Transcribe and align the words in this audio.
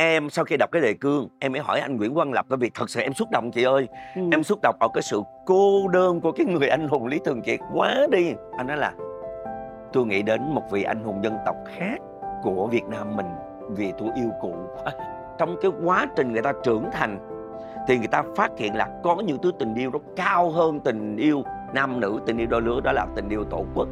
em 0.00 0.30
sau 0.30 0.44
khi 0.44 0.56
đọc 0.56 0.70
cái 0.72 0.82
đề 0.82 0.94
cương 0.94 1.28
em 1.38 1.52
mới 1.52 1.60
hỏi 1.60 1.80
anh 1.80 1.96
Nguyễn 1.96 2.14
Quang 2.14 2.32
Lập 2.32 2.46
bởi 2.48 2.58
vì 2.58 2.70
thật 2.74 2.90
sự 2.90 3.00
em 3.00 3.14
xúc 3.14 3.28
động 3.32 3.50
chị 3.52 3.62
ơi. 3.62 3.88
Ừ. 4.16 4.22
em 4.32 4.42
xúc 4.42 4.58
động 4.62 4.76
ở 4.80 4.88
cái 4.94 5.02
sự 5.02 5.22
cô 5.46 5.88
đơn 5.88 6.20
của 6.20 6.32
cái 6.32 6.46
người 6.46 6.68
anh 6.68 6.88
hùng 6.88 7.06
Lý 7.06 7.18
Thường 7.24 7.42
Kiệt 7.42 7.60
quá 7.74 8.06
đi. 8.10 8.32
Anh 8.56 8.66
nói 8.66 8.76
là 8.76 8.92
tôi 9.92 10.06
nghĩ 10.06 10.22
đến 10.22 10.40
một 10.54 10.62
vị 10.70 10.82
anh 10.82 11.04
hùng 11.04 11.24
dân 11.24 11.36
tộc 11.46 11.56
khác 11.76 11.96
của 12.42 12.66
Việt 12.66 12.84
Nam 12.84 13.16
mình 13.16 13.26
vì 13.68 13.92
tôi 13.98 14.08
yêu 14.16 14.30
cụ 14.40 14.54
trong 15.38 15.56
cái 15.62 15.70
quá 15.84 16.06
trình 16.16 16.32
người 16.32 16.42
ta 16.42 16.52
trưởng 16.64 16.84
thành 16.92 17.18
thì 17.88 17.98
người 17.98 18.06
ta 18.06 18.22
phát 18.36 18.50
hiện 18.58 18.76
là 18.76 18.88
có 19.02 19.16
những 19.26 19.38
thứ 19.42 19.52
tình 19.58 19.74
yêu 19.74 19.90
nó 19.90 19.98
cao 20.16 20.50
hơn 20.50 20.80
tình 20.80 21.16
yêu 21.16 21.42
nam 21.72 22.00
nữ 22.00 22.20
tình 22.26 22.38
yêu 22.38 22.46
đôi 22.50 22.62
lứa 22.62 22.80
đó 22.84 22.92
là 22.92 23.06
tình 23.16 23.28
yêu 23.28 23.44
tổ 23.44 23.64
quốc. 23.74 23.88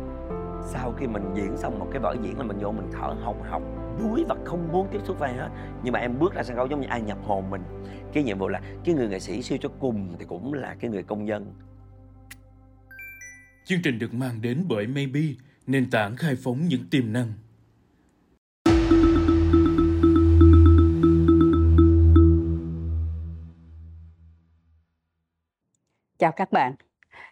Sau 0.62 0.92
khi 0.96 1.06
mình 1.06 1.30
diễn 1.34 1.56
xong 1.56 1.78
một 1.78 1.86
cái 1.92 2.00
vở 2.00 2.16
diễn 2.22 2.38
là 2.38 2.44
mình 2.44 2.58
vô 2.60 2.70
mình 2.72 2.90
thở 2.92 3.14
hồng 3.24 3.42
hộc 3.50 3.62
đuối 3.98 4.24
và 4.28 4.36
không 4.44 4.68
muốn 4.72 4.88
tiếp 4.92 4.98
xúc 5.04 5.18
với 5.18 5.32
hết 5.32 5.48
nhưng 5.82 5.92
mà 5.92 5.98
em 5.98 6.18
bước 6.18 6.34
ra 6.34 6.42
sân 6.42 6.56
khấu 6.56 6.66
giống 6.66 6.80
như 6.80 6.86
ai 6.88 7.02
nhập 7.02 7.18
hồn 7.22 7.50
mình 7.50 7.62
cái 8.12 8.22
nhiệm 8.22 8.38
vụ 8.38 8.48
là 8.48 8.60
cái 8.84 8.94
người 8.94 9.08
nghệ 9.08 9.20
sĩ 9.20 9.42
siêu 9.42 9.58
cho 9.60 9.68
cùng 9.80 10.14
thì 10.18 10.24
cũng 10.24 10.54
là 10.54 10.76
cái 10.80 10.90
người 10.90 11.02
công 11.02 11.28
dân 11.28 11.54
chương 13.64 13.82
trình 13.84 13.98
được 13.98 14.14
mang 14.14 14.42
đến 14.42 14.64
bởi 14.68 14.86
Maybe 14.86 15.20
nền 15.66 15.90
tảng 15.90 16.16
khai 16.16 16.34
phóng 16.44 16.68
những 16.68 16.90
tiềm 16.90 17.12
năng 17.12 17.32
Chào 26.18 26.32
các 26.32 26.52
bạn. 26.52 26.74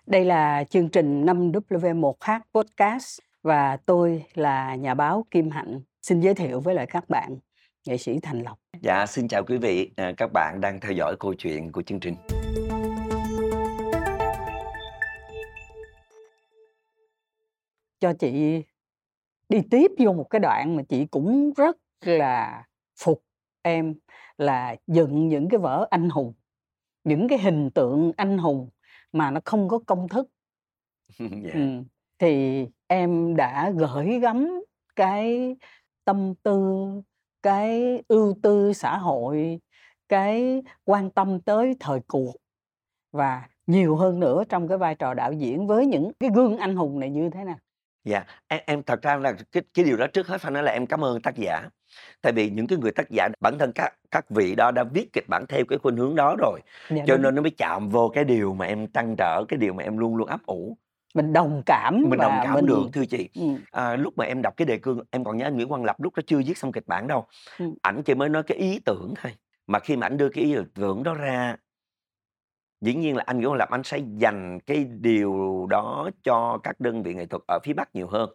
Đây 0.07 0.25
là 0.25 0.65
chương 0.65 0.89
trình 0.89 1.25
5W1H 1.25 2.41
Podcast 2.55 3.19
và 3.43 3.77
tôi 3.77 4.25
là 4.35 4.75
nhà 4.75 4.95
báo 4.95 5.27
Kim 5.31 5.51
Hạnh. 5.51 5.81
Xin 6.07 6.21
giới 6.21 6.35
thiệu 6.35 6.61
với 6.61 6.75
lại 6.75 6.87
các 6.87 7.09
bạn 7.09 7.39
nghệ 7.87 7.97
sĩ 7.97 8.21
Thành 8.23 8.43
Lộc. 8.43 8.59
Dạ, 8.81 9.07
xin 9.07 9.29
chào 9.29 9.45
quý 9.45 9.59
vị. 9.59 9.91
À, 9.97 10.13
các 10.17 10.31
bạn 10.33 10.61
đang 10.61 10.81
theo 10.81 10.93
dõi 10.93 11.17
câu 11.21 11.35
chuyện 11.35 11.73
của 11.73 11.83
chương 11.83 12.01
trình. 12.01 12.15
Cho 18.01 18.13
chị 18.19 18.63
đi 19.49 19.59
tiếp 19.71 19.91
vô 19.99 20.13
một 20.13 20.27
cái 20.31 20.41
đoạn 20.41 20.77
mà 20.77 20.83
chị 20.89 21.07
cũng 21.07 21.53
rất 21.57 21.77
là 22.01 22.65
phục 22.97 23.25
em 23.63 23.95
là 24.39 24.77
dựng 24.87 25.29
những 25.29 25.49
cái 25.49 25.59
vở 25.59 25.87
anh 25.91 26.09
hùng 26.09 26.35
những 27.05 27.29
cái 27.29 27.39
hình 27.39 27.71
tượng 27.71 28.13
anh 28.17 28.39
hùng 28.39 28.71
mà 29.13 29.31
nó 29.31 29.41
không 29.45 29.69
có 29.69 29.79
công 29.87 30.09
thức 30.09 30.29
yeah. 31.19 31.33
Dạ. 31.45 31.51
ừ. 31.55 31.83
thì 32.19 32.67
em 32.87 33.37
đã 33.37 33.73
gửi 33.77 34.19
gắm 34.21 34.65
cái 34.97 35.57
tâm 36.07 36.35
tư 36.43 36.87
cái 37.43 38.03
ưu 38.09 38.35
tư 38.43 38.73
xã 38.73 38.97
hội 38.99 39.61
cái 40.09 40.63
quan 40.85 41.11
tâm 41.11 41.41
tới 41.41 41.75
thời 41.81 42.01
cuộc 42.07 42.37
và 43.13 43.49
nhiều 43.67 43.97
hơn 43.97 44.21
nữa 44.21 44.45
trong 44.49 44.69
cái 44.69 44.79
vai 44.79 44.95
trò 44.95 45.15
đạo 45.15 45.33
diễn 45.33 45.67
với 45.67 45.87
những 45.87 46.13
cái 46.21 46.31
gương 46.35 46.57
anh 46.57 46.77
hùng 46.77 47.01
này 47.01 47.11
như 47.11 47.31
thế 47.31 47.45
nào? 47.45 47.57
Dạ 48.05 48.25
em, 48.49 48.61
em 48.67 48.83
thật 48.83 49.03
ra 49.03 49.17
là 49.17 49.33
cái 49.53 49.63
cái 49.75 49.85
điều 49.85 49.97
đó 49.97 50.07
trước 50.07 50.27
hết 50.27 50.41
phải 50.41 50.53
nói 50.53 50.63
là 50.63 50.73
em 50.73 50.87
cảm 50.87 51.05
ơn 51.05 51.21
tác 51.21 51.37
giả. 51.37 51.69
Tại 52.23 52.33
vì 52.33 52.51
những 52.51 52.67
cái 52.67 52.79
người 52.79 52.93
tác 52.93 53.11
giả 53.11 53.29
bản 53.41 53.59
thân 53.59 53.73
các 53.73 53.95
các 54.11 54.31
vị 54.31 54.55
đó 54.55 54.71
đã 54.71 54.85
viết 54.85 55.13
kịch 55.13 55.25
bản 55.29 55.45
theo 55.49 55.65
cái 55.69 55.79
khuynh 55.79 55.97
hướng 55.97 56.15
đó 56.15 56.37
rồi 56.39 56.61
dạ, 56.91 57.05
cho 57.07 57.15
đúng. 57.15 57.23
nên 57.23 57.35
nó 57.35 57.43
mới 57.43 57.51
chạm 57.59 57.89
vô 57.89 58.11
cái 58.15 58.25
điều 58.25 58.55
mà 58.55 58.67
em 58.67 58.87
trăn 58.87 59.15
trở 59.19 59.45
cái 59.49 59.59
điều 59.59 59.75
mà 59.75 59.83
em 59.83 59.99
luôn 59.99 60.17
luôn 60.17 60.29
ấp 60.29 60.47
ủ 60.47 60.77
mình 61.17 61.33
đồng 61.33 61.63
cảm 61.67 62.03
mình 62.09 62.21
đồng 62.21 62.41
cảm 62.45 62.55
mình... 62.55 62.67
được 62.67 62.83
thưa 62.93 63.05
chị 63.05 63.29
ừ. 63.35 63.43
à, 63.71 63.97
lúc 63.97 64.19
mà 64.19 64.25
em 64.25 64.43
đọc 64.43 64.55
cái 64.57 64.67
đề 64.67 64.79
cương 64.79 65.01
em 65.11 65.25
còn 65.25 65.37
nhớ 65.37 65.47
anh 65.47 65.55
Nguyễn 65.55 65.69
Quang 65.69 65.85
Lập 65.85 66.01
lúc 66.01 66.17
đó 66.17 66.23
chưa 66.27 66.41
viết 66.47 66.59
xong 66.59 66.73
kịch 66.73 66.87
bản 66.87 67.07
đâu 67.07 67.27
ừ. 67.59 67.67
ảnh 67.83 68.03
chỉ 68.05 68.15
mới 68.15 68.29
nói 68.29 68.43
cái 68.43 68.59
ý 68.59 68.81
tưởng 68.85 69.15
thôi 69.23 69.33
mà 69.67 69.79
khi 69.79 69.97
mà 69.97 70.07
ảnh 70.07 70.17
đưa 70.17 70.29
cái 70.29 70.45
ý 70.45 70.57
tưởng 70.75 71.03
đó 71.03 71.15
ra 71.15 71.57
dĩ 72.81 72.95
nhiên 72.95 73.17
là 73.17 73.25
anh 73.27 73.37
Nguyễn 73.37 73.49
Quang 73.49 73.59
Lập 73.59 73.71
anh 73.71 73.83
sẽ 73.83 73.99
dành 74.17 74.61
cái 74.67 74.85
điều 74.85 75.67
đó 75.71 76.11
cho 76.23 76.59
các 76.63 76.81
đơn 76.81 77.03
vị 77.03 77.15
nghệ 77.15 77.27
thuật 77.27 77.43
ở 77.49 77.59
phía 77.65 77.73
Bắc 77.73 77.95
nhiều 77.95 78.07
hơn 78.07 78.31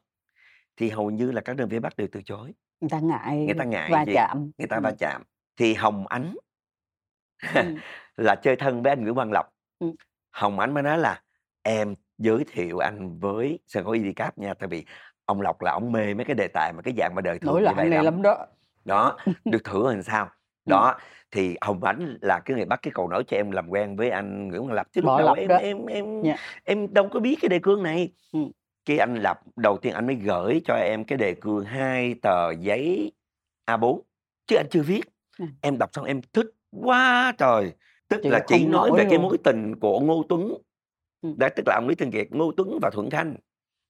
thì 0.78 0.90
hầu 0.90 1.12
như 1.12 1.32
là 1.32 1.42
các 1.42 1.56
đơn 1.56 1.70
vị 1.70 1.80
Bắc 1.80 1.98
đều 1.98 2.08
từ 2.12 2.22
chối 2.26 2.54
người 2.82 2.90
ta 2.90 3.00
ngại 3.00 3.38
người 3.38 3.56
ta 3.60 3.64
ngại 3.64 3.90
va 3.92 4.06
gì? 4.06 4.14
chạm 4.14 4.52
người 4.58 4.68
ta 4.68 4.80
va 4.80 4.92
chạm 5.00 5.24
thì 5.58 5.74
Hồng 5.74 6.08
Ánh 6.08 6.36
ừ. 7.54 7.62
là 8.18 8.36
chơi 8.36 8.56
thân 8.56 8.84
với 8.84 8.92
anh 8.92 9.02
Nguyễn 9.02 9.16
Quang 9.16 9.32
Lộc 9.32 9.46
ừ. 9.80 9.92
Hồng 10.32 10.60
Ánh 10.60 10.74
mới 10.74 10.84
nói 10.84 10.98
là 10.98 11.22
em 11.62 11.96
giới 12.22 12.46
thiệu 12.52 12.78
anh 12.78 13.20
với 13.20 13.60
sân 13.68 13.84
khấu 13.84 13.94
Idicap 13.94 14.38
nha 14.38 14.54
tại 14.54 14.70
vì 14.70 14.86
ông 15.26 15.42
Lộc 15.42 15.62
là 15.62 15.72
ông 15.72 15.92
mê 15.92 16.14
mấy 16.14 16.26
cái 16.26 16.36
đề 16.36 16.48
tài 16.48 16.74
mà 16.74 16.82
cái 16.82 16.94
dạng 16.98 17.16
mà 17.16 17.22
đời 17.22 17.40
thường 17.40 17.56
như 17.56 17.68
vậy 17.76 17.90
này 17.90 18.04
lắm. 18.04 18.06
lắm 18.06 18.22
đó. 18.22 18.46
Đó 18.86 19.18
được 19.46 19.64
thử 19.64 19.92
làm 19.94 20.04
sao? 20.04 20.30
Đó 20.66 20.96
thì 21.32 21.56
Hồng 21.62 21.84
Ánh 21.84 22.18
là 22.22 22.40
cái 22.40 22.58
người 22.58 22.66
bắt 22.66 22.80
cái 22.82 22.92
cầu 22.96 23.08
nối 23.08 23.24
cho 23.24 23.38
em 23.38 23.52
làm 23.52 23.70
quen 23.70 23.96
với 23.96 24.10
anh 24.10 24.48
Nguyễn 24.48 24.62
Quang 24.62 24.74
Lập. 24.74 24.88
Chứ 24.92 25.02
lúc 25.02 25.12
đầu 25.18 25.34
em, 25.34 25.50
em 25.50 25.58
em 25.60 25.86
em 25.86 26.24
yeah. 26.24 26.40
em 26.64 26.94
đâu 26.94 27.10
có 27.14 27.20
biết 27.20 27.38
cái 27.42 27.50
đề 27.50 27.60
cương 27.60 27.84
này. 27.84 28.14
Ừ 28.34 28.40
cái 28.86 28.98
anh 28.98 29.16
lập 29.16 29.40
đầu 29.56 29.78
tiên 29.78 29.94
anh 29.94 30.08
mới 30.08 30.16
gửi 30.16 30.62
cho 30.66 30.74
em 30.76 31.04
cái 31.04 31.18
đề 31.18 31.34
cương 31.34 31.66
hai 31.66 32.16
tờ 32.22 32.52
giấy 32.52 33.12
A4 33.66 34.02
chứ 34.48 34.56
anh 34.56 34.68
chưa 34.70 34.82
viết. 34.82 35.02
Ừ. 35.40 35.46
em 35.62 35.78
đọc 35.78 35.90
xong 35.94 36.06
em 36.06 36.22
thích 36.34 36.48
quá 36.72 37.34
trời. 37.38 37.72
Tức 38.08 38.20
Chị 38.24 38.30
là 38.30 38.40
chỉ 38.48 38.66
nói 38.66 38.92
về 38.92 39.04
luôn. 39.04 39.10
cái 39.10 39.20
mối 39.20 39.38
tình 39.44 39.80
của 39.80 40.00
Ngô 40.00 40.24
Tuấn 40.30 40.54
đã 41.22 41.50
tức 41.50 41.64
là 41.68 41.76
ông 41.76 41.88
Lý 41.88 41.96
Thường 41.96 42.12
Kiệt 42.12 42.28
Ngô 42.32 42.52
Tuấn 42.58 42.80
và 42.82 42.90
Thuận 42.90 43.10
Khanh. 43.10 43.36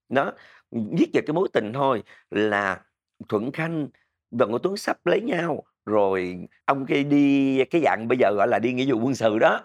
Đó 0.09 0.31
viết 0.71 1.09
về 1.13 1.21
cái 1.21 1.33
mối 1.33 1.47
tình 1.53 1.73
thôi 1.73 2.03
là 2.31 2.81
Thuận 3.29 3.51
Khanh 3.51 3.87
và 4.31 4.45
Ngô 4.45 4.57
Tuấn 4.57 4.77
sắp 4.77 5.05
lấy 5.05 5.21
nhau 5.21 5.63
rồi 5.85 6.47
ông 6.65 6.85
kia 6.85 7.03
đi 7.03 7.57
cái 7.65 7.81
dạng 7.85 8.07
bây 8.07 8.17
giờ 8.17 8.31
gọi 8.35 8.47
là 8.47 8.59
đi 8.59 8.73
nghĩa 8.73 8.93
vụ 8.93 8.99
quân 8.99 9.15
sự 9.15 9.39
đó. 9.39 9.61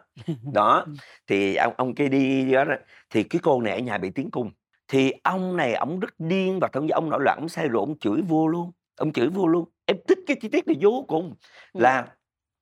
Đó 0.52 0.86
thì 1.26 1.56
ông 1.56 1.74
ông 1.76 1.94
kia 1.94 2.08
đi 2.08 2.52
đó 2.52 2.64
thì 3.10 3.22
cái 3.22 3.40
cô 3.42 3.60
này 3.62 3.72
ở 3.72 3.78
nhà 3.78 3.98
bị 3.98 4.10
tiếng 4.10 4.30
cung. 4.30 4.50
Thì 4.88 5.12
ông 5.22 5.56
này 5.56 5.74
ông 5.74 6.00
rất 6.00 6.14
điên 6.18 6.58
và 6.60 6.68
chí 6.72 6.88
ông 6.88 7.10
nổi 7.10 7.20
loạn 7.22 7.38
ông 7.40 7.48
say 7.48 7.68
rượu 7.68 7.80
ông 7.80 7.98
chửi 7.98 8.22
vua 8.22 8.46
luôn 8.46 8.72
ông 8.96 9.12
chửi 9.12 9.28
vua 9.28 9.46
luôn. 9.46 9.68
Em 9.86 9.96
thích 10.08 10.18
cái 10.26 10.36
chi 10.40 10.48
tiết 10.48 10.66
này 10.66 10.76
vô 10.80 11.04
cùng 11.08 11.34
là 11.72 12.06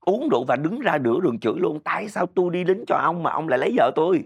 uống 0.01 0.29
rượu 0.29 0.45
và 0.45 0.57
đứng 0.57 0.81
ra 0.81 0.99
giữa 1.05 1.21
đường 1.23 1.41
chửi 1.41 1.55
luôn. 1.57 1.81
Tại 1.85 2.09
sao 2.09 2.27
tôi 2.27 2.51
đi 2.53 2.65
lính 2.65 2.85
cho 2.87 2.97
ông 2.97 3.23
mà 3.23 3.31
ông 3.31 3.49
lại 3.49 3.59
lấy 3.59 3.75
vợ 3.77 3.91
tôi 3.97 4.25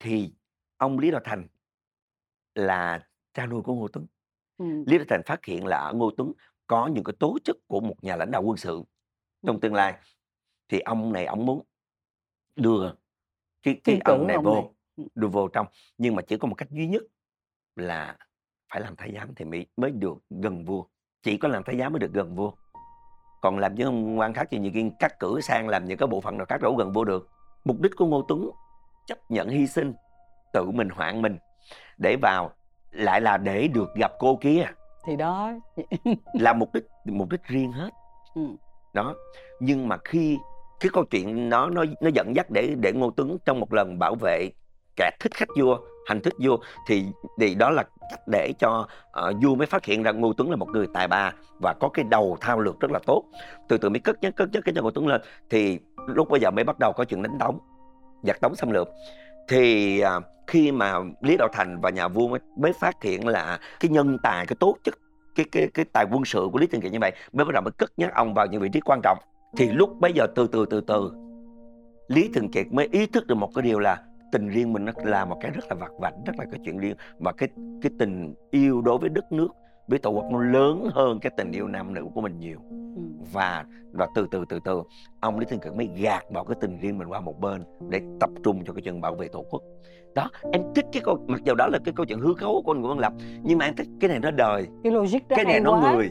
thì 0.00 0.32
ông 0.76 0.98
lý 0.98 1.10
đạo 1.10 1.20
thành 1.24 1.48
là 2.54 3.06
cha 3.32 3.46
nuôi 3.46 3.62
của 3.62 3.74
ngô 3.74 3.88
tuấn. 3.88 4.06
Ừ. 4.58 4.64
lý 4.86 4.98
đạo 4.98 5.06
thành 5.08 5.22
phát 5.26 5.44
hiện 5.44 5.66
là 5.66 5.76
ở 5.76 5.92
ngô 5.92 6.10
tuấn 6.16 6.32
có 6.66 6.86
những 6.86 7.04
cái 7.04 7.14
tố 7.18 7.38
chất 7.44 7.56
của 7.66 7.80
một 7.80 7.94
nhà 8.02 8.16
lãnh 8.16 8.30
đạo 8.30 8.42
quân 8.42 8.56
sự 8.56 8.82
trong 9.46 9.60
tương 9.60 9.74
lai 9.74 9.94
thì 10.68 10.80
ông 10.80 11.12
này 11.12 11.26
ông 11.26 11.46
muốn 11.46 11.62
đưa 12.56 12.92
cái 13.62 13.80
cái 13.84 14.00
ông 14.04 14.26
này 14.26 14.36
vô 14.44 14.54
này. 14.54 15.06
đưa 15.14 15.28
vô 15.28 15.48
trong. 15.48 15.66
Nhưng 15.98 16.14
mà 16.16 16.22
chỉ 16.22 16.36
có 16.36 16.48
một 16.48 16.54
cách 16.54 16.70
duy 16.70 16.86
nhất 16.86 17.02
là 17.76 18.16
phải 18.72 18.80
làm 18.80 18.96
thái 18.96 19.12
giám 19.14 19.34
thì 19.34 19.44
mới 19.44 19.66
mới 19.76 19.90
được 19.90 20.18
gần 20.30 20.64
vua. 20.64 20.84
Chỉ 21.22 21.36
có 21.36 21.48
làm 21.48 21.62
thái 21.64 21.78
giám 21.78 21.92
mới 21.92 22.00
được 22.00 22.12
gần 22.12 22.36
vua. 22.36 22.52
Còn 23.40 23.58
làm 23.58 23.74
những 23.74 24.18
quan 24.18 24.34
khác 24.34 24.48
thì 24.50 24.58
nhiều 24.58 24.70
khi 24.74 24.90
cắt 24.98 25.18
cử 25.20 25.40
sang 25.40 25.68
làm 25.68 25.84
những 25.84 25.98
cái 25.98 26.06
bộ 26.06 26.20
phận 26.20 26.38
nào 26.38 26.46
khác 26.46 26.60
đâu 26.62 26.76
gần 26.76 26.92
vua 26.92 27.04
được. 27.04 27.28
Mục 27.64 27.80
đích 27.80 27.92
của 27.96 28.06
ngô 28.06 28.24
tuấn 28.28 28.50
chấp 29.08 29.18
nhận 29.28 29.48
hy 29.48 29.66
sinh 29.66 29.92
tự 30.52 30.70
mình 30.70 30.88
hoạn 30.88 31.22
mình 31.22 31.38
để 31.98 32.16
vào 32.22 32.50
lại 32.90 33.20
là 33.20 33.36
để 33.36 33.68
được 33.68 33.94
gặp 33.94 34.12
cô 34.18 34.36
kia. 34.36 34.66
Thì 35.06 35.16
đó. 35.16 35.52
Là 36.34 36.52
mục 36.52 36.74
đích 36.74 36.86
mục 37.04 37.30
đích 37.30 37.44
riêng 37.44 37.72
hết. 37.72 37.90
Ừ. 38.34 38.42
đó. 38.94 39.14
Nhưng 39.60 39.88
mà 39.88 39.96
khi 40.04 40.38
cái 40.80 40.90
câu 40.92 41.04
chuyện 41.04 41.48
nó 41.48 41.70
nó 41.70 41.84
nó 42.00 42.10
dẫn 42.14 42.36
dắt 42.36 42.46
để 42.50 42.74
để 42.80 42.92
ngô 42.92 43.10
tuấn 43.10 43.38
trong 43.44 43.60
một 43.60 43.72
lần 43.72 43.98
bảo 43.98 44.14
vệ 44.14 44.50
kẻ 44.96 45.10
thích 45.20 45.34
khách 45.34 45.48
vua 45.58 45.78
hành 46.06 46.20
thích 46.20 46.34
vua 46.42 46.58
thì 46.86 47.06
thì 47.40 47.54
đó 47.54 47.70
là 47.70 47.84
cách 48.10 48.20
để 48.26 48.52
cho 48.58 48.88
uh, 49.28 49.36
vua 49.42 49.54
mới 49.54 49.66
phát 49.66 49.84
hiện 49.84 50.02
ra 50.02 50.12
ngô 50.12 50.32
tuấn 50.32 50.50
là 50.50 50.56
một 50.56 50.68
người 50.68 50.86
tài 50.94 51.08
ba 51.08 51.32
và 51.62 51.74
có 51.80 51.88
cái 51.88 52.04
đầu 52.04 52.36
thao 52.40 52.58
lược 52.58 52.80
rất 52.80 52.90
là 52.90 52.98
tốt. 53.06 53.24
Từ 53.68 53.78
từ 53.78 53.88
mới 53.88 54.00
cất 54.00 54.22
nhắc 54.22 54.36
cất 54.36 54.48
nhắc 54.52 54.62
cái 54.66 54.74
cho 54.74 54.82
ngô 54.82 54.90
tuấn 54.90 55.06
lên. 55.06 55.20
Thì 55.50 55.78
lúc 56.06 56.28
bây 56.30 56.40
giờ 56.40 56.50
mới 56.50 56.64
bắt 56.64 56.78
đầu 56.78 56.92
có 56.92 57.04
chuyện 57.04 57.22
đánh 57.22 57.38
tống 57.38 57.58
giặc 58.22 58.40
tống 58.40 58.54
xâm 58.54 58.70
lược. 58.70 58.88
Thì 59.48 60.02
uh, 60.04 60.24
khi 60.46 60.72
mà 60.72 60.94
lý 61.20 61.36
đạo 61.36 61.48
thành 61.52 61.80
và 61.80 61.90
nhà 61.90 62.08
vua 62.08 62.28
mới, 62.28 62.40
mới 62.56 62.72
phát 62.72 63.02
hiện 63.02 63.28
là 63.28 63.58
cái 63.80 63.88
nhân 63.90 64.16
tài 64.22 64.46
cái 64.46 64.56
tố 64.60 64.76
chất 64.84 64.94
cái 65.34 65.46
cái 65.52 65.68
cái 65.74 65.84
tài 65.92 66.06
quân 66.10 66.24
sự 66.24 66.48
của 66.52 66.58
lý 66.58 66.66
thường 66.66 66.80
kiệt 66.80 66.92
như 66.92 66.98
vậy 67.00 67.12
mới 67.32 67.44
bắt 67.44 67.52
đầu 67.52 67.62
mới 67.62 67.72
cất 67.78 67.90
nhắc 67.96 68.14
ông 68.14 68.34
vào 68.34 68.46
những 68.46 68.60
vị 68.60 68.68
trí 68.72 68.80
quan 68.80 69.00
trọng. 69.02 69.18
Thì 69.56 69.70
lúc 69.70 70.00
bây 70.00 70.12
giờ 70.12 70.26
từ 70.34 70.46
từ 70.46 70.66
từ 70.66 70.80
từ 70.80 71.12
lý 72.08 72.30
thường 72.34 72.50
kiệt 72.50 72.66
mới 72.72 72.88
ý 72.92 73.06
thức 73.06 73.26
được 73.26 73.34
một 73.34 73.50
cái 73.54 73.62
điều 73.62 73.78
là 73.78 74.02
tình 74.32 74.48
riêng 74.48 74.72
mình 74.72 74.84
nó 74.84 74.92
là 75.04 75.24
một 75.24 75.38
cái 75.40 75.50
rất 75.50 75.64
là 75.68 75.74
vặt 75.74 75.90
vảnh 75.98 76.24
rất 76.26 76.32
là 76.38 76.44
cái 76.52 76.60
chuyện 76.64 76.78
riêng. 76.78 76.96
Và 77.18 77.32
cái 77.32 77.48
cái 77.82 77.92
tình 77.98 78.34
yêu 78.50 78.80
đối 78.80 78.98
với 78.98 79.08
đất 79.08 79.32
nước 79.32 79.48
với 79.88 79.98
tổ 79.98 80.10
quốc 80.10 80.24
nó 80.30 80.42
lớn 80.42 80.88
hơn 80.92 81.20
cái 81.20 81.32
tình 81.36 81.52
yêu 81.52 81.68
nam 81.68 81.94
nữ 81.94 82.04
của 82.14 82.20
mình 82.20 82.38
nhiều 82.38 82.58
ừ. 82.96 83.02
và 83.32 83.64
và 83.92 84.06
từ 84.14 84.26
từ 84.30 84.44
từ 84.48 84.60
từ 84.64 84.82
ông 85.20 85.38
lý 85.38 85.46
thường 85.50 85.60
kiệt 85.60 85.74
mới 85.74 85.90
gạt 85.96 86.30
bỏ 86.30 86.44
cái 86.44 86.56
tình 86.60 86.78
riêng 86.78 86.98
mình 86.98 87.08
qua 87.08 87.20
một 87.20 87.40
bên 87.40 87.64
để 87.88 88.00
tập 88.20 88.30
trung 88.44 88.64
cho 88.64 88.72
cái 88.72 88.82
chuyện 88.82 89.00
bảo 89.00 89.14
vệ 89.14 89.28
tổ 89.28 89.44
quốc 89.50 89.62
đó 90.14 90.30
em 90.52 90.62
thích 90.74 90.86
cái 90.92 91.02
câu 91.04 91.24
mặc 91.26 91.40
dù 91.44 91.54
đó 91.54 91.66
là 91.72 91.78
cái 91.84 91.94
câu 91.96 92.06
chuyện 92.06 92.18
hư 92.18 92.34
cấu 92.34 92.62
của 92.64 92.72
anh 92.72 92.80
Nguyễn 92.80 92.88
Văn 92.88 92.98
Lập 92.98 93.12
nhưng 93.42 93.58
mà 93.58 93.64
em 93.64 93.76
thích 93.76 93.86
cái 94.00 94.08
này 94.08 94.18
nó 94.18 94.30
đời 94.30 94.66
cái 94.84 94.92
logic 94.92 95.28
đó 95.28 95.36
cái 95.36 95.44
này 95.44 95.60
nó 95.60 95.80
quá. 95.80 95.94
người 95.94 96.10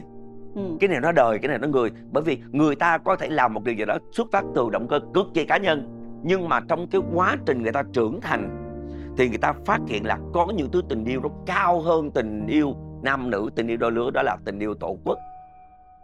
ừ. 0.54 0.62
cái 0.80 0.88
này 0.88 1.00
nó 1.00 1.12
đời 1.12 1.38
cái 1.38 1.48
này 1.48 1.58
nó 1.58 1.68
người 1.68 1.90
bởi 2.12 2.22
vì 2.22 2.38
người 2.50 2.76
ta 2.76 2.98
có 2.98 3.16
thể 3.16 3.28
làm 3.28 3.54
một 3.54 3.64
điều 3.64 3.74
gì 3.74 3.84
đó 3.84 3.98
xuất 4.12 4.28
phát 4.32 4.44
từ 4.54 4.70
động 4.70 4.88
cơ 4.88 5.00
cực 5.14 5.26
kỳ 5.34 5.44
cá 5.44 5.58
nhân 5.58 5.88
nhưng 6.22 6.48
mà 6.48 6.60
trong 6.68 6.86
cái 6.90 7.00
quá 7.14 7.36
trình 7.46 7.62
người 7.62 7.72
ta 7.72 7.82
trưởng 7.92 8.20
thành 8.20 8.64
thì 9.16 9.28
người 9.28 9.38
ta 9.38 9.52
phát 9.66 9.80
hiện 9.86 10.06
là 10.06 10.18
có 10.32 10.46
những 10.56 10.70
thứ 10.70 10.82
tình 10.88 11.04
yêu 11.04 11.20
nó 11.20 11.28
cao 11.46 11.80
hơn 11.80 12.10
tình 12.10 12.46
yêu 12.46 12.74
nam 13.02 13.30
nữ 13.30 13.50
tình 13.56 13.66
yêu 13.66 13.76
đôi 13.76 13.92
lứa 13.92 14.10
đó 14.10 14.22
là 14.22 14.36
tình 14.44 14.58
yêu 14.58 14.74
tổ 14.74 14.98
quốc 15.04 15.18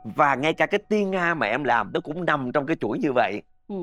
và 0.04 0.34
ngay 0.34 0.54
cả 0.54 0.66
cái 0.66 0.80
tiên 0.88 1.10
nga 1.10 1.34
mà 1.34 1.46
em 1.46 1.64
làm 1.64 1.90
nó 1.94 2.00
cũng 2.00 2.24
nằm 2.24 2.52
trong 2.52 2.66
cái 2.66 2.76
chuỗi 2.76 2.98
như 2.98 3.12
vậy 3.12 3.42
ừ. 3.68 3.74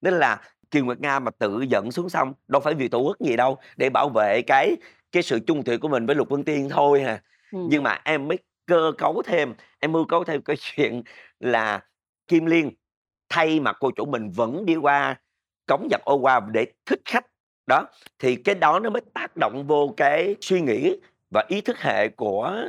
nên 0.00 0.14
là 0.14 0.40
Kiều 0.70 0.84
Nguyệt 0.84 1.00
Nga 1.00 1.18
mà 1.18 1.30
tự 1.30 1.60
dẫn 1.60 1.92
xuống 1.92 2.08
sông 2.08 2.32
đâu 2.48 2.60
phải 2.60 2.74
vì 2.74 2.88
tổ 2.88 2.98
quốc 2.98 3.16
gì 3.20 3.36
đâu 3.36 3.58
để 3.76 3.90
bảo 3.90 4.08
vệ 4.08 4.42
cái 4.46 4.76
cái 5.12 5.22
sự 5.22 5.40
chung 5.46 5.64
thủy 5.64 5.78
của 5.78 5.88
mình 5.88 6.06
với 6.06 6.16
Lục 6.16 6.28
Vân 6.28 6.44
Tiên 6.44 6.68
thôi 6.70 7.02
hà 7.02 7.22
ừ. 7.52 7.58
nhưng 7.70 7.82
mà 7.82 8.00
em 8.04 8.28
mới 8.28 8.38
cơ 8.66 8.92
cấu 8.98 9.22
thêm 9.22 9.54
em 9.80 9.92
mưu 9.92 10.04
cấu 10.04 10.24
thêm 10.24 10.42
cái 10.42 10.56
chuyện 10.60 11.02
là 11.40 11.84
Kim 12.28 12.46
Liên 12.46 12.70
thay 13.28 13.60
mặt 13.60 13.76
cô 13.80 13.90
chủ 13.90 14.04
mình 14.06 14.30
vẫn 14.30 14.66
đi 14.66 14.76
qua 14.76 15.16
cống 15.66 15.88
giặc 15.90 16.04
ô 16.04 16.14
qua 16.14 16.40
để 16.52 16.66
thích 16.86 17.00
khách 17.04 17.26
đó 17.66 17.86
thì 18.18 18.36
cái 18.36 18.54
đó 18.54 18.80
nó 18.80 18.90
mới 18.90 19.02
tác 19.14 19.36
động 19.36 19.66
vô 19.66 19.94
cái 19.96 20.36
suy 20.40 20.60
nghĩ 20.60 20.96
và 21.30 21.44
ý 21.48 21.60
thức 21.60 21.78
hệ 21.78 22.08
của 22.08 22.62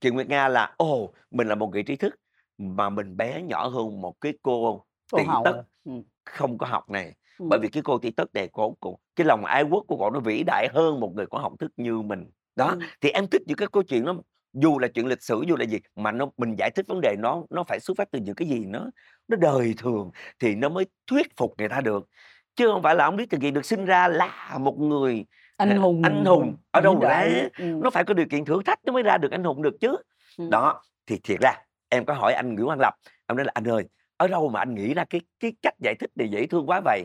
Kiều 0.00 0.12
Nguyệt 0.12 0.28
Nga 0.28 0.48
là 0.48 0.74
ồ 0.76 1.12
mình 1.30 1.48
là 1.48 1.54
một 1.54 1.70
người 1.72 1.82
trí 1.82 1.96
thức 1.96 2.14
mà 2.58 2.90
mình 2.90 3.16
bé 3.16 3.42
nhỏ 3.42 3.68
hơn 3.68 4.00
một 4.00 4.20
cái 4.20 4.32
cô 4.42 4.84
tỷ 5.16 5.22
tất 5.44 5.52
à? 5.56 5.62
ừ. 5.84 5.92
không 6.24 6.58
có 6.58 6.66
học 6.66 6.90
này 6.90 7.14
ừ. 7.38 7.46
bởi 7.50 7.58
vì 7.62 7.68
cái 7.68 7.82
cô 7.82 7.98
tỷ 7.98 8.10
tất 8.10 8.34
này 8.34 8.48
cô, 8.52 8.76
cô 8.80 8.98
cái 9.16 9.26
lòng 9.26 9.44
ái 9.44 9.62
quốc 9.62 9.84
của 9.88 9.96
cô 9.96 10.10
nó 10.10 10.20
vĩ 10.20 10.42
đại 10.46 10.68
hơn 10.72 11.00
một 11.00 11.12
người 11.14 11.26
có 11.26 11.38
học 11.38 11.52
thức 11.58 11.72
như 11.76 12.00
mình 12.00 12.30
đó 12.56 12.68
ừ. 12.68 12.78
thì 13.00 13.10
em 13.10 13.26
thích 13.26 13.42
những 13.46 13.56
cái 13.56 13.68
câu 13.72 13.82
chuyện 13.82 14.04
nó 14.04 14.14
dù 14.52 14.78
là 14.78 14.88
chuyện 14.88 15.06
lịch 15.06 15.22
sử 15.22 15.44
dù 15.48 15.56
là 15.56 15.64
gì 15.64 15.78
mà 15.96 16.12
nó 16.12 16.26
mình 16.36 16.54
giải 16.58 16.70
thích 16.70 16.86
vấn 16.88 17.00
đề 17.00 17.16
nó 17.18 17.42
nó 17.50 17.64
phải 17.64 17.80
xuất 17.80 17.96
phát 17.96 18.10
từ 18.10 18.18
những 18.18 18.34
cái 18.34 18.48
gì 18.48 18.64
nó 18.64 18.86
nó 19.28 19.36
đời 19.36 19.74
thường 19.78 20.10
thì 20.38 20.54
nó 20.54 20.68
mới 20.68 20.86
thuyết 21.06 21.36
phục 21.36 21.54
người 21.58 21.68
ta 21.68 21.80
được 21.80 22.08
chứ 22.56 22.66
không 22.72 22.82
phải 22.82 22.94
là 22.94 23.04
ông 23.04 23.16
lý 23.16 23.26
từ 23.26 23.38
kỳ 23.40 23.50
được 23.50 23.64
sinh 23.64 23.84
ra 23.84 24.08
là 24.08 24.58
một 24.60 24.78
người 24.78 25.24
anh 25.68 25.76
hùng 25.76 26.02
anh 26.02 26.24
hùng 26.24 26.56
ở 26.70 26.80
đâu 26.80 27.00
ra 27.00 27.28
ừ. 27.58 27.64
nó 27.82 27.90
phải 27.90 28.04
có 28.04 28.14
điều 28.14 28.26
kiện 28.26 28.44
thử 28.44 28.62
thách 28.62 28.78
nó 28.84 28.92
mới 28.92 29.02
ra 29.02 29.18
được 29.18 29.30
anh 29.30 29.44
hùng 29.44 29.62
được 29.62 29.80
chứ 29.80 29.96
ừ. 30.38 30.48
đó 30.50 30.82
thì 31.06 31.18
thiệt 31.24 31.40
ra 31.40 31.52
em 31.88 32.04
có 32.04 32.14
hỏi 32.14 32.34
anh 32.34 32.54
Nguyễn 32.54 32.66
Văn 32.66 32.80
Lập 32.80 32.94
ông 33.26 33.36
nói 33.36 33.44
là 33.44 33.52
anh 33.54 33.68
ơi 33.68 33.84
ở 34.16 34.28
đâu 34.28 34.48
mà 34.48 34.60
anh 34.60 34.74
nghĩ 34.74 34.94
ra 34.94 35.04
cái 35.10 35.20
cái 35.40 35.52
cách 35.62 35.74
giải 35.78 35.94
thích 35.94 36.10
này 36.14 36.28
dễ 36.28 36.46
thương 36.46 36.66
quá 36.66 36.80
vậy 36.84 37.04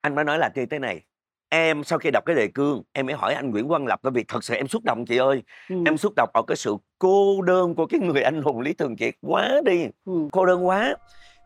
anh 0.00 0.14
mới 0.14 0.24
nói 0.24 0.38
là 0.38 0.50
như 0.54 0.66
thế 0.66 0.78
này 0.78 1.00
em 1.48 1.84
sau 1.84 1.98
khi 1.98 2.10
đọc 2.10 2.24
cái 2.26 2.36
đề 2.36 2.48
cương 2.54 2.82
em 2.92 3.06
mới 3.06 3.14
hỏi 3.14 3.34
anh 3.34 3.50
Nguyễn 3.50 3.68
Văn 3.68 3.86
Lập 3.86 4.00
bởi 4.02 4.12
vì 4.12 4.24
thật 4.28 4.44
sự 4.44 4.54
em 4.54 4.68
xúc 4.68 4.84
động 4.84 5.04
chị 5.06 5.16
ơi 5.16 5.42
ừ. 5.68 5.76
em 5.86 5.96
xúc 5.96 6.12
động 6.16 6.30
ở 6.34 6.42
cái 6.46 6.56
sự 6.56 6.76
cô 6.98 7.42
đơn 7.42 7.74
của 7.74 7.86
cái 7.86 8.00
người 8.00 8.22
anh 8.22 8.42
hùng 8.42 8.60
Lý 8.60 8.72
Thường 8.72 8.96
Kiệt 8.96 9.14
quá 9.20 9.60
đi 9.64 9.86
ừ. 10.04 10.12
cô 10.32 10.46
đơn 10.46 10.66
quá 10.66 10.96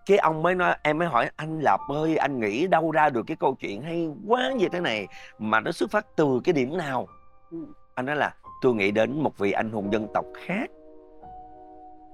cái 0.07 0.19
ông 0.19 0.43
mới 0.43 0.55
nói 0.55 0.77
em 0.83 0.99
mới 0.99 1.09
hỏi 1.09 1.31
anh 1.37 1.61
Lập 1.61 1.81
ơi 1.89 2.17
anh 2.17 2.41
nghĩ 2.41 2.67
đâu 2.67 2.91
ra 2.91 3.11
được 3.11 3.23
cái 3.27 3.37
câu 3.37 3.57
chuyện 3.61 3.83
hay 3.83 4.09
quá 4.29 4.53
như 4.57 4.69
thế 4.69 4.81
này 4.81 5.07
mà 5.39 5.61
nó 5.61 5.73
xuất 5.73 5.91
phát 5.91 6.07
từ 6.17 6.41
cái 6.45 6.53
điểm 6.53 6.77
nào? 6.77 7.07
Ừ. 7.51 7.59
anh 7.95 8.07
nói 8.07 8.17
là 8.17 8.35
tôi 8.63 8.75
nghĩ 8.75 8.91
đến 8.91 9.21
một 9.23 9.39
vị 9.39 9.53
anh 9.53 9.71
hùng 9.71 9.93
dân 9.93 10.07
tộc 10.15 10.25
khác 10.47 10.71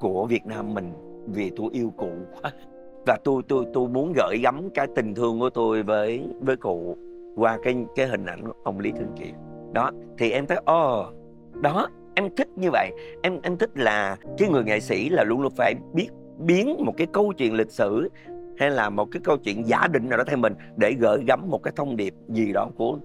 của 0.00 0.26
Việt 0.26 0.46
Nam 0.46 0.74
mình 0.74 0.92
vì 1.26 1.52
tôi 1.56 1.68
yêu 1.72 1.92
cụ. 1.96 2.10
Quá 2.42 2.52
và 3.06 3.18
tôi 3.24 3.42
tôi 3.48 3.66
tôi 3.74 3.88
muốn 3.88 4.12
gửi 4.16 4.38
gắm 4.42 4.70
cái 4.74 4.86
tình 4.96 5.14
thương 5.14 5.40
của 5.40 5.50
tôi 5.50 5.82
với 5.82 6.28
với 6.40 6.56
cụ 6.56 6.96
qua 7.36 7.58
cái 7.62 7.76
cái 7.96 8.06
hình 8.06 8.26
ảnh 8.26 8.44
ông 8.64 8.80
Lý 8.80 8.92
Thường 8.92 9.12
Kiệt 9.16 9.34
đó 9.72 9.90
thì 10.18 10.30
em 10.30 10.46
thấy 10.46 10.58
ồ 10.64 11.00
oh, 11.00 11.14
đó 11.62 11.88
em 12.14 12.36
thích 12.36 12.48
như 12.56 12.68
vậy. 12.72 12.90
Em 13.22 13.40
em 13.42 13.56
thích 13.56 13.70
là 13.74 14.16
cái 14.38 14.48
người 14.48 14.64
nghệ 14.64 14.80
sĩ 14.80 15.08
là 15.08 15.24
luôn 15.24 15.40
luôn 15.40 15.52
phải 15.56 15.74
biết 15.94 16.08
biến 16.38 16.76
một 16.84 16.94
cái 16.96 17.06
câu 17.12 17.32
chuyện 17.32 17.54
lịch 17.54 17.70
sử 17.70 18.10
hay 18.58 18.70
là 18.70 18.90
một 18.90 19.08
cái 19.12 19.22
câu 19.24 19.36
chuyện 19.36 19.68
giả 19.68 19.86
định 19.92 20.08
nào 20.08 20.18
đó 20.18 20.24
theo 20.26 20.36
mình 20.36 20.54
để 20.76 20.92
gửi 20.92 21.24
gắm 21.26 21.50
một 21.50 21.62
cái 21.62 21.72
thông 21.76 21.96
điệp 21.96 22.14
gì 22.28 22.52
đó 22.52 22.68
của 22.76 22.98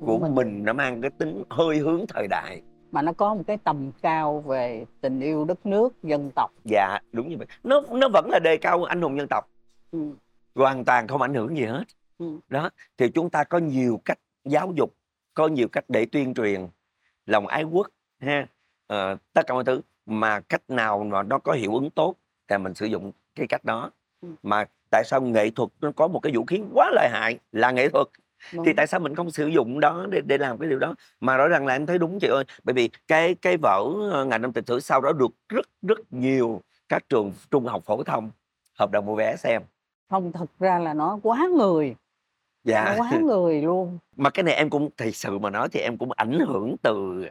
của 0.00 0.18
mình, 0.18 0.34
mình 0.34 0.64
nó 0.64 0.72
mang 0.72 1.00
cái 1.00 1.10
tính 1.10 1.42
hơi 1.50 1.78
hướng 1.78 2.04
thời 2.08 2.26
đại. 2.28 2.62
Mà 2.90 3.02
nó 3.02 3.12
có 3.12 3.34
một 3.34 3.42
cái 3.46 3.58
tầm 3.64 3.92
cao 4.02 4.40
về 4.40 4.84
tình 5.00 5.20
yêu 5.20 5.44
đất 5.44 5.66
nước 5.66 6.02
dân 6.02 6.30
tộc. 6.34 6.50
Dạ 6.64 6.98
đúng 7.12 7.28
như 7.28 7.36
vậy. 7.38 7.46
Nó 7.64 7.82
nó 7.90 8.08
vẫn 8.08 8.30
là 8.30 8.38
đề 8.38 8.56
cao 8.56 8.84
anh 8.84 9.02
hùng 9.02 9.18
dân 9.18 9.28
tộc. 9.28 9.50
Ừ. 9.92 9.98
hoàn 10.54 10.84
toàn 10.84 11.08
không 11.08 11.22
ảnh 11.22 11.34
hưởng 11.34 11.56
gì 11.56 11.64
hết. 11.64 11.84
Ừ. 12.18 12.38
đó 12.48 12.70
thì 12.96 13.08
chúng 13.08 13.30
ta 13.30 13.44
có 13.44 13.58
nhiều 13.58 14.00
cách 14.04 14.18
giáo 14.44 14.72
dục 14.76 14.94
có 15.34 15.48
nhiều 15.48 15.68
cách 15.68 15.84
để 15.88 16.06
tuyên 16.12 16.34
truyền 16.34 16.66
lòng 17.26 17.46
ái 17.46 17.64
quốc 17.64 17.88
ha. 18.20 18.46
Uh, 18.92 19.18
tất 19.32 19.46
cả 19.46 19.54
mọi 19.54 19.64
thứ 19.64 19.80
mà 20.06 20.40
cách 20.40 20.62
nào 20.68 21.04
mà 21.04 21.22
nó 21.22 21.38
có 21.38 21.52
hiệu 21.52 21.74
ứng 21.74 21.90
tốt 21.90 22.14
thì 22.48 22.58
mình 22.58 22.74
sử 22.74 22.86
dụng 22.86 23.12
cái 23.34 23.46
cách 23.46 23.64
đó. 23.64 23.90
Ừ. 24.20 24.28
mà 24.42 24.64
tại 24.90 25.04
sao 25.04 25.20
nghệ 25.20 25.50
thuật 25.50 25.70
nó 25.80 25.92
có 25.96 26.08
một 26.08 26.20
cái 26.20 26.32
vũ 26.34 26.44
khí 26.44 26.60
quá 26.74 26.90
lợi 26.92 27.08
hại 27.12 27.38
là 27.52 27.70
nghệ 27.70 27.88
thuật? 27.88 28.06
Đúng. 28.52 28.64
thì 28.64 28.72
tại 28.72 28.86
sao 28.86 29.00
mình 29.00 29.14
không 29.14 29.30
sử 29.30 29.46
dụng 29.46 29.80
đó 29.80 30.06
để 30.10 30.20
để 30.26 30.38
làm 30.38 30.58
cái 30.58 30.68
điều 30.68 30.78
đó? 30.78 30.94
Mà 31.20 31.36
rõ 31.36 31.48
ràng 31.48 31.66
là 31.66 31.74
em 31.74 31.86
thấy 31.86 31.98
đúng 31.98 32.18
chị 32.20 32.28
ơi. 32.28 32.44
Bởi 32.64 32.74
vì 32.74 32.90
cái 33.08 33.34
cái 33.34 33.56
vở 33.56 33.84
ờ, 34.12 34.24
ngành 34.24 34.42
năm 34.42 34.52
tịch 34.52 34.64
sử 34.66 34.80
sau 34.80 35.00
đó 35.00 35.12
được 35.12 35.30
rất 35.48 35.66
rất 35.82 35.98
nhiều 36.10 36.60
các 36.88 37.08
trường 37.08 37.32
trung 37.50 37.66
học 37.66 37.82
phổ 37.84 38.02
thông 38.02 38.30
hợp 38.78 38.90
đồng 38.90 39.06
mua 39.06 39.14
vé 39.14 39.36
xem. 39.36 39.62
Không 40.10 40.32
thật 40.32 40.50
ra 40.58 40.78
là 40.78 40.94
nó 40.94 41.18
quá 41.22 41.48
người. 41.56 41.96
Dạ. 42.64 42.84
Nó 42.84 43.02
quá 43.02 43.18
người 43.22 43.62
luôn. 43.62 43.98
Mà 44.16 44.30
cái 44.30 44.42
này 44.42 44.54
em 44.54 44.70
cũng 44.70 44.90
thật 44.96 45.10
sự 45.14 45.38
mà 45.38 45.50
nói 45.50 45.68
thì 45.72 45.80
em 45.80 45.98
cũng 45.98 46.12
ảnh 46.12 46.38
hưởng 46.48 46.76
từ 46.82 47.24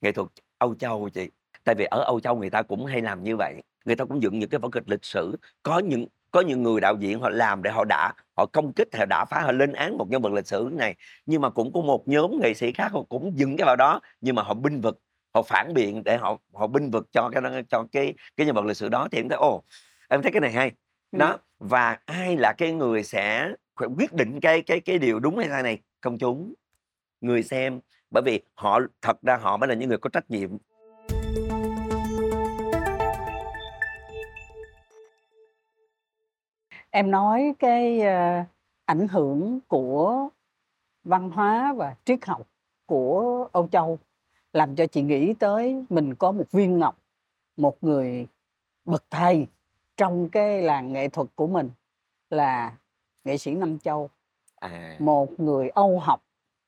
nghệ 0.00 0.12
thuật 0.12 0.28
Âu 0.58 0.74
Châu 0.74 1.08
chị. 1.08 1.30
Tại 1.64 1.74
vì 1.74 1.84
ở 1.84 2.02
Âu 2.04 2.20
Châu 2.20 2.36
người 2.36 2.50
ta 2.50 2.62
cũng 2.62 2.86
hay 2.86 3.00
làm 3.00 3.22
như 3.22 3.36
vậy 3.36 3.62
người 3.84 3.96
ta 3.96 4.04
cũng 4.04 4.22
dựng 4.22 4.38
những 4.38 4.50
cái 4.50 4.58
vở 4.58 4.68
kịch 4.72 4.84
lịch 4.86 5.04
sử. 5.04 5.36
Có 5.62 5.78
những 5.78 6.06
có 6.30 6.40
những 6.40 6.62
người 6.62 6.80
đạo 6.80 6.96
diễn 7.00 7.20
họ 7.20 7.28
làm 7.28 7.62
để 7.62 7.70
họ 7.70 7.84
đã 7.84 8.12
họ 8.36 8.46
công 8.46 8.72
kích 8.72 8.88
họ 8.96 9.04
đã 9.10 9.24
phá 9.24 9.40
họ 9.40 9.52
lên 9.52 9.72
án 9.72 9.98
một 9.98 10.10
nhân 10.10 10.22
vật 10.22 10.32
lịch 10.32 10.46
sử 10.46 10.68
này. 10.72 10.94
Nhưng 11.26 11.40
mà 11.40 11.50
cũng 11.50 11.72
có 11.72 11.80
một 11.80 12.08
nhóm 12.08 12.40
nghệ 12.42 12.54
sĩ 12.54 12.72
khác 12.72 12.92
họ 12.92 13.02
cũng 13.08 13.38
dừng 13.38 13.56
cái 13.56 13.66
vào 13.66 13.76
đó 13.76 14.00
nhưng 14.20 14.34
mà 14.34 14.42
họ 14.42 14.54
binh 14.54 14.80
vực 14.80 15.00
họ 15.34 15.42
phản 15.42 15.74
biện 15.74 16.04
để 16.04 16.16
họ 16.16 16.36
họ 16.54 16.66
binh 16.66 16.90
vực 16.90 17.08
cho 17.12 17.30
cái 17.32 17.42
cho 17.68 17.86
cái 17.92 18.14
cái 18.36 18.46
nhân 18.46 18.54
vật 18.54 18.64
lịch 18.64 18.76
sử 18.76 18.88
đó. 18.88 19.08
Thì 19.12 19.18
em 19.18 19.28
thấy 19.28 19.38
ồ 19.38 19.62
em 20.08 20.22
thấy 20.22 20.32
cái 20.32 20.40
này 20.40 20.52
hay. 20.52 20.72
Đó 21.12 21.38
và 21.58 21.98
ai 22.04 22.36
là 22.36 22.52
cái 22.52 22.72
người 22.72 23.02
sẽ 23.02 23.48
quyết 23.96 24.12
định 24.12 24.40
cái 24.40 24.62
cái 24.62 24.80
cái 24.80 24.98
điều 24.98 25.20
đúng 25.20 25.38
hay 25.38 25.48
sai 25.48 25.62
này? 25.62 25.78
Công 26.00 26.18
chúng 26.18 26.54
người 27.20 27.42
xem. 27.42 27.80
Bởi 28.10 28.22
vì 28.22 28.40
họ 28.54 28.80
thật 29.02 29.22
ra 29.22 29.36
họ 29.36 29.56
mới 29.56 29.68
là 29.68 29.74
những 29.74 29.88
người 29.88 29.98
có 29.98 30.10
trách 30.10 30.30
nhiệm 30.30 30.50
Em 36.94 37.10
nói 37.10 37.54
cái, 37.58 38.00
ơ, 38.00 38.44
ảnh 38.84 39.08
hưởng 39.08 39.60
của 39.68 40.28
văn 41.04 41.30
hóa 41.30 41.72
và 41.76 41.94
triết 42.04 42.24
học 42.24 42.48
của 42.86 43.48
Âu 43.52 43.68
Châu 43.68 43.98
làm 44.52 44.76
cho 44.76 44.86
chị 44.86 45.02
nghĩ 45.02 45.34
tới 45.34 45.84
mình 45.90 46.14
có 46.14 46.32
một 46.32 46.44
viên 46.52 46.78
ngọc, 46.78 46.98
một 47.56 47.84
người 47.84 48.26
bậc 48.84 49.04
thầy 49.10 49.46
trong 49.96 50.28
cái 50.28 50.62
làng 50.62 50.92
nghệ 50.92 51.08
thuật 51.08 51.28
của 51.34 51.46
mình 51.46 51.70
là 52.30 52.76
nghệ 53.24 53.38
sĩ 53.38 53.54
Nam 53.54 53.78
Châu. 53.78 54.10
À. 54.54 54.96
Một 54.98 55.40
người 55.40 55.68
Âu 55.68 55.98
học, 55.98 56.22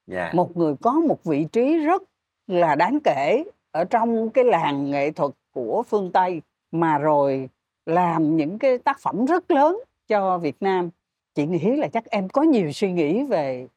Yeah. 0.06 0.32
Dạ. 0.32 0.36
một 0.36 0.56
người 0.56 0.74
có 0.82 0.92
một 0.92 1.24
vị 1.24 1.46
trí 1.52 1.78
rất 1.78 2.02
là 2.46 2.74
đáng 2.74 2.98
kể 3.04 3.44
ở 3.70 3.84
trong 3.84 4.30
cái 4.30 4.44
làng 4.44 4.90
nghệ 4.90 5.10
thuật 5.10 5.32
của 5.52 5.82
phương 5.82 6.12
Tây 6.12 6.42
mà 6.70 6.98
rồi 6.98 7.48
làm 7.86 8.36
những 8.36 8.58
cái 8.58 8.78
tác 8.78 9.00
phẩm 9.00 9.24
rất 9.24 9.50
lớn 9.50 9.80
cho 10.06 10.38
Việt 10.38 10.56
Nam. 10.60 10.90
Chị 11.34 11.46
nghĩ 11.46 11.76
là 11.76 11.88
chắc 11.88 12.04
em 12.04 12.28
có 12.28 12.42
nhiều 12.42 12.72
suy 12.72 12.92
nghĩ 12.92 13.24
về 13.24 13.68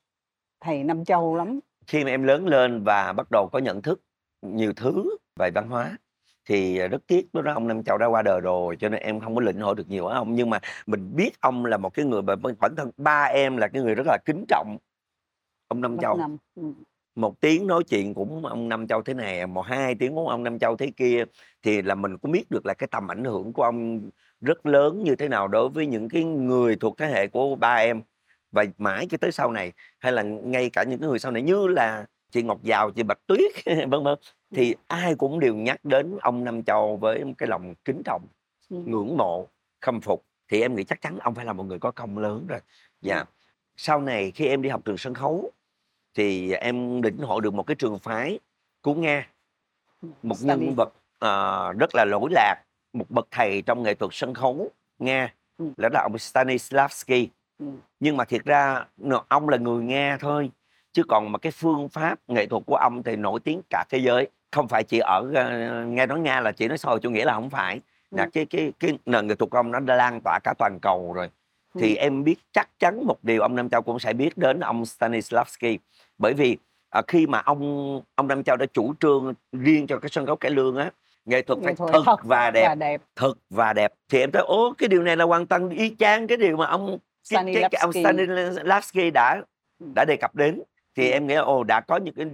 thầy 0.60 0.84
Nam 0.84 1.06
Châu 1.06 1.36
lắm. 1.36 1.60
Khi 1.88 2.04
mà 2.04 2.10
em 2.10 2.24
lớn 2.24 2.48
lên 2.48 2.84
và 2.84 3.14
bắt 3.14 3.28
đầu 3.32 3.50
có 3.52 3.60
nhận 3.60 3.82
thức 3.82 4.02
nhiều 4.42 4.74
thứ 4.74 5.18
về 5.40 5.52
văn 5.56 5.70
hóa 5.70 5.98
thì 6.46 6.88
rất 6.88 7.08
tiếc 7.08 7.28
lúc 7.34 7.46
đó 7.46 7.54
ông 7.54 7.68
Nam 7.68 7.84
Châu 7.84 7.98
đã 7.98 8.06
qua 8.06 8.22
đời 8.22 8.42
rồi 8.42 8.78
cho 8.80 8.90
nên 8.90 9.02
em 9.02 9.20
không 9.20 9.36
có 9.36 9.42
lĩnh 9.42 9.60
hội 9.60 9.76
được 9.76 9.90
nhiều 9.90 10.06
ở 10.06 10.16
ông. 10.16 10.36
Nhưng 10.36 10.50
mà 10.50 10.60
mình 10.86 11.16
biết 11.16 11.42
ông 11.42 11.66
là 11.66 11.78
một 11.78 11.94
cái 11.94 12.06
người 12.06 12.22
mà 12.22 12.36
bản 12.36 12.76
thân 12.78 12.92
ba 12.98 13.24
em 13.24 13.58
là 13.58 13.68
cái 13.68 13.82
người 13.82 13.96
rất 13.96 14.08
là 14.08 14.18
kính 14.26 14.46
trọng 14.48 14.78
ông 15.68 15.82
Nam 15.82 15.98
Châu. 16.02 16.18
Năm. 16.18 16.38
Một 17.18 17.42
tiếng 17.42 17.68
nói 17.68 17.84
chuyện 17.84 18.14
cũng 18.14 18.46
ông 18.46 18.70
Nam 18.70 18.88
Châu 18.88 19.02
thế 19.02 19.14
này 19.14 19.48
một 19.48 19.62
hai 19.62 19.96
tiếng 19.96 20.16
của 20.16 20.30
ông 20.30 20.44
Nam 20.44 20.60
Châu 20.60 20.78
thế 20.78 20.92
kia 20.98 21.24
thì 21.64 21.82
là 21.82 21.96
mình 21.96 22.18
cũng 22.18 22.32
biết 22.32 22.52
được 22.52 22.66
là 22.66 22.74
cái 22.74 22.88
tầm 22.92 23.12
ảnh 23.12 23.24
hưởng 23.24 23.54
của 23.54 23.64
ông 23.64 24.10
rất 24.42 24.66
lớn 24.66 25.04
như 25.04 25.16
thế 25.16 25.28
nào 25.28 25.48
đối 25.48 25.70
với 25.70 25.88
những 25.88 26.10
cái 26.10 26.24
người 26.24 26.76
thuộc 26.76 26.98
thế 26.98 27.08
hệ 27.08 27.28
của 27.28 27.56
ba 27.56 27.76
em. 27.76 28.02
Và 28.52 28.66
mãi 28.78 29.08
cho 29.10 29.18
tới 29.18 29.32
sau 29.32 29.52
này 29.52 29.72
hay 30.00 30.12
là 30.12 30.22
ngay 30.24 30.70
cả 30.70 30.84
những 30.84 31.00
cái 31.00 31.10
người 31.10 31.20
sau 31.20 31.32
này 31.32 31.42
như 31.42 31.68
là 31.68 32.06
chị 32.32 32.44
Ngọc 32.44 32.64
Giàu, 32.64 32.92
chị 32.92 33.04
Bạch 33.04 33.20
Tuyết 33.28 33.52
vân 33.66 34.04
vân 34.04 34.20
thì 34.56 34.76
ai 34.88 35.16
cũng 35.16 35.40
đều 35.40 35.56
nhắc 35.56 35.86
đến 35.86 36.18
ông 36.22 36.44
Năm 36.44 36.64
Châu 36.64 36.98
với 36.98 37.26
một 37.26 37.34
cái 37.38 37.50
lòng 37.50 37.76
kính 37.86 38.02
trọng, 38.06 38.28
ngưỡng 38.70 39.18
mộ, 39.18 39.48
khâm 39.82 40.02
phục. 40.02 40.26
Thì 40.48 40.62
em 40.62 40.76
nghĩ 40.76 40.84
chắc 40.84 41.02
chắn 41.02 41.18
ông 41.20 41.36
phải 41.36 41.46
là 41.46 41.54
một 41.54 41.64
người 41.64 41.80
có 41.80 41.92
công 41.92 42.18
lớn 42.18 42.46
rồi. 42.48 42.60
Dạ. 43.02 43.26
Sau 43.78 44.02
này 44.02 44.32
khi 44.32 44.48
em 44.48 44.62
đi 44.62 44.70
học 44.70 44.82
trường 44.86 44.98
sân 44.98 45.14
khấu 45.14 45.52
thì 46.18 46.54
em 46.54 47.02
lĩnh 47.02 47.18
hội 47.18 47.42
được 47.42 47.54
một 47.54 47.64
cái 47.64 47.76
trường 47.76 48.00
phái 48.00 48.40
của 48.82 48.94
Nga, 48.94 49.28
một 50.02 50.36
nhân 50.42 50.76
vật 50.76 50.94
uh, 51.26 51.80
rất 51.80 51.96
là 51.96 52.06
lỗi 52.06 52.30
lạc 52.32 52.56
một 52.94 53.06
bậc 53.10 53.28
thầy 53.32 53.62
trong 53.62 53.84
nghệ 53.84 53.94
thuật 53.94 54.10
sân 54.14 54.34
khấu 54.34 54.72
Nga 55.00 55.34
ừ. 55.58 55.66
đó 55.78 55.90
là 55.92 56.02
ông 56.02 56.18
Stanislavski 56.18 57.28
ừ. 57.60 57.66
nhưng 58.00 58.18
mà 58.18 58.26
thiệt 58.26 58.46
ra 58.46 58.86
ông 59.28 59.50
là 59.50 59.58
người 59.58 59.84
Nga 59.84 60.18
thôi 60.22 60.52
chứ 60.94 61.04
còn 61.10 61.32
mà 61.32 61.40
cái 61.40 61.52
phương 61.52 61.90
pháp 61.90 62.20
nghệ 62.28 62.46
thuật 62.46 62.64
của 62.66 62.76
ông 62.76 63.04
thì 63.04 63.16
nổi 63.16 63.40
tiếng 63.40 63.62
cả 63.70 63.86
thế 63.90 63.98
giới 63.98 64.28
không 64.52 64.68
phải 64.68 64.84
chỉ 64.84 65.00
ở 65.00 65.20
uh, 65.20 65.88
nghe 65.88 66.06
nói 66.06 66.20
Nga 66.20 66.42
là 66.42 66.52
chỉ 66.52 66.68
nói 66.68 66.78
hội 66.84 67.00
chủ 67.00 67.10
nghĩa 67.10 67.26
là 67.26 67.34
không 67.34 67.50
phải 67.50 67.80
ừ. 68.12 68.24
cái 68.34 68.46
cái 68.46 68.74
cái 68.80 68.98
nền 69.06 69.28
nghệ 69.28 69.36
thuật 69.36 69.50
của 69.50 69.58
ông 69.58 69.72
nó 69.72 69.80
đã 69.80 69.96
lan 69.96 70.22
tỏa 70.24 70.40
cả 70.44 70.54
toàn 70.58 70.80
cầu 70.82 71.14
rồi 71.14 71.26
ừ. 71.26 71.32
Thì 71.80 71.96
em 71.96 72.24
biết 72.24 72.36
chắc 72.52 72.70
chắn 72.80 73.06
một 73.06 73.24
điều 73.24 73.42
ông 73.42 73.56
Nam 73.56 73.70
Châu 73.70 73.82
cũng 73.82 74.00
sẽ 74.00 74.14
biết 74.14 74.38
đến 74.38 74.60
ông 74.60 74.86
Stanislavski. 74.86 75.78
Bởi 76.18 76.34
vì 76.34 76.58
à, 76.90 77.02
khi 77.08 77.28
mà 77.28 77.42
ông 77.46 78.02
ông 78.16 78.28
Nam 78.28 78.44
Châu 78.44 78.56
đã 78.56 78.66
chủ 78.74 78.94
trương 79.00 79.34
riêng 79.52 79.88
cho 79.88 80.00
cái 80.00 80.10
sân 80.10 80.26
khấu 80.26 80.36
cải 80.36 80.52
lương 80.52 80.78
á 80.78 80.92
nghệ 81.28 81.42
thuật 81.42 81.60
phải 81.64 81.76
thật, 81.76 82.02
thật 82.06 82.24
và 82.24 82.52
đẹp, 82.52 82.68
và 82.68 82.76
đẹp 82.76 83.02
thật 83.16 83.34
và 83.50 83.74
đẹp. 83.74 83.94
Thì 84.10 84.20
em 84.20 84.32
thấy 84.32 84.44
ố 84.46 84.74
cái 84.78 84.90
điều 84.90 85.04
này 85.04 85.18
là 85.18 85.26
hoàn 85.26 85.48
toàn 85.48 85.70
y 85.70 85.96
chang 86.00 86.28
cái 86.28 86.38
điều 86.38 86.58
mà 86.58 86.66
ông 86.66 86.98
cái, 87.30 87.44
cái, 87.54 87.70
cái 87.72 87.82
ông 87.82 87.94
Stanislavski. 87.94 89.12
Đã 89.14 89.42
ừ. 89.80 89.86
đã 89.96 90.06
đề 90.08 90.16
cập 90.16 90.36
đến. 90.36 90.62
Thì 90.96 91.10
ừ. 91.10 91.14
em 91.14 91.28
nghĩ 91.28 91.36
ồ 91.36 91.64
đã 91.64 91.82
có 91.82 91.98
những 91.98 92.14
cái 92.14 92.26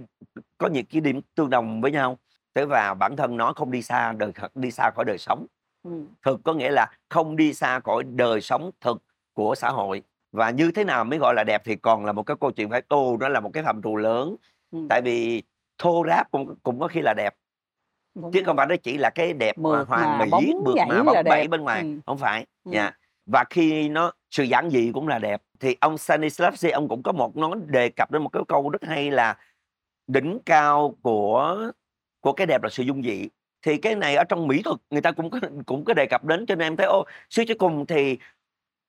có 0.58 0.68
những 0.68 0.86
cái 0.86 1.00
điểm 1.00 1.20
tương 1.34 1.50
đồng 1.50 1.80
với 1.80 1.90
nhau. 1.90 2.18
Thế 2.54 2.64
và 2.64 2.94
bản 2.94 3.16
thân 3.16 3.36
nó 3.36 3.52
không 3.52 3.70
đi 3.70 3.82
xa 3.82 4.12
đời 4.12 4.32
đi 4.54 4.70
xa 4.70 4.90
khỏi 4.94 5.04
đời 5.04 5.18
sống. 5.18 5.46
Ừ. 5.82 5.90
thực 6.22 6.40
có 6.44 6.54
nghĩa 6.54 6.70
là 6.70 6.90
không 7.08 7.36
đi 7.36 7.54
xa 7.54 7.80
khỏi 7.80 8.02
đời 8.02 8.40
sống 8.40 8.70
thực 8.80 9.02
của 9.34 9.54
xã 9.54 9.68
hội 9.68 10.02
và 10.32 10.50
như 10.50 10.70
thế 10.70 10.84
nào 10.84 11.04
mới 11.04 11.18
gọi 11.18 11.34
là 11.34 11.44
đẹp 11.44 11.62
thì 11.64 11.76
còn 11.76 12.04
là 12.04 12.12
một 12.12 12.22
cái 12.22 12.36
câu 12.40 12.50
chuyện 12.50 12.70
phải 12.70 12.82
tô 12.82 13.16
nó 13.20 13.28
là 13.28 13.40
một 13.40 13.50
cái 13.52 13.62
phạm 13.62 13.82
trù 13.82 13.96
lớn 13.96 14.36
ừ. 14.70 14.78
tại 14.88 15.00
vì 15.04 15.42
thô 15.78 16.04
ráp 16.08 16.30
cũng 16.30 16.54
cũng 16.62 16.80
có 16.80 16.88
khi 16.88 17.00
là 17.00 17.14
đẹp 17.16 17.34
Đúng 18.14 18.32
chứ 18.32 18.38
rồi. 18.38 18.44
không 18.44 18.56
phải 18.56 18.66
nó 18.66 18.76
chỉ 18.82 18.98
là 18.98 19.10
cái 19.10 19.32
đẹp 19.32 19.58
mượt 19.58 19.88
hoàn 19.88 20.18
mỹ 20.18 20.54
mượt 20.64 20.74
mà 20.88 21.02
bóng 21.02 21.24
bẩy 21.24 21.48
bên 21.48 21.60
ngoài 21.60 21.82
ừ. 21.82 21.88
không 22.06 22.18
phải 22.18 22.46
ừ. 22.64 22.72
yeah. 22.72 22.92
Dạ. 22.92 22.98
và 23.26 23.44
khi 23.50 23.88
nó 23.88 24.12
sự 24.30 24.42
giản 24.42 24.70
dị 24.70 24.90
cũng 24.94 25.08
là 25.08 25.18
đẹp 25.18 25.42
thì 25.60 25.76
ông 25.80 25.98
Stanislavski 25.98 26.70
ông 26.70 26.88
cũng 26.88 27.02
có 27.02 27.12
một 27.12 27.36
nó 27.36 27.54
đề 27.66 27.88
cập 27.88 28.10
đến 28.10 28.22
một 28.22 28.28
cái 28.28 28.42
câu 28.48 28.70
rất 28.70 28.84
hay 28.84 29.10
là 29.10 29.36
đỉnh 30.06 30.38
cao 30.46 30.94
của 31.02 31.70
của 32.20 32.32
cái 32.32 32.46
đẹp 32.46 32.62
là 32.62 32.68
sự 32.68 32.82
dung 32.82 33.02
dị 33.02 33.28
thì 33.62 33.76
cái 33.76 33.94
này 33.94 34.16
ở 34.16 34.24
trong 34.24 34.48
mỹ 34.48 34.62
thuật 34.62 34.76
người 34.90 35.00
ta 35.00 35.12
cũng 35.12 35.30
có 35.30 35.40
cũng 35.66 35.84
có 35.84 35.94
đề 35.94 36.06
cập 36.06 36.24
đến 36.24 36.46
cho 36.46 36.54
nên 36.54 36.66
em 36.66 36.76
thấy 36.76 36.86
ô 36.86 37.04
suy 37.30 37.44
cho 37.44 37.54
cùng 37.58 37.86
thì 37.86 38.18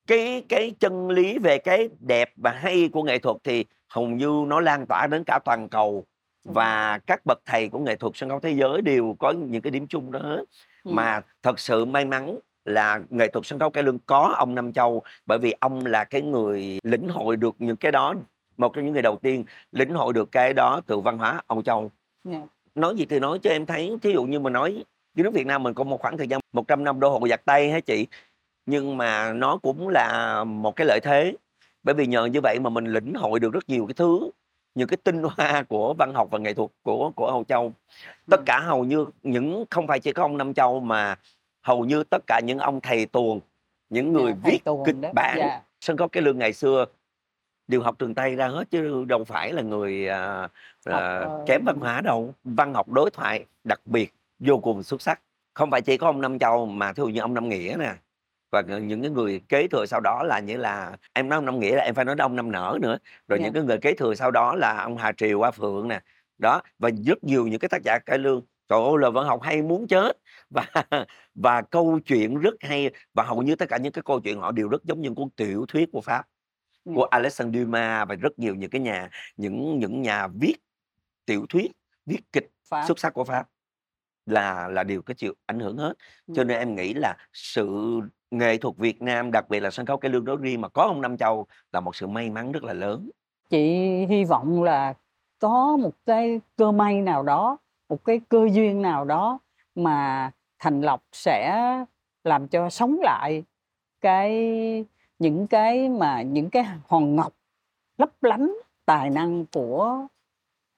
cái 0.07 0.43
cái 0.49 0.73
chân 0.79 1.09
lý 1.09 1.37
về 1.37 1.57
cái 1.57 1.89
đẹp 1.99 2.31
và 2.35 2.51
hay 2.51 2.89
của 2.93 3.03
nghệ 3.03 3.19
thuật 3.19 3.37
thì 3.43 3.65
hầu 3.87 4.07
như 4.07 4.43
nó 4.47 4.59
lan 4.59 4.85
tỏa 4.85 5.07
đến 5.07 5.23
cả 5.25 5.39
toàn 5.45 5.69
cầu 5.69 6.05
và 6.43 6.99
các 7.05 7.25
bậc 7.25 7.41
thầy 7.45 7.69
của 7.69 7.79
nghệ 7.79 7.95
thuật 7.95 8.13
sân 8.15 8.29
khấu 8.29 8.39
thế 8.39 8.51
giới 8.51 8.81
đều 8.81 9.15
có 9.19 9.31
những 9.31 9.61
cái 9.61 9.71
điểm 9.71 9.87
chung 9.87 10.11
đó 10.11 10.19
hết 10.19 10.43
ừ. 10.83 10.91
mà 10.91 11.21
thật 11.43 11.59
sự 11.59 11.85
may 11.85 12.05
mắn 12.05 12.39
là 12.65 12.99
nghệ 13.09 13.27
thuật 13.27 13.45
sân 13.45 13.59
khấu 13.59 13.69
cải 13.69 13.83
lương 13.83 13.99
có 13.99 14.33
ông 14.37 14.55
Nam 14.55 14.73
Châu 14.73 15.03
bởi 15.25 15.37
vì 15.37 15.53
ông 15.59 15.85
là 15.85 16.03
cái 16.03 16.21
người 16.21 16.79
lĩnh 16.83 17.09
hội 17.09 17.37
được 17.37 17.55
những 17.59 17.75
cái 17.75 17.91
đó 17.91 18.13
một 18.57 18.73
trong 18.73 18.85
những 18.85 18.93
người 18.93 19.01
đầu 19.01 19.17
tiên 19.21 19.45
lĩnh 19.71 19.93
hội 19.93 20.13
được 20.13 20.31
cái 20.31 20.53
đó 20.53 20.81
từ 20.87 20.99
văn 20.99 21.17
hóa 21.17 21.41
Âu 21.47 21.61
Châu 21.61 21.79
yeah. 21.79 21.91
Dạ. 22.23 22.47
nói 22.75 22.95
gì 22.95 23.05
thì 23.05 23.19
nói 23.19 23.39
cho 23.39 23.49
em 23.49 23.65
thấy 23.65 23.97
thí 24.01 24.11
dụ 24.13 24.23
như 24.23 24.39
mà 24.39 24.49
nói 24.49 24.83
cái 25.15 25.23
nước 25.23 25.33
Việt 25.33 25.45
Nam 25.45 25.63
mình 25.63 25.73
có 25.73 25.83
một 25.83 26.01
khoảng 26.01 26.17
thời 26.17 26.27
gian 26.27 26.39
100 26.53 26.83
năm 26.83 26.99
đô 26.99 27.09
hộ 27.09 27.27
giặc 27.27 27.45
Tây 27.45 27.71
hả 27.71 27.79
chị 27.79 28.07
nhưng 28.65 28.97
mà 28.97 29.33
nó 29.33 29.57
cũng 29.57 29.89
là 29.89 30.43
một 30.43 30.75
cái 30.75 30.87
lợi 30.87 30.99
thế 31.03 31.35
bởi 31.83 31.95
vì 31.95 32.05
nhờ 32.07 32.25
như 32.25 32.39
vậy 32.43 32.59
mà 32.59 32.69
mình 32.69 32.85
lĩnh 32.85 33.13
hội 33.13 33.39
được 33.39 33.53
rất 33.53 33.69
nhiều 33.69 33.85
cái 33.87 33.93
thứ 33.93 34.29
những 34.75 34.87
cái 34.87 34.97
tinh 35.03 35.23
hoa 35.23 35.63
của 35.69 35.93
văn 35.93 36.13
học 36.13 36.27
và 36.31 36.39
nghệ 36.39 36.53
thuật 36.53 36.69
của 36.83 37.11
của 37.15 37.27
Âu 37.27 37.43
Châu 37.43 37.73
tất 38.29 38.41
cả 38.45 38.59
hầu 38.59 38.83
như 38.83 39.05
những 39.23 39.65
không 39.69 39.87
phải 39.87 39.99
chỉ 39.99 40.13
có 40.13 40.23
ông 40.23 40.37
Nam 40.37 40.53
Châu 40.53 40.79
mà 40.79 41.15
hầu 41.61 41.85
như 41.85 42.03
tất 42.03 42.23
cả 42.27 42.39
những 42.43 42.59
ông 42.59 42.81
thầy 42.81 43.05
tuồng 43.05 43.39
những 43.89 44.13
người 44.13 44.25
yeah, 44.25 44.37
viết 44.43 44.59
kịch 44.85 44.95
đó. 45.01 45.09
bản 45.13 45.37
yeah. 45.37 45.61
sân 45.81 45.97
khấu 45.97 46.07
cái 46.07 46.23
lương 46.23 46.39
ngày 46.39 46.53
xưa 46.53 46.85
đều 47.67 47.81
học 47.81 47.95
trường 47.99 48.15
Tây 48.15 48.35
ra 48.35 48.47
hết 48.47 48.69
chứ 48.71 49.05
đâu 49.07 49.23
phải 49.23 49.53
là 49.53 49.61
người 49.61 50.07
uh, 50.09 50.51
uh, 50.89 51.47
kém 51.47 51.61
văn 51.65 51.75
hóa 51.79 52.01
đâu 52.01 52.33
văn 52.43 52.73
học 52.73 52.89
đối 52.89 53.09
thoại 53.11 53.45
đặc 53.63 53.81
biệt 53.85 54.13
vô 54.39 54.57
cùng 54.57 54.83
xuất 54.83 55.01
sắc 55.01 55.21
không 55.53 55.71
phải 55.71 55.81
chỉ 55.81 55.97
có 55.97 56.07
ông 56.07 56.21
Nam 56.21 56.39
Châu 56.39 56.65
mà 56.65 56.93
thí 56.93 57.01
dụ 57.01 57.07
như 57.07 57.19
ông 57.19 57.33
Nam 57.33 57.49
Nghĩa 57.49 57.75
nè 57.79 57.93
và 58.55 58.61
những 58.79 59.01
cái 59.01 59.11
người 59.11 59.41
kế 59.49 59.67
thừa 59.67 59.85
sau 59.85 59.99
đó 59.99 60.23
là 60.23 60.39
như 60.39 60.57
là 60.57 60.97
em 61.13 61.29
nói 61.29 61.37
ông 61.37 61.45
Năm 61.45 61.59
Nghĩa 61.59 61.75
là 61.75 61.83
em 61.83 61.95
phải 61.95 62.05
nói 62.05 62.15
ông 62.19 62.35
Năm 62.35 62.51
Nở 62.51 62.77
nữa 62.81 62.97
rồi 63.27 63.39
yeah. 63.39 63.41
những 63.41 63.53
cái 63.53 63.63
người 63.63 63.77
kế 63.77 63.93
thừa 63.93 64.15
sau 64.15 64.31
đó 64.31 64.55
là 64.55 64.81
ông 64.83 64.97
Hà 64.97 65.11
Triều 65.11 65.39
Hoa 65.39 65.51
Phượng 65.51 65.87
nè 65.87 66.01
đó 66.37 66.61
và 66.79 66.89
rất 67.05 67.23
nhiều 67.23 67.47
những 67.47 67.59
cái 67.59 67.69
tác 67.69 67.81
giả 67.83 67.99
cải 67.99 68.17
lương 68.17 68.41
trời 68.67 68.79
ơi 68.79 68.93
là 68.99 69.09
văn 69.09 69.25
học 69.25 69.41
hay 69.41 69.61
muốn 69.61 69.87
chết 69.87 70.17
và 70.49 70.65
và 71.35 71.61
câu 71.61 71.99
chuyện 72.05 72.39
rất 72.39 72.53
hay 72.59 72.91
và 73.13 73.23
hầu 73.23 73.41
như 73.41 73.55
tất 73.55 73.69
cả 73.69 73.77
những 73.77 73.93
cái 73.93 74.03
câu 74.05 74.19
chuyện 74.19 74.39
họ 74.39 74.51
đều 74.51 74.67
rất 74.67 74.83
giống 74.83 75.01
như 75.01 75.09
cuốn 75.15 75.29
tiểu 75.29 75.65
thuyết 75.67 75.89
của 75.91 76.01
Pháp 76.01 76.25
yeah. 76.85 76.95
của 76.95 77.03
Alexandre 77.03 77.59
Dumas 77.59 78.07
và 78.07 78.15
rất 78.15 78.39
nhiều 78.39 78.55
những 78.55 78.69
cái 78.69 78.81
nhà 78.81 79.09
những 79.37 79.79
những 79.79 80.01
nhà 80.01 80.27
viết 80.27 80.55
tiểu 81.25 81.45
thuyết 81.49 81.71
viết 82.05 82.19
kịch 82.33 82.47
Pháp. 82.69 82.85
xuất 82.87 82.99
sắc 82.99 83.13
của 83.13 83.23
Pháp 83.23 83.47
là 84.25 84.67
là 84.67 84.83
điều 84.83 85.01
cái 85.01 85.15
chịu 85.15 85.33
ảnh 85.45 85.59
hưởng 85.59 85.77
hết 85.77 85.93
cho 86.35 86.43
nên 86.43 86.57
em 86.57 86.75
nghĩ 86.75 86.93
là 86.93 87.17
sự 87.33 87.99
nghệ 88.37 88.57
thuật 88.57 88.77
Việt 88.77 89.01
Nam 89.01 89.31
đặc 89.31 89.49
biệt 89.49 89.59
là 89.59 89.71
sân 89.71 89.85
khấu 89.85 89.97
cải 89.97 90.11
lương 90.11 90.25
nói 90.25 90.37
riêng 90.41 90.61
mà 90.61 90.69
có 90.69 90.83
ông 90.83 91.01
Nam 91.01 91.17
Châu 91.17 91.45
là 91.73 91.79
một 91.79 91.95
sự 91.95 92.07
may 92.07 92.29
mắn 92.29 92.51
rất 92.51 92.63
là 92.63 92.73
lớn. 92.73 93.09
Chị 93.49 93.69
hy 94.05 94.23
vọng 94.23 94.63
là 94.63 94.93
có 95.39 95.77
một 95.77 95.93
cái 96.05 96.39
cơ 96.55 96.71
may 96.71 97.01
nào 97.01 97.23
đó 97.23 97.57
một 97.89 98.05
cái 98.05 98.21
cơ 98.29 98.47
duyên 98.51 98.81
nào 98.81 99.05
đó 99.05 99.39
mà 99.75 100.31
thành 100.59 100.81
lộc 100.81 101.03
sẽ 101.11 101.59
làm 102.23 102.47
cho 102.47 102.69
sống 102.69 102.99
lại 103.03 103.43
cái 104.01 104.85
những 105.19 105.47
cái 105.47 105.89
mà 105.89 106.21
những 106.21 106.49
cái 106.49 106.65
hòn 106.87 107.15
ngọc 107.15 107.33
lấp 107.97 108.09
lánh 108.21 108.53
tài 108.85 109.09
năng 109.09 109.45
của 109.45 110.07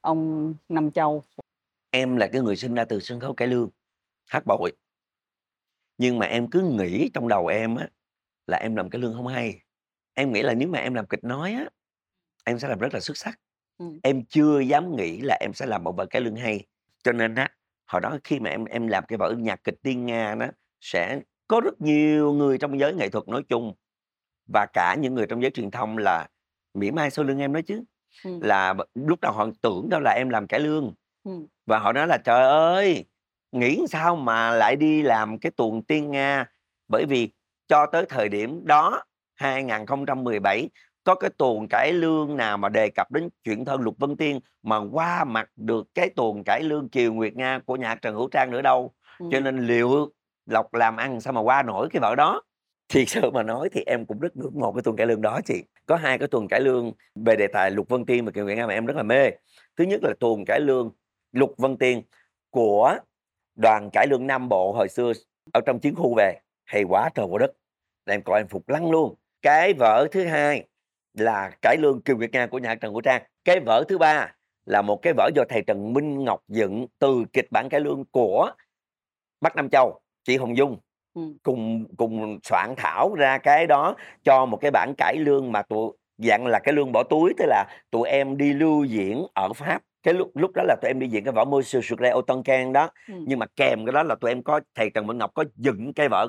ông 0.01 0.53
Nam 0.69 0.91
Châu. 0.91 1.23
Em 1.91 2.17
là 2.17 2.27
cái 2.27 2.41
người 2.41 2.55
sinh 2.55 2.73
ra 2.73 2.85
từ 2.85 2.99
sân 2.99 3.19
khấu 3.19 3.33
cải 3.33 3.47
lương 3.47 3.69
hát 4.25 4.43
bội 4.45 4.71
nhưng 5.97 6.19
mà 6.19 6.25
em 6.25 6.49
cứ 6.49 6.61
nghĩ 6.61 7.09
trong 7.13 7.27
đầu 7.27 7.47
em 7.47 7.75
á 7.75 7.87
là 8.47 8.57
em 8.57 8.75
làm 8.75 8.89
cái 8.89 9.01
lương 9.01 9.13
không 9.13 9.27
hay 9.27 9.61
em 10.13 10.33
nghĩ 10.33 10.41
là 10.41 10.53
nếu 10.53 10.69
mà 10.69 10.79
em 10.79 10.93
làm 10.93 11.07
kịch 11.07 11.23
nói 11.23 11.53
á 11.53 11.65
em 12.45 12.59
sẽ 12.59 12.67
làm 12.67 12.79
rất 12.79 12.93
là 12.93 12.99
xuất 12.99 13.17
sắc 13.17 13.39
Ừm. 13.77 13.99
em 14.03 14.25
chưa 14.25 14.59
dám 14.59 14.95
nghĩ 14.95 15.21
là 15.21 15.37
em 15.41 15.53
sẽ 15.53 15.65
làm 15.65 15.83
một 15.83 15.91
vở 15.97 16.05
cải 16.05 16.21
lương 16.21 16.35
hay 16.35 16.65
cho 17.03 17.11
nên 17.11 17.35
á 17.35 17.49
hồi 17.91 18.01
đó 18.01 18.17
khi 18.23 18.39
mà 18.39 18.49
em 18.49 18.65
em 18.65 18.87
làm 18.87 19.03
cái 19.07 19.17
vở 19.17 19.35
nhạc 19.39 19.63
kịch 19.63 19.75
tiên 19.83 20.05
nga 20.05 20.35
đó 20.35 20.47
sẽ 20.81 21.21
có 21.47 21.61
rất 21.61 21.81
nhiều 21.81 22.33
người 22.33 22.57
trong 22.57 22.79
giới 22.79 22.93
nghệ 22.93 23.09
thuật 23.09 23.27
nói 23.27 23.43
chung 23.49 23.73
và 24.53 24.65
cả 24.73 24.95
những 24.99 25.15
người 25.15 25.25
trong 25.29 25.41
giới 25.41 25.51
truyền 25.51 25.71
thông 25.71 25.97
là 25.97 26.27
mỉa 26.73 26.91
mai 26.91 27.11
sau 27.11 27.25
lưng 27.25 27.39
em 27.39 27.53
nói 27.53 27.61
chứ 27.63 27.83
Ừm. 28.23 28.39
là 28.41 28.73
lúc 28.95 29.19
đầu 29.21 29.33
họ 29.33 29.47
tưởng 29.61 29.89
đâu 29.89 29.99
là 30.01 30.11
em 30.11 30.29
làm 30.29 30.47
cải 30.47 30.59
lương 30.59 30.93
Ừm. 31.23 31.47
và 31.65 31.79
họ 31.79 31.93
nói 31.93 32.07
là 32.07 32.17
trời 32.25 32.43
ơi 32.43 33.05
nghĩ 33.59 33.85
sao 33.89 34.15
mà 34.15 34.51
lại 34.51 34.75
đi 34.75 35.01
làm 35.01 35.39
cái 35.39 35.51
tuồng 35.51 35.83
tiên 35.83 36.11
Nga 36.11 36.45
bởi 36.87 37.05
vì 37.05 37.29
cho 37.67 37.85
tới 37.85 38.05
thời 38.09 38.29
điểm 38.29 38.61
đó 38.65 39.03
2017 39.35 40.69
có 41.03 41.15
cái 41.15 41.29
tuồng 41.37 41.67
cải 41.69 41.93
lương 41.93 42.37
nào 42.37 42.57
mà 42.57 42.69
đề 42.69 42.89
cập 42.89 43.11
đến 43.11 43.29
chuyện 43.43 43.65
thân 43.65 43.81
Lục 43.81 43.95
Vân 43.97 44.15
Tiên 44.15 44.39
mà 44.63 44.77
qua 44.91 45.23
mặt 45.23 45.49
được 45.55 45.87
cái 45.93 46.09
tuồng 46.09 46.43
cải 46.43 46.63
lương 46.63 46.89
Kiều 46.89 47.13
Nguyệt 47.13 47.35
Nga 47.35 47.59
của 47.65 47.75
nhà 47.75 47.95
Trần 47.95 48.15
Hữu 48.15 48.29
Trang 48.31 48.51
nữa 48.51 48.61
đâu. 48.61 48.93
Ừ. 49.19 49.25
Cho 49.31 49.39
nên 49.39 49.67
liệu 49.67 50.11
Lộc 50.45 50.73
làm 50.73 50.97
ăn 50.97 51.21
sao 51.21 51.33
mà 51.33 51.41
qua 51.41 51.63
nổi 51.63 51.87
cái 51.91 51.99
vở 51.99 52.15
đó. 52.15 52.41
Thì 52.89 53.05
sự 53.05 53.31
mà 53.31 53.43
nói 53.43 53.69
thì 53.71 53.83
em 53.85 54.05
cũng 54.05 54.19
rất 54.19 54.37
ngưỡng 54.37 54.59
mộ 54.59 54.71
cái 54.71 54.81
tuồng 54.81 54.95
cải 54.95 55.07
lương 55.07 55.21
đó 55.21 55.39
chị. 55.45 55.63
Có 55.85 55.95
hai 55.95 56.17
cái 56.17 56.27
tuồng 56.27 56.47
cải 56.47 56.61
lương 56.61 56.91
về 57.15 57.35
đề 57.35 57.47
tài 57.47 57.71
Lục 57.71 57.89
Vân 57.89 58.05
Tiên 58.05 58.25
và 58.25 58.31
Kiều 58.31 58.45
Nguyệt 58.45 58.57
Nga 58.57 58.67
mà 58.67 58.73
em 58.73 58.85
rất 58.85 58.95
là 58.95 59.03
mê. 59.03 59.31
Thứ 59.77 59.83
nhất 59.83 59.99
là 60.03 60.13
tuồng 60.19 60.45
cải 60.45 60.59
lương 60.59 60.91
Lục 61.31 61.53
Vân 61.57 61.77
Tiên 61.77 62.01
của 62.49 62.97
đoàn 63.57 63.89
cải 63.93 64.07
lương 64.07 64.27
Nam 64.27 64.49
Bộ 64.49 64.71
hồi 64.71 64.89
xưa 64.89 65.11
ở 65.53 65.61
trong 65.65 65.79
chiến 65.79 65.95
khu 65.95 66.13
về 66.17 66.39
hay 66.65 66.83
quá 66.83 67.09
trời 67.15 67.25
quá 67.25 67.39
đất. 67.39 67.51
Em 68.05 68.21
coi 68.21 68.39
em 68.39 68.47
phục 68.47 68.69
lăng 68.69 68.91
luôn. 68.91 69.15
Cái 69.41 69.73
vở 69.73 70.07
thứ 70.11 70.23
hai 70.25 70.67
là 71.13 71.51
cải 71.61 71.77
lương 71.79 72.01
kiều 72.01 72.17
nguyệt 72.17 72.31
nga 72.31 72.47
của 72.47 72.59
nhà 72.59 72.75
trần 72.75 72.93
của 72.93 73.01
trang. 73.01 73.21
Cái 73.45 73.59
vở 73.59 73.83
thứ 73.87 73.97
ba 73.97 74.35
là 74.65 74.81
một 74.81 74.99
cái 75.01 75.13
vở 75.17 75.29
do 75.35 75.43
thầy 75.49 75.61
trần 75.61 75.93
minh 75.93 76.23
ngọc 76.23 76.43
dựng 76.47 76.87
từ 76.99 77.25
kịch 77.33 77.51
bản 77.51 77.69
cải 77.69 77.79
lương 77.79 78.05
của 78.11 78.51
bắc 79.41 79.55
nam 79.55 79.69
châu 79.69 79.99
chị 80.23 80.37
hồng 80.37 80.57
dung. 80.57 80.77
Ừ. 81.17 81.21
cùng 81.43 81.85
cùng 81.97 82.39
soạn 82.43 82.73
thảo 82.77 83.15
ra 83.15 83.37
cái 83.37 83.67
đó 83.67 83.95
cho 84.23 84.45
một 84.45 84.57
cái 84.61 84.71
bản 84.71 84.93
cải 84.97 85.15
lương 85.15 85.51
mà 85.51 85.61
tụi 85.61 85.91
dạng 86.17 86.47
là 86.47 86.59
cái 86.59 86.73
lương 86.73 86.91
bỏ 86.91 87.03
túi 87.03 87.33
tức 87.37 87.45
là 87.47 87.65
tụi 87.91 88.09
em 88.09 88.37
đi 88.37 88.53
lưu 88.53 88.83
diễn 88.83 89.25
ở 89.33 89.53
pháp 89.53 89.81
cái 90.07 90.13
lúc 90.13 90.31
lúc 90.35 90.51
đó 90.55 90.63
là 90.63 90.75
tụi 90.81 90.89
em 90.89 90.99
đi 90.99 91.07
diễn 91.07 91.23
cái 91.23 91.33
vở 91.33 91.45
Monsieur 91.45 91.85
Sucre 91.85 92.09
au 92.09 92.21
Tonkin 92.21 92.73
đó 92.73 92.89
ừ. 93.07 93.13
nhưng 93.27 93.39
mà 93.39 93.45
kèm 93.55 93.85
cái 93.85 93.93
đó 93.93 94.03
là 94.03 94.15
tụi 94.15 94.31
em 94.31 94.43
có 94.43 94.61
thầy 94.75 94.89
Trần 94.89 95.07
Minh 95.07 95.17
Ngọc 95.17 95.31
có 95.33 95.43
dựng 95.55 95.93
cái 95.93 96.09
vở 96.09 96.27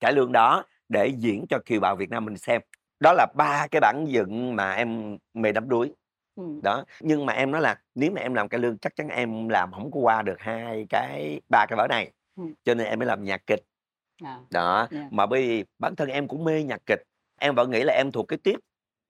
cải 0.00 0.12
lương 0.12 0.32
đó 0.32 0.64
để 0.88 1.06
diễn 1.06 1.46
cho 1.48 1.58
kiều 1.66 1.80
bào 1.80 1.96
Việt 1.96 2.10
Nam 2.10 2.24
mình 2.24 2.36
xem 2.36 2.60
đó 3.00 3.12
là 3.12 3.26
ba 3.36 3.66
cái 3.70 3.80
bản 3.80 4.04
dựng 4.08 4.56
mà 4.56 4.72
em 4.72 5.18
mê 5.34 5.52
đắm 5.52 5.68
đuối 5.68 5.92
ừ. 6.36 6.44
đó 6.62 6.84
nhưng 7.00 7.26
mà 7.26 7.32
em 7.32 7.50
nói 7.50 7.60
là 7.60 7.80
nếu 7.94 8.10
mà 8.10 8.20
em 8.20 8.34
làm 8.34 8.48
cải 8.48 8.60
lương 8.60 8.78
chắc 8.78 8.96
chắn 8.96 9.08
em 9.08 9.48
làm 9.48 9.72
không 9.72 9.90
có 9.90 10.00
qua 10.00 10.22
được 10.22 10.40
hai 10.40 10.86
cái 10.88 11.40
ba 11.48 11.66
cái 11.68 11.76
vở 11.76 11.86
này 11.90 12.12
ừ. 12.36 12.44
cho 12.64 12.74
nên 12.74 12.86
em 12.86 12.98
mới 12.98 13.06
làm 13.06 13.24
nhạc 13.24 13.46
kịch 13.46 13.60
À, 14.24 14.38
Đó, 14.50 14.88
yeah. 14.92 15.12
mà 15.12 15.26
bởi 15.26 15.42
vì 15.42 15.64
bản 15.78 15.96
thân 15.96 16.08
em 16.08 16.28
cũng 16.28 16.44
mê 16.44 16.62
nhạc 16.62 16.80
kịch, 16.86 17.02
em 17.40 17.54
vẫn 17.54 17.70
nghĩ 17.70 17.82
là 17.84 17.92
em 17.92 18.12
thuộc 18.12 18.28
cái 18.28 18.38
tiếp 18.42 18.56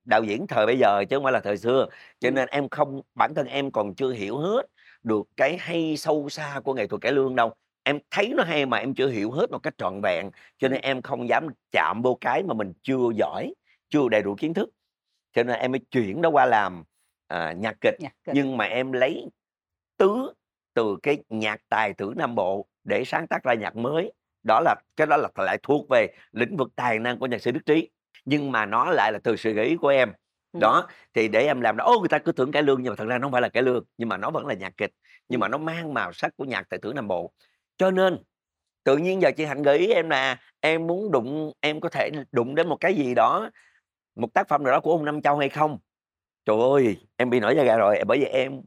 đạo 0.05 0.25
diễn 0.25 0.47
thời 0.47 0.67
bây 0.67 0.79
giờ 0.79 1.05
chứ 1.11 1.17
không 1.17 1.25
phải 1.25 1.33
là 1.33 1.41
thời 1.41 1.57
xưa, 1.57 1.87
cho 2.21 2.31
nên 2.31 2.49
em 2.49 2.69
không 2.69 3.01
bản 3.15 3.35
thân 3.35 3.47
em 3.47 3.71
còn 3.71 3.95
chưa 3.95 4.13
hiểu 4.13 4.39
hết 4.39 4.63
được 5.03 5.23
cái 5.37 5.57
hay 5.61 5.97
sâu 5.97 6.29
xa 6.29 6.61
của 6.65 6.75
nghệ 6.75 6.87
thuật 6.87 7.03
cải 7.03 7.13
lương 7.13 7.37
đâu. 7.37 7.55
Em 7.83 7.99
thấy 8.11 8.33
nó 8.37 8.43
hay 8.45 8.67
mà 8.67 8.77
em 8.77 8.95
chưa 8.95 9.09
hiểu 9.09 9.31
hết 9.31 9.51
một 9.51 9.59
cách 9.59 9.75
trọn 9.79 10.01
vẹn, 10.03 10.31
cho 10.59 10.69
nên 10.69 10.81
em 10.81 11.03
không 11.03 11.29
dám 11.29 11.47
chạm 11.73 12.03
vô 12.03 12.19
cái 12.21 12.43
mà 12.43 12.55
mình 12.55 12.73
chưa 12.83 13.11
giỏi, 13.17 13.55
chưa 13.89 14.09
đầy 14.09 14.23
đủ 14.23 14.35
kiến 14.39 14.55
thức. 14.55 14.71
Cho 15.33 15.43
nên 15.43 15.59
em 15.59 15.73
mới 15.73 15.81
chuyển 15.91 16.21
nó 16.23 16.31
qua 16.31 16.47
làm, 16.47 16.85
à, 17.27 17.53
nhạc 17.53 17.77
kịch, 17.81 17.95
Nhạc 18.01 18.13
kịch. 18.25 18.35
nhưng 18.35 18.57
mà 18.57 18.65
em 18.65 18.93
lấy 18.93 19.31
tứ 19.97 20.33
từ 20.75 20.97
cái 21.03 21.19
nhạc 21.29 21.61
tài 21.69 21.93
tử 21.93 22.13
Nam 22.17 22.35
Bộ 22.35 22.67
để 22.85 23.05
sáng 23.07 23.27
tác 23.27 23.43
ra 23.43 23.55
nhạc 23.55 23.77
mới. 23.77 24.13
Đó 24.43 24.61
là 24.61 24.75
cái 24.97 25.07
đó 25.07 25.17
là 25.17 25.29
lại 25.37 25.59
thuộc 25.63 25.87
về 25.91 26.07
lĩnh 26.33 26.57
vực 26.57 26.69
tài 26.77 26.99
năng 26.99 27.19
của 27.19 27.27
nhạc 27.27 27.39
sĩ 27.39 27.53
Đức 27.53 27.61
Trí, 27.67 27.89
nhưng 28.25 28.53
mà 28.53 28.67
nó 28.67 28.91
lại 28.91 29.13
là 29.13 29.19
từ 29.25 29.37
sự 29.37 29.53
gợi 29.53 29.67
ý 29.67 29.77
của 29.77 29.89
em. 29.89 30.13
Ừm. 30.53 30.61
Đó, 30.61 30.89
thì 31.15 31.29
để 31.29 31.47
em 31.47 31.61
làm 31.61 31.77
đó, 31.77 31.85
ô, 31.85 31.99
người 31.99 32.09
ta 32.09 32.19
cứ 32.19 32.33
tưởng 32.33 32.53
cải 32.53 32.63
lương 32.63 32.83
nhưng 32.83 32.93
mà 32.93 32.97
thật 32.97 33.05
ra 33.05 33.19
nó 33.19 33.25
không 33.27 33.33
phải 33.33 33.43
là 33.43 33.49
cải 33.49 33.63
lương, 33.63 33.85
nhưng 33.99 34.09
mà 34.09 34.17
nó 34.17 34.31
vẫn 34.31 34.47
là 34.47 34.55
nhạc 34.55 34.77
kịch, 34.77 34.91
nhưng 35.29 35.41
mà 35.41 35.49
nó 35.49 35.59
mang 35.59 35.95
màu 35.95 36.13
sắc 36.13 36.37
của 36.37 36.45
nhạc 36.45 36.69
tài 36.69 36.79
tử 36.83 36.93
Nam 36.93 37.09
Bộ. 37.09 37.33
Cho 37.77 37.91
nên 37.91 38.19
tự 38.85 38.97
nhiên 38.97 39.23
giờ 39.23 39.31
chị 39.37 39.45
Hạnh 39.45 39.63
gợi 39.63 39.79
ý 39.79 39.87
em 39.93 40.11
là 40.11 40.39
em 40.61 40.87
muốn 40.87 41.11
đụng 41.11 41.53
em 41.61 41.81
có 41.81 41.89
thể 41.89 42.11
đụng 42.33 42.55
đến 42.55 42.69
một 42.69 42.77
cái 42.81 42.95
gì 42.95 43.15
đó, 43.15 43.51
một 44.17 44.35
tác 44.35 44.49
phẩm 44.49 44.65
nào 44.65 44.73
đó 44.73 44.81
của 44.81 44.93
ông 44.93 45.05
Nam 45.05 45.23
Châu 45.23 45.39
hay 45.39 45.49
không? 45.49 45.79
Trời 46.45 46.57
ơi, 46.61 46.97
em 47.17 47.31
bị 47.31 47.41
nổi 47.41 47.57
da 47.57 47.65
gà 47.65 47.77
rồi, 47.77 47.99
bởi 48.07 48.19
vì 48.19 48.25
em 48.25 48.61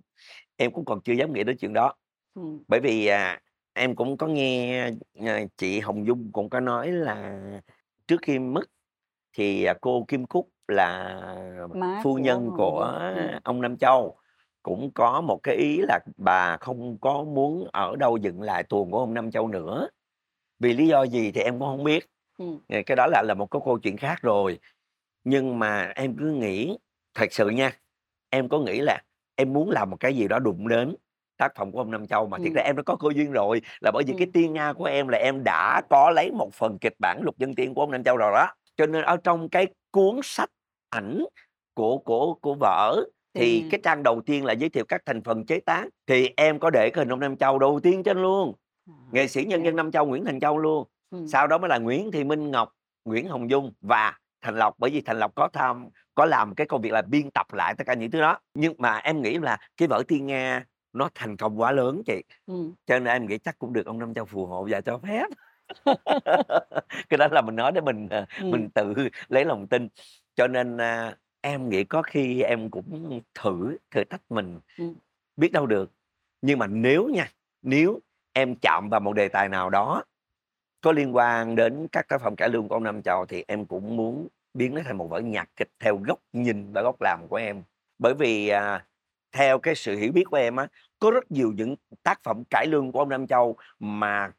em 0.57 0.72
cũng 0.72 0.86
còn 0.86 1.01
chưa 1.01 1.13
dám 1.13 1.33
nghĩ 1.33 1.43
đến 1.43 1.57
chuyện 1.57 1.74
đó. 1.74 1.93
Ừm. 2.33 2.63
Bởi 2.67 2.79
vì, 2.79 3.07
à, 3.07 3.39
em 3.74 3.95
cũng 3.95 4.17
có 4.17 4.27
nghe, 4.27 4.81
à, 5.25 5.39
chị 5.57 5.79
Hồng 5.79 6.07
Dung 6.07 6.31
cũng 6.31 6.50
có 6.50 6.60
nói 6.60 6.91
là 6.91 7.39
trước 8.07 8.19
khi 8.22 8.39
mất 8.39 8.63
thì, 9.33 9.63
à, 9.63 9.73
cô 9.81 10.05
Kim 10.07 10.25
Cúc 10.25 10.49
là 10.67 11.21
Má 11.73 12.01
phu 12.03 12.13
của 12.13 12.21
nhân 12.23 12.43
Hồng 12.45 12.53
của 12.53 12.79
ừm. 13.15 13.39
ông 13.43 13.61
Nam 13.61 13.77
Châu, 13.77 14.17
cũng 14.63 14.91
có 14.95 15.21
một 15.21 15.39
cái 15.43 15.55
ý 15.55 15.77
là 15.87 15.99
bà 16.17 16.57
không 16.57 16.97
có 17.01 17.23
muốn 17.23 17.67
ở 17.73 17.95
đâu 17.95 18.17
dựng 18.17 18.41
lại 18.41 18.63
tuồng 18.63 18.91
của 18.91 18.99
ông 18.99 19.13
Nam 19.13 19.31
Châu 19.31 19.47
nữa. 19.47 19.87
Vì 20.59 20.73
lý 20.73 20.87
do 20.87 21.03
gì 21.03 21.31
thì 21.31 21.41
em 21.41 21.59
cũng 21.59 21.67
hông 21.67 21.83
biết, 21.83 22.05
Ừm. 22.37 22.59
ờ, 22.69 22.79
cái 22.85 22.95
đó 22.95 23.07
là 23.07 23.23
là 23.27 23.33
một 23.33 23.47
cái 23.51 23.61
câu 23.65 23.79
chuyện 23.79 23.97
khác 23.97 24.19
rồi. 24.21 24.59
Nhưng 25.23 25.59
mà 25.59 25.91
em 25.95 26.15
cứ 26.19 26.25
nghĩ 26.33 26.77
thật 27.15 27.33
sự 27.33 27.49
nha, 27.49 27.71
em 28.29 28.49
có 28.49 28.59
nghĩ 28.59 28.81
là 28.81 29.01
em 29.35 29.53
muốn 29.53 29.71
làm 29.71 29.89
một 29.89 29.97
cái 29.99 30.15
gì 30.15 30.27
đó 30.27 30.39
đụng 30.39 30.67
đến 30.67 30.95
tác 31.37 31.55
phẩm 31.57 31.71
của 31.71 31.79
ông 31.79 31.91
Nam 31.91 32.07
Châu, 32.07 32.27
mà 32.27 32.39
thiệt 32.39 32.51
Ừm. 32.51 32.55
ra 32.55 32.63
em 32.63 32.75
đã 32.75 32.83
có 32.83 32.95
cơ 32.95 33.09
duyên 33.15 33.31
rồi, 33.31 33.61
là 33.81 33.91
bởi 33.93 34.03
vì 34.07 34.13
cái 34.17 34.27
Ừm. 34.27 34.31
Tiên 34.33 34.53
Nga 34.53 34.73
của 34.73 34.85
em 34.85 35.07
là 35.07 35.17
em 35.17 35.43
đã 35.45 35.81
có 35.89 36.11
lấy 36.15 36.31
một 36.31 36.49
phần 36.53 36.77
kịch 36.81 36.95
bản 36.99 37.21
Lục 37.23 37.37
Dân 37.37 37.55
Tiên 37.55 37.73
của 37.73 37.81
ông 37.81 37.91
Nam 37.91 38.03
Châu 38.03 38.17
rồi 38.17 38.31
đó. 38.35 38.47
Cho 38.77 38.86
nên 38.86 39.03
ở 39.03 39.18
trong 39.24 39.50
cái 39.50 39.68
cuốn 39.92 40.20
sách 40.24 40.50
ảnh 40.89 41.25
của 41.74 41.98
của 41.98 42.34
của 42.34 42.56
vở 42.60 43.03
thì 43.34 43.62
Ừm. 43.62 43.70
cái 43.70 43.80
trang 43.84 44.03
đầu 44.03 44.22
tiên 44.25 44.46
là 44.46 44.53
giới 44.53 44.70
thiệu 44.70 44.86
các 44.88 45.01
thành 45.06 45.24
phần 45.24 45.46
chế 45.46 45.60
tác, 45.60 45.86
thì 46.08 46.30
em 46.38 46.60
có 46.60 46.70
để 46.70 46.89
cái 46.89 47.01
hình 47.06 47.13
ông 47.13 47.20
Nam 47.20 47.38
Châu 47.38 47.60
đầu 47.60 47.80
tiên 47.84 48.03
trên 48.03 48.22
luôn, 48.22 48.56
À, 48.88 48.94
nghệ 49.12 49.27
sĩ 49.27 49.46
nhân 49.46 49.65
dân 49.65 49.75
Nam 49.75 49.92
Châu 49.92 50.06
Nguyễn 50.06 50.25
Thành 50.25 50.39
Châu 50.39 50.58
luôn. 50.58 50.88
Ừm. 51.10 51.27
Sau 51.27 51.48
đó 51.48 51.58
mới 51.58 51.70
là 51.70 51.77
Nguyễn 51.77 52.12
Thị 52.12 52.24
Minh 52.24 52.51
Ngọc, 52.51 52.70
Nguyễn 53.06 53.27
Hồng 53.27 53.50
Dung 53.50 53.74
và 53.82 54.18
Thành 54.42 54.56
Lộc, 54.56 54.75
bởi 54.77 54.92
vì 54.92 55.01
Thành 55.01 55.20
Lộc 55.20 55.36
có 55.36 55.50
tham 55.53 55.88
có 56.15 56.25
làm 56.25 56.56
cái 56.56 56.68
công 56.68 56.82
việc 56.82 56.92
là 56.92 57.01
biên 57.01 57.32
tập 57.32 57.53
lại 57.53 57.75
tất 57.77 57.84
cả 57.88 57.94
những 57.94 58.12
thứ 58.12 58.22
đó. 58.22 58.39
Nhưng 58.53 58.74
mà 58.77 58.98
em 58.98 59.22
nghĩ 59.22 59.38
là 59.38 59.58
cái 59.77 59.88
vở 59.88 60.03
Tiên 60.08 60.25
Nga 60.25 60.65
nó 60.94 61.10
thành 61.15 61.38
công 61.38 61.60
quá 61.60 61.72
lớn 61.72 62.01
chị, 62.06 62.22
Ừm. 62.46 62.74
cho 62.86 63.00
nên 63.00 63.06
em 63.06 63.25
nghĩ 63.27 63.38
chắc 63.38 63.60
cũng 63.60 63.74
được 63.74 63.86
ông 63.86 64.00
Nam 64.00 64.13
Châu 64.13 64.25
phù 64.25 64.46
hộ 64.46 64.68
và 64.72 64.82
cho 64.82 64.98
phép. 64.98 65.25
Cái 67.10 67.17
đó 67.17 67.27
là 67.32 67.41
mình 67.41 67.55
nói 67.55 67.72
để 67.72 67.82
mình, 67.82 68.10
ờ, 68.10 68.25
mình 68.39 68.70
tự 68.70 68.93
lấy 69.27 69.46
lòng 69.46 69.67
tin. 69.67 69.88
Cho 70.36 70.48
nên, 70.48 70.77
a, 70.77 71.17
em 71.41 71.70
nghĩ 71.70 71.84
có 71.84 72.01
khi 72.01 72.41
em 72.41 72.70
cũng 72.70 73.22
thử 73.34 73.77
thử 73.91 74.03
thách 74.03 74.22
mình, 74.29 74.59
biết 75.37 75.51
đâu 75.51 75.66
được. 75.66 75.92
Nhưng 76.42 76.59
mà 76.59 76.68
nếu 76.68 77.07
nha, 77.09 77.31
nếu 77.61 78.00
em 78.33 78.55
chạm 78.61 78.90
vào 78.90 79.00
một 79.00 79.14
đề 79.14 79.27
tài 79.27 79.50
nào 79.50 79.70
đó 79.70 80.03
có 80.81 80.92
liên 80.92 81.16
quan 81.16 81.55
đến 81.55 81.87
các 81.92 82.07
tác 82.07 82.22
phẩm 82.22 82.35
cải 82.35 82.50
lương 82.50 82.68
của 82.68 82.75
ông 82.75 82.83
Nam 82.83 83.01
Châu 83.01 83.25
thì 83.25 83.44
em 83.48 83.66
cũng 83.66 83.96
muốn 83.96 84.27
biến 84.53 84.75
nó 84.75 84.81
thành 84.85 84.98
một 84.98 85.07
vở 85.07 85.20
nhạc 85.20 85.50
kịch 85.55 85.70
theo 85.79 85.98
góc 85.98 86.20
nhìn 86.33 86.74
và 86.74 86.81
góc 86.81 87.01
làm 87.01 87.27
của 87.29 87.35
em. 87.35 87.64
Bởi 88.00 88.14
vì, 88.14 88.48
à, 88.50 88.85
theo 89.31 89.59
cái 89.59 89.75
sự 89.75 89.98
hiểu 89.98 90.11
biết 90.11 90.24
của 90.31 90.37
em 90.37 90.55
á, 90.55 90.68
có 91.00 91.11
rất 91.11 91.31
nhiều 91.31 91.53
những 91.55 91.75
tác 92.03 92.24
phẩm 92.24 92.44
cải 92.50 92.68
lương 92.68 92.92
của 92.92 93.00
ông 93.00 93.09
Nam 93.09 93.27
Châu 93.27 93.55
mà 93.79 94.31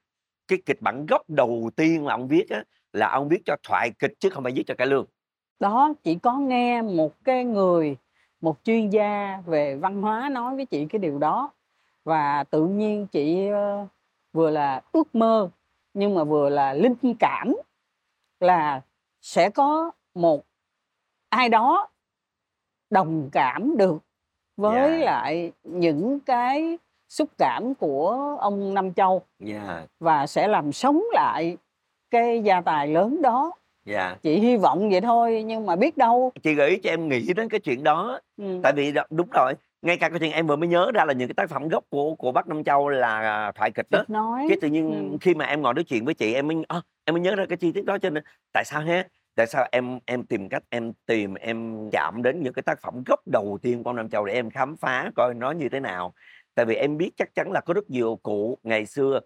cái 0.49 0.59
kịch 0.67 0.83
bản 0.83 1.07
gốc 1.07 1.23
đầu 1.29 1.71
tiên 1.77 2.05
mà 2.05 2.13
ông 2.13 2.29
viết 2.29 2.51
á, 2.51 2.65
là 2.93 3.09
ông 3.09 3.29
viết 3.29 3.43
cho 3.45 3.57
thoại 3.63 3.91
kịch 3.99 4.13
chứ 4.19 4.31
không 4.31 4.45
phải 4.45 4.53
viết 4.53 4.65
cho 4.67 4.75
cải 4.75 4.87
lương. 4.87 5.07
Đó, 5.61 5.95
chị 6.03 6.15
có 6.15 6.39
nghe 6.39 6.83
một 6.83 7.25
cái 7.25 7.45
người, 7.45 7.97
một 8.41 8.57
chuyên 8.65 8.91
gia 8.91 9.43
về 9.47 9.77
văn 9.77 10.03
hóa 10.03 10.29
nói 10.29 10.57
với 10.57 10.67
chị 10.67 10.87
cái 10.87 10.99
điều 10.99 11.19
đó. 11.19 11.51
Và 12.05 12.45
tự 12.45 12.67
nhiên 12.67 13.07
chị, 13.07 13.49
ơ, 13.49 13.87
vừa 14.33 14.51
là 14.51 14.83
ước 14.93 15.15
mơ, 15.15 15.51
nhưng 15.95 16.15
mà 16.15 16.25
vừa 16.25 16.49
là 16.49 16.73
linh 16.73 17.15
cảm 17.19 17.57
là 18.41 18.81
sẽ 19.21 19.51
có 19.51 19.91
một 20.15 20.45
ai 21.29 21.49
đó 21.49 21.89
đồng 22.91 23.29
cảm 23.33 23.77
được 23.77 23.99
với 24.57 24.91
Yeah. 24.91 25.05
lại 25.05 25.53
những 25.63 26.21
cái 26.21 26.79
xúc 27.15 27.29
cảm 27.39 27.75
của 27.75 28.37
ông 28.41 28.75
Nam 28.75 28.95
Châu 28.95 29.23
Yeah. 29.47 29.85
và 30.01 30.27
sẽ 30.27 30.49
làm 30.49 30.73
sống 30.73 31.03
lại 31.13 31.57
cái 32.11 32.43
gia 32.43 32.61
tài 32.61 32.89
lớn 32.89 33.23
đó. 33.23 33.53
Yeah. 33.87 34.23
Chị 34.23 34.39
hy 34.39 34.57
vọng 34.57 34.91
vậy 34.91 35.01
thôi, 35.01 35.43
nhưng 35.47 35.67
mà 35.67 35.77
biết 35.77 35.97
đâu. 35.97 36.33
Chị 36.43 36.55
gợi 36.55 36.71
ý 36.71 36.77
cho 36.77 36.91
em 36.91 37.09
nghĩ 37.09 37.33
đến 37.37 37.49
cái 37.49 37.61
chuyện 37.61 37.85
đó, 37.85 38.21
Ừm. 38.37 38.63
tại 38.63 38.73
vì 38.77 38.93
đúng 39.11 39.29
rồi, 39.33 39.53
ngay 39.83 39.97
cả 39.97 40.09
cái 40.09 40.19
chuyện 40.19 40.33
em 40.33 40.47
vừa 40.47 40.57
mới 40.57 40.69
nhớ 40.69 40.91
ra 40.95 41.05
là 41.05 41.13
những 41.13 41.29
cái 41.29 41.35
tác 41.35 41.51
phẩm 41.51 41.69
gốc 41.69 41.85
của 41.91 42.15
của 42.15 42.33
Bắc 42.33 42.49
Nam 42.49 42.65
Châu 42.65 42.89
là 42.89 43.53
thoại 43.55 43.71
kịch 43.71 43.87
đó. 43.91 44.05
Nói, 44.09 44.47
Cái 44.49 44.59
tự 44.61 44.69
nhiên 44.69 44.93
ừm. 44.93 45.19
khi 45.19 45.35
mà 45.35 45.45
em 45.45 45.63
ngồi 45.63 45.75
nói 45.75 45.85
chuyện 45.85 46.05
với 46.05 46.15
chị 46.15 46.35
em 46.35 46.49
mới 46.49 46.57
ơ, 46.69 46.81
em 47.05 47.15
mới 47.15 47.21
nhớ 47.21 47.35
ra 47.35 47.45
cái 47.49 47.57
chi 47.57 47.73
tiết 47.73 47.85
đó 47.85 47.99
cho 47.99 48.11
nên 48.11 48.25
tại 48.53 48.65
sao 48.65 48.81
ha? 48.81 49.05
Tại 49.37 49.47
sao 49.47 49.69
em 49.73 49.99
em 50.07 50.25
tìm 50.27 50.49
cách 50.49 50.63
em 50.71 50.93
tìm, 51.07 51.35
em 51.35 51.89
chạm 51.93 52.23
đến 52.23 52.43
những 52.43 52.53
cái 52.53 52.63
tác 52.63 52.81
phẩm 52.81 53.03
gốc 53.07 53.21
đầu 53.27 53.59
tiên 53.63 53.83
của 53.83 53.91
ông 53.91 53.97
Nam 53.97 54.09
Châu 54.09 54.25
để 54.25 54.33
em 54.35 54.51
khám 54.51 54.77
phá 54.77 55.11
coi 55.17 55.35
nó 55.35 55.51
như 55.51 55.69
thế 55.69 55.81
nào. 55.81 56.15
Tại 56.55 56.67
vì 56.67 56.75
em 56.75 56.97
biết 56.97 57.11
chắc 57.17 57.35
chắn 57.35 57.53
là 57.53 57.61
có 57.61 57.75
rất 57.75 57.91
nhiều 57.91 58.21
cụ 58.23 58.59
ngày 58.63 58.87
xưa 58.87 59.21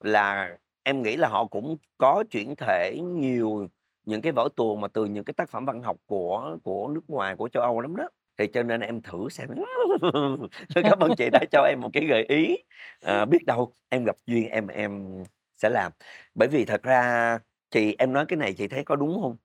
là 0.00 0.56
em 0.82 1.02
nghĩ 1.02 1.16
là 1.16 1.28
họ 1.28 1.44
cũng 1.46 1.76
có 1.98 2.24
chuyển 2.30 2.54
thể 2.56 2.98
nhiều 3.02 3.66
những 4.04 4.22
cái 4.22 4.32
vở 4.32 4.48
tuồng 4.56 4.80
mà 4.80 4.88
từ 4.88 5.04
những 5.04 5.24
cái 5.24 5.34
tác 5.34 5.50
phẩm 5.50 5.64
văn 5.64 5.82
học 5.82 5.96
của 6.06 6.58
của 6.64 6.88
nước 6.88 7.00
ngoài, 7.08 7.36
của 7.36 7.48
châu 7.48 7.62
Âu 7.62 7.80
lắm 7.80 7.96
đó. 7.96 8.08
Thì 8.38 8.46
cho 8.54 8.62
nên 8.62 8.80
em 8.80 9.02
thử 9.02 9.28
xem. 9.30 9.48
Cảm 10.74 10.98
ơn 11.00 11.12
chị 11.18 11.28
đã 11.32 11.40
cho 11.52 11.62
em 11.62 11.80
một 11.80 11.90
cái 11.92 12.06
gợi 12.06 12.24
ý, 12.28 12.56
à, 13.00 13.24
biết 13.24 13.44
đâu 13.46 13.74
em 13.88 14.04
gặp 14.04 14.16
duyên 14.26 14.48
em 14.48 14.66
em 14.66 15.24
sẽ 15.54 15.70
làm. 15.70 15.92
Bởi 16.34 16.48
vì 16.48 16.64
thật 16.64 16.82
ra 16.82 17.38
chị 17.70 17.96
em 17.98 18.12
nói 18.12 18.26
cái 18.28 18.36
này 18.36 18.54
chị 18.54 18.68
thấy 18.68 18.84
có 18.84 18.96
đúng 18.96 19.20
không? 19.22 19.36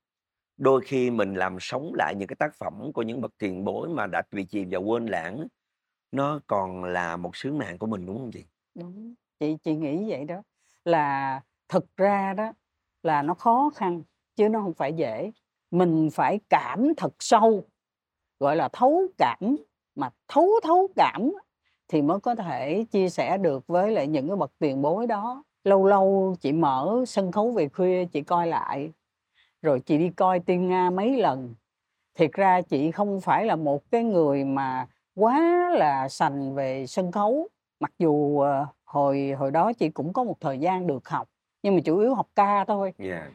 Đôi 0.58 0.82
khi 0.86 1.12
mình 1.12 1.34
làm 1.34 1.58
sống 1.60 1.92
lại 1.96 2.16
những 2.16 2.28
cái 2.28 2.36
tác 2.40 2.56
phẩm 2.60 2.74
của 2.94 3.02
những 3.02 3.22
bậc 3.22 3.32
tiền 3.38 3.64
bối 3.64 3.90
mà 3.90 4.08
đã 4.08 4.22
bị 4.32 4.46
chìm 4.46 4.70
và 4.72 4.78
quên 4.80 5.06
lãng 5.06 5.48
nó 6.12 6.40
còn 6.48 6.84
là 6.84 7.18
một 7.18 7.36
sứ 7.36 7.54
mạng 7.54 7.78
của 7.78 7.88
mình, 7.88 8.06
đúng 8.06 8.18
không 8.18 8.32
chị? 8.32 8.46
Đúng, 8.76 9.14
chị 9.40 9.58
chị 9.64 9.76
nghĩ 9.76 10.10
vậy 10.10 10.26
đó. 10.26 10.42
Là 10.86 11.42
thực 11.70 11.98
ra 11.98 12.34
đó 12.34 12.52
là 13.04 13.22
nó 13.22 13.34
khó 13.34 13.72
khăn 13.76 14.04
chứ 14.36 14.50
nó 14.50 14.62
không 14.62 14.74
phải 14.74 14.94
dễ. 14.94 15.32
Mình 15.72 16.10
phải 16.14 16.40
cảm 16.50 16.94
thật 16.98 17.14
sâu, 17.20 17.64
gọi 18.40 18.56
là, 18.56 18.70
thấu 18.74 19.02
cảm, 19.18 19.58
mà 19.96 20.10
thấu 20.28 20.50
thấu 20.64 20.88
cảm 20.96 21.32
thì 21.88 22.02
mới 22.02 22.20
có 22.20 22.36
thể 22.36 22.86
chia 22.92 23.10
sẻ 23.10 23.38
được 23.38 23.68
với 23.68 23.92
lại 23.92 24.08
những 24.08 24.28
cái 24.28 24.38
bậc 24.38 24.52
tiền 24.60 24.82
bối 24.82 25.08
đó. 25.08 25.44
Lâu 25.64 25.86
lâu 25.86 26.36
chị 26.42 26.52
mở 26.52 27.04
sân 27.08 27.32
khấu 27.32 27.52
về 27.52 27.70
khuya 27.70 28.06
chị 28.06 28.22
coi 28.22 28.48
lại, 28.48 28.92
rồi 29.62 29.80
chị 29.80 29.98
đi 29.98 30.10
coi 30.10 30.40
Tiên 30.40 30.68
Nga 30.68 30.90
mấy 30.90 31.18
lần. 31.18 31.56
Thiệt 32.16 32.32
ra 32.34 32.62
chị 32.62 32.92
không 32.92 33.22
phải 33.22 33.46
là 33.46 33.56
một 33.56 33.92
cái 33.92 34.04
người 34.04 34.44
mà 34.44 34.88
quá 35.18 35.70
là 35.74 36.10
sành 36.10 36.56
về 36.56 36.88
sân 36.88 37.12
khấu, 37.12 37.48
mặc 37.80 37.92
dù, 38.00 38.40
ờ, 38.40 38.66
hồi 38.86 39.32
hồi 39.32 39.52
đó 39.52 39.74
chị 39.74 39.90
cũng 39.90 40.14
có 40.14 40.24
một 40.24 40.38
thời 40.40 40.60
gian 40.60 40.88
được 40.88 41.10
học, 41.10 41.30
nhưng 41.64 41.76
mà 41.76 41.82
chủ 41.86 42.00
yếu 42.00 42.16
học 42.16 42.28
ca 42.36 42.66
thôi. 42.66 42.94
Yeah. 42.98 43.32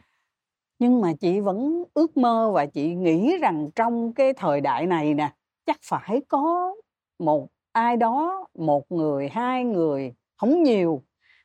Nhưng 0.79 1.01
mà 1.01 1.13
chị 1.19 1.39
vẫn 1.39 1.83
ước 1.93 2.17
mơ 2.17 2.51
và 2.53 2.65
chị 2.65 2.95
nghĩ 2.95 3.37
rằng 3.41 3.69
trong 3.75 4.13
cái 4.13 4.33
thời 4.33 4.61
đại 4.61 4.87
này 4.87 5.13
nè, 5.13 5.33
chắc 5.65 5.79
phải 5.83 6.21
có 6.27 6.75
một 7.19 7.47
ai 7.71 7.97
đó, 7.97 8.47
1 8.53 8.91
người, 8.91 9.29
2 9.29 9.63
người, 9.63 10.13
hổng 10.37 10.63
nhiều, 10.63 11.03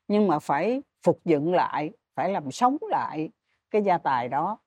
nhưng 0.09 0.29
mà 0.29 0.39
phải 0.39 0.83
phục 1.03 1.21
dựng 1.25 1.55
lại, 1.55 1.91
phải 2.15 2.33
làm 2.33 2.51
sống 2.51 2.77
lại 2.91 3.31
cái 3.71 3.83
gia 3.83 3.99
tài 3.99 4.29
đó. 4.29 4.59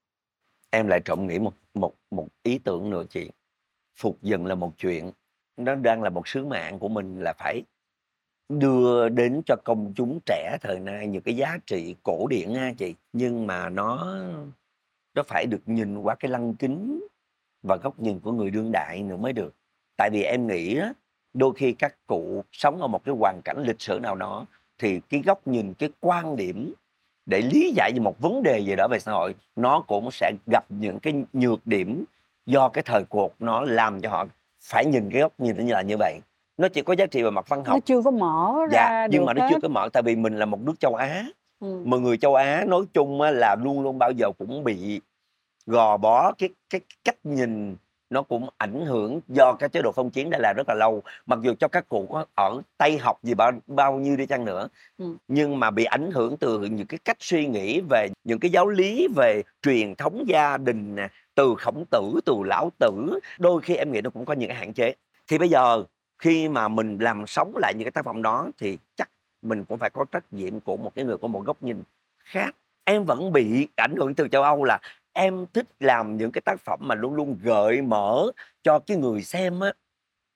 Em 0.70 0.88
lại 0.88 1.02
trộm 1.06 1.28
nghĩ 1.28 1.40
một 1.40 1.54
một 1.74 1.94
một 2.12 2.28
ý 2.44 2.58
tưởng 2.58 2.90
nữa 2.90 3.04
chị. 3.10 3.30
Phục 4.00 4.18
dựng 4.22 4.46
là 4.46 4.56
một 4.56 4.72
chuyện, 4.78 5.12
nó 5.58 5.76
đang 5.76 6.04
là 6.04 6.10
một 6.10 6.28
sứ 6.28 6.46
mạng 6.46 6.80
của 6.80 6.90
mình 6.90 7.20
là 7.22 7.34
phải 7.34 7.62
đưa 8.50 9.10
đến 9.10 9.42
cho 9.46 9.56
công 9.64 9.94
chúng 9.96 10.20
trẻ 10.26 10.58
thời 10.62 10.80
nay 10.80 11.08
những 11.08 11.22
cái 11.22 11.36
giá 11.36 11.58
trị 11.66 11.96
cổ 12.04 12.28
điển 12.28 12.54
ha 12.54 12.74
chị, 12.78 12.96
nhưng 13.14 13.48
mà 13.48 13.70
nó 13.70 14.18
nó 15.14 15.24
phải 15.24 15.46
được 15.46 15.62
nhìn 15.66 15.98
qua 15.98 16.16
cái 16.16 16.32
lăng 16.32 16.56
kính 16.56 17.08
và 17.64 17.76
góc 17.76 18.00
nhìn 18.00 18.20
của 18.20 18.32
người 18.32 18.50
đương 18.50 18.72
đại 18.72 19.04
nữa 19.04 19.18
mới 19.18 19.34
được. 19.34 19.54
Tại 19.98 20.10
vì 20.14 20.24
em 20.24 20.48
nghĩ 20.48 20.78
á, 20.78 20.94
đôi 21.34 21.54
khi 21.56 21.72
các 21.72 22.08
cụ 22.08 22.44
sống 22.52 22.82
ở 22.82 22.88
một 22.88 23.04
cái 23.04 23.16
hoàn 23.20 23.42
cảnh 23.44 23.64
lịch 23.64 23.82
sử 23.82 24.00
nào 24.00 24.16
đó 24.16 24.46
thì 24.78 25.02
cái 25.10 25.22
góc 25.26 25.48
nhìn, 25.48 25.74
cái 25.74 25.90
quan 26.00 26.36
điểm 26.36 26.74
để 27.26 27.42
lý 27.42 27.74
giải 27.76 27.92
về 27.94 28.00
một 28.00 28.20
vấn 28.20 28.44
đề 28.44 28.60
gì 28.60 28.76
đó 28.78 28.88
về 28.92 29.00
xã 29.00 29.12
hội 29.12 29.36
nó 29.56 29.84
cũng 29.88 30.12
sẽ 30.12 30.32
gặp 30.52 30.66
những 30.70 31.00
cái 31.00 31.14
nhược 31.34 31.68
điểm 31.68 32.04
do 32.46 32.70
cái 32.70 32.84
thời 32.84 33.04
cuộc 33.10 33.36
nó 33.40 33.62
làm 33.62 34.02
cho 34.02 34.10
họ 34.10 34.26
phải 34.64 34.86
nhìn 34.86 35.10
cái 35.12 35.22
góc 35.22 35.34
nhìn 35.38 35.66
như 35.66 35.74
là 35.74 35.82
như 35.82 35.96
vậy 36.00 36.20
nó 36.58 36.68
chỉ 36.68 36.82
có 36.82 36.94
giá 36.96 37.06
trị 37.06 37.24
về 37.24 37.30
mặt 37.30 37.46
văn 37.50 37.64
học 37.64 37.76
nó 37.76 37.80
chưa 37.86 38.02
có 38.02 38.12
mở 38.12 38.54
dạ 38.72 38.90
ra 38.90 39.08
nhưng 39.12 39.20
được 39.22 39.26
mà 39.26 39.34
nó 39.34 39.42
hết. 39.42 39.48
chưa 39.52 39.60
có 39.62 39.68
mở 39.68 39.90
tại 39.94 40.04
vì 40.04 40.16
mình 40.16 40.38
là 40.38 40.46
một 40.46 40.60
nước 40.62 40.80
châu 40.80 40.96
Á 40.96 41.26
ừ. 41.60 41.82
mà 41.86 41.98
người 41.98 42.18
châu 42.18 42.36
Á 42.36 42.66
nói 42.68 42.82
chung 42.94 43.22
á, 43.22 43.32
là 43.32 43.56
luôn 43.64 43.82
luôn 43.82 43.98
bao 44.00 44.12
giờ 44.12 44.32
cũng 44.38 44.64
bị 44.64 45.02
gò 45.66 45.98
bó 45.98 46.32
cái 46.32 46.50
cái 46.70 46.82
cách 47.04 47.18
nhìn 47.24 47.76
nó 48.10 48.22
cũng 48.24 48.50
ảnh 48.58 48.86
hưởng 48.86 49.20
do 49.28 49.54
cái 49.60 49.70
chế 49.70 49.82
độ 49.84 49.92
phong 49.92 50.10
kiến 50.12 50.30
đã 50.30 50.38
là 50.42 50.54
rất 50.58 50.64
là 50.70 50.76
lâu 50.76 51.04
mặc 51.26 51.40
dù 51.42 51.54
cho 51.60 51.68
các 51.68 51.90
cụ 51.90 52.08
có 52.12 52.26
ở 52.36 52.62
tây 52.78 52.98
học 52.98 53.20
gì 53.24 53.34
bao 53.34 53.52
bao 53.68 53.94
nhiêu 54.00 54.16
đi 54.18 54.26
chăng 54.26 54.46
nữa 54.46 54.68
Ừ. 54.98 55.16
nhưng 55.28 55.60
mà 55.60 55.72
bị 55.72 55.84
ảnh 55.84 56.12
hưởng 56.12 56.38
từ 56.38 56.60
những 56.60 56.88
cái 56.88 57.00
cách 57.06 57.18
suy 57.20 57.48
nghĩ 57.48 57.82
về 57.90 58.08
những 58.24 58.40
cái 58.40 58.52
giáo 58.52 58.68
lý 58.68 59.08
về 59.16 59.42
truyền 59.62 59.96
thống 59.96 60.24
gia 60.28 60.58
đình 60.58 60.96
nè 60.96 61.08
từ 61.42 61.56
khổng 61.58 61.86
tử, 61.92 62.20
từ 62.26 62.34
lão 62.46 62.72
tử, 62.80 63.20
đôi 63.40 63.62
khi 63.62 63.76
em 63.76 63.92
nghĩ 63.92 64.02
nó 64.02 64.10
cũng 64.10 64.26
có 64.26 64.34
những 64.34 64.50
cái 64.50 64.58
hạn 64.58 64.74
chế. 64.74 64.94
Thì 65.28 65.38
bây 65.38 65.50
giờ 65.50 65.84
khi 66.20 66.50
mà 66.50 66.68
mình 66.68 66.98
làm 66.98 67.28
sống 67.28 67.54
lại 67.56 67.74
những 67.74 67.86
cái 67.86 67.92
tác 67.92 68.06
phẩm 68.06 68.22
đó 68.22 68.48
thì 68.58 68.78
chắc 68.96 69.10
mình 69.42 69.66
cũng 69.66 69.78
phải 69.78 69.90
có 69.90 70.06
trách 70.12 70.34
nhiệm 70.34 70.60
của 70.60 70.78
một 70.78 70.96
cái 70.96 71.06
người 71.06 71.18
có 71.18 71.28
một 71.28 71.46
góc 71.46 71.64
nhìn 71.64 71.84
khác. 72.24 72.56
Em 72.84 73.06
vẫn 73.06 73.32
bị 73.34 73.68
ảnh 73.76 73.96
hưởng 73.96 74.16
từ 74.16 74.28
châu 74.28 74.44
Âu 74.44 74.64
là 74.64 74.80
em 75.14 75.46
thích 75.54 75.66
làm 75.80 76.18
những 76.18 76.32
cái 76.32 76.42
tác 76.42 76.60
phẩm 76.60 76.80
mà 76.84 76.96
luôn 76.96 77.14
luôn 77.14 77.38
gợi 77.44 77.82
mở 77.82 78.32
cho 78.64 78.80
cái 78.80 78.98
người 78.98 79.22
xem 79.22 79.60
á. 79.60 79.74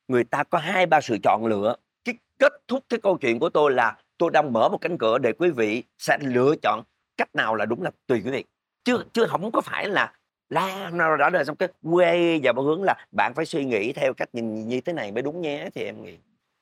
Người 0.07 0.23
ta 0.23 0.43
có 0.43 0.57
hai, 0.57 0.85
ba 0.85 1.01
sự 1.01 1.17
chọn 1.23 1.45
lựa. 1.45 1.75
Cái 2.05 2.15
kết 2.39 2.53
thúc 2.67 2.83
cái 2.89 2.99
câu 2.99 3.17
chuyện 3.17 3.39
của 3.39 3.49
tôi 3.49 3.71
là 3.71 3.97
tôi 4.17 4.31
đang 4.31 4.53
mở 4.53 4.69
một 4.69 4.77
cánh 4.81 4.97
cửa 4.97 5.17
để 5.17 5.33
quý 5.33 5.49
vị 5.49 5.83
sẽ 5.97 6.17
lựa 6.21 6.55
chọn 6.61 6.83
cách 7.17 7.35
nào 7.35 7.55
là 7.55 7.65
đúng 7.65 7.81
là 7.81 7.91
tùy 8.07 8.21
quý 8.25 8.31
vị. 8.31 8.43
Chứ 8.83 9.03
chứ 9.13 9.25
không 9.29 9.51
có 9.51 9.61
phải 9.61 9.89
là 9.89 10.13
la 10.49 10.89
nó 10.93 11.17
đã 11.17 11.29
đời 11.29 11.45
xong 11.45 11.55
cái 11.55 11.69
quay 11.83 12.39
vào 12.43 12.53
một 12.53 12.61
hướng 12.61 12.83
là 12.83 12.95
bạn 13.11 13.33
phải 13.35 13.45
suy 13.45 13.65
nghĩ 13.65 13.93
theo 13.93 14.13
cách 14.13 14.29
nhìn 14.33 14.67
như 14.67 14.81
thế 14.81 14.93
này 14.93 15.11
mới 15.11 15.21
đúng 15.23 15.41
nhé 15.41 15.69
thì 15.75 15.83
em 15.83 16.03
nghĩ 16.03 16.17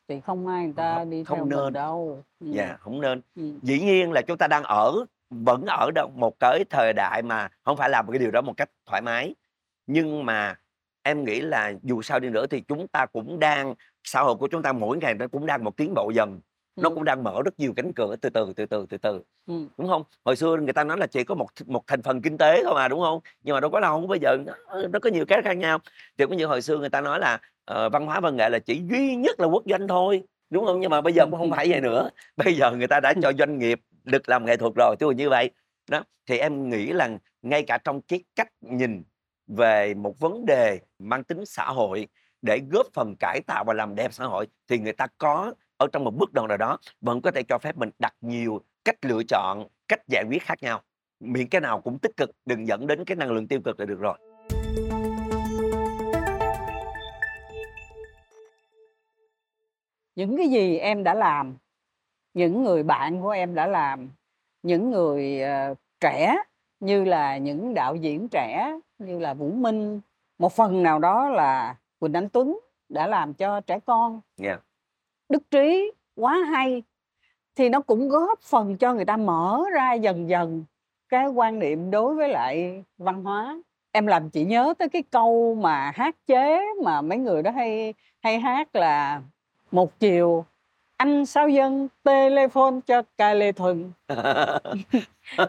thì 0.07 0.21
không 0.21 0.47
ai 0.47 0.63
người 0.63 0.73
ta 0.77 0.95
Không- 0.95 1.09
đi 1.09 1.23
không 1.23 1.37
theo 1.37 1.45
nên. 1.45 1.63
mình 1.63 1.73
đâu 1.73 2.23
ừ. 2.39 2.47
dạ 2.51 2.77
không 2.79 3.01
nên 3.01 3.21
Ừ. 3.35 3.43
dĩ 3.61 3.79
nhiên 3.79 4.11
là 4.11 4.21
chúng 4.21 4.37
ta 4.37 4.47
đang 4.47 4.63
ở 4.63 5.05
vẫn 5.29 5.65
ở 5.65 5.91
đâu 5.95 6.11
một 6.15 6.39
cái 6.39 6.65
thời 6.69 6.93
đại 6.93 7.21
mà 7.21 7.49
không 7.63 7.77
phải 7.77 7.89
làm 7.89 8.11
cái 8.11 8.19
điều 8.19 8.31
đó 8.31 8.41
một 8.41 8.53
cách 8.57 8.69
thoải 8.85 9.01
mái 9.01 9.35
nhưng 9.87 10.25
mà 10.25 10.55
em 11.03 11.23
nghĩ 11.25 11.41
là 11.41 11.73
dù 11.83 12.01
sao 12.01 12.19
đi 12.19 12.29
nữa 12.29 12.45
thì 12.47 12.61
chúng 12.67 12.87
ta 12.87 13.05
cũng 13.05 13.39
đang 13.39 13.73
xã 14.03 14.21
hội 14.21 14.35
của 14.35 14.47
chúng 14.47 14.61
ta 14.61 14.73
mỗi 14.73 14.97
ngày 14.97 15.13
nó 15.13 15.27
cũng 15.27 15.45
đang 15.45 15.63
một 15.63 15.77
tiến 15.77 15.93
bộ 15.93 16.09
dần 16.09 16.39
nó 16.75 16.89
Ừ. 16.89 16.95
cũng 16.95 17.03
đang 17.03 17.23
mở 17.23 17.41
rất 17.45 17.59
nhiều 17.59 17.73
cánh 17.75 17.93
cửa 17.93 18.15
từ 18.15 18.29
từ 18.29 18.53
từ 18.55 18.65
từ 18.65 18.85
từ 18.89 18.97
từ 18.97 19.21
Ừ. 19.45 19.53
đúng 19.77 19.87
không? 19.87 20.03
Hồi 20.25 20.35
xưa 20.35 20.57
người 20.57 20.73
ta 20.73 20.83
nói 20.83 20.97
là 20.97 21.07
chỉ 21.07 21.23
có 21.23 21.35
một 21.35 21.47
một 21.65 21.83
thành 21.87 22.01
phần 22.01 22.21
kinh 22.21 22.37
tế 22.37 22.63
thôi 22.63 22.73
mà 22.75 22.87
đúng 22.87 23.01
không? 23.01 23.19
Nhưng 23.43 23.53
mà 23.53 23.59
đâu 23.59 23.71
có 23.71 23.79
đâu 23.79 24.07
bây 24.07 24.19
giờ 24.19 24.37
nó, 24.45 24.53
nó 24.91 24.99
có 24.99 25.09
nhiều 25.09 25.25
cái 25.25 25.41
khác 25.43 25.57
nhau. 25.57 25.79
Thì 26.17 26.25
cũng 26.25 26.37
như 26.37 26.45
hồi 26.45 26.61
xưa 26.61 26.77
người 26.77 26.89
ta 26.89 27.01
nói 27.01 27.19
là 27.19 27.39
ờ, 27.65 27.89
văn 27.89 28.05
hóa 28.05 28.19
văn 28.19 28.35
nghệ 28.37 28.49
là 28.49 28.59
chỉ 28.59 28.81
duy 28.89 29.15
nhất 29.15 29.39
là 29.39 29.45
quốc 29.47 29.63
doanh 29.65 29.87
thôi 29.87 30.23
đúng 30.49 30.65
không? 30.65 30.79
Nhưng 30.79 30.89
mà 30.91 31.01
bây 31.01 31.13
giờ 31.13 31.25
cũng 31.25 31.39
không 31.39 31.51
phải 31.51 31.69
vậy 31.69 31.81
nữa. 31.81 32.09
Bây 32.37 32.53
giờ 32.53 32.71
người 32.71 32.87
ta 32.87 32.99
đã 32.99 33.13
cho 33.21 33.31
doanh 33.39 33.57
nghiệp 33.57 33.79
được 34.03 34.29
làm 34.29 34.45
nghệ 34.45 34.57
thuật 34.57 34.73
rồi 34.75 34.95
tôi 34.99 35.15
như 35.15 35.29
vậy. 35.29 35.49
Đó 35.89 36.03
thì 36.25 36.37
em 36.37 36.69
nghĩ 36.69 36.85
là 36.93 37.09
ngay 37.41 37.63
cả 37.63 37.77
trong 37.83 38.01
cái 38.01 38.23
cách 38.35 38.49
nhìn 38.61 39.03
về 39.47 39.93
một 39.93 40.19
vấn 40.19 40.45
đề 40.45 40.79
mang 40.99 41.23
tính 41.23 41.45
xã 41.45 41.65
hội 41.65 42.07
để 42.41 42.61
góp 42.71 42.87
phần 42.93 43.15
cải 43.19 43.41
tạo 43.47 43.63
và 43.63 43.73
làm 43.73 43.95
đẹp 43.95 44.13
xã 44.13 44.25
hội 44.25 44.47
thì 44.67 44.79
người 44.79 44.93
ta 44.93 45.07
có 45.17 45.53
ở 45.77 45.87
trong 45.91 46.03
một 46.03 46.11
bước 46.15 46.33
đầu 46.33 46.47
nào 46.47 46.57
đó 46.57 46.77
vẫn 47.01 47.21
có 47.21 47.31
thể 47.31 47.43
cho 47.43 47.57
phép 47.57 47.77
mình 47.77 47.89
đặt 47.99 48.13
nhiều 48.21 48.61
cách 48.85 49.05
lựa 49.05 49.23
chọn 49.29 49.67
cách 49.87 50.07
giải 50.07 50.23
quyết 50.29 50.43
khác 50.43 50.63
nhau. 50.63 50.81
Miễn 51.19 51.47
cái 51.47 51.61
nào 51.61 51.81
cũng 51.81 51.99
tích 51.99 52.17
cực 52.17 52.29
đừng 52.45 52.67
dẫn 52.67 52.87
đến 52.87 53.05
cái 53.05 53.15
năng 53.15 53.31
lượng 53.31 53.47
tiêu 53.47 53.61
cực 53.61 53.79
là 53.79 53.85
được 53.85 53.99
rồi. 53.99 54.17
Những 60.15 60.37
cái 60.37 60.47
gì 60.47 60.77
em 60.77 61.03
đã 61.03 61.13
làm 61.13 61.57
những 62.33 62.63
người 62.63 62.83
bạn 62.83 63.21
của 63.21 63.29
em 63.29 63.55
đã 63.55 63.67
làm 63.67 64.09
những 64.63 64.91
người 64.91 65.41
ờ, 65.41 65.75
trẻ 65.99 66.35
như 66.79 67.03
là 67.03 67.37
những 67.37 67.73
đạo 67.73 67.95
diễn 67.95 68.27
trẻ 68.29 68.79
như 68.99 69.19
là 69.19 69.33
Vũ 69.33 69.51
Minh 69.51 70.01
một 70.37 70.53
phần 70.53 70.83
nào 70.83 70.99
đó 70.99 71.29
là 71.29 71.75
Quỳnh 71.99 72.13
Anh 72.13 72.29
Tuấn 72.29 72.59
đã 72.89 73.07
làm 73.07 73.33
cho 73.33 73.61
trẻ 73.61 73.79
con. 73.85 74.21
Dạ. 74.37 74.57
đức 75.29 75.51
trí 75.51 75.91
quá 76.15 76.37
hay 76.51 76.83
thì 77.55 77.69
nó 77.69 77.81
cũng 77.81 78.09
góp 78.09 78.39
phần 78.41 78.77
cho 78.77 78.93
người 78.93 79.05
ta 79.05 79.17
mở 79.17 79.63
ra 79.73 79.93
dần 79.93 80.29
dần 80.29 80.65
cái 81.09 81.27
quan 81.27 81.59
niệm 81.59 81.91
đối 81.91 82.15
với 82.15 82.29
lại 82.29 82.83
văn 82.97 83.23
hóa. 83.23 83.61
Em 83.91 84.07
làm 84.07 84.29
chị 84.29 84.45
nhớ 84.45 84.73
tới 84.79 84.89
cái 84.89 85.03
câu 85.11 85.55
mà 85.55 85.91
hát 85.95 86.15
chế 86.27 86.59
mà 86.83 87.01
mấy 87.01 87.17
người 87.17 87.43
đó 87.43 87.51
hay 87.51 87.93
hay 88.21 88.39
hát 88.39 88.75
là 88.75 89.21
một 89.71 89.99
chiều 89.99 90.45
anh 90.97 91.25
sao 91.25 91.49
dân 91.49 91.87
telephone 92.03 92.75
cho 92.85 93.01
ca 93.17 93.33
lê 93.33 93.51
thuần? 93.51 93.91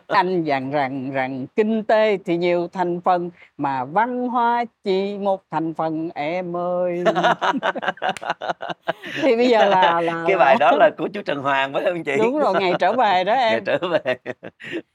Anh 0.07 0.43
dặn 0.45 0.71
rằng 0.71 1.11
rằng 1.11 1.47
kinh 1.57 1.85
tế 1.85 2.19
thì 2.25 2.37
nhiều 2.37 2.69
thành 2.73 3.01
phần 3.01 3.31
mà 3.57 3.85
văn 3.85 4.29
hóa 4.29 4.65
chỉ 4.85 5.19
một 5.19 5.43
thành 5.51 5.75
phần 5.75 6.11
em 6.15 6.57
ơi. 6.57 7.05
Thì 9.23 9.37
bây 9.37 9.49
giờ 9.49 9.69
là 9.69 10.01
là 10.01 10.25
cái 10.27 10.37
bài 10.37 10.57
đó 10.61 10.73
là 10.73 10.91
của 10.99 11.09
chú 11.09 11.23
Trần 11.23 11.43
Hoàng 11.43 11.73
phải 11.73 11.83
không 11.85 12.05
chị? 12.05 12.17
Đúng 12.19 12.39
rồi 12.39 12.55
ngày 12.61 12.73
trở 12.79 12.93
về 12.93 13.25
đó 13.25 13.35
ngày 13.37 13.51
em 13.51 13.65
trở 13.65 13.79
về. 13.89 14.17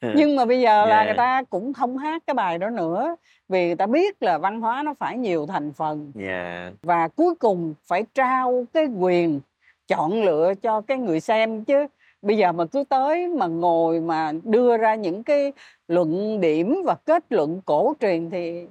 Nhưng 0.01 0.35
mà 0.35 0.45
bây 0.45 0.61
giờ 0.61 0.85
là 0.85 0.95
Yeah. 0.95 1.05
người 1.05 1.17
ta 1.17 1.43
cũng 1.49 1.73
không 1.73 1.97
hát 1.97 2.23
cái 2.27 2.33
bài 2.33 2.57
đó 2.57 2.69
nữa 2.69 3.15
vì 3.49 3.65
người 3.65 3.75
ta 3.75 3.87
biết 3.87 4.23
là 4.23 4.37
văn 4.37 4.61
hóa 4.61 4.83
nó 4.83 4.93
phải 4.99 5.17
nhiều 5.17 5.45
thành 5.47 5.73
phần. 5.73 6.11
Dạ. 6.15 6.71
Và 6.83 7.07
cuối 7.07 7.35
cùng 7.39 7.73
phải 7.87 8.03
trao 8.13 8.65
cái 8.73 8.85
quyền 8.85 9.39
chọn 9.89 10.23
lựa 10.23 10.53
cho 10.61 10.81
cái 10.81 10.97
người 10.97 11.19
xem 11.19 11.65
chứ. 11.65 11.87
Bây 12.21 12.37
giờ 12.37 12.51
mà 12.51 12.65
cứ 12.65 12.83
tới 12.89 13.27
mà 13.27 13.47
ngồi 13.47 13.99
mà 13.99 14.31
đưa 14.43 14.77
ra 14.77 14.95
những 14.95 15.23
cái 15.23 15.53
luận 15.87 16.41
điểm 16.41 16.81
và 16.85 16.95
kết 17.05 17.23
luận 17.29 17.61
cổ 17.65 17.93
truyền 17.99 18.29
thì 18.29 18.67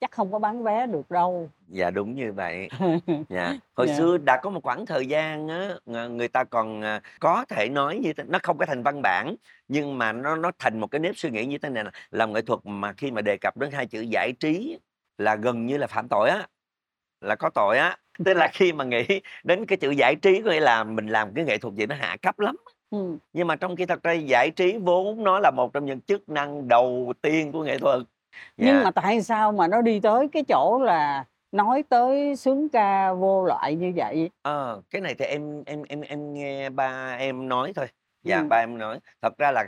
chắc 0.00 0.10
không 0.10 0.32
có 0.32 0.38
bán 0.38 0.62
vé 0.62 0.86
được 0.86 1.10
đâu. 1.10 1.50
Dạ 1.68 1.90
đúng 1.90 2.14
như 2.14 2.32
vậy. 2.32 2.68
Dạ 3.28 3.58
hồi 3.74 3.88
Dạ. 3.88 3.94
xưa 3.98 4.18
đã 4.18 4.40
có 4.42 4.50
một 4.50 4.62
khoảng 4.62 4.86
thời 4.86 5.06
gian 5.06 5.48
á 5.48 5.74
ng- 5.86 6.16
người 6.16 6.28
ta 6.28 6.44
còn 6.44 6.82
à, 6.82 7.00
có 7.20 7.44
thể 7.48 7.68
nói 7.68 7.98
như 8.02 8.12
thế 8.12 8.24
nó 8.28 8.38
không 8.42 8.58
có 8.58 8.66
thành 8.66 8.82
văn 8.82 9.02
bản 9.02 9.36
nhưng 9.68 9.98
mà 9.98 10.12
nó 10.12 10.36
nó 10.36 10.50
thành 10.58 10.80
một 10.80 10.86
cái 10.86 10.98
nếp 10.98 11.16
suy 11.16 11.30
nghĩ 11.30 11.46
như 11.46 11.58
thế 11.58 11.68
này 11.68 11.84
là 11.84 11.90
làm 12.10 12.32
nghệ 12.32 12.42
thuật 12.42 12.60
mà 12.64 12.92
khi 12.92 13.10
mà 13.10 13.20
đề 13.22 13.36
cập 13.36 13.56
đến 13.56 13.70
hai 13.70 13.86
chữ 13.86 14.00
giải 14.00 14.32
trí 14.40 14.78
là 15.18 15.36
gần 15.36 15.66
như 15.66 15.76
là 15.76 15.86
phạm 15.86 16.08
tội 16.08 16.30
á 16.30 16.46
là 17.20 17.34
có 17.34 17.50
tội 17.54 17.78
á 17.78 17.96
tức 18.24 18.34
là 18.34 18.48
khi 18.52 18.72
mà 18.72 18.84
nghĩ 18.84 19.04
đến 19.44 19.66
cái 19.66 19.76
chữ 19.78 19.90
giải 19.90 20.14
trí 20.16 20.42
có 20.42 20.50
nghĩa 20.50 20.60
là 20.60 20.84
mình 20.84 21.06
làm 21.06 21.34
cái 21.34 21.44
nghệ 21.44 21.58
thuật 21.58 21.74
gì 21.74 21.86
nó 21.86 21.94
hạ 21.94 22.16
cấp 22.22 22.38
lắm 22.38 22.56
ừ. 22.90 23.16
nhưng 23.32 23.46
mà 23.46 23.56
trong 23.56 23.76
khi 23.76 23.86
thật 23.86 24.02
ra 24.02 24.12
giải 24.12 24.50
trí 24.50 24.78
vốn 24.78 25.24
nó 25.24 25.38
là 25.38 25.50
một 25.50 25.72
trong 25.72 25.84
những 25.84 26.00
chức 26.00 26.28
năng 26.28 26.68
đầu 26.68 27.12
tiên 27.22 27.52
của 27.52 27.64
nghệ 27.64 27.78
thuật 27.78 28.00
nhưng 28.56 28.66
Dạ. 28.66 28.82
mà 28.84 28.90
tại 28.90 29.22
sao 29.22 29.52
mà 29.52 29.66
nó 29.68 29.82
đi 29.82 30.00
tới 30.00 30.28
cái 30.32 30.44
chỗ 30.48 30.80
là 30.82 31.24
nói 31.52 31.82
tới 31.88 32.36
sướng 32.36 32.68
ca 32.68 33.12
vô 33.14 33.44
loại 33.44 33.74
như 33.74 33.92
vậy 33.96 34.30
Ờ, 34.42 34.82
cái 34.90 35.00
này 35.00 35.14
thì 35.18 35.24
em 35.24 35.62
em 35.66 35.82
em 35.88 36.00
em 36.00 36.34
nghe 36.34 36.70
ba 36.70 37.16
em 37.18 37.48
nói 37.48 37.72
thôi. 37.76 37.86
Dạ, 38.22 38.40
Ừ. 38.40 38.46
ba 38.48 38.56
em 38.56 38.78
nói. 38.78 38.98
Thật 39.22 39.38
ra 39.38 39.50
là 39.52 39.64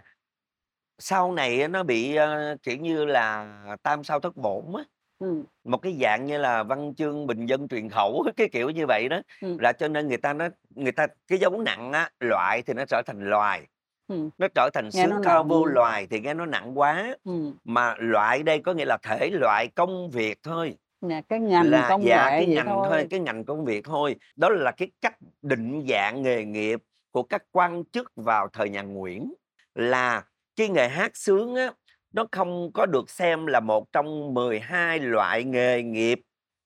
sau 0.98 1.32
này 1.32 1.68
nó 1.68 1.82
bị 1.82 2.14
ờ, 2.16 2.56
kiểu 2.62 2.76
như 2.76 3.04
là 3.04 3.46
tam 3.82 4.04
sao 4.04 4.20
thất 4.20 4.37
bổn 4.37 4.64
á, 4.76 4.85
ừ. 5.18 5.42
một 5.64 5.79
cái 5.79 5.98
dạng 6.00 6.26
như 6.26 6.38
là 6.38 6.62
văn 6.62 6.94
chương 6.94 7.26
bình 7.26 7.46
dân 7.46 7.68
truyền 7.68 7.88
khẩu 7.88 8.24
cái 8.37 8.48
kiểu 8.48 8.70
như 8.70 8.87
vậy 8.87 9.09
đó. 9.09 9.20
Ừ. 9.42 9.57
Là 9.61 9.72
cho 9.72 9.88
nên 9.88 10.09
người 10.09 10.16
ta 10.16 10.33
nó 10.33 10.48
người 10.70 10.92
ta 10.92 11.07
cái 11.29 11.38
dấu 11.38 11.62
nặng 11.62 11.92
á, 11.92 12.11
loại 12.20 12.62
thì 12.62 12.74
nó 12.74 12.85
trở 12.88 13.02
thành 13.07 13.31
loài, 13.31 13.66
Ừ. 14.09 14.29
nó 14.38 14.48
trở 14.55 14.70
thành 14.74 14.88
Nghe 14.94 15.07
sướng 15.07 15.22
cao 15.24 15.44
vô 15.44 15.64
loài 15.64 16.07
thì 16.11 16.20
nghe 16.20 16.35
nó 16.35 16.46
nặng 16.46 16.79
quá. 16.79 17.16
Ừ. 17.24 17.52
Mà 17.64 17.94
loại 17.98 18.42
đây 18.42 18.59
có 18.59 18.72
nghĩa 18.72 18.85
là 18.85 18.96
thể 19.02 19.31
loại 19.31 19.68
công 19.68 20.11
việc 20.11 20.38
thôi. 20.42 20.76
Nè, 21.00 21.22
cái 21.29 21.40
ngành 21.40 21.70
là 21.70 21.87
công 21.88 22.05
dạ 22.05 22.26
cái 22.31 22.46
ngành 22.46 22.66
thôi. 22.66 22.87
thôi 22.90 23.07
cái 23.11 23.20
ngành 23.20 23.44
công 23.44 23.64
việc 23.64 23.85
thôi 23.85 24.16
đó 24.37 24.48
là 24.48 24.70
cái 24.70 24.90
cách 25.00 25.16
định 25.42 25.87
dạng 25.88 26.22
nghề 26.22 26.44
nghiệp 26.44 26.81
của 27.11 27.22
các 27.22 27.42
quan 27.52 27.85
chức 27.92 28.12
vào 28.16 28.48
thời 28.52 28.68
nhà 28.68 28.83
Nguyễn 28.83 29.33
là 29.74 30.24
cái 30.57 30.68
nghề 30.68 30.88
hát 30.88 31.16
sướng 31.16 31.55
á 31.55 31.72
nó 32.16 32.26
không 32.33 32.72
có 32.72 32.87
được 32.87 33.11
xem 33.11 33.46
là 33.46 33.61
một 33.61 33.92
trong 33.92 34.35
12 34.35 34.98
loại 34.98 35.44
nghề 35.44 35.83
nghiệp 35.83 36.20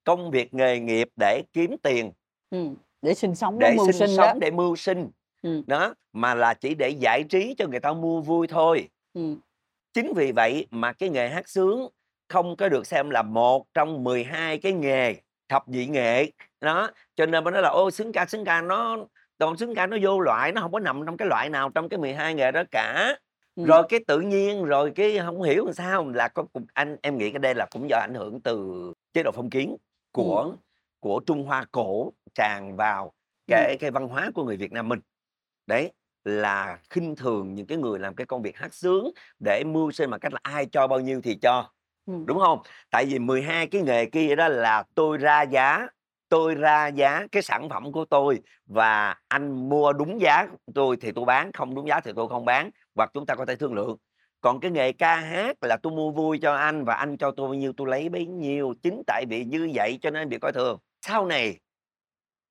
công 0.04 0.30
việc 0.30 0.54
nghề 0.54 0.78
nghiệp 0.80 1.08
để 1.20 1.42
kiếm 1.52 1.76
tiền 1.82 2.12
ừ. 2.50 2.68
để 3.02 3.14
sinh 3.14 3.34
sống 3.34 3.58
để 3.58 3.74
mưu 3.76 3.86
sinh 3.86 3.98
sinh 3.98 4.16
sống 4.16 4.26
đó 4.26 4.34
để 4.40 4.50
mưu 4.50 4.76
sinh 4.76 5.10
ừ. 5.42 5.62
đó 5.66 5.94
mà 6.12 6.34
là 6.34 6.54
chỉ 6.54 6.74
để 6.74 6.88
giải 6.88 7.24
trí 7.28 7.54
cho 7.58 7.66
người 7.66 7.80
ta 7.80 7.92
mua 7.92 8.20
vui 8.20 8.46
thôi 8.46 8.88
ừ. 9.12 9.36
chính 9.92 10.12
vì 10.16 10.32
vậy 10.32 10.66
mà 10.70 10.92
cái 10.92 11.08
nghề 11.08 11.28
hát 11.28 11.48
sướng 11.48 11.88
không 12.28 12.56
có 12.56 12.68
được 12.68 12.86
xem 12.86 13.10
là 13.10 13.22
một 13.22 13.66
trong 13.74 14.04
12 14.04 14.58
cái 14.58 14.72
nghề 14.72 15.14
thập 15.48 15.68
nhị 15.68 15.86
nghệ 15.86 16.30
đó 16.60 16.90
cho 17.16 17.26
nên 17.26 17.44
mới 17.44 17.52
nói 17.52 17.62
là 17.62 17.68
ô 17.68 17.90
sướng 17.90 18.12
ca 18.12 18.26
sướng 18.26 18.44
ca 18.44 18.60
nó 18.60 18.96
toàn 19.38 19.56
sướng 19.56 19.74
ca 19.74 19.86
nó 19.86 19.96
vô 20.02 20.20
loại 20.20 20.52
nó 20.52 20.60
không 20.60 20.72
có 20.72 20.80
nằm 20.80 21.02
trong 21.06 21.16
cái 21.16 21.28
loại 21.28 21.50
nào 21.50 21.70
trong 21.70 21.88
cái 21.88 21.98
12 21.98 22.34
nghề 22.34 22.52
đó 22.52 22.62
cả 22.70 23.16
ừ. 23.54 23.64
rồi 23.64 23.82
cái 23.88 24.00
tự 24.06 24.20
nhiên 24.20 24.64
rồi 24.64 24.92
cái 24.94 25.18
không 25.18 25.42
hiểu 25.42 25.64
làm 25.64 25.74
sao 25.74 26.08
là 26.08 26.28
có 26.28 26.44
anh 26.74 26.96
em 27.02 27.18
nghĩ 27.18 27.30
cái 27.30 27.38
đây 27.38 27.54
là 27.54 27.66
cũng 27.70 27.90
do 27.90 27.96
ảnh 27.96 28.14
hưởng 28.14 28.40
từ 28.40 28.92
chế 29.12 29.22
độ 29.22 29.30
phong 29.34 29.50
kiến 29.50 29.76
của 30.12 30.40
ừ. 30.40 30.56
của 31.00 31.20
Trung 31.26 31.44
Hoa 31.44 31.64
cổ 31.72 32.12
tràn 32.34 32.76
vào 32.76 33.12
cái 33.46 33.70
ừ. 33.70 33.76
cái 33.80 33.90
văn 33.90 34.08
hóa 34.08 34.30
của 34.34 34.44
người 34.44 34.56
Việt 34.56 34.72
Nam 34.72 34.88
mình 34.88 35.00
đấy 35.66 35.92
là 36.24 36.78
khinh 36.90 37.16
thường 37.16 37.54
những 37.54 37.66
cái 37.66 37.78
người 37.78 37.98
làm 37.98 38.14
cái 38.14 38.26
công 38.26 38.42
việc 38.42 38.56
hát 38.56 38.74
sướng 38.74 39.10
để 39.38 39.64
mưu 39.66 39.90
sinh 39.90 40.10
bằng 40.10 40.20
cách 40.20 40.32
là 40.32 40.40
ai 40.42 40.66
cho 40.66 40.86
bao 40.86 41.00
nhiêu 41.00 41.20
thì 41.24 41.34
cho 41.34 41.70
đúng 42.06 42.38
không 42.38 42.58
tại 42.90 43.06
vì 43.06 43.18
12 43.18 43.66
cái 43.66 43.82
nghề 43.82 44.06
kia 44.06 44.36
đó 44.36 44.48
là 44.48 44.84
tôi 44.94 45.18
ra 45.18 45.42
giá 45.42 45.86
tôi 46.28 46.54
ra 46.54 46.86
giá 46.86 47.26
cái 47.32 47.42
sản 47.42 47.68
phẩm 47.68 47.92
của 47.92 48.04
tôi 48.04 48.40
và 48.66 49.16
anh 49.28 49.68
mua 49.68 49.92
đúng 49.92 50.20
giá 50.20 50.46
tôi 50.74 50.96
thì 51.00 51.12
tôi 51.12 51.24
bán 51.24 51.52
không 51.52 51.74
đúng 51.74 51.88
giá 51.88 52.00
thì 52.00 52.12
tôi 52.16 52.28
không 52.28 52.44
bán 52.44 52.70
hoặc 52.94 53.10
chúng 53.14 53.26
ta 53.26 53.34
có 53.34 53.44
thể 53.44 53.56
thương 53.56 53.74
lượng. 53.74 53.96
Còn 54.40 54.60
cái 54.60 54.70
nghề 54.70 54.92
ca 54.92 55.16
hát 55.16 55.56
là 55.60 55.76
tôi 55.76 55.92
mua 55.92 56.10
vui 56.10 56.38
cho 56.38 56.54
anh 56.54 56.84
và 56.84 56.94
anh 56.94 57.16
cho 57.16 57.30
tôi 57.30 57.48
bao 57.48 57.54
nhiêu 57.54 57.72
tôi 57.76 57.88
lấy 57.88 58.08
bấy 58.08 58.26
nhiêu 58.26 58.74
chính 58.82 59.02
tại 59.06 59.24
vì 59.28 59.44
như 59.44 59.70
vậy 59.74 59.98
cho 60.02 60.10
nên 60.10 60.28
bị 60.28 60.38
coi 60.38 60.52
thường. 60.52 60.78
Sau 61.00 61.26
này 61.26 61.58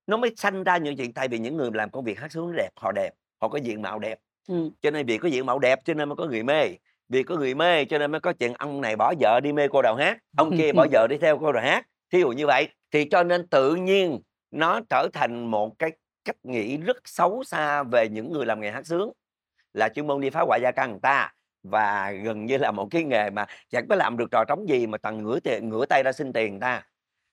nó 0.08 0.17
mới 0.17 0.34
sanh 0.38 0.63
ra 0.63 0.78
những 0.78 0.97
chuyện 0.97 1.13
tại 1.13 1.28
vì 1.28 1.39
những 1.39 1.58
người 1.58 1.69
làm 1.73 1.89
công 1.89 2.04
việc 2.04 2.19
hát 2.19 2.32
sướng 2.32 2.54
đẹp 2.58 2.69
họ 2.75 2.91
đẹp 2.91 3.13
họ 3.41 3.47
có 3.47 3.58
diện 3.58 3.82
mạo 3.82 3.99
đẹp. 3.99 4.19
Ừ. 4.47 4.69
cho 4.82 4.91
nên 4.91 5.06
vì 5.06 5.17
có 5.17 5.30
diện 5.30 5.45
mạo 5.45 5.60
đẹp 5.60 5.80
cho 5.86 5.93
nên 5.93 6.10
mới 6.10 6.15
có 6.15 6.25
người 6.25 6.43
mê. 6.43 6.67
Vì 7.10 7.23
có 7.23 7.36
người 7.36 7.56
mê 7.56 7.86
cho 7.86 7.97
nên 7.97 8.12
mới 8.12 8.21
có 8.21 8.34
chuyện 8.34 8.54
ông 8.54 8.82
này 8.82 8.95
bỏ 8.95 9.13
vợ 9.19 9.39
đi 9.39 9.54
mê 9.54 9.67
cô 9.67 9.82
đầu 9.82 9.95
hát 9.95 10.17
ông 10.38 10.58
kia 10.58 10.71
bỏ 10.71 10.88
vợ 10.91 11.08
đi 11.10 11.17
theo 11.17 11.38
cô 11.39 11.52
đầu 11.52 11.63
hát. 11.63 11.86
Thí 12.12 12.19
dụ 12.19 12.30
như 12.30 12.47
vậy 12.47 12.69
thì 12.91 13.06
cho 13.12 13.23
nên 13.23 13.47
tự 13.47 13.75
nhiên 13.75 14.19
nó 14.52 14.80
trở 14.89 15.08
thành 15.13 15.52
một 15.52 15.80
cái 15.80 15.91
cách 16.25 16.36
nghĩ 16.43 16.78
rất 16.78 16.97
xấu 17.06 17.43
xa 17.43 17.84
về 17.84 18.10
những 18.10 18.32
người 18.32 18.45
làm 18.45 18.62
nghề 18.62 18.71
hát 18.71 18.88
sướng 18.88 19.12
là 19.73 19.89
chuyên 19.89 20.08
môn 20.08 20.21
đi 20.21 20.29
phá 20.29 20.41
hoại 20.41 20.62
gia 20.62 20.71
căn 20.71 20.91
người 20.91 20.99
ta. 21.01 21.34
Và 21.63 22.12
gần 22.12 22.45
như 22.45 22.58
là 22.58 22.71
một 22.71 22.88
cái 22.91 23.03
nghề 23.03 23.29
mà 23.29 23.45
chẳng 23.69 23.88
có 23.89 23.95
làm 23.95 24.17
được 24.17 24.32
trò 24.32 24.43
trống 24.47 24.69
gì 24.69 24.88
mà 24.88 24.97
toàn 24.97 25.23
ngửa 25.23 25.39
tiền 25.39 25.69
ngửa 25.69 25.86
tay 25.86 26.03
ra 26.03 26.12
xin 26.12 26.34
tiền 26.34 26.51
người 26.51 26.62
ta. 26.62 26.84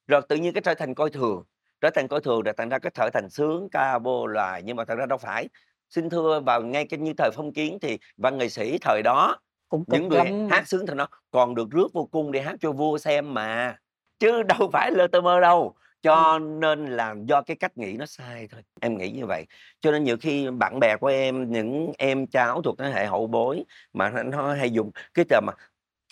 Rồi 0.06 0.20
tự 0.28 0.36
nhiên 0.36 0.52
cái 0.52 0.62
trở 0.62 0.74
thành 0.74 0.94
coi 0.94 1.10
thường 1.10 1.44
trở 1.80 1.90
thành 1.90 2.08
coi 2.08 2.20
thường 2.20 2.42
rồi 2.42 2.54
thành 2.56 2.68
ra 2.68 2.78
cái 2.78 2.92
trở 2.94 3.10
thành 3.14 3.30
sướng 3.30 3.68
ca 3.72 3.98
bô 3.98 4.26
loài 4.26 4.62
nhưng 4.62 4.76
mà 4.76 4.84
thật 4.84 4.94
ra 4.94 5.06
đâu 5.06 5.18
phải. 5.18 5.48
Xin 5.90 6.10
thưa 6.10 6.40
vào 6.40 6.62
ngay 6.62 6.86
cái 6.86 7.00
như 7.00 7.12
thời 7.18 7.30
phong 7.34 7.52
kiến 7.52 7.78
thì 7.82 7.98
văn 8.16 8.38
nghệ 8.38 8.48
sĩ 8.48 8.78
thời 8.78 9.02
đó 9.02 9.36
cũng 9.68 9.84
những 9.86 10.08
người 10.08 10.24
lắm. 10.24 10.48
hát 10.50 10.68
sướng 10.68 10.86
thì 10.86 10.94
nó 10.94 11.06
còn 11.30 11.54
được 11.54 11.70
rước 11.70 11.92
vô 11.92 12.08
cung 12.12 12.32
để 12.32 12.42
hát 12.42 12.56
cho 12.60 12.72
vua 12.72 12.98
xem 12.98 13.34
mà. 13.34 13.76
Chứ 14.18 14.42
đâu 14.42 14.70
phải 14.72 14.90
lơ 14.90 15.06
tơ 15.06 15.20
mơ 15.20 15.40
đâu 15.40 15.74
cho 16.06 16.38
nên 16.38 16.86
là 16.86 17.14
do 17.24 17.42
cái 17.42 17.56
cách 17.56 17.78
nghĩ 17.78 17.96
nó 17.98 18.06
sai 18.06 18.48
thôi 18.52 18.62
em 18.80 18.98
nghĩ 18.98 19.10
như 19.10 19.26
vậy. 19.26 19.46
Cho 19.80 19.90
nên 19.90 20.04
nhiều 20.04 20.16
khi 20.20 20.50
bạn 20.50 20.80
bè 20.80 20.96
của 20.96 21.06
em 21.06 21.52
những 21.52 21.92
em 21.98 22.26
cháu 22.26 22.62
thuộc 22.62 22.78
thế 22.78 22.90
hệ 22.90 23.06
hậu 23.06 23.26
bối 23.26 23.64
mà 23.92 24.22
nó 24.22 24.54
hay 24.54 24.70
dùng 24.70 24.90
cái 25.14 25.24
từ 25.28 25.40
mà 25.46 25.52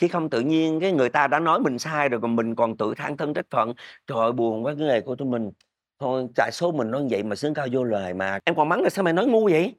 khi 0.01 0.09
không 0.09 0.31
tự 0.31 0.41
nhiên 0.41 0.81
cái 0.81 0.93
người 0.93 1.09
ta 1.09 1.27
đã 1.27 1.41
nói 1.41 1.61
mình 1.61 1.79
sai 1.79 2.09
rồi 2.09 2.21
còn 2.21 2.37
mình 2.37 2.55
còn 2.55 2.77
tự 2.77 2.95
than 2.95 3.17
thân 3.17 3.35
trách 3.35 3.47
phận 3.51 3.73
trời 4.07 4.19
ơi 4.19 4.33
buồn 4.33 4.65
quá 4.65 4.75
cái 4.79 4.87
nghề 4.87 5.01
của 5.01 5.17
tụi 5.17 5.29
mình. 5.29 5.51
Thôi 6.01 6.27
tại 6.37 6.51
số 6.53 6.73
mình 6.73 6.91
nói 6.91 7.07
vậy 7.11 7.23
mà 7.23 7.37
sướng 7.37 7.55
cao 7.55 7.67
vô 7.73 7.85
lời 7.85 8.15
mà. 8.15 8.39
Em 8.45 8.55
còn 8.55 8.69
mắng 8.69 8.83
là 8.83 8.91
sao 8.91 9.03
mày 9.03 9.13
nói 9.13 9.27
ngu 9.27 9.45
vậy? 9.45 9.75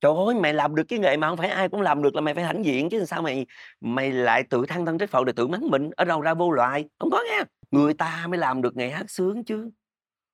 Trời 0.00 0.12
ơi, 0.26 0.34
mày 0.34 0.54
làm 0.54 0.74
được 0.74 0.82
cái 0.88 0.98
nghề 0.98 1.16
mà 1.16 1.28
không 1.28 1.36
phải 1.36 1.48
ai 1.48 1.68
cũng 1.68 1.80
làm 1.80 2.02
được 2.02 2.14
là 2.14 2.20
mày 2.20 2.34
phải 2.34 2.44
hãnh 2.44 2.64
diện 2.64 2.88
chứ 2.90 3.04
sao 3.04 3.22
mày 3.22 3.46
mày 3.80 4.12
lại 4.12 4.42
tự 4.42 4.66
than 4.68 4.86
thân 4.86 4.98
trách 4.98 5.10
phận 5.10 5.24
để 5.24 5.32
tự 5.36 5.46
mắng 5.46 5.68
mình, 5.70 5.90
ở 5.96 6.04
đâu 6.04 6.20
ra 6.20 6.34
vô 6.34 6.50
loại, 6.50 6.84
không 6.98 7.10
có 7.10 7.22
nghe 7.30 7.42
Người 7.70 7.94
ta 7.94 8.26
mới 8.28 8.38
làm 8.38 8.62
được 8.62 8.76
nghề 8.76 8.90
hát 8.90 9.10
sướng 9.10 9.44
chứ. 9.44 9.70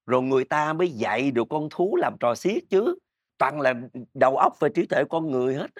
Rồi 0.06 0.22
người 0.22 0.44
ta 0.44 0.72
mới 0.72 0.88
dạy 0.88 1.30
được 1.30 1.46
con 1.50 1.68
thú 1.70 1.96
làm 1.96 2.16
trò 2.20 2.34
xiết 2.34 2.62
chứ. 2.70 2.94
Toàn 3.38 3.60
là 3.60 3.74
đầu 4.14 4.36
óc 4.36 4.56
và 4.60 4.68
trí 4.74 4.86
tuệ 4.86 5.04
con 5.10 5.30
người 5.30 5.54
hết 5.54 5.70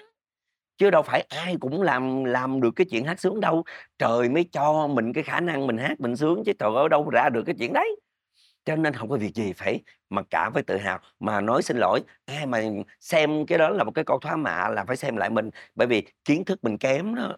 Chứ 0.77 0.89
đâu 0.89 1.01
phải 1.01 1.21
ai 1.21 1.57
cũng 1.59 1.81
làm 1.81 2.23
làm 2.23 2.61
được 2.61 2.71
cái 2.75 2.85
chuyện 2.91 3.05
hát 3.05 3.19
sướng 3.19 3.39
đâu. 3.39 3.63
Trời 3.99 4.29
mới 4.29 4.45
cho 4.51 4.87
mình 4.87 5.13
cái 5.13 5.23
khả 5.23 5.39
năng 5.39 5.67
mình 5.67 5.77
hát 5.77 5.99
mình 5.99 6.15
sướng 6.15 6.43
chứ 6.45 6.51
trời 6.59 6.69
ơi, 6.75 6.89
đâu 6.89 7.09
ra 7.09 7.29
được 7.29 7.43
cái 7.45 7.55
chuyện 7.59 7.73
đấy 7.73 7.95
cho 8.65 8.75
nên 8.75 8.93
không 8.93 9.09
có 9.09 9.17
việc 9.17 9.35
gì 9.35 9.53
phải 9.53 9.81
mặc 10.09 10.25
cả 10.29 10.49
phải 10.53 10.63
tự 10.63 10.77
hào 10.77 10.99
mà 11.19 11.41
nói 11.41 11.63
xin 11.63 11.77
lỗi, 11.77 12.01
ai 12.25 12.45
mà 12.45 12.61
xem 12.99 13.45
cái 13.45 13.57
đó 13.57 13.69
là 13.69 13.83
một 13.83 13.91
cái 13.95 14.05
câu 14.05 14.19
thoá 14.19 14.35
mạ 14.35 14.69
là 14.69 14.85
phải 14.85 14.97
xem 14.97 15.17
lại 15.17 15.29
mình 15.29 15.49
bởi 15.75 15.87
vì 15.87 16.07
kiến 16.25 16.45
thức 16.45 16.63
mình 16.63 16.77
kém 16.77 17.15
đó 17.15 17.37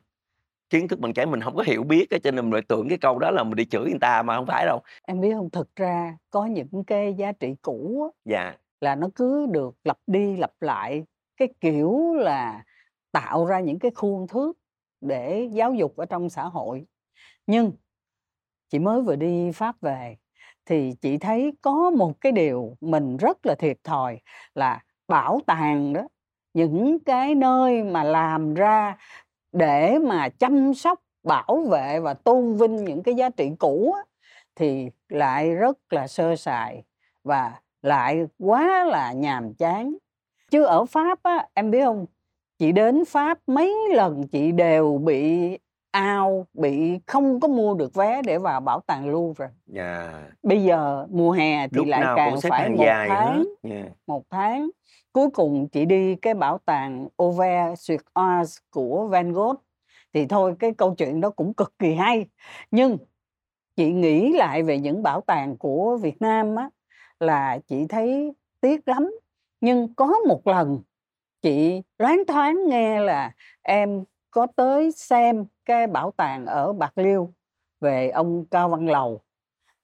kiến 0.70 0.88
thức 0.88 1.00
mình 1.00 1.14
kém 1.14 1.32
mình 1.32 1.42
không 1.42 1.56
có 1.56 1.64
hiểu 1.64 1.84
biết 1.84 2.08
cho 2.24 2.32
nên 2.32 2.46
mình 2.46 2.54
lại 2.54 2.62
tưởng 2.68 2.90
cái 2.90 2.98
câu 2.98 3.20
đó 3.20 3.32
là 3.32 3.44
mình 3.44 3.56
đi 3.56 3.66
chửi 3.66 3.90
người 3.90 4.00
ta 4.02 4.24
mà 4.24 4.36
không 4.36 4.46
phải 4.46 4.66
đâu. 4.66 4.82
Em 5.08 5.22
biết 5.22 5.34
không 5.34 5.50
thực 5.50 5.76
ra 5.76 6.18
có 6.30 6.46
những 6.46 6.84
cái 6.88 7.14
giá 7.14 7.32
trị 7.32 7.56
cũ 7.62 8.10
dạ. 8.26 8.54
là 8.82 8.96
nó 8.96 9.08
cứ 9.16 9.48
được 9.52 9.76
lặp 9.84 9.98
đi 10.08 10.38
lặp 10.38 10.52
lại 10.62 11.04
cái 11.38 11.48
kiểu 11.62 12.14
là 12.14 12.64
tạo 13.12 13.46
ra 13.46 13.60
những 13.60 13.80
cái 13.80 13.92
khuôn 13.96 14.28
thước 14.28 14.58
để 15.02 15.50
giáo 15.52 15.74
dục 15.74 15.98
ở 15.98 16.06
trong 16.06 16.30
xã 16.30 16.44
hội. 16.44 16.86
Nhưng 17.48 17.72
chị 18.70 18.80
mới 18.80 19.02
vừa 19.02 19.16
đi 19.16 19.52
pháp 19.52 19.82
về 19.82 20.16
thì 20.66 20.94
chị 21.02 21.18
thấy 21.18 21.54
có 21.62 21.90
một 21.90 22.22
cái 22.22 22.32
điều 22.32 22.78
mình 22.82 23.18
rất 23.18 23.46
là 23.46 23.56
thiệt 23.56 23.78
thòi 23.84 24.20
là 24.56 24.84
bảo 25.08 25.40
tàng 25.48 25.94
đó 25.94 26.08
những 26.54 26.98
cái 27.06 27.36
nơi 27.36 27.84
mà 27.84 28.04
làm 28.04 28.54
ra 28.54 28.98
để 29.56 30.00
mà 30.00 30.30
chăm 30.30 30.74
sóc 30.74 31.02
bảo 31.24 31.66
vệ 31.70 32.00
và 32.00 32.14
tôn 32.14 32.54
vinh 32.54 32.76
những 32.76 33.04
cái 33.04 33.16
giá 33.16 33.30
trị 33.30 33.52
cũ 33.60 33.94
á, 33.96 34.02
thì 34.56 34.90
lại 35.10 35.56
rất 35.56 35.78
là 35.94 36.08
sơ 36.08 36.36
sài 36.36 36.84
và 37.24 37.54
lại 37.82 38.26
quá 38.40 38.84
là 38.84 39.12
nhàm 39.14 39.54
chán 39.54 39.96
chứ 40.52 40.64
ở 40.64 40.86
pháp 40.86 41.20
á 41.24 41.48
em 41.54 41.72
biết 41.72 41.84
không 41.86 42.06
chị 42.58 42.72
đến 42.72 43.06
pháp 43.06 43.40
mấy 43.48 43.76
lần 43.94 44.28
chị 44.28 44.52
đều 44.52 44.98
bị 44.98 45.58
ao 45.92 46.46
bị 46.54 47.00
không 47.06 47.40
có 47.40 47.48
mua 47.48 47.74
được 47.74 47.94
vé 47.94 48.22
để 48.22 48.38
vào 48.38 48.62
bảo 48.62 48.80
tàng 48.88 49.10
Louvre. 49.10 49.50
Yeah. 49.76 50.14
Bây 50.44 50.64
giờ 50.64 51.08
mùa 51.10 51.32
hè 51.32 51.68
thì 51.68 51.78
Lúc 51.78 51.88
lại 51.88 52.04
càng 52.16 52.36
phải 52.50 52.70
một 52.70 52.86
tháng, 53.08 53.44
yeah. 53.64 53.86
một 54.08 54.24
tháng. 54.30 54.70
Cuối 55.16 55.30
cùng 55.30 55.68
chị 55.70 55.86
đi 55.86 56.16
cái 56.16 56.34
bảo 56.34 56.58
tàng 56.66 57.08
ove 57.24 57.76
sur 57.78 58.00
Oise 58.20 58.62
của 58.70 59.08
Van 59.08 59.32
Gogh 59.32 59.56
thì 60.14 60.26
thôi, 60.26 60.56
cái 60.60 60.74
câu 60.78 60.96
chuyện 60.96 61.22
đó 61.22 61.30
cũng 61.30 61.54
cực 61.54 61.74
kỳ 61.80 61.94
hay. 61.94 62.26
Nhưng 62.72 62.98
chị 63.76 63.92
nghĩ 63.92 64.34
lại 64.34 64.64
về 64.64 64.80
những 64.80 65.04
bảo 65.04 65.22
tàng 65.22 65.58
của 65.58 65.98
Việt 66.02 66.22
Nam 66.22 66.56
á, 66.56 66.70
là 67.20 67.60
chị 67.68 67.86
thấy 67.90 68.34
tiếc 68.62 68.88
lắm. 68.88 69.12
Nhưng 69.62 69.94
có 69.94 70.14
một 70.28 70.48
lần 70.48 70.80
chị 71.42 71.82
loáng 72.00 72.24
thoáng 72.28 72.58
nghe 72.68 73.00
là 73.00 73.32
em 73.62 74.04
có 74.32 74.48
tới 74.56 74.92
xem 74.92 75.46
cái 75.66 75.88
bảo 75.88 76.12
tàng 76.12 76.46
ở 76.46 76.74
Bạc 76.74 76.98
Liêu 76.98 77.34
về 77.80 78.10
ông 78.10 78.46
Cao 78.52 78.70
Văn 78.70 78.88
Lầu 78.88 79.22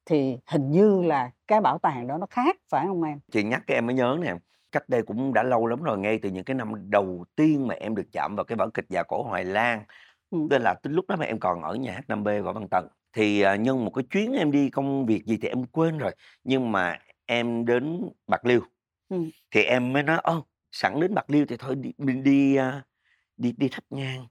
thì 0.06 0.38
hình 0.46 0.72
như 0.72 1.02
là 1.02 1.32
cái 1.48 1.62
bảo 1.62 1.78
tàng 1.78 2.08
đó 2.08 2.18
nó 2.18 2.26
khác, 2.30 2.58
phải 2.70 2.88
không 2.88 3.04
em? 3.04 3.20
Chị 3.32 3.44
nhắc 3.44 3.64
cái 3.68 3.78
em 3.78 3.86
mới 3.86 3.96
nhớ 3.96 4.18
nè 4.22 4.34
cách 4.72 4.90
đây 4.90 5.02
cũng 5.02 5.34
đã 5.34 5.44
lâu 5.44 5.68
lắm 5.68 5.84
rồi 5.84 5.98
ngay 5.98 6.20
từ 6.22 6.30
những 6.30 6.44
cái 6.44 6.56
năm 6.56 6.90
đầu 6.90 7.26
tiên 7.36 7.68
mà 7.68 7.76
em 7.76 7.96
được 7.96 8.08
chạm 8.12 8.36
vào 8.36 8.44
cái 8.44 8.56
vở 8.56 8.70
kịch 8.74 8.86
già 8.90 9.04
cổ 9.04 9.24
Hoài 9.24 9.46
Lan 9.46 9.84
ừ. 10.32 10.38
tức 10.50 10.58
là 10.58 10.76
lúc 10.84 11.06
đó 11.08 11.16
mà 11.16 11.26
em 11.26 11.40
còn 11.40 11.62
ở 11.62 11.76
nhà 11.76 11.92
hát 11.94 12.04
5B 12.08 12.44
Võ 12.44 12.54
Văn 12.54 12.68
Tần 12.68 12.88
thì 13.14 13.46
uh, 13.46 13.60
nhân 13.60 13.86
một 13.86 13.92
cái 13.96 14.04
chuyến 14.12 14.34
em 14.34 14.52
đi 14.52 14.70
công 14.70 15.06
việc 15.06 15.26
gì 15.26 15.38
thì 15.42 15.48
em 15.48 15.66
quên 15.66 15.98
rồi 15.98 16.12
nhưng 16.44 16.72
mà 16.72 17.00
em 17.26 17.66
đến 17.66 18.10
Bạc 18.28 18.46
Liêu 18.46 18.62
ừ. 19.10 19.18
thì 19.52 19.64
em 19.64 19.94
mới 19.94 20.04
nói 20.04 20.20
ô 20.24 20.46
sẵn 20.72 21.00
đến 21.00 21.14
Bạc 21.14 21.30
Liêu 21.30 21.46
thì 21.46 21.58
thôi 21.58 21.76
đi 21.76 21.92
đi 21.98 22.14
đi, 22.14 22.58
uh, 22.60 22.84
đi, 23.38 23.54
đi 23.58 23.70
thắp 23.72 23.84
nhang 23.90 24.28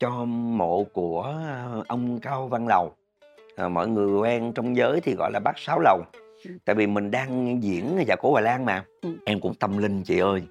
cho 0.00 0.24
mộ 0.24 0.84
của, 0.84 1.22
ờ, 1.22 1.84
ông 1.88 2.20
Cao 2.20 2.48
Văn 2.48 2.66
Lầu, 2.66 2.92
ờ, 3.56 3.68
mọi 3.68 3.88
người 3.88 4.20
quen 4.20 4.52
trong 4.54 4.76
giới 4.76 5.00
thì 5.00 5.14
gọi 5.14 5.30
là 5.32 5.40
Bác 5.40 5.58
Sáu 5.58 5.80
Lầu. 5.80 6.02
Tại 6.64 6.76
vì 6.76 6.86
mình 6.86 7.10
đang 7.10 7.62
diễn 7.62 8.04
Dạ 8.06 8.16
Cổ 8.16 8.30
Hoài 8.30 8.44
Lan 8.44 8.64
mà, 8.64 8.84
em 9.24 9.40
cũng 9.40 9.54
tâm 9.54 9.78
linh 9.78 10.02
chị 10.02 10.18
ơi. 10.18 10.42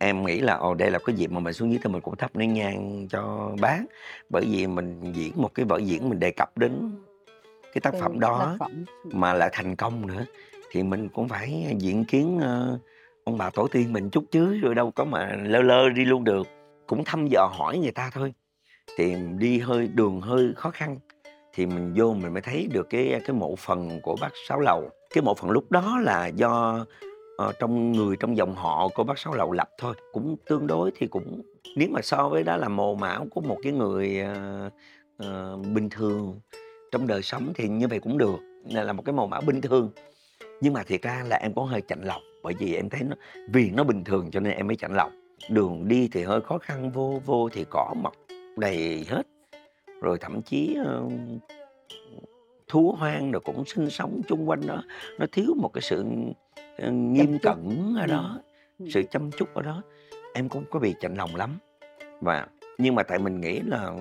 Em 0.00 0.26
nghĩ 0.26 0.40
là, 0.40 0.54
ồ, 0.54 0.74
đây 0.74 0.90
là 0.90 0.98
cái 0.98 1.16
dịp 1.16 1.30
mà 1.30 1.40
mình 1.40 1.52
xuống 1.52 1.70
dưới 1.70 1.80
thì 1.84 1.90
mình 1.90 2.00
cũng 2.00 2.16
thắp 2.16 2.36
nén 2.36 2.52
nhang 2.52 3.06
cho 3.10 3.50
Bác, 3.60 3.80
bởi 4.30 4.44
vì 4.50 4.66
mình 4.66 5.12
diễn 5.12 5.32
một 5.36 5.54
cái 5.54 5.66
vở 5.66 5.78
diễn 5.78 6.08
mình 6.08 6.20
đề 6.20 6.30
cập 6.30 6.58
đến 6.58 6.90
cái 7.62 7.80
tác 7.80 7.94
phẩm 8.00 8.20
đó 8.20 8.56
phẩm. 8.58 8.84
mà 9.04 9.34
lại 9.34 9.50
thành 9.52 9.76
công 9.76 10.06
nữa, 10.06 10.24
thì 10.70 10.82
mình 10.82 11.08
cũng 11.08 11.28
phải 11.28 11.76
diễn 11.78 12.04
kiến, 12.04 12.38
ờ, 12.42 12.78
ông 13.24 13.38
bà 13.38 13.50
tổ 13.50 13.68
tiên 13.68 13.92
mình 13.92 14.10
chút 14.10 14.24
chứ, 14.30 14.58
rồi 14.58 14.74
đâu 14.74 14.90
có 14.90 15.04
mà 15.04 15.36
lơ 15.42 15.62
lơ 15.62 15.88
đi 15.88 16.04
luôn 16.04 16.24
được. 16.24 16.46
Cũng 16.86 17.04
thăm 17.04 17.26
dò 17.26 17.50
hỏi 17.52 17.78
người 17.78 17.92
ta 17.92 18.10
thôi. 18.14 18.34
Thì 18.96 19.14
đi 19.38 19.58
hơi 19.58 19.88
đường 19.94 20.20
hơi 20.20 20.52
khó 20.56 20.70
khăn 20.70 20.96
thì 21.54 21.66
mình 21.66 21.94
vô 21.96 22.14
mình 22.14 22.32
mới 22.32 22.42
thấy 22.42 22.68
được 22.72 22.86
cái 22.90 23.20
cái 23.26 23.36
mộ 23.36 23.56
phần 23.56 24.00
của 24.02 24.16
bác 24.20 24.30
Sáu 24.48 24.60
Lầu 24.60 24.90
cái 25.14 25.22
một 25.22 25.38
phần 25.38 25.50
lúc 25.50 25.70
đó 25.70 25.98
là 26.02 26.26
do 26.26 26.86
uh, 27.48 27.54
trong 27.58 27.92
người 27.92 28.16
trong 28.16 28.36
dòng 28.36 28.54
họ 28.54 28.88
của 28.88 29.04
bác 29.04 29.18
Sáu 29.18 29.34
Lậu 29.34 29.52
lập 29.52 29.68
thôi, 29.78 29.94
cũng 30.12 30.36
tương 30.46 30.66
đối 30.66 30.90
thì 30.96 31.06
cũng 31.06 31.42
nếu 31.76 31.88
mà 31.90 32.02
so 32.02 32.28
với 32.28 32.42
đó 32.42 32.56
là 32.56 32.68
mồ 32.68 32.94
mã 32.94 33.18
của 33.30 33.40
một 33.40 33.58
cái 33.62 33.72
người, 33.72 34.22
uh, 34.22 34.72
uh, 35.22 35.66
bình 35.74 35.88
thường 35.90 36.40
trong 36.92 37.06
đời 37.06 37.22
sống 37.22 37.52
thì 37.54 37.68
như 37.68 37.88
vậy 37.88 38.00
cũng 38.00 38.18
được, 38.18 38.36
là 38.70 38.82
là 38.82 38.92
một 38.92 39.02
cái 39.04 39.12
mồ 39.12 39.26
mã 39.26 39.40
bình 39.40 39.60
thường. 39.60 39.90
Nhưng 40.60 40.72
mà 40.72 40.82
thiệt 40.82 41.02
ra 41.02 41.24
là 41.26 41.36
em 41.36 41.54
có 41.54 41.62
hơi 41.62 41.80
chạnh 41.80 42.02
lòng, 42.02 42.22
bởi 42.42 42.54
vì 42.58 42.74
em 42.74 42.88
thấy 42.88 43.02
nó 43.02 43.16
vì 43.48 43.70
nó 43.70 43.84
bình 43.84 44.04
thường 44.04 44.30
cho 44.30 44.40
nên 44.40 44.52
em 44.52 44.66
mới 44.66 44.76
chạnh 44.76 44.94
lòng. 44.94 45.12
Đường 45.50 45.88
đi 45.88 46.08
thì 46.12 46.22
hơi 46.22 46.40
khó 46.40 46.58
khăn, 46.58 46.90
vô 46.90 47.20
vô 47.24 47.48
thì 47.48 47.64
cỏ 47.70 47.94
mọc 48.02 48.14
đầy 48.56 49.06
hết, 49.08 49.22
rồi 50.00 50.18
thậm 50.20 50.42
chí, 50.42 50.76
uh, 50.80 51.12
thú 52.68 52.94
hoang 52.98 53.32
rồi 53.32 53.40
cũng 53.44 53.64
sinh 53.64 53.90
sống 53.90 54.20
chung 54.28 54.48
quanh 54.48 54.66
đó, 54.66 54.82
nó 55.18 55.26
thiếu 55.32 55.54
một 55.60 55.70
cái 55.74 55.82
sự, 55.82 56.04
ờ, 56.78 56.90
nghiêm 56.90 57.38
cẩn 57.42 57.94
ở 58.00 58.06
đó, 58.06 58.38
sự 58.88 59.02
chăm 59.10 59.30
chút 59.30 59.54
ở 59.54 59.62
đó. 59.62 59.82
Em 60.34 60.48
cũng 60.48 60.64
có 60.70 60.78
bị 60.78 60.94
chạnh 61.00 61.14
lòng 61.14 61.36
lắm. 61.36 61.58
Và 62.20 62.46
nhưng 62.78 62.94
mà 62.94 63.02
tại 63.02 63.18
mình 63.18 63.40
nghĩ 63.40 63.60
là 63.60 63.92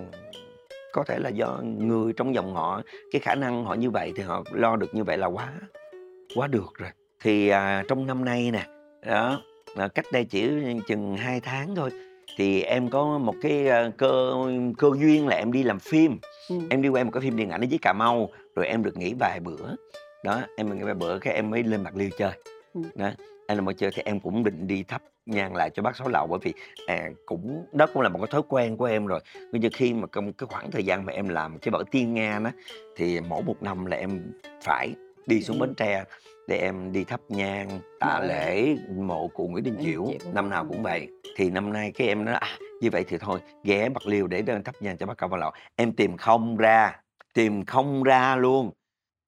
có 0.94 1.04
thể 1.08 1.20
là 1.20 1.30
do 1.30 1.62
người 1.64 2.14
trong 2.14 2.36
dòng 2.36 2.54
họ, 2.54 2.82
cái 3.12 3.20
khả 3.20 3.36
năng 3.36 3.66
họ 3.66 3.74
như 3.74 3.90
vậy 3.90 4.14
thì 4.16 4.24
họ 4.24 4.44
lo 4.52 4.76
được 4.76 4.96
như 4.96 5.04
vậy 5.04 5.18
là 5.18 5.28
quá 5.28 5.54
quá 6.36 6.48
được 6.48 6.74
rồi. 6.78 6.90
Thì, 7.22 7.50
à, 7.50 7.84
trong 7.88 8.08
năm 8.08 8.26
nay 8.26 8.52
nè, 8.52 8.66
đó, 9.06 9.42
à, 9.76 9.88
cách 9.88 10.06
đây 10.14 10.26
chỉ 10.26 10.50
chừng 10.88 11.18
2 11.18 11.40
tháng 11.40 11.76
thôi, 11.76 11.90
thì 12.36 12.62
em 12.62 12.90
có 12.90 13.18
một 13.18 13.36
cái, 13.42 13.68
a, 13.68 13.92
cơ 13.98 14.34
cơ 14.78 14.88
duyên 15.00 15.28
là 15.28 15.36
em 15.36 15.52
đi 15.52 15.64
làm 15.64 15.80
phim. 15.80 16.20
Ừm. 16.50 16.70
Em 16.70 16.82
đi 16.82 16.90
quay 16.90 17.04
một 17.04 17.12
cái 17.14 17.22
phim 17.22 17.38
điện 17.38 17.50
ảnh 17.50 17.62
ở 17.62 17.68
dưới 17.70 17.80
Cà 17.82 17.94
Mau, 17.94 18.30
rồi 18.56 18.68
em 18.68 18.84
được 18.84 18.98
nghỉ 18.98 19.14
vài 19.20 19.40
bữa. 19.40 19.76
Đó, 20.24 20.42
em 20.58 20.78
nghỉ 20.78 20.84
vài 20.84 20.94
bữa 20.94 21.20
cái 21.20 21.34
em 21.34 21.50
mới 21.50 21.64
lên 21.64 21.84
Bạc 21.84 21.96
Liêu 21.96 22.10
chơi. 22.18 22.32
Ừm. 22.74 22.84
Đó, 22.96 23.10
em 23.48 23.58
lên 23.58 23.66
Bạc 23.66 23.74
chơi 23.78 23.92
thì 23.96 24.02
em 24.06 24.20
cũng 24.20 24.44
định 24.44 24.68
đi 24.68 24.84
thắp 24.84 25.02
nhang 25.26 25.56
lại 25.56 25.70
cho 25.70 25.84
bác 25.84 25.96
Sáu 25.96 26.08
Lậu 26.08 26.28
bởi 26.28 26.40
vì, 26.42 26.54
à, 26.88 27.10
cũng 27.26 27.66
đó 27.72 27.86
cũng 27.94 28.04
là 28.04 28.10
một 28.10 28.20
cái 28.20 28.28
thói 28.32 28.42
quen 28.48 28.78
của 28.78 28.86
em 28.86 29.06
rồi. 29.06 29.20
Bây 29.52 29.62
giờ 29.62 29.70
khi 29.74 29.94
mà 29.94 30.08
trong 30.12 30.34
cái 30.34 30.48
khoảng 30.48 30.72
thời 30.72 30.86
gian 30.86 31.06
mà 31.06 31.14
em 31.14 31.30
làm 31.30 31.60
cái 31.60 31.72
vở 31.72 31.84
Tiên 31.92 32.14
Nga 32.14 32.40
đó, 32.44 32.52
thì 32.96 33.20
mỗi 33.20 33.44
một 33.44 33.64
năm 33.64 33.86
là 33.86 33.98
em 33.98 34.32
phải 34.62 34.94
đi 35.26 35.42
xuống 35.42 35.60
Bến. 35.60 35.74
Tre 35.78 36.04
để 36.48 36.58
em 36.58 36.92
đi 36.92 37.04
thắp 37.04 37.22
nhang, 37.30 37.80
tạ 38.00 38.20
lễ 38.20 38.76
mộ 38.96 39.28
cụ 39.28 39.48
Nguyễn 39.48 39.64
Đình 39.64 39.78
Chiểu, 39.82 40.06
năm 40.34 40.50
nào 40.50 40.66
cũng 40.70 40.84
vậy. 40.84 41.08
Thì 41.36 41.50
năm 41.50 41.74
nay 41.74 41.92
cái 41.96 42.08
em 42.08 42.26
nói, 42.26 42.36
à, 42.36 42.48
như 42.82 42.90
vậy 42.92 43.06
thì 43.08 43.18
thôi, 43.18 43.40
ghé 43.64 43.90
Bạc 43.90 44.08
Liêu 44.08 44.28
để 44.28 44.42
lên 44.48 44.64
thắp 44.64 44.76
nhang 44.80 44.98
cho 44.98 45.06
bác 45.06 45.18
Cao 45.18 45.30
Văn 45.30 45.40
Lậu. 45.40 45.52
Em 45.76 45.94
tìm 45.94 46.18
không 46.18 46.58
ra, 46.58 47.02
tìm 47.34 47.66
không 47.66 48.04
ra 48.04 48.36
luôn. 48.36 48.72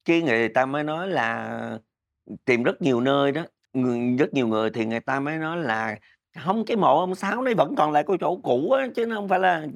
Cái 0.06 0.22
người 0.22 0.50
ta 0.50 0.66
mới 0.66 0.84
nói 0.84 1.08
là 1.08 1.60
tìm 2.46 2.64
rất 2.64 2.82
nhiều 2.82 3.02
nơi 3.02 3.32
đó, 3.32 3.46
người 3.74 4.16
rất 4.20 4.34
nhiều 4.34 4.48
người 4.48 4.70
thì 4.70 4.86
người 4.86 5.00
ta 5.00 5.20
mới 5.20 5.38
nói 5.38 5.58
là 5.58 5.98
"Hông, 6.36 6.66
cái 6.66 6.78
mộ 6.78 7.00
ông 7.00 7.16
Sáu 7.16 7.42
nó 7.42 7.52
vẫn 7.58 7.76
còn 7.78 7.92
lại 7.92 8.04
cái 8.08 8.18
chỗ 8.22 8.40
cũ 8.44 8.72
á, 8.72 8.88
chứ 8.96 9.06
nó 9.06 9.16
hông 9.16 9.28
phải 9.30 9.40
là 9.40 9.68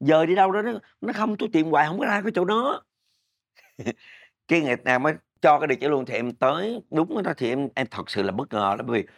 dời 0.00 0.26
đi 0.26 0.34
đâu 0.34 0.52
đó 0.52 0.62
đó." 0.62 0.72
Nó 1.00 1.12
"Không, 1.12 1.36
tui 1.36 1.48
tìm 1.52 1.70
hoài 1.70 1.86
hổng 1.86 1.98
có 1.98 2.06
ra 2.06 2.20
cái 2.22 2.32
chỗ 2.34 2.44
đó." 2.44 2.82
Cái 4.48 4.60
người 4.60 4.76
ta 4.76 4.98
mới 4.98 5.14
cho 5.46 5.58
cái 5.58 5.66
địa 5.66 5.74
chỉ 5.80 5.88
luôn 5.88 6.04
thì 6.06 6.14
em 6.14 6.32
tới 6.32 6.82
đúng 6.90 7.22
đó 7.22 7.32
thì 7.36 7.48
em 7.48 7.68
em 7.74 7.86
thật 7.90 8.10
sự 8.10 8.22
là 8.22 8.32
bất 8.32 8.52
ngờ 8.52 8.74
lắm, 8.78 8.86
bởi 8.88 9.02
vì, 9.02 9.08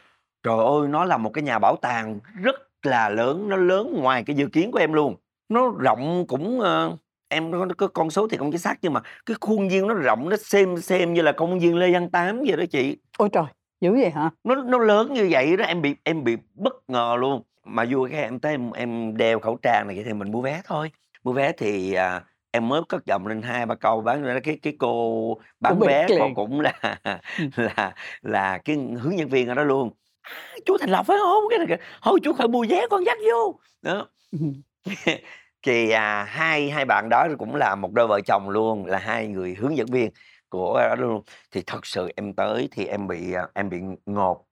trời 0.42 0.56
ơi, 0.58 0.88
nó 0.88 1.04
là 1.04 1.16
một 1.18 1.30
cái 1.34 1.44
nhà 1.44 1.58
bảo 1.58 1.76
tàng 1.82 2.20
rất 2.42 2.56
là 2.82 3.08
lớn, 3.08 3.48
nó 3.48 3.56
lớn 3.56 3.94
ngoài 3.96 4.24
cái 4.26 4.36
dự 4.36 4.46
kiến 4.48 4.72
của 4.72 4.78
em 4.78 4.92
luôn. 4.92 5.16
Nó 5.48 5.70
rộng 5.80 6.26
cũng, 6.28 6.60
ờ, 6.60 6.96
em 7.28 7.52
có 7.52 7.66
có 7.78 7.88
con 7.88 8.10
số 8.10 8.28
thì 8.28 8.36
không 8.36 8.50
chính 8.52 8.60
xác 8.60 8.78
nhưng 8.82 8.92
mà 8.92 9.00
cái 9.26 9.36
khuôn 9.40 9.68
viên 9.68 9.86
nó 9.88 9.94
rộng, 9.94 10.28
nó 10.28 10.36
xêm 10.36 10.78
xêm 10.78 11.14
như 11.14 11.22
là 11.22 11.32
công 11.32 11.58
viên 11.60 11.76
Lê 11.76 11.92
Văn 11.92 12.10
Tám 12.10 12.38
vậy 12.48 12.56
đó 12.56 12.64
chị. 12.70 12.96
Ôi 13.18 13.28
trời! 13.32 13.44
Dữ 13.80 13.92
vậy 13.92 14.10
hả? 14.10 14.30
Nó 14.44 14.54
nó 14.54 14.78
lớn 14.78 15.12
như 15.14 15.28
vậy 15.30 15.56
đó, 15.56 15.64
em 15.64 15.82
bị 15.82 15.96
em 16.04 16.24
bị 16.24 16.36
bất 16.54 16.74
ngờ 16.88 17.16
luôn. 17.20 17.42
Mà 17.64 17.84
vui 17.90 18.10
cái 18.10 18.22
em 18.22 18.40
tới 18.40 18.52
em 18.52 18.72
em 18.72 19.16
đeo 19.16 19.40
khẩu 19.40 19.56
trang 19.62 19.86
này 19.88 20.02
thì 20.06 20.12
mình 20.12 20.32
mua 20.32 20.42
vé 20.42 20.62
thôi. 20.64 20.90
Mua 21.24 21.32
vé 21.32 21.52
thì, 21.52 21.94
à, 21.94 22.24
em 22.50 22.68
mới 22.68 22.82
cất 22.88 23.06
giọng 23.06 23.26
lên 23.26 23.42
2, 23.42 23.66
3 23.66 23.74
câu 23.74 24.00
bán 24.00 24.22
ra 24.22 24.40
cái 24.44 24.58
cái 24.62 24.76
cô 24.78 25.34
bán 25.60 25.76
Cũng 25.78 25.88
vé 25.88 26.06
cô 26.18 26.30
cũng 26.34 26.60
là 26.60 26.98
là 27.56 27.94
là 28.22 28.58
cái 28.58 28.76
hướng 29.00 29.18
dẫn 29.18 29.28
viên 29.28 29.48
ở 29.48 29.54
đó 29.54 29.62
luôn. 29.64 29.90
"À, 30.22 30.32
chú 30.66 30.76
Thành 30.80 30.90
Lộc 30.90 31.06
phải 31.06 31.16
hông?" 31.18 31.44
Cái 31.50 31.58
này 31.66 31.78
"Thôi 32.02 32.18
chú 32.22 32.32
khỏi 32.32 32.48
mua 32.48 32.64
vé 32.68 32.86
con 32.90 33.04
dắt 33.06 33.18
vô." 33.32 33.60
Đó. 33.82 34.08
Thì, 35.62 35.90
à, 35.90 36.24
hai 36.24 36.70
hai 36.70 36.84
bạn 36.84 37.08
đó 37.10 37.28
cũng 37.38 37.54
là 37.54 37.74
một 37.74 37.92
đôi 37.92 38.06
vợ 38.06 38.20
chồng 38.26 38.48
luôn, 38.50 38.86
là 38.86 38.98
hai 38.98 39.26
người 39.28 39.54
hướng 39.54 39.76
dẫn 39.76 39.86
viên 39.86 40.10
của 40.48 40.80
đó 40.88 40.94
luôn. 40.94 41.22
Thì 41.50 41.62
thật 41.66 41.86
sự 41.86 42.08
em 42.16 42.32
tới 42.34 42.68
thì 42.72 42.86
em 42.86 43.08
bị, 43.08 43.32
à, 43.32 43.48
em 43.54 43.70
bị 43.70 43.78
ngộp. 44.06 44.42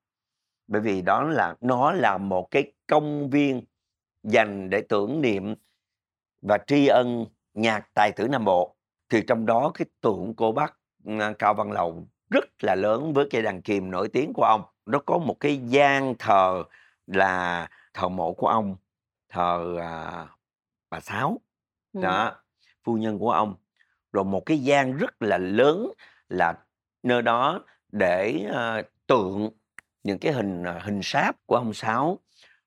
Bởi 0.69 0.81
vì 0.81 1.03
đó 1.03 1.23
là 1.23 1.55
nó 1.61 1.93
là 1.93 2.19
một 2.19 2.49
cái 2.51 2.73
công 2.87 3.31
viên 3.31 3.63
dành 4.23 4.71
để 4.71 4.81
tưởng 4.89 5.21
niệm 5.21 5.55
và 6.43 6.59
tri 6.67 6.87
ân 6.87 7.27
nhạc 7.57 7.95
tài 7.95 8.13
tử 8.13 8.29
Nam 8.29 8.45
Bộ. 8.45 8.77
Thì 9.11 9.23
trong 9.27 9.47
đó 9.47 9.71
cái 9.75 9.87
tượng 10.01 10.35
của 10.35 10.53
bác, 10.53 10.77
a, 11.21 11.33
Cao 11.39 11.55
Văn 11.55 11.73
Lầu 11.73 12.07
rất 12.31 12.45
là 12.61 12.75
lớn 12.75 13.13
với 13.13 13.29
cây 13.31 13.43
đàn 13.43 13.63
kìm 13.63 13.91
nổi 13.91 14.09
tiếng 14.09 14.33
của 14.33 14.45
ông. 14.45 14.63
Nó 14.87 14.99
có 14.99 15.19
một 15.19 15.37
cái 15.41 15.57
gian 15.57 16.15
thờ 16.19 16.65
là 17.07 17.69
thờ 17.95 18.09
mộ 18.09 18.33
của 18.33 18.49
ông, 18.49 18.77
thờ, 19.29 19.77
à, 19.81 20.27
bà 20.91 21.01
Sáu, 21.01 21.41
Ừm. 21.93 22.03
đó, 22.03 22.33
phu 22.85 22.95
nhân 22.97 23.19
của 23.19 23.31
ông. 23.31 23.55
Rồi 24.13 24.25
một 24.25 24.47
cái 24.47 24.59
gian 24.59 24.97
rất 24.97 25.23
là 25.23 25.39
lớn 25.39 25.91
là 26.29 26.59
nơi 27.03 27.23
đó 27.23 27.65
để, 27.93 28.47
a, 28.55 28.83
tượng 29.07 29.51
những 30.03 30.19
cái 30.19 30.33
hình, 30.33 30.63
à, 30.63 30.81
hình 30.83 31.01
sáp 31.03 31.37
của 31.47 31.57
ông 31.57 31.75
Sáu, 31.75 32.19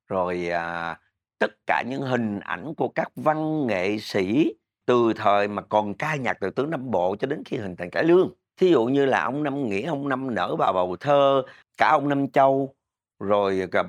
rồi, 0.08 0.50
à, 0.50 1.00
tất 1.40 1.52
cả 1.68 1.84
những 1.88 2.02
hình 2.02 2.40
ảnh 2.40 2.74
của 2.78 2.88
các 2.88 3.12
văn 3.16 3.68
nghệ 3.68 3.98
sĩ 4.00 4.54
từ 4.90 5.14
thời 5.16 5.48
mà 5.48 5.62
còn 5.62 5.94
ca 5.94 6.16
nhạc 6.16 6.40
tài 6.40 6.52
tử 6.52 6.66
Nam 6.66 6.92
Bộ 6.92 7.16
cho 7.20 7.28
đến 7.28 7.44
khi 7.46 7.58
hình 7.58 7.76
thành 7.76 7.90
cải 7.90 8.04
lương. 8.04 8.34
Thí 8.58 8.70
dụ 8.70 8.86
như 8.86 9.06
là 9.06 9.24
ông 9.24 9.44
Năm 9.44 9.70
Nghĩa, 9.70 9.88
ông 9.88 10.10
Năm 10.10 10.36
Nở, 10.36 10.56
bà 10.60 10.72
Bầu 10.74 10.96
Thơ, 11.00 11.44
cả 11.78 11.90
ông 11.90 12.10
Năm 12.10 12.32
Châu, 12.32 12.76
rồi 13.20 13.68
cả 13.72 13.84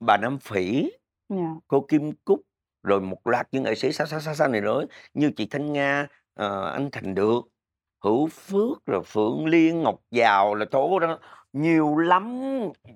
bà 0.00 0.16
Năm 0.16 0.38
Phỉ, 0.38 0.90
Yeah. 1.28 1.56
cô 1.68 1.80
Kim 1.88 2.12
Cúc, 2.24 2.40
rồi 2.82 3.00
một 3.00 3.26
loạt 3.26 3.48
những 3.52 3.62
nghệ 3.62 3.74
sĩ 3.74 3.92
sau 3.92 4.06
sau 4.06 4.20
sau 4.20 4.34
sau 4.34 4.48
này 4.48 4.60
nữa 4.60 4.84
như 5.14 5.30
chị 5.36 5.46
Thanh 5.46 5.72
Nga, 5.72 6.06
ờ, 6.34 6.70
anh 6.72 6.88
Thành 6.92 7.14
Được, 7.14 7.40
Hữu 8.04 8.28
Phước, 8.28 8.86
rồi 8.86 9.02
Phượng 9.04 9.46
Liên, 9.46 9.82
Ngọc 9.82 10.00
Giàu 10.10 10.54
là 10.54 10.66
chỗ 10.72 10.98
đó 10.98 11.18
nhiều 11.52 11.96
lắm, 11.96 12.40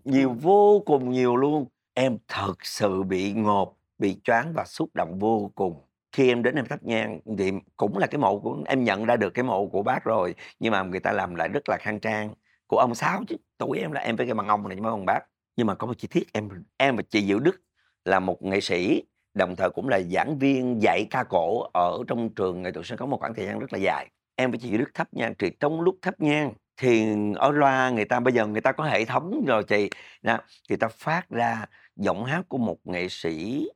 nhiều 0.04 0.28
Ừm. 0.28 0.38
vô 0.38 0.82
cùng 0.86 1.10
nhiều 1.10 1.36
luôn. 1.36 1.66
Em 1.94 2.18
thật 2.28 2.54
sự 2.62 3.02
bị 3.02 3.32
ngộp, 3.32 3.76
bị 3.98 4.20
choáng 4.24 4.52
và 4.56 4.64
xúc 4.64 4.90
động 4.94 5.18
vô 5.18 5.50
cùng. 5.54 5.85
Khi 6.16 6.28
em 6.28 6.42
đến 6.42 6.54
em 6.54 6.66
thắp 6.66 6.82
nhang 6.82 7.20
thì 7.38 7.52
cũng 7.76 7.98
là 7.98 8.06
cái 8.06 8.18
mộ 8.18 8.38
của 8.38 8.58
em 8.66 8.84
nhận 8.84 9.04
ra 9.04 9.16
được 9.16 9.30
cái 9.30 9.42
mộ 9.42 9.66
của 9.66 9.82
bác 9.82 10.04
rồi, 10.04 10.34
nhưng 10.60 10.72
mà 10.72 10.82
người 10.82 11.00
ta 11.00 11.12
làm 11.12 11.34
lại 11.34 11.48
rất 11.48 11.68
là 11.68 11.76
khang 11.80 12.00
trang, 12.00 12.34
của 12.66 12.78
ông 12.78 12.94
Sáu 12.94 13.22
chứ, 13.28 13.36
tuổi 13.58 13.78
em 13.78 13.92
là 13.92 14.00
em 14.00 14.16
với 14.16 14.26
cái 14.26 14.34
bằng 14.34 14.48
ông 14.48 14.68
này 14.68 14.76
chứ 14.76 14.82
hông 14.82 14.98
bằng 14.98 15.06
bác. 15.06 15.20
Nhưng 15.56 15.66
mà 15.66 15.74
có 15.74 15.86
một 15.86 15.92
chi 15.98 16.08
tiết 16.08 16.32
em 16.32 16.48
em 16.76 16.96
và 16.96 17.02
chị 17.10 17.26
Diệu 17.26 17.38
Đức 17.38 17.60
là 18.04 18.20
một 18.20 18.42
nghệ 18.42 18.60
sĩ, 18.60 19.02
đồng 19.34 19.56
thời 19.56 19.70
cũng 19.70 19.88
là 19.88 20.00
giảng 20.00 20.38
viên 20.38 20.82
dạy 20.82 21.06
ca 21.10 21.24
cổ 21.24 21.62
ở 21.72 21.98
trong 22.08 22.34
trường 22.34 22.62
nghệ 22.62 22.72
thuật 22.72 22.86
sân 22.86 22.98
khấu 22.98 23.08
một 23.08 23.20
khoảng 23.20 23.34
thời 23.34 23.46
gian 23.46 23.58
rất 23.58 23.72
là 23.72 23.78
dài. 23.78 24.10
Em 24.36 24.50
với 24.50 24.58
chị 24.58 24.68
Diệu 24.70 24.78
Đức 24.78 24.90
thắp 24.94 25.08
nhang 25.12 25.34
thì 25.38 25.50
trong 25.60 25.80
lúc 25.80 25.96
thắp 26.02 26.20
nhang 26.20 26.52
thì 26.76 27.06
ở 27.34 27.52
loa 27.52 27.90
người 27.90 28.04
ta 28.04 28.20
bây 28.20 28.34
giờ 28.34 28.46
người 28.46 28.60
ta 28.60 28.72
có 28.72 28.84
hệ 28.84 29.04
thống 29.04 29.44
rồi 29.46 29.64
chị, 29.64 29.90
đó, 30.22 30.38
thì 30.68 30.76
ta 30.76 30.88
phát 30.88 31.30
ra 31.30 31.66
giọng 31.96 32.24
hát 32.24 32.42
của 32.48 32.58
một 32.58 32.76
nghệ 32.84 33.08
sĩ, 33.08 33.68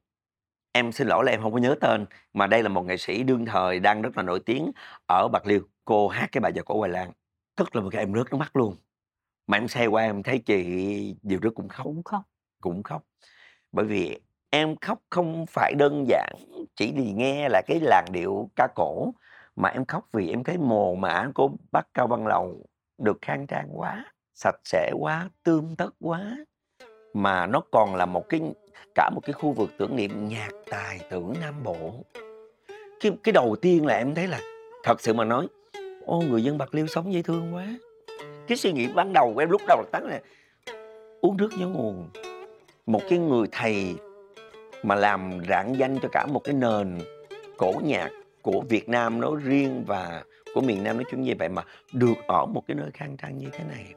em 0.73 0.93
xin 0.93 1.09
lỗi 1.09 1.25
là 1.25 1.33
em 1.33 1.41
hông 1.41 1.53
có 1.53 1.59
nhớ 1.59 1.75
tên, 1.81 2.07
mà 2.33 2.47
đây 2.47 2.63
là 2.63 2.69
một 2.69 2.83
nghệ 2.83 2.97
sĩ 2.97 3.23
đương 3.23 3.47
thời 3.47 3.81
đang 3.81 4.03
rất 4.03 4.17
là 4.17 4.23
nổi 4.23 4.41
tiếng 4.47 4.71
ở 5.07 5.29
Bạc 5.29 5.47
Liêu. 5.47 5.61
Cô 5.85 6.09
hát 6.09 6.29
cái 6.33 6.41
bài 6.41 6.53
"Vợ 6.55 6.63
Cổ 6.67 6.79
Hoài 6.79 6.91
Lan", 6.91 7.11
tức 7.57 7.77
là 7.77 7.83
một 7.83 7.89
cái 7.93 8.03
em 8.03 8.15
rớt 8.15 8.27
nước 8.31 8.37
mắt 8.37 8.57
luôn. 8.57 8.77
Mà 9.47 9.57
em 9.57 9.69
xoay 9.69 9.87
qua 9.87 10.03
em 10.03 10.23
thấy 10.23 10.39
chị 10.39 10.65
Diệu 11.23 11.39
Đức 11.41 11.55
cũng 11.55 11.69
khóc. 11.69 11.85
Cũng 11.85 12.03
khóc. 12.03 12.23
Cũng 12.61 12.83
khóc. 12.83 13.03
Bởi 13.73 13.87
vì 13.87 14.21
em 14.51 14.77
khóc 14.81 14.99
không 15.11 15.47
phải 15.51 15.75
đơn 15.79 16.05
giản 16.09 16.33
chỉ 16.77 16.93
vì 16.97 17.13
nghe 17.13 17.49
là 17.49 17.63
cái 17.67 17.81
làn 17.81 18.05
điệu 18.13 18.51
ca 18.57 18.69
cổ, 18.75 19.13
mà 19.57 19.69
em 19.69 19.85
khóc 19.85 20.09
vì 20.13 20.31
em 20.31 20.45
thấy 20.45 20.59
mồ 20.59 20.95
mả 20.95 21.31
của 21.35 21.51
bác 21.73 21.95
Cao 21.95 22.07
Văn 22.07 22.27
Lầu 22.27 22.67
được 22.99 23.19
khang 23.23 23.47
trang 23.47 23.69
quá, 23.73 24.05
sạch 24.35 24.61
sẽ 24.65 24.91
quá, 24.99 25.29
tươm 25.43 25.77
tất 25.77 25.91
quá. 26.01 26.37
Mà 27.15 27.47
nó 27.47 27.63
còn 27.71 27.95
là 27.95 28.07
một 28.07 28.29
cái 28.29 28.41
cả 28.95 29.11
một 29.15 29.21
cái 29.25 29.33
khu 29.33 29.53
vực 29.53 29.71
tưởng 29.79 29.97
niệm 29.97 30.29
nhạc 30.29 30.51
tài 30.71 31.01
tử 31.11 31.23
Nam 31.41 31.55
Bộ. 31.65 31.93
Cái 33.01 33.13
cái 33.23 33.33
đầu 33.33 33.57
tiên 33.63 33.87
là 33.87 33.95
em 33.95 34.15
thấy 34.15 34.27
là 34.27 34.41
thật 34.85 35.01
sự 35.01 35.13
mà 35.13 35.25
nói, 35.25 35.49
ô, 36.05 36.21
người 36.21 36.45
dân 36.45 36.59
Bạc 36.59 36.75
Liêu 36.75 36.87
sống 36.87 37.13
dễ 37.13 37.23
thương 37.23 37.55
quá. 37.55 37.67
Cái 38.47 38.59
suy 38.59 38.73
nghĩ 38.73 38.89
ban 38.95 39.13
đầu 39.13 39.33
của 39.35 39.41
em 39.41 39.51
lúc 39.51 39.63
đầu 39.69 39.83
là 39.83 39.89
tắt 39.93 40.03
là 40.03 40.21
uống 41.21 41.37
nước 41.37 41.51
nhớ 41.59 41.67
nguồn. 41.67 42.09
Một 42.87 43.01
cái 43.09 43.19
người 43.19 43.47
thầy 43.53 43.95
mà 44.83 44.95
làm 44.95 45.41
rạng 45.49 45.79
danh 45.79 45.99
cho 46.03 46.09
cả 46.13 46.27
một 46.27 46.41
cái 46.45 46.55
nền 46.55 46.99
cổ 47.57 47.73
nhạc 47.85 48.11
của 48.43 48.63
Việt 48.69 48.89
Nam 48.89 49.21
nói 49.21 49.33
riêng 49.43 49.85
và 49.87 50.25
của 50.55 50.61
miền 50.61 50.85
Nam 50.85 50.97
nói 50.97 51.05
chung 51.11 51.23
như 51.23 51.35
vậy 51.39 51.49
mà 51.49 51.65
được 51.93 52.17
ở 52.27 52.47
một 52.47 52.63
cái 52.69 52.75
nơi 52.75 52.91
khang 52.95 53.17
trang 53.17 53.39
như 53.39 53.47
thế 53.53 53.65
này. 53.69 53.95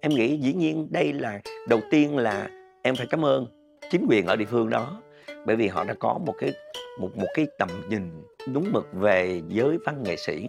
Em 0.00 0.14
nghĩ 0.14 0.36
dĩ 0.36 0.52
nhiên 0.52 0.88
đây 0.90 1.12
là, 1.12 1.40
đầu 1.68 1.80
tiên 1.90 2.16
là 2.16 2.48
em 2.82 2.96
phải 2.96 3.06
cảm 3.10 3.24
ơn 3.24 3.46
chính 3.90 4.06
quyền 4.08 4.26
ở 4.26 4.36
địa 4.36 4.44
phương 4.44 4.70
đó, 4.70 5.02
bởi 5.46 5.56
vì 5.56 5.68
họ 5.68 5.84
đã 5.84 5.94
có 5.94 6.18
một 6.26 6.34
cái, 6.38 6.52
một 7.00 7.16
một 7.16 7.26
cái 7.34 7.46
tầm 7.58 7.68
nhìn 7.88 8.02
đúng 8.52 8.72
mực 8.72 8.88
về 8.92 9.42
giới 9.48 9.78
văn 9.86 10.02
nghệ 10.02 10.16
sĩ. 10.16 10.48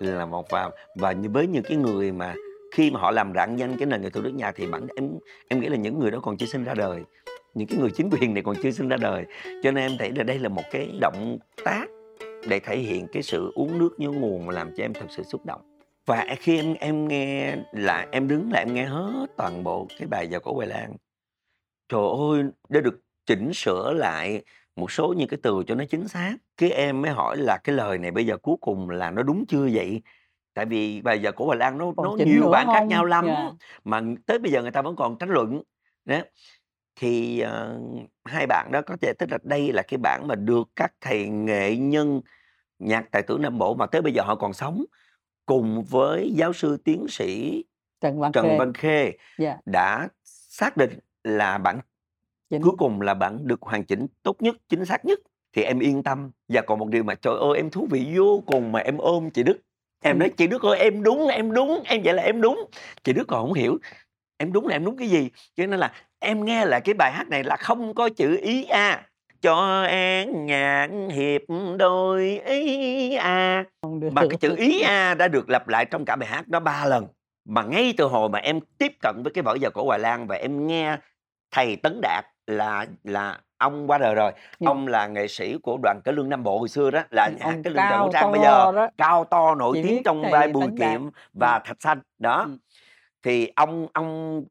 Là 0.00 0.26
một, 0.26 0.50
và 0.50 0.70
và 0.96 1.14
với 1.32 1.46
những 1.46 1.62
cái 1.62 1.76
người 1.76 2.12
mà 2.12 2.34
khi 2.72 2.90
mà 2.90 3.00
họ 3.00 3.10
làm 3.10 3.32
rạng 3.34 3.58
danh 3.58 3.76
cái 3.76 3.86
nền 3.86 4.02
nghệ 4.02 4.10
thuật 4.10 4.24
nước 4.24 4.34
nhà 4.34 4.52
thì 4.52 4.66
bản, 4.66 4.86
em 4.96 5.10
em 5.48 5.60
nghĩ 5.60 5.68
là 5.68 5.76
những 5.76 5.98
người 5.98 6.10
đó 6.10 6.18
còn 6.22 6.36
chưa 6.36 6.46
sinh 6.46 6.64
ra 6.64 6.74
đời. 6.74 7.00
Những 7.54 7.68
cái 7.68 7.78
người 7.78 7.90
chính 7.90 8.10
quyền 8.10 8.34
này 8.34 8.42
còn 8.42 8.56
chưa 8.62 8.70
sinh 8.70 8.88
ra 8.88 8.96
đời. 8.96 9.24
Cho 9.44 9.70
nên 9.70 9.76
em 9.76 9.92
thấy 9.98 10.12
là 10.16 10.22
đây 10.22 10.38
là 10.38 10.48
một 10.48 10.62
cái 10.70 10.90
động 11.00 11.38
tác 11.64 11.86
để 12.48 12.60
thể 12.60 12.76
hiện 12.76 13.06
cái 13.12 13.22
sự 13.22 13.52
uống 13.54 13.78
nước 13.78 13.90
như 13.98 14.10
nguồn 14.10 14.46
mà 14.46 14.52
làm 14.52 14.70
cho 14.76 14.84
em 14.84 14.92
thật 14.92 15.06
sự 15.16 15.22
xúc 15.22 15.46
động 15.46 15.60
và 16.08 16.26
khi 16.38 16.56
em 16.56 16.74
em 16.74 17.08
nghe 17.08 17.56
là 17.72 18.06
em 18.12 18.28
đứng 18.28 18.52
lại 18.52 18.64
em 18.66 18.74
nghe 18.74 18.84
hết 18.84 19.26
toàn 19.36 19.64
bộ 19.64 19.86
cái 19.98 20.08
bài 20.08 20.28
giờ 20.28 20.40
cổ 20.40 20.54
Hoài 20.54 20.68
Lan. 20.68 20.96
Trời 21.88 22.00
ơi 22.30 22.42
đã 22.68 22.80
được 22.80 23.00
chỉnh 23.26 23.52
sửa 23.54 23.92
lại 23.92 24.42
một 24.76 24.92
số 24.92 25.14
những 25.16 25.28
cái 25.28 25.38
từ 25.42 25.62
cho 25.66 25.74
nó 25.74 25.84
chính 25.90 26.08
xác. 26.08 26.36
Cái 26.56 26.70
em 26.70 27.02
mới 27.02 27.10
hỏi 27.10 27.36
là 27.36 27.56
cái 27.56 27.74
lời 27.74 27.98
này 27.98 28.10
bây 28.10 28.26
giờ 28.26 28.36
cuối 28.36 28.56
cùng 28.60 28.90
là 28.90 29.10
nó 29.10 29.22
đúng 29.22 29.44
chưa 29.48 29.68
vậy? 29.72 30.02
Tại 30.54 30.64
vì 30.64 31.00
bây 31.02 31.18
giờ 31.18 31.32
của 31.32 31.46
Hoài 31.46 31.58
Lan 31.58 31.78
nó 31.78 31.92
nó 31.96 32.16
nhiều 32.26 32.50
bản 32.50 32.66
khác 32.66 32.86
nhau 32.86 33.04
lắm. 33.04 33.26
Yeah. 33.26 33.52
mà 33.84 34.00
tới 34.26 34.38
bây 34.38 34.52
giờ 34.52 34.62
người 34.62 34.70
ta 34.70 34.82
vẫn 34.82 34.96
còn 34.96 35.18
tranh 35.18 35.30
luận. 35.30 35.62
Đó. 36.04 36.18
Thì 36.96 37.44
uh, 37.44 38.08
hai 38.24 38.46
bạn 38.46 38.68
đó 38.72 38.82
có 38.82 38.96
thể 39.00 39.12
tức 39.18 39.30
là 39.30 39.38
đây 39.42 39.72
là 39.72 39.82
cái 39.82 39.98
bản 39.98 40.26
mà 40.26 40.34
được 40.34 40.68
các 40.76 40.92
thầy 41.00 41.28
nghệ 41.28 41.76
nhân 41.76 42.20
nhạc 42.78 43.10
tài 43.10 43.22
tử 43.22 43.38
Nam 43.40 43.58
Bộ 43.58 43.74
mà 43.74 43.86
tới 43.86 44.02
bây 44.02 44.12
giờ 44.12 44.22
họ 44.22 44.34
còn 44.34 44.52
sống 44.52 44.84
cùng 45.48 45.84
với 45.84 46.32
giáo 46.34 46.52
sư 46.52 46.76
tiến 46.84 47.06
sĩ 47.08 47.64
Trần 48.00 48.20
Văn 48.20 48.32
Trần 48.32 48.44
Khê, 48.44 48.58
Văn 48.58 48.72
Khê 48.72 49.02
yeah. 49.02 49.16
Dạ. 49.38 49.56
đã 49.66 50.08
xác 50.24 50.76
định 50.76 50.98
là 51.24 51.58
bản 51.58 51.80
Chính. 52.50 52.62
cuối 52.62 52.72
cùng 52.78 53.00
là 53.00 53.14
bản 53.14 53.38
được 53.46 53.62
hoàn 53.62 53.84
chỉnh 53.84 54.06
tốt 54.22 54.36
nhất 54.42 54.56
chính 54.68 54.84
xác 54.84 55.04
nhất. 55.04 55.18
Thì 55.52 55.62
em 55.62 55.78
yên 55.78 56.02
tâm. 56.02 56.30
Và 56.48 56.62
còn 56.66 56.78
một 56.78 56.88
điều 56.88 57.04
mà 57.04 57.14
trời 57.14 57.34
ơi 57.40 57.56
em 57.56 57.70
thú 57.70 57.88
vị 57.90 58.12
vô 58.16 58.42
cùng 58.46 58.72
mà 58.72 58.80
em 58.80 58.98
ôm 58.98 59.30
chị 59.30 59.42
Đức. 59.42 59.58
Em 60.02 60.18
nói 60.18 60.30
chị 60.36 60.46
Đức 60.46 60.62
ơi 60.62 60.78
em 60.78 61.02
đúng 61.02 61.28
em 61.28 61.52
đúng. 61.52 61.82
Em 61.84 62.00
vậy 62.04 62.14
là 62.14 62.22
em 62.22 62.40
đúng. 62.40 62.64
Chị 63.04 63.12
Đức 63.12 63.24
còn 63.28 63.46
không 63.46 63.54
hiểu 63.54 63.78
em 64.36 64.52
đúng 64.52 64.66
là 64.66 64.76
em 64.76 64.84
đúng 64.84 64.96
cái 64.96 65.08
gì? 65.08 65.30
Cho 65.56 65.66
nên 65.66 65.80
là 65.80 65.92
em 66.18 66.44
nghe 66.44 66.64
lại 66.64 66.80
cái 66.80 66.94
bài 66.94 67.12
hát 67.12 67.28
này 67.28 67.44
là 67.44 67.56
không 67.56 67.94
có 67.94 68.08
chữ 68.08 68.38
ý 68.42 68.64
a 68.64 69.07
cho 69.40 69.82
an 69.82 70.46
nhạc 70.46 70.88
hiệp 71.10 71.42
đôi 71.78 72.40
ý 72.44 73.14
a 73.14 73.64
mà 74.12 74.22
cái 74.30 74.38
chữ 74.40 74.56
ý 74.56 74.80
a 74.80 75.14
đã 75.14 75.28
được 75.28 75.50
lặp 75.50 75.68
lại 75.68 75.84
trong 75.84 76.04
cả 76.04 76.16
bài 76.16 76.28
hát 76.28 76.48
đó 76.48 76.60
ba 76.60 76.86
lần 76.86 77.06
mà 77.44 77.62
ngay 77.62 77.94
từ 77.96 78.04
hồi 78.04 78.28
mà 78.28 78.38
em 78.38 78.60
tiếp 78.78 78.92
cận 79.02 79.22
với 79.24 79.32
cái 79.32 79.42
vở 79.42 79.56
giờ 79.60 79.70
cổ 79.70 79.84
Hoài 79.84 79.98
Lan 79.98 80.26
và 80.26 80.36
em 80.36 80.66
nghe 80.66 80.96
thầy 81.50 81.76
Tấn 81.76 82.00
Đạt 82.02 82.26
là 82.46 82.86
là 83.04 83.40
ông 83.58 83.90
qua 83.90 83.98
đời 83.98 84.14
rồi 84.14 84.32
yeah. 84.32 84.66
ông 84.66 84.86
là 84.86 85.06
nghệ 85.06 85.28
sĩ 85.28 85.56
của 85.62 85.78
đoàn 85.82 86.00
cải 86.04 86.14
lương 86.14 86.28
nam 86.28 86.42
bộ 86.42 86.58
hồi 86.58 86.68
xưa 86.68 86.90
đó 86.90 87.02
là 87.10 87.30
nhạc 87.38 87.56
cái 87.64 87.72
lương 87.72 87.84
trần 87.90 88.08
trang 88.12 88.32
bây 88.32 88.40
giờ 88.40 88.72
đó. 88.72 88.88
cao 88.98 89.24
to 89.24 89.54
nổi 89.54 89.72
Chỉ 89.74 89.88
tiếng 89.88 90.02
trong 90.02 90.22
vai 90.32 90.48
bùi 90.48 90.66
kiệm 90.78 91.10
và 91.32 91.54
ừ. 91.54 91.60
thạch 91.64 91.82
xanh 91.82 92.00
đó 92.18 92.42
ừ. 92.46 92.56
thì 93.22 93.52
ông 93.56 93.86
ông 93.92 94.42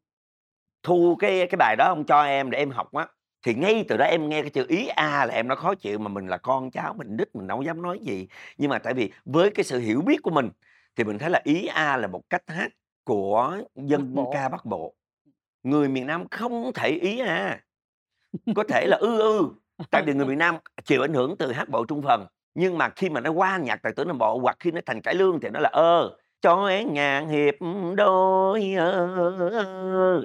thu 0.83 1.15
cái 1.19 1.47
cái 1.47 1.57
bài 1.57 1.75
đó 1.75 1.85
ông 1.88 2.05
cho 2.05 2.23
em 2.23 2.51
để 2.51 2.57
em 2.57 2.71
học 2.71 2.93
á 2.93 3.07
thì 3.43 3.53
ngay 3.53 3.85
từ 3.88 3.97
đó 3.97 4.05
em 4.05 4.29
nghe 4.29 4.41
cái 4.41 4.49
chữ 4.49 4.65
ý 4.67 4.88
a 4.88 5.25
là 5.25 5.33
em 5.33 5.47
nó 5.47 5.55
khó 5.55 5.75
chịu 5.75 5.99
mà 5.99 6.07
mình 6.07 6.27
là 6.27 6.38
con 6.38 6.71
cháu 6.71 6.93
mình 6.93 7.17
đích 7.17 7.35
mình 7.35 7.47
đâu 7.47 7.61
dám 7.61 7.81
nói 7.81 7.99
gì. 7.99 8.27
Nhưng 8.57 8.69
mà 8.69 8.79
tại 8.79 8.93
vì 8.93 9.11
với 9.25 9.49
cái 9.49 9.63
sự 9.63 9.79
hiểu 9.79 10.01
biết 10.01 10.17
của 10.23 10.31
mình 10.31 10.49
thì 10.95 11.03
mình 11.03 11.17
thấy 11.17 11.29
là 11.29 11.41
ý 11.43 11.65
a 11.65 11.97
là 11.97 12.07
một 12.07 12.21
cách 12.29 12.43
hát 12.47 12.69
của 13.03 13.57
dân 13.75 14.15
Bắc 14.15 14.23
ca 14.33 14.49
bắc 14.49 14.65
bộ. 14.65 14.95
Người 15.63 15.89
miền 15.89 16.07
nam 16.07 16.27
không 16.31 16.71
thể 16.75 16.89
ý 16.89 17.19
a. 17.19 17.59
Có 18.55 18.63
thể 18.69 18.85
là 18.88 18.97
ư 18.97 19.19
ư 19.19 19.49
tại 19.91 20.03
vì 20.05 20.13
người 20.13 20.25
miền 20.25 20.38
nam 20.38 20.57
chịu 20.85 21.01
ảnh 21.01 21.13
hưởng 21.13 21.35
từ 21.38 21.51
hát 21.51 21.69
bộ 21.69 21.85
trung 21.85 22.01
phần 22.01 22.25
nhưng 22.55 22.77
mà 22.77 22.89
khi 22.89 23.09
mà 23.09 23.21
nó 23.21 23.31
qua 23.31 23.57
nhạc 23.57 23.81
tài 23.83 23.93
tử 23.95 24.05
nam 24.05 24.17
bộ 24.17 24.39
hoặc 24.39 24.57
khi 24.59 24.71
nó 24.71 24.81
thành 24.85 25.01
cải 25.01 25.15
lương 25.15 25.39
thì 25.39 25.49
nó 25.49 25.59
là 25.59 25.69
ơ 25.69 26.17
cho 26.41 26.69
ngàn 26.88 27.29
hiệp 27.29 27.55
đôi 27.97 28.75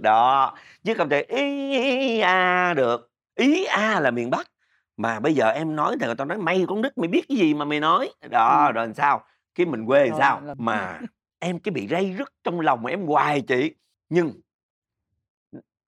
đó 0.03 0.55
chứ 0.85 0.95
không 0.95 1.09
thể 1.09 1.23
ý 1.23 2.21
a 2.21 2.75
được. 2.75 3.11
Ý 3.35 3.65
a 3.65 4.01
là 4.01 4.11
miền 4.11 4.31
bắc. 4.31 4.51
Mà 4.97 5.21
bây 5.21 5.35
giờ 5.35 5.49
em 5.49 5.77
nói 5.77 5.97
thì 6.01 6.07
người 6.07 6.15
ta 6.15 6.25
nói 6.25 6.39
mày 6.39 6.65
con 6.69 6.83
nít 6.83 6.99
mày 6.99 7.09
biết 7.09 7.25
cái 7.29 7.39
gì 7.39 7.55
mà 7.55 7.65
mày 7.65 7.81
nói. 7.81 8.11
Đó 8.31 8.67
ừ. 8.67 8.73
rồi 8.73 8.87
làm 8.87 8.95
sao? 8.95 9.25
Cái 9.55 9.67
mình 9.67 9.87
quê 9.87 10.07
làm 10.07 10.19
sao? 10.19 10.43
mà 10.59 11.01
em 11.39 11.59
cái 11.59 11.73
bị 11.73 11.89
rây 11.89 12.15
rứt 12.19 12.33
trong 12.45 12.61
lòng 12.61 12.87
em 12.87 13.07
hoài 13.07 13.41
chị. 13.41 13.75
Nhưng 14.09 14.33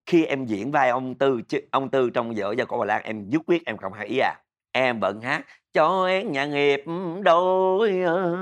khi 0.06 0.24
em 0.24 0.46
diễn 0.46 0.70
vai 0.70 0.88
ông 0.88 1.14
tư 1.14 1.40
ông 1.70 1.90
tư 1.90 2.10
trong 2.10 2.34
vở 2.36 2.54
gia 2.58 2.64
cổ 2.64 2.78
bà 2.78 2.84
lan 2.84 3.02
em 3.02 3.30
dứt 3.30 3.42
quyết 3.46 3.64
em 3.66 3.76
không 3.76 3.92
hay 3.92 4.06
ý 4.06 4.18
à 4.18 4.34
em 4.72 5.00
bận 5.00 5.20
hát 5.20 5.44
cho 5.74 6.06
em 6.06 6.32
nhà 6.32 6.46
nghiệp 6.46 6.82
đôi 7.22 8.00
ờ, 8.06 8.34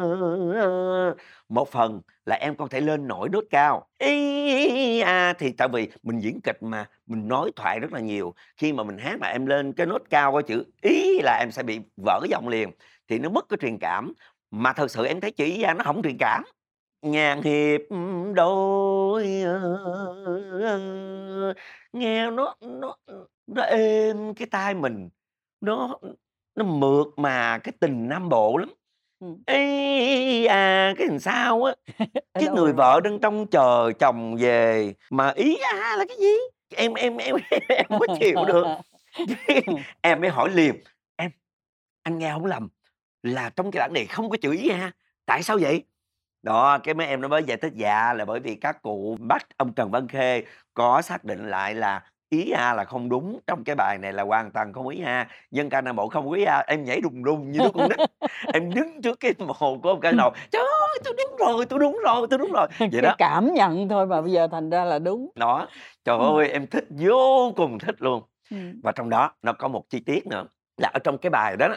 ờ. 0.55 1.15
một 1.49 1.69
phần 1.69 2.01
là 2.27 2.37
em 2.37 2.57
không 2.57 2.69
thể 2.69 2.81
lên 2.81 3.09
nổi 3.09 3.29
nốt 3.33 3.45
cao. 3.51 3.89
Ý 3.99 5.01
à 5.01 5.33
thì 5.39 5.53
tại 5.53 5.69
vì 5.69 5.89
mình 6.03 6.21
diễn 6.21 6.41
kịch 6.41 6.63
mà, 6.63 6.87
mình 7.07 7.29
nói 7.29 7.51
thoại 7.57 7.81
rất 7.81 7.93
là 7.93 8.01
nhiều. 8.01 8.35
Khi 8.57 8.73
mà 8.73 8.85
mình 8.85 8.99
hát 8.99 9.17
mà 9.21 9.29
em 9.29 9.47
lên 9.47 9.73
cái 9.73 9.87
nốt 9.87 10.03
cao 10.11 10.33
có 10.33 10.43
chữ, 10.43 10.65
ý 10.83 11.21
là 11.23 11.39
em 11.41 11.51
sẽ 11.51 11.63
bị 11.63 11.81
vỡ 12.05 12.21
giọng 12.31 12.49
liền, 12.49 12.71
thì 13.09 13.19
nó 13.19 13.29
mất 13.29 13.47
cái 13.49 13.57
truyền 13.61 13.79
cảm. 13.79 14.13
Mà 14.51 14.73
thật 14.73 14.91
sự 14.91 15.07
em 15.07 15.21
thấy 15.21 15.31
chỉ 15.31 15.63
ra 15.63 15.75
nó 15.75 15.85
không 15.85 16.03
truyền 16.03 16.17
cảm. 16.19 16.43
Ngàn 17.03 17.43
hiệp 17.43 17.81
đôi 18.35 19.43
ờ, 19.43 21.55
nghe 21.93 22.31
nó 22.31 22.55
nó 22.61 22.97
nó 23.47 23.63
êm 23.63 24.35
cái 24.35 24.47
tai 24.51 24.75
mình. 24.75 25.09
Nó 25.61 25.99
nó 26.55 26.65
mượt 26.65 27.07
mà 27.17 27.59
cái 27.59 27.73
tình 27.81 28.09
nam 28.09 28.29
bộ 28.29 28.57
lắm. 28.57 28.69
Ý 29.47 30.45
à 30.45 30.95
cái 30.99 31.07
làm 31.07 31.19
sao 31.19 31.65
á? 31.65 31.75
Cái 32.35 32.49
người 32.55 32.73
vợ 32.73 33.01
đang 33.05 33.19
trong 33.19 33.47
chờ 33.47 33.93
chồng 33.99 34.37
về 34.37 34.95
mà 35.11 35.31
ý 35.31 35.57
à 35.57 35.97
là 35.99 36.05
cái 36.09 36.17
gì? 36.21 36.33
Em 36.77 36.95
em 36.95 37.17
em 37.17 37.37
em 37.69 37.87
có 37.89 38.07
chịu 38.21 38.37
được. 38.47 38.67
Em 40.01 40.21
mới 40.21 40.31
hỏi 40.31 40.51
liền 40.51 40.75
em 41.17 41.31
anh 42.03 42.19
nghe 42.19 42.33
không 42.33 42.45
lầm 42.45 42.69
là 43.23 43.51
trong 43.57 43.71
cái 43.71 43.81
bản 43.81 43.93
này 43.95 44.07
không 44.07 44.31
có 44.31 44.37
chữ 44.43 44.53
ý 44.53 44.69
a 44.69 44.93
tại 45.27 45.43
sao 45.43 45.59
vậy? 45.61 45.85
Đó 46.43 46.79
cái 46.79 46.95
mấy 46.95 47.07
em 47.07 47.21
nó 47.21 47.29
mới 47.29 47.45
giải 47.45 47.57
thích 47.57 47.73
dạ 47.77 48.13
là 48.13 48.25
bởi 48.25 48.41
vì 48.41 48.55
các 48.55 48.83
cụ 48.83 49.17
bắt 49.21 49.47
ông 49.57 49.73
Trần 49.73 49.91
Văn 49.91 50.09
Khê 50.09 50.43
có 50.75 51.03
xác 51.03 51.25
định 51.25 51.51
lại 51.51 51.75
là 51.75 52.03
ý 52.33 52.51
A 52.51 52.75
là 52.75 52.85
không 52.85 53.09
đúng 53.09 53.41
trong 53.47 53.65
cái 53.65 53.77
bài 53.77 53.99
này 53.99 54.13
là 54.13 54.23
hoàn 54.23 54.51
toàn 54.51 54.73
không 54.73 54.89
ý 54.89 55.03
A 55.03 55.29
dân 55.51 55.71
ca 55.71 55.81
Nam 55.81 55.97
Bộ 55.97 56.09
không 56.09 56.33
ý 56.33 56.45
A 56.45 56.65
em 56.67 56.85
nhảy 56.85 57.01
đùng 57.01 57.25
đùng 57.25 57.53
như 57.53 57.59
đứa 57.59 57.71
con 57.75 57.89
nít 57.89 58.11
em 58.53 58.75
đứng 58.75 59.03
trước 59.03 59.21
cái 59.21 59.35
hồ 59.49 59.79
của 59.83 59.89
ông 59.89 60.01
ca 60.01 60.13
đầu 60.19 60.33
trời 60.51 60.63
ơi 60.63 60.99
tôi 61.05 61.15
đúng 61.17 61.37
rồi 61.37 61.67
tôi 61.67 61.79
đúng 61.79 61.99
rồi 62.05 62.27
tôi 62.31 62.39
đúng 62.39 62.53
rồi. 62.53 62.67
Vậy 62.79 63.01
đó. 63.01 63.15
cảm 63.19 63.55
nhận 63.55 63.89
thôi 63.89 64.07
mà 64.07 64.21
bây 64.21 64.33
giờ 64.33 64.49
thành 64.53 64.71
ra 64.71 64.85
là 64.85 64.99
đúng. 64.99 65.31
Đó 65.35 65.69
trời 66.05 66.19
ừ. 66.19 66.37
ơi 66.37 66.49
em 66.49 66.67
thích 66.67 66.85
vô 66.91 67.53
cùng 67.57 67.79
thích 67.79 67.97
luôn. 67.99 68.23
Ừ. 68.51 68.57
và 68.83 68.93
trong 68.93 69.11
đó 69.11 69.33
nó 69.43 69.53
có 69.53 69.69
một 69.69 69.85
chi 69.91 70.01
tiết 70.01 70.27
nữa 70.27 70.45
là 70.77 70.91
ở 70.93 70.99
trong 70.99 71.19
cái 71.19 71.31
bài 71.31 71.57
đó, 71.57 71.69
đó 71.69 71.77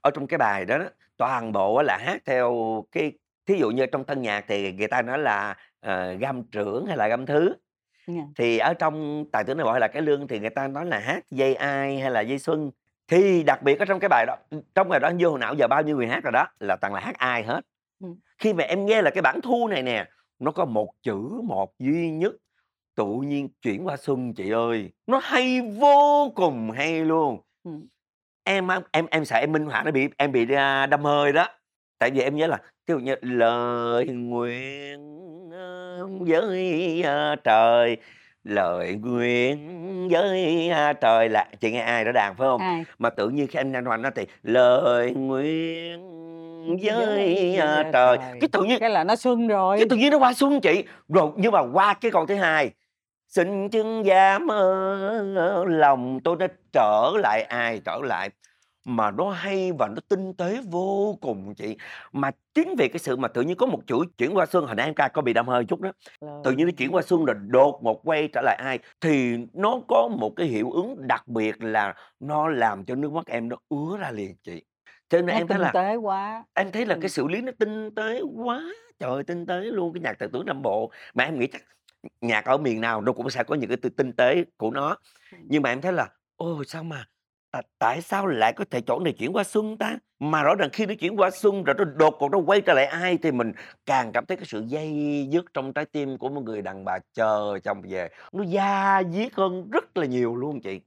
ở 0.00 0.10
trong 0.10 0.26
cái 0.26 0.38
bài 0.38 0.64
đó, 0.64 0.78
đó 0.78 0.84
toàn 1.16 1.52
bộ 1.52 1.82
là 1.82 1.96
hát 1.96 2.22
theo 2.26 2.54
cái 2.92 3.12
thí 3.46 3.58
dụ 3.58 3.70
như 3.70 3.86
trong 3.86 4.04
tân 4.04 4.22
nhạc 4.22 4.44
thì 4.48 4.72
người 4.72 4.88
ta 4.88 5.02
nói 5.02 5.18
là 5.18 5.56
uh, 5.86 6.20
gam 6.20 6.42
trưởng 6.42 6.86
hay 6.86 6.96
là 6.96 7.08
gam 7.08 7.26
thứ 7.26 7.54
yeah. 8.06 8.26
thì 8.36 8.58
ở 8.58 8.74
trong 8.74 9.24
tài 9.32 9.44
tử 9.44 9.54
này 9.54 9.64
gọi 9.64 9.80
là 9.80 9.88
cái 9.88 10.02
lương 10.02 10.28
thì 10.28 10.38
người 10.38 10.50
ta 10.50 10.68
nói 10.68 10.86
là 10.86 10.98
hát 10.98 11.24
dây 11.30 11.54
ai 11.54 11.98
hay 11.98 12.10
là 12.10 12.20
dây 12.20 12.38
xuân 12.38 12.70
thì 13.08 13.42
đặc 13.42 13.62
biệt 13.62 13.78
ở 13.78 13.84
trong 13.84 14.00
cái 14.00 14.08
bài 14.08 14.26
đó 14.26 14.36
trong 14.74 14.88
bài 14.88 15.00
đó 15.00 15.10
vô 15.18 15.38
não 15.38 15.54
giờ 15.54 15.68
bao 15.68 15.82
nhiêu 15.82 15.96
người 15.96 16.06
hát 16.06 16.24
rồi 16.24 16.32
đó 16.32 16.46
là 16.60 16.76
toàn 16.76 16.94
là 16.94 17.00
hát 17.00 17.18
ai 17.18 17.42
hết 17.42 17.60
ừ. 18.00 18.08
khi 18.38 18.52
mà 18.52 18.64
em 18.64 18.86
nghe 18.86 19.02
là 19.02 19.10
cái 19.10 19.22
bản 19.22 19.40
thu 19.42 19.68
này 19.68 19.82
nè 19.82 20.08
nó 20.38 20.50
có 20.50 20.64
một 20.64 20.90
chữ 21.02 21.40
một 21.44 21.72
duy 21.78 22.10
nhất 22.10 22.34
tự 22.96 23.06
nhiên 23.06 23.48
chuyển 23.62 23.86
qua 23.86 23.96
xuân 23.96 24.34
chị 24.34 24.50
ơi 24.50 24.92
nó 25.06 25.20
hay 25.22 25.60
vô 25.60 26.32
cùng 26.34 26.70
hay 26.70 27.04
luôn 27.04 27.40
ừ. 27.64 27.70
em 28.44 28.68
em 28.92 29.06
em 29.10 29.24
sợ 29.24 29.36
em 29.36 29.52
minh 29.52 29.66
họa 29.66 29.82
nó 29.82 29.90
bị 29.90 30.08
em 30.16 30.32
bị 30.32 30.54
à, 30.54 30.86
đâm 30.86 31.04
hơi 31.04 31.32
đó 31.32 31.48
tại 31.98 32.10
vì 32.10 32.20
em 32.20 32.36
nhớ 32.36 32.46
là 32.46 32.58
dụ 32.88 32.98
như 32.98 33.14
lời 33.20 34.06
nguyện 34.06 35.20
với 36.20 37.04
trời. 37.44 37.96
Lời 38.44 38.94
nguyện 38.94 40.08
với 40.10 40.70
trời 41.00 41.28
là 41.28 41.46
chị 41.60 41.72
nghe 41.72 41.80
ai 41.80 42.04
đó 42.04 42.12
đàn 42.12 42.34
phải 42.36 42.46
không? 42.48 42.60
Ai? 42.60 42.84
mà 42.98 43.10
tự 43.10 43.28
nhiên 43.28 43.46
khi 43.46 43.58
anh 43.58 43.72
anh 43.72 43.84
hoàng 43.84 44.02
nó 44.02 44.10
thì 44.14 44.26
lời 44.42 45.10
nguyện 45.10 46.00
với 46.82 47.54
trời. 47.58 47.84
trời. 47.92 48.18
Cái 48.40 48.48
tự 48.52 48.62
nhiên 48.62 48.80
cái 48.80 48.90
là 48.90 49.04
nó 49.04 49.16
xuân 49.16 49.48
rồi. 49.48 49.78
cái 49.78 49.88
tự 49.90 49.96
nhiên 49.96 50.10
nó 50.12 50.18
qua 50.18 50.32
xuân 50.32 50.60
chị. 50.60 50.84
Rồi 51.08 51.30
nhưng 51.36 51.52
mà 51.52 51.60
qua 51.72 51.94
cái 51.94 52.10
con 52.10 52.26
thứ 52.26 52.34
hai 52.34 52.70
xin 53.28 53.68
chứng 53.68 54.04
giám 54.04 54.48
lòng 55.66 56.20
tôi 56.24 56.36
nó 56.36 56.46
trở 56.72 57.12
lại 57.18 57.42
ai? 57.42 57.80
Trở 57.84 57.98
lại 58.02 58.30
mà 58.84 59.10
nó 59.10 59.30
hay 59.30 59.72
và 59.72 59.88
nó 59.88 59.96
tinh 60.08 60.34
tế 60.34 60.60
vô 60.70 61.18
cùng 61.20 61.54
chị. 61.54 61.76
Mà 62.12 62.30
chính 62.54 62.74
vì 62.78 62.88
cái 62.88 62.98
sự 62.98 63.16
mà 63.16 63.28
tự 63.28 63.42
nhiên 63.42 63.56
có 63.56 63.66
một 63.66 63.80
chuỗi 63.86 64.06
chuyển 64.18 64.36
qua 64.36 64.46
xuân, 64.46 64.66
hồi 64.66 64.74
nãy 64.74 64.86
em 64.86 64.94
ca 64.94 65.08
có 65.08 65.22
bị 65.22 65.32
đâm 65.32 65.48
hơi 65.48 65.64
chút 65.64 65.80
đó, 65.80 65.92
tự 66.44 66.52
nhiên 66.52 66.66
nó 66.66 66.72
chuyển 66.76 66.94
qua 66.94 67.02
xuân 67.02 67.24
rồi 67.24 67.36
đột 67.48 67.82
một 67.82 68.00
quay 68.04 68.28
trở 68.32 68.40
lại 68.44 68.56
ai, 68.60 68.78
thì 69.00 69.36
nó 69.52 69.80
có 69.88 70.08
một 70.18 70.32
cái 70.36 70.46
hiệu 70.46 70.70
ứng 70.70 71.06
đặc 71.06 71.28
biệt 71.28 71.62
là 71.62 71.94
nó 72.20 72.48
làm 72.48 72.84
cho 72.84 72.94
nước 72.94 73.12
mắt 73.12 73.26
em 73.26 73.48
nó 73.48 73.56
ứa 73.68 73.98
ra 73.98 74.10
liền 74.10 74.36
chị. 74.42 74.62
Cho 75.08 75.18
nên 75.18 75.26
Nó 75.26 75.32
em 75.32 75.46
thấy 75.48 75.58
là 75.58 75.70
tế 75.74 75.96
quá. 75.96 76.44
em 76.54 76.72
thấy 76.72 76.86
là 76.86 76.96
cái 77.00 77.10
xử 77.10 77.28
lý 77.28 77.40
nó 77.40 77.52
tinh 77.58 77.94
tế 77.94 78.20
quá 78.36 78.62
trời 78.98 79.24
tinh 79.24 79.46
tế 79.46 79.60
luôn, 79.60 79.92
cái 79.92 80.00
nhạc 80.00 80.12
tài 80.18 80.28
tử 80.32 80.42
Nam 80.46 80.62
Bộ. 80.62 80.90
Mà 81.14 81.24
em 81.24 81.38
nghĩ 81.38 81.46
chắc 81.46 81.62
nhạc 82.20 82.44
ở 82.44 82.58
miền 82.58 82.80
nào 82.80 83.00
nó 83.00 83.12
cũng 83.12 83.30
sẽ 83.30 83.44
có 83.44 83.54
những 83.54 83.68
cái 83.68 83.76
từ 83.82 83.88
tinh 83.88 84.12
tế 84.12 84.44
của 84.56 84.70
nó. 84.70 84.96
Nhưng 85.42 85.62
mà 85.62 85.70
em 85.70 85.80
thấy 85.80 85.92
là, 85.92 86.08
ôi, 86.36 86.64
sao 86.66 86.84
mà 86.84 87.04
tại 87.52 87.62
tại 87.78 88.02
sao 88.02 88.26
lại 88.26 88.52
có 88.52 88.64
thể 88.70 88.80
chỗ 88.80 88.98
này 89.00 89.12
chuyển 89.12 89.32
qua 89.36 89.44
xuân 89.44 89.78
ta? 89.78 89.98
Mà 90.18 90.42
rõ 90.42 90.54
ràng 90.54 90.70
khi 90.72 90.86
nó 90.86 90.94
chuyển 91.00 91.16
qua 91.20 91.30
xuân 91.30 91.64
rồi 91.64 91.74
nó 91.78 91.84
đột 91.84 92.16
ngột 92.20 92.28
nó 92.32 92.38
quay 92.38 92.60
trở 92.60 92.74
lại 92.74 92.86
ai 92.86 93.18
thì 93.22 93.32
mình 93.32 93.52
càng 93.86 94.12
cảm 94.12 94.26
thấy 94.26 94.36
cái 94.36 94.46
sự 94.48 94.64
dây 94.66 95.28
dứt 95.30 95.44
trong 95.54 95.72
trái 95.72 95.84
tim 95.86 96.18
của 96.18 96.28
một 96.28 96.40
người 96.44 96.62
đàn 96.62 96.84
bà 96.84 96.98
chờ 97.14 97.58
chồng 97.64 97.82
về, 97.88 98.08
nó 98.32 98.42
da 98.44 99.02
diết 99.12 99.34
hơn 99.34 99.70
rất 99.70 99.96
là 99.96 100.06
nhiều 100.06 100.36
luôn 100.36 100.60
chị. 100.60 100.80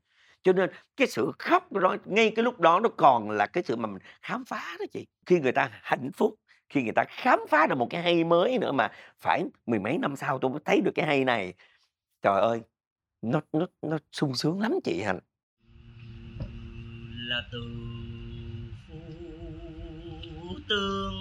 Cho 0.44 0.54
nên 0.54 0.70
cái 0.98 1.08
sự 1.08 1.32
khóc 1.40 1.72
đó, 1.72 1.98
ngay 2.06 2.32
cái 2.36 2.44
lúc 2.44 2.60
đó 2.60 2.80
nó 2.80 2.90
còn 2.98 3.30
là 3.30 3.48
cái 3.48 3.64
sự 3.64 3.76
mà 3.76 3.88
mình 3.88 4.02
khám 4.22 4.46
phá 4.46 4.76
đó 4.80 4.86
chị. 4.92 5.08
Khi 5.26 5.40
người 5.40 5.52
ta 5.52 5.70
hạnh 5.84 6.12
phúc, 6.18 6.36
khi 6.70 6.84
người 6.84 6.94
ta 6.96 7.04
khám 7.10 7.40
phá 7.50 7.68
được 7.68 7.76
một 7.78 7.88
cái 7.90 8.02
hay 8.02 8.24
mới 8.24 8.58
nữa 8.58 8.72
mà 8.72 8.92
phải 9.20 9.46
mười 9.66 9.80
mấy 9.80 9.98
năm 9.98 10.16
sau 10.16 10.40
tôi 10.40 10.52
mới 10.52 10.60
thấy 10.66 10.82
được 10.82 10.92
cái 10.96 11.06
hay 11.06 11.26
này. 11.26 11.54
Trời 12.22 12.42
ơi, 12.42 12.62
nó 13.22 13.42
nó 13.54 13.68
nó 13.82 13.98
sung 14.12 14.36
sướng 14.36 14.62
lắm 14.62 14.74
chị 14.84 15.02
Hạnh. 15.02 15.20
Là 17.28 17.44
từ 17.52 17.62
Phú 18.88 20.60
Tương. 20.70 21.14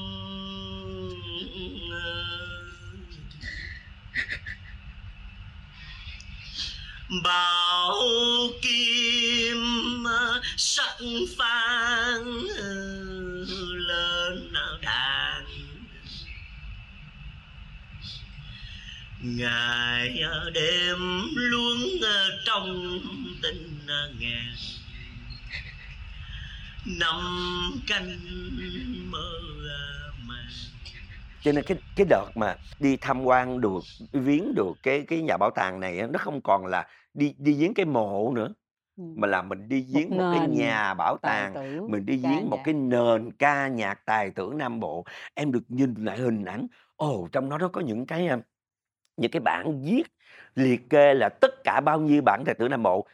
Bảo 7.24 8.00
kim 8.62 10.04
sắc 10.56 10.98
phan 11.38 12.22
lên 13.88 14.52
đàn. 14.82 15.44
Ngày 19.22 20.22
đêm 20.54 20.98
luôn 21.34 21.78
trong 22.44 23.00
tình 23.42 23.78
ngàn. 23.86 24.54
Năm 26.86 27.20
canh 27.86 28.06
mơ 29.10 29.30
màng 30.28 30.46
Cho 31.42 31.52
nên 31.52 31.64
cái 31.64 31.78
cái 31.96 32.06
đợt 32.10 32.26
mà 32.34 32.56
đi 32.78 32.96
tham 32.96 33.22
quan 33.24 33.60
được, 33.60 33.80
viếng 34.12 34.54
được 34.54 34.72
cái 34.82 35.04
cái 35.08 35.22
nhà 35.22 35.36
bảo 35.36 35.50
tàng 35.50 35.80
này 35.80 35.98
á, 35.98 36.06
nó 36.06 36.18
không 36.18 36.40
còn 36.42 36.66
là 36.66 36.88
đi 37.14 37.34
đi 37.38 37.54
viếng 37.54 37.74
cái 37.74 37.86
mộ 37.86 38.32
nữa, 38.34 38.48
Ừm. 38.96 39.14
mà 39.20 39.28
là 39.28 39.42
mình 39.42 39.68
đi 39.68 39.86
Một 39.92 40.00
viếng 40.00 40.16
một 40.16 40.28
cái 40.30 40.40
nền 40.40 40.54
nhà 40.58 40.94
bảo 40.94 41.16
tàng, 41.22 41.54
tử 41.54 41.80
mình 41.88 42.06
đi 42.06 42.20
ca 42.22 42.28
viếng 42.28 42.50
một 42.50 42.56
nhạc. 42.56 42.62
cái 42.64 42.74
nền 42.74 43.32
ca 43.38 43.68
nhạc 43.68 44.06
tài 44.06 44.30
tử 44.30 44.52
Nam 44.54 44.80
Bộ. 44.80 45.04
Em 45.34 45.52
được 45.52 45.64
nhìn 45.68 45.94
lại 45.94 46.18
hình 46.18 46.44
ảnh, 46.44 46.66
ồ, 46.96 47.28
trong 47.32 47.48
đó 47.50 47.58
nó 47.58 47.68
có 47.68 47.80
những 47.80 48.06
cái, 48.06 48.26
a, 48.28 48.38
những 49.16 49.30
cái 49.30 49.40
bảng 49.40 49.82
viết 49.82 50.02
liệt 50.54 50.90
kê 50.90 51.14
là 51.14 51.28
tất 51.40 51.50
cả 51.64 51.80
bao 51.80 52.00
nhiêu 52.00 52.22
bản 52.26 52.42
tài 52.46 52.54
tử 52.54 52.68
Nam 52.68 52.82
Bộ, 52.82 53.06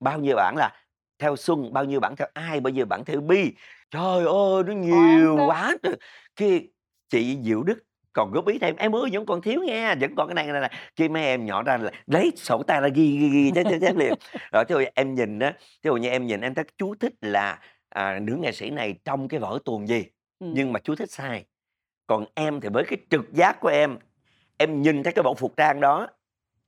bao 0.00 0.18
nhiêu 0.20 0.36
bản 0.36 0.54
là 0.56 0.81
theo 1.22 1.36
Xuân, 1.36 1.72
bao 1.72 1.84
nhiêu 1.84 2.00
bản 2.00 2.16
theo 2.16 2.28
Ai, 2.34 2.60
bao 2.60 2.70
nhiêu 2.70 2.86
bản 2.86 3.04
theo 3.04 3.20
Bi. 3.20 3.52
Trời 3.90 4.24
ơi, 4.26 4.62
nó 4.66 4.72
nhiều 4.72 5.36
đó. 5.36 5.46
quá 5.46 5.74
trời! 5.82 5.96
Cái 6.36 6.68
chị 7.08 7.38
Diệu 7.42 7.62
Đức 7.62 7.78
còn 8.12 8.30
góp 8.32 8.46
ý 8.46 8.58
thêm: 8.58 8.76
"Em 8.76 8.96
ơi, 8.96 9.10
vẫn 9.12 9.26
còn 9.26 9.42
thiếu 9.42 9.60
nghe, 9.66 9.94
vẫn 9.94 10.14
còn 10.16 10.28
cái 10.28 10.34
này, 10.34 10.46
này, 10.46 10.60
này." 10.60 10.72
Cái 10.96 11.08
mấy 11.08 11.22
em 11.24 11.46
nhỏ 11.46 11.62
ra 11.62 11.76
là 11.76 11.90
lấy 12.06 12.32
sổ 12.36 12.62
tay 12.62 12.80
ra 12.80 12.88
ghi, 12.88 13.16
ghi, 13.18 13.28
ghi, 13.28 13.52
chép, 13.54 13.64
chép, 13.70 13.78
chép 13.80 13.96
liền. 13.96 14.14
Rồi 14.52 14.64
thí 14.64 14.72
dụ 14.74 14.80
em 14.94 15.14
nhìn 15.14 15.38
á, 15.38 15.52
thí 15.60 15.88
dụ 15.88 15.96
như 15.96 16.08
em 16.08 16.26
nhìn 16.26 16.40
em 16.40 16.54
thấy 16.54 16.64
chú 16.78 16.94
thích 17.00 17.14
là, 17.20 17.58
à, 17.88 18.18
nữ 18.22 18.36
nghệ 18.40 18.52
sĩ 18.52 18.70
này 18.70 18.94
trong 19.04 19.28
cái 19.28 19.40
vở 19.40 19.58
tuồng 19.64 19.88
gì, 19.88 20.04
Ừm. 20.38 20.54
nhưng 20.54 20.72
mà 20.72 20.80
chú 20.80 20.94
thích 20.94 21.10
sai. 21.10 21.44
Còn 22.06 22.24
em 22.34 22.60
thì 22.60 22.68
với 22.72 22.84
cái 22.84 22.98
trực 23.10 23.32
giác 23.32 23.60
của 23.60 23.68
em, 23.68 23.98
em 24.58 24.82
nhìn 24.82 25.02
thấy 25.02 25.12
cái 25.12 25.22
bộ 25.22 25.34
phục 25.34 25.56
trang 25.56 25.80
đó, 25.80 26.08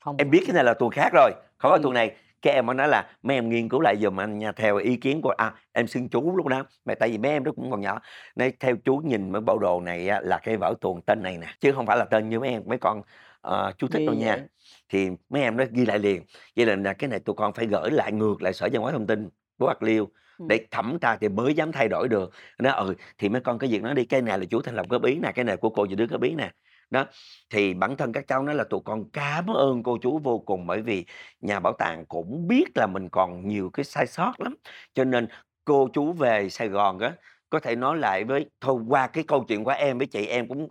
Không 0.00 0.16
em 0.16 0.30
biết 0.30 0.42
cái 0.46 0.54
này 0.54 0.64
là 0.64 0.74
tuồng 0.74 0.90
khác 0.90 1.10
rồi, 1.14 1.30
không 1.58 1.70
phải 1.70 1.78
Ừm. 1.78 1.82
tuồng 1.82 1.94
này. 1.94 2.16
Cái 2.44 2.54
em 2.54 2.66
mới 2.66 2.74
nói 2.76 2.88
là 2.88 3.06
"Mấy 3.22 3.36
em 3.36 3.48
nghiên 3.48 3.68
cứu 3.68 3.80
lại 3.80 3.96
giùm 3.96 4.20
anh 4.20 4.38
nha, 4.38 4.52
theo 4.52 4.76
ý 4.76 4.96
kiến 4.96 5.20
của" 5.22 5.34
à, 5.38 5.54
em 5.72 5.86
xưng 5.86 6.08
chú 6.08 6.36
lúc 6.36 6.46
đó, 6.46 6.64
mà 6.84 6.94
tại 6.94 7.10
vì 7.10 7.18
mấy 7.18 7.30
em 7.30 7.44
đó 7.44 7.52
cũng 7.56 7.70
còn 7.70 7.80
nhỏ, 7.80 8.00
nói: 8.36 8.52
"Theo 8.60 8.76
chú 8.84 8.96
nhìn 8.96 9.30
mấy 9.32 9.40
bộ 9.40 9.58
đồ 9.58 9.80
này 9.80 10.08
á 10.08 10.20
là 10.20 10.38
cái 10.38 10.56
vở 10.56 10.74
tuồng 10.80 11.00
tên 11.02 11.22
này 11.22 11.38
nè, 11.38 11.46
chứ 11.60 11.72
không 11.72 11.86
phải 11.86 11.96
là 11.96 12.04
tên 12.04 12.28
như 12.28 12.40
mấy 12.40 12.48
em 12.48 12.62
mấy 12.66 12.78
con, 12.78 13.02
ờ, 13.40 13.72
chú 13.78 13.86
thích 13.88 14.02
đâu 14.06 14.14
nha." 14.14 14.36
vậy. 14.36 14.48
Thì 14.88 15.08
mấy 15.28 15.42
em 15.42 15.56
đó 15.56 15.64
ghi 15.72 15.86
lại 15.86 15.98
liền, 15.98 16.22
vậy 16.56 16.66
là 16.66 16.76
là 16.76 16.92
cái 16.92 17.10
này 17.10 17.20
tụi 17.20 17.34
con 17.36 17.52
phải 17.52 17.66
gửi 17.66 17.90
lại 17.90 18.12
ngược 18.12 18.42
lại 18.42 18.52
Sở 18.52 18.68
Văn 18.72 18.82
hóa 18.82 18.92
Thông 18.92 19.06
tin 19.06 19.28
của 19.58 19.66
Bạc 19.66 19.82
Liêu 19.82 20.08
Ừm. 20.38 20.48
để 20.48 20.66
thẩm 20.70 20.98
tra 21.00 21.16
thì 21.16 21.28
mới 21.28 21.54
dám 21.54 21.72
thay 21.72 21.88
đổi 21.88 22.08
được. 22.08 22.30
Nó 22.58 22.70
"Ừ, 22.72 22.94
thì 23.18 23.28
mấy 23.28 23.40
con 23.40 23.58
cứ 23.58 23.66
việc 23.70 23.82
nói 23.82 23.94
đi, 23.94 24.04
cái 24.04 24.22
này 24.22 24.38
là 24.38 24.44
chú 24.50 24.60
Thanh 24.62 24.74
Lộc 24.74 24.88
góp 24.88 25.04
ý 25.04 25.18
nè, 25.22 25.32
cái 25.34 25.44
này 25.44 25.56
của 25.56 25.70
cô 25.70 25.86
Diệu 25.86 25.96
Đức 25.96 26.10
góp 26.10 26.22
ý 26.22 26.34
nè." 26.34 26.50
Đó, 26.94 27.06
thì 27.50 27.74
bản 27.74 27.96
thân 27.96 28.12
các 28.12 28.24
cháu 28.28 28.42
nói 28.42 28.54
là 28.54 28.64
tụi 28.64 28.80
con 28.84 29.10
cám 29.10 29.46
ơn 29.50 29.82
cô 29.82 29.98
chú 30.02 30.18
vô 30.18 30.38
cùng 30.38 30.66
bởi 30.66 30.82
vì 30.82 31.04
nhà 31.40 31.60
bảo 31.60 31.72
tàng 31.72 32.04
cũng 32.06 32.48
biết 32.48 32.64
là 32.74 32.86
mình 32.86 33.08
còn 33.08 33.48
nhiều 33.48 33.70
cái 33.72 33.84
sai 33.84 34.06
sót 34.06 34.32
lắm, 34.38 34.54
cho 34.94 35.04
nên 35.04 35.26
cô 35.64 35.88
chú 35.92 36.12
về 36.12 36.48
Sài 36.48 36.68
Gòn 36.68 36.98
á, 36.98 37.12
có 37.50 37.60
thể 37.60 37.76
nói 37.76 37.98
lại 37.98 38.24
với 38.24 38.50
thôi 38.60 38.82
qua 38.88 39.06
cái 39.06 39.24
câu 39.24 39.44
chuyện 39.48 39.64
của 39.64 39.70
em 39.70 39.98
với 39.98 40.06
chị, 40.06 40.26
em 40.26 40.48
cũng 40.48 40.68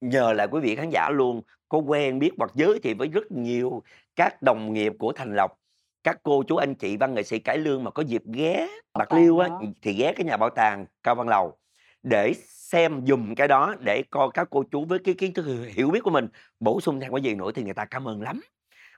nhờ 0.00 0.32
lại 0.32 0.48
quý 0.50 0.60
vị 0.60 0.76
khán 0.76 0.90
giả 0.90 1.10
luôn, 1.10 1.42
có 1.68 1.78
quen 1.78 2.18
biết 2.18 2.30
hoặc 2.38 2.50
giới 2.54 2.78
thiệu 2.82 2.94
với 2.98 3.08
rất 3.08 3.30
nhiều 3.32 3.82
các 4.16 4.42
đồng 4.42 4.72
nghiệp 4.72 4.92
của 4.98 5.12
Thành 5.12 5.34
Lộc, 5.36 5.58
các 6.04 6.18
cô 6.22 6.42
chú 6.48 6.56
anh 6.56 6.74
chị 6.74 6.96
văn 6.96 7.14
nghệ 7.14 7.22
sĩ 7.22 7.38
cải 7.38 7.58
lương 7.58 7.84
mà 7.84 7.90
có 7.90 8.02
dịp 8.02 8.22
ghé 8.26 8.68
Bạc 8.98 9.12
Liêu 9.12 9.38
á, 9.38 9.48
đó. 9.48 9.62
thì 9.82 9.92
ghé 9.92 10.12
cái 10.16 10.24
nhà 10.24 10.36
bảo 10.36 10.50
tàng 10.50 10.86
Cao 11.02 11.14
Văn 11.14 11.28
Lầu 11.28 11.58
để 12.02 12.32
xem 12.48 13.06
dùm 13.06 13.34
cái 13.34 13.48
đó, 13.48 13.74
để 13.80 14.02
coi 14.10 14.28
các 14.34 14.48
cô 14.50 14.64
chú 14.70 14.84
với 14.84 14.98
cái 15.04 15.14
kiến 15.14 15.34
thức 15.34 15.46
hiểu 15.74 15.90
biết 15.90 16.00
của 16.00 16.10
mình 16.10 16.28
bổ 16.60 16.80
sung 16.80 17.00
thêm 17.00 17.12
cái 17.12 17.22
gì 17.22 17.34
nữa 17.34 17.50
thì 17.54 17.62
người 17.62 17.74
ta 17.74 17.84
cảm 17.84 18.08
ơn 18.08 18.22
lắm. 18.22 18.40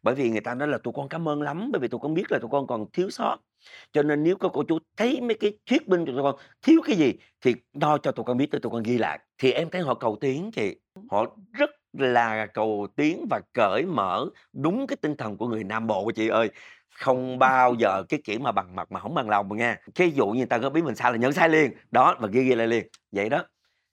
Bởi 0.03 0.15
vì 0.15 0.31
người 0.31 0.41
ta 0.41 0.55
nói 0.55 0.69
là 0.69 0.79
"Tụi 0.79 0.93
con 0.97 1.09
cảm 1.09 1.29
ơn 1.29 1.43
lắm, 1.43 1.71
bởi 1.73 1.81
vì 1.81 1.89
tụi 1.89 2.01
con 2.01 2.15
biết 2.15 2.33
là 2.33 2.39
tụi 2.39 2.51
con 2.51 2.67
còn 2.67 2.87
thiếu 2.93 3.11
sót. 3.11 3.39
Cho 3.93 4.03
nên 4.03 4.25
nếu 4.25 4.37
các 4.37 4.51
cô 4.55 4.65
chú 4.69 4.79
thấy 4.97 5.21
mấy 5.21 5.37
cái 5.41 5.59
thuyết 5.71 5.89
minh 5.89 6.07
của 6.07 6.13
tụi 6.13 6.23
con 6.23 6.37
thiếu 6.63 6.81
cái 6.87 6.97
gì 6.97 7.15
thì 7.41 7.55
no 7.75 7.99
cho 7.99 8.13
tụi 8.13 8.25
con 8.25 8.37
biết 8.39 8.49
để 8.53 8.59
tụi 8.63 8.73
con 8.73 8.83
ghi 8.83 8.99
lại." 8.99 9.21
Thì 9.39 9.53
em 9.53 9.71
thấy 9.71 9.83
họ 9.83 9.95
cầu 9.95 10.19
tiến 10.21 10.51
chị, 10.55 10.77
họ 11.11 11.37
rất 11.53 11.71
là 11.93 12.47
cầu 12.47 12.87
tiến 12.97 13.27
và 13.31 13.41
cởi 13.53 13.87
mở, 13.87 14.27
đúng 14.53 14.87
cái 14.87 14.97
tinh 14.97 15.17
thần 15.17 15.37
của 15.37 15.49
người 15.49 15.65
Nam 15.65 15.87
Bộ 15.87 16.11
chị 16.15 16.29
ơi. 16.29 16.51
Không 17.01 17.39
bao 17.39 17.75
giờ 17.75 18.03
cái 18.09 18.21
kiểu 18.25 18.39
mà 18.41 18.53
bằng 18.53 18.77
mặt 18.77 18.93
mà 18.93 19.01
hổng 19.01 19.15
bằng 19.15 19.29
lòng 19.31 19.57
nha. 19.57 19.77
Thí 19.95 20.11
dụ 20.11 20.27
như 20.27 20.37
người 20.37 20.47
ta 20.47 20.59
góp 20.59 20.75
ý 20.75 20.83
mình 20.83 20.95
sai 20.95 21.13
là 21.13 21.19
nhận 21.19 21.33
sai 21.33 21.49
liền, 21.49 21.73
đó, 21.91 22.17
và 22.21 22.29
ghi 22.29 22.45
ghi 22.45 22.55
lại 22.55 22.67
liền, 22.67 22.87
vậy 23.13 23.29
đó. 23.29 23.45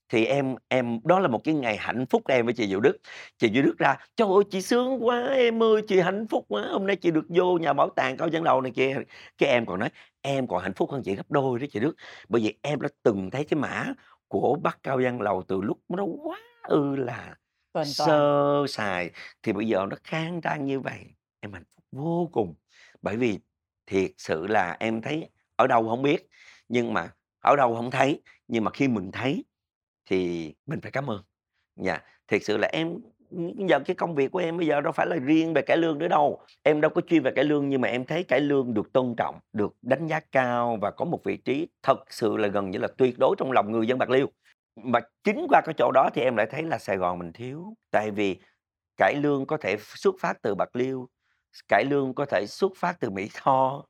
Thì 0.10 0.26
em 0.26 0.56
em 0.68 1.00
đó 1.04 1.20
là 1.20 1.28
một 1.28 1.44
cái 1.44 1.54
ngày 1.56 1.78
hạnh 1.78 2.06
phúc 2.06 2.22
của 2.26 2.34
em 2.34 2.46
với 2.46 2.54
chị 2.54 2.68
Diệu 2.68 2.80
Đức. 2.80 2.98
Chị 3.38 3.52
Diệu 3.54 3.64
Đức 3.64 3.78
ra: 3.78 3.98
"Trời 4.16 4.28
ơi, 4.28 4.44
chị 4.52 4.62
sướng 4.62 5.08
quá 5.08 5.28
em 5.28 5.64
ơi, 5.64 5.82
chị 5.88 6.00
hạnh 6.00 6.28
phúc 6.28 6.46
quá, 6.48 6.68
hôm 6.72 6.88
nay 6.88 6.96
chị 6.96 7.12
được 7.12 7.26
vô 7.30 7.58
nhà 7.58 7.74
bảo 7.74 7.90
tàng 7.90 8.18
Cao 8.18 8.30
Văn 8.32 8.44
Lầu 8.44 8.62
này 8.62 8.72
kia." 8.72 8.98
Cái 9.38 9.50
em 9.50 9.66
còn 9.66 9.80
nói: 9.80 9.90
"Em 10.22 10.48
còn 10.48 10.62
hạnh 10.64 10.74
phúc 10.74 10.92
hơn 10.92 11.02
chị 11.04 11.16
gấp 11.16 11.32
đôi 11.32 11.60
đó 11.60 11.66
chị 11.72 11.80
Đức, 11.80 11.96
bởi 12.30 12.42
vì 12.42 12.58
em 12.62 12.82
đã 12.82 12.90
từng 13.04 13.32
thấy 13.32 13.44
cái 13.46 13.60
mã 13.60 13.86
của 14.28 14.58
Bắc 14.64 14.80
Cao 14.84 15.00
Văn 15.04 15.22
Lầu 15.22 15.44
từ 15.48 15.62
lúc 15.62 15.80
nó 15.90 16.04
quá 16.04 16.40
ư 16.64 16.96
là 16.96 17.36
Toàn 17.74 17.88
toàn. 17.98 18.08
sơ 18.08 18.66
sài, 18.68 19.12
thì 19.44 19.54
bây 19.54 19.68
giờ 19.68 19.86
nó 19.90 19.98
khang 20.04 20.42
trang 20.42 20.66
như 20.66 20.80
vậy." 20.80 21.06
Em 21.40 21.54
hạnh 21.54 21.64
phúc 21.76 21.84
vô 21.92 22.30
cùng, 22.32 22.56
bởi 23.02 23.18
vì 23.18 23.40
thiệt 23.86 24.12
sự 24.18 24.48
là 24.48 24.78
em 24.80 25.02
thấy 25.02 25.30
ở 25.56 25.68
đâu 25.68 25.84
hổng 25.84 26.02
biết, 26.02 26.28
nhưng 26.68 26.94
mà 26.94 27.12
ở 27.40 27.56
đâu 27.56 27.76
hổng 27.76 27.92
thấy, 27.92 28.22
nhưng 28.48 28.64
mà 28.64 28.72
khi 28.72 28.88
mình 28.88 29.12
thấy 29.12 29.46
thì 30.10 30.54
mình 30.66 30.82
phải 30.82 30.92
cảm 30.92 31.10
ơn. 31.10 31.24
Dạ, 31.76 32.00
thiệt 32.28 32.44
sự 32.44 32.58
là 32.58 32.70
em 32.72 32.98
giờ 33.70 33.80
cái 33.86 33.96
công 33.96 34.16
việc 34.16 34.32
của 34.32 34.40
em 34.40 34.58
bây 34.58 34.68
giờ 34.68 34.82
đâu 34.82 34.92
phải 34.92 35.08
là 35.08 35.16
riêng 35.16 35.54
về 35.54 35.62
cải 35.62 35.78
lương 35.78 35.98
nữa 35.98 36.08
đâu. 36.08 36.42
Em 36.64 36.82
đâu 36.82 36.92
có 36.96 37.02
chuyên 37.02 37.24
về 37.24 37.32
cải 37.36 37.44
lương 37.46 37.70
nhưng 37.70 37.82
mà 37.82 37.88
em 37.88 38.06
thấy 38.06 38.24
cải 38.24 38.40
lương 38.40 38.74
được 38.74 38.94
tôn 38.94 39.16
trọng, 39.18 39.40
được 39.54 39.76
đánh 39.82 40.08
giá 40.08 40.20
cao 40.20 40.78
và 40.82 40.92
có 40.92 41.06
một 41.06 41.24
vị 41.24 41.38
trí 41.38 41.68
thật 41.84 42.00
sự 42.10 42.38
là 42.38 42.48
gần 42.48 42.72
như 42.72 42.80
là 42.80 42.88
tuyệt 42.98 43.20
đối 43.20 43.36
trong 43.40 43.52
lòng 43.52 43.72
người 43.72 43.88
dân 43.88 43.98
Bạc 43.98 44.10
Liêu. 44.10 44.28
Mà 44.84 45.00
chính 45.24 45.46
qua 45.50 45.62
cái 45.66 45.74
chỗ 45.78 45.92
đó 45.94 46.10
thì 46.14 46.22
em 46.22 46.36
lại 46.36 46.48
thấy 46.52 46.64
là 46.64 46.78
Sài 46.78 46.98
Gòn 46.98 47.20
mình 47.20 47.34
thiếu, 47.34 47.74
tại 47.92 48.12
vì 48.12 48.40
cải 48.98 49.16
lương 49.16 49.46
có 49.46 49.58
thể 49.58 49.78
xuất 49.80 50.16
phát 50.20 50.42
từ 50.42 50.56
Bạc 50.56 50.76
Liêu, 50.76 51.08
cải 51.68 51.86
lương 51.86 52.14
có 52.16 52.26
thể 52.26 52.46
xuất 52.48 52.72
phát 52.78 53.00
từ 53.00 53.10
Mỹ 53.10 53.30
Tho, 53.34 53.86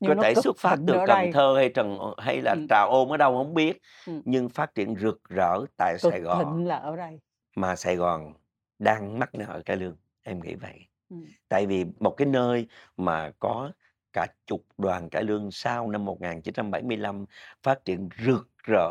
Nhưng 0.00 0.16
có 0.16 0.22
thể 0.22 0.34
xuất 0.34 0.56
phát 0.58 0.76
từ 0.86 0.92
Cần 1.06 1.06
đây. 1.06 1.32
Thơ 1.32 1.54
hay 1.56 1.68
Trần 1.68 1.98
ờ, 1.98 2.14
hay 2.18 2.40
là 2.42 2.54
Ừm. 2.54 2.66
Trà 2.68 2.82
Ôn 2.90 3.08
ở 3.08 3.16
đâu 3.16 3.36
hổng 3.36 3.54
biết, 3.54 3.78
Ừm. 4.06 4.22
nhưng 4.24 4.48
phát 4.48 4.74
triển 4.74 4.96
rực 4.96 5.20
rỡ 5.28 5.58
tại 5.78 5.96
Cực 6.02 6.12
Sài 6.12 6.20
Gòn. 6.20 6.64
là 6.64 6.76
ở 6.76 6.96
đây. 6.96 7.20
Mà 7.56 7.76
Sài 7.76 7.96
Gòn 7.96 8.32
đang 8.78 9.18
mắc 9.18 9.34
nợ 9.34 9.62
cải 9.64 9.76
lương, 9.76 9.96
em 10.22 10.40
nghĩ 10.42 10.54
vậy. 10.54 10.86
Ừm. 11.08 11.24
Tại 11.48 11.66
vì 11.66 11.84
một 12.00 12.10
cái 12.16 12.26
nơi 12.26 12.66
mà 12.96 13.30
có 13.38 13.72
cả 14.12 14.26
chục 14.46 14.64
đoàn 14.78 15.08
cải 15.10 15.22
lương 15.24 15.50
sau 15.50 15.90
năm 15.90 16.04
1975 16.04 17.24
phát 17.62 17.84
triển 17.84 18.08
rực 18.26 18.48
rỡ. 18.64 18.90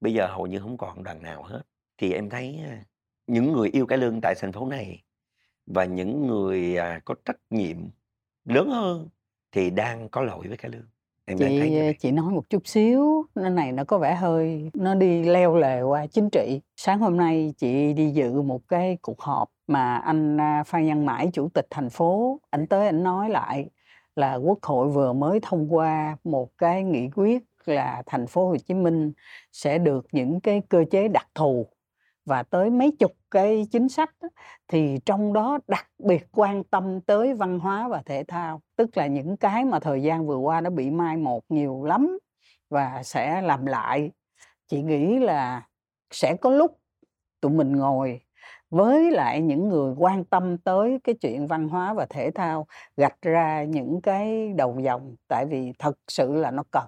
Bây 0.00 0.14
giờ 0.14 0.26
hầu 0.26 0.46
như 0.46 0.58
không 0.58 0.76
còn 0.76 1.02
đoàn 1.02 1.22
nào 1.22 1.42
hết. 1.42 1.62
Thì 1.98 2.12
em 2.12 2.30
thấy, 2.30 2.60
những 3.26 3.52
người 3.52 3.68
yêu 3.68 3.86
cải 3.86 3.98
lương 3.98 4.20
tại 4.20 4.34
thành 4.38 4.52
phố 4.52 4.66
này 4.66 5.02
và 5.66 5.84
những 5.84 6.26
người, 6.26 6.76
à, 6.76 7.00
có 7.04 7.14
trách 7.24 7.36
nhiệm 7.50 7.76
lớn 8.44 8.68
hơn 8.68 9.08
thì 9.52 9.70
đang 9.70 10.08
có 10.08 10.22
lỗi 10.22 10.48
với 10.48 10.56
cải 10.56 10.70
lương. 10.70 10.86
Em 11.24 11.38
đang 11.38 11.50
thấy 11.58 11.68
Chị, 11.68 11.98
chị 11.98 12.10
nói 12.10 12.32
một 12.32 12.50
chút 12.50 12.66
xíu, 12.66 13.26
nơi 13.34 13.50
này 13.50 13.72
nó 13.72 13.84
có 13.84 13.98
vẻ 13.98 14.14
hơi 14.14 14.70
nó 14.74 14.94
đi 14.94 15.22
leo 15.22 15.56
lề 15.56 15.82
qua 15.82 16.06
chính 16.06 16.30
trị. 16.30 16.60
Sáng 16.76 16.98
hôm 16.98 17.16
nay 17.16 17.54
chị 17.56 17.92
đi 17.92 18.10
dự 18.10 18.42
một 18.42 18.68
cái 18.68 18.98
cuộc 19.02 19.20
họp 19.20 19.48
mà 19.66 19.96
anh, 19.96 20.40
a, 20.40 20.64
Phan 20.64 20.88
Văn 20.88 21.06
Mãi, 21.06 21.30
Chủ 21.32 21.48
tịch 21.54 21.66
thành 21.70 21.90
phố, 21.90 22.40
ảnh 22.50 22.66
tới 22.66 22.86
ảnh 22.86 23.02
nói 23.02 23.30
lại 23.30 23.70
là 24.16 24.34
Quốc 24.34 24.58
hội 24.62 24.88
vừa 24.88 25.12
mới 25.12 25.40
thông 25.42 25.74
qua 25.74 26.16
một 26.24 26.58
cái 26.58 26.84
nghị 26.84 27.10
quyết 27.14 27.42
là 27.68 28.02
thành 28.06 28.26
phố 28.26 28.48
Hồ 28.48 28.56
Chí 28.56 28.74
Minh 28.74 29.12
sẽ 29.52 29.78
được 29.78 30.06
những 30.12 30.40
cái 30.40 30.62
cơ 30.68 30.84
chế 30.90 31.08
đặc 31.08 31.26
thù 31.34 31.66
và 32.24 32.42
tới 32.42 32.70
mấy 32.70 32.96
chục 32.98 33.12
cái 33.30 33.66
chính 33.70 33.88
sách 33.88 34.10
đó, 34.22 34.28
thì 34.68 34.98
trong 35.06 35.32
đó 35.32 35.58
đặc 35.68 35.86
biệt 35.98 36.26
quan 36.32 36.64
tâm 36.64 37.00
tới 37.00 37.34
văn 37.34 37.58
hóa 37.58 37.88
và 37.88 38.02
thể 38.06 38.24
thao. 38.28 38.60
Tức 38.76 38.96
là 38.96 39.06
những 39.06 39.36
cái 39.36 39.64
mà 39.64 39.80
thời 39.80 40.02
gian 40.02 40.26
vừa 40.26 40.36
qua 40.36 40.60
nó 40.60 40.70
bị 40.70 40.90
mai 40.90 41.16
một 41.16 41.44
nhiều 41.48 41.84
lắm 41.84 42.18
và 42.70 43.02
sẽ 43.02 43.42
làm 43.42 43.66
lại. 43.66 44.10
Chị 44.68 44.82
nghĩ 44.82 45.18
là 45.18 45.66
sẽ 46.10 46.36
có 46.36 46.50
lúc 46.50 46.78
tụi 47.40 47.52
mình 47.52 47.76
ngồi 47.76 48.20
với 48.70 49.10
lại 49.10 49.40
những 49.40 49.68
người 49.68 49.94
quan 49.98 50.24
tâm 50.24 50.58
tới 50.58 50.98
cái 51.04 51.14
chuyện 51.14 51.46
văn 51.46 51.68
hóa 51.68 51.94
và 51.94 52.06
thể 52.10 52.30
thao, 52.30 52.66
gạch 52.96 53.22
ra 53.22 53.64
những 53.64 54.00
cái 54.02 54.52
đầu 54.56 54.80
dòng, 54.80 55.14
tại 55.28 55.46
vì 55.46 55.72
thật 55.78 55.98
sự 56.08 56.34
là 56.34 56.50
nó 56.50 56.62
cần. 56.70 56.84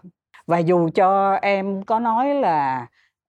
Và 0.46 0.58
dù 0.58 0.88
cho 0.94 1.34
em 1.42 1.82
có 1.82 1.98
nói 1.98 2.34
là 2.34 2.86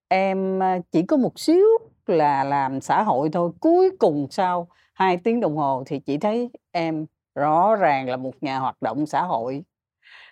em, 0.08 0.60
ờ, 0.60 0.80
chỉ 0.92 1.02
có 1.04 1.18
một 1.18 1.40
xíu 1.40 1.66
là 2.08 2.44
làm 2.44 2.82
xã 2.82 3.04
hội 3.04 3.30
thôi, 3.34 3.52
cuối 3.60 3.92
cùng 4.00 4.28
sau 4.32 4.68
2 4.94 5.18
tiếng 5.18 5.40
đồng 5.40 5.58
hồ 5.58 5.84
thì 5.86 6.00
chị 6.00 6.18
thấy 6.18 6.50
em 6.72 7.06
rõ 7.36 7.76
ràng 7.76 8.10
là 8.10 8.18
một 8.18 8.34
nhà 8.42 8.60
hoạt 8.60 8.82
động 8.82 9.06
xã 9.06 9.22
hội. 9.24 9.64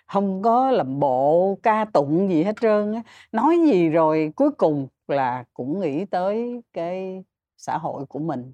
không 0.06 0.42
có 0.42 0.70
làm 0.70 1.00
bộ 1.00 1.58
ca 1.62 1.84
tụng 1.92 2.30
gì 2.30 2.42
hết 2.44 2.56
trơn 2.60 2.94
á, 2.94 3.02
nói 3.32 3.58
gì 3.66 3.88
rồi 3.88 4.32
cuối 4.36 4.50
cùng 4.52 4.88
là 5.08 5.44
cũng 5.54 5.80
nghĩ 5.80 6.04
tới 6.04 6.62
cái 6.72 7.24
xã 7.58 7.78
hội 7.78 8.06
của 8.06 8.18
mình. 8.18 8.52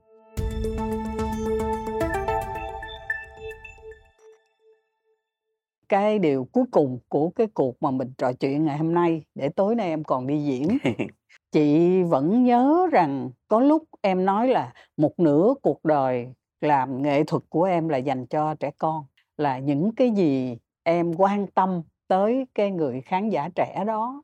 Cái 5.88 6.18
điều 6.18 6.48
cuối 6.52 6.64
cùng 6.70 6.98
của 7.08 7.30
cái 7.30 7.46
cuộc 7.54 7.82
mà 7.82 7.90
mình 7.90 8.12
trò 8.18 8.32
chuyện 8.32 8.64
ngày 8.64 8.78
hôm 8.78 8.94
nay, 8.94 9.22
để 9.34 9.48
tối 9.48 9.74
nay 9.74 9.88
em 9.88 10.04
còn 10.04 10.26
đi 10.26 10.44
diễn. 10.44 10.78
Chị 11.52 12.02
vẫn 12.02 12.44
nhớ 12.44 12.86
rằng 12.92 13.30
có 13.48 13.60
lúc 13.60 13.82
em 14.00 14.24
nói 14.24 14.48
là 14.48 14.72
một 14.96 15.18
nửa 15.18 15.54
cuộc 15.62 15.84
đời 15.84 16.28
làm 16.60 17.02
nghệ 17.02 17.24
thuật 17.24 17.42
của 17.48 17.64
em 17.64 17.88
là 17.88 17.98
dành 17.98 18.26
cho 18.26 18.54
trẻ 18.54 18.70
con, 18.78 19.04
là 19.36 19.58
những 19.58 19.94
cái 19.94 20.10
gì 20.10 20.56
em 20.82 21.14
quan 21.14 21.46
tâm 21.46 21.82
tới 22.08 22.46
cái 22.54 22.70
người 22.70 23.00
khán 23.00 23.30
giả 23.30 23.48
trẻ 23.54 23.84
đó. 23.86 24.22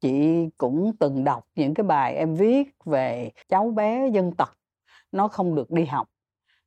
Chị 0.00 0.48
cũng 0.58 0.92
từng 1.00 1.24
đọc 1.24 1.44
những 1.54 1.74
cái 1.74 1.84
bài 1.84 2.14
em 2.14 2.34
viết 2.34 2.68
về 2.84 3.30
cháu 3.48 3.70
bé 3.70 4.08
dân 4.08 4.32
tộc, 4.32 4.48
nó 5.12 5.28
không 5.28 5.54
được 5.54 5.70
đi 5.70 5.84
học, 5.84 6.08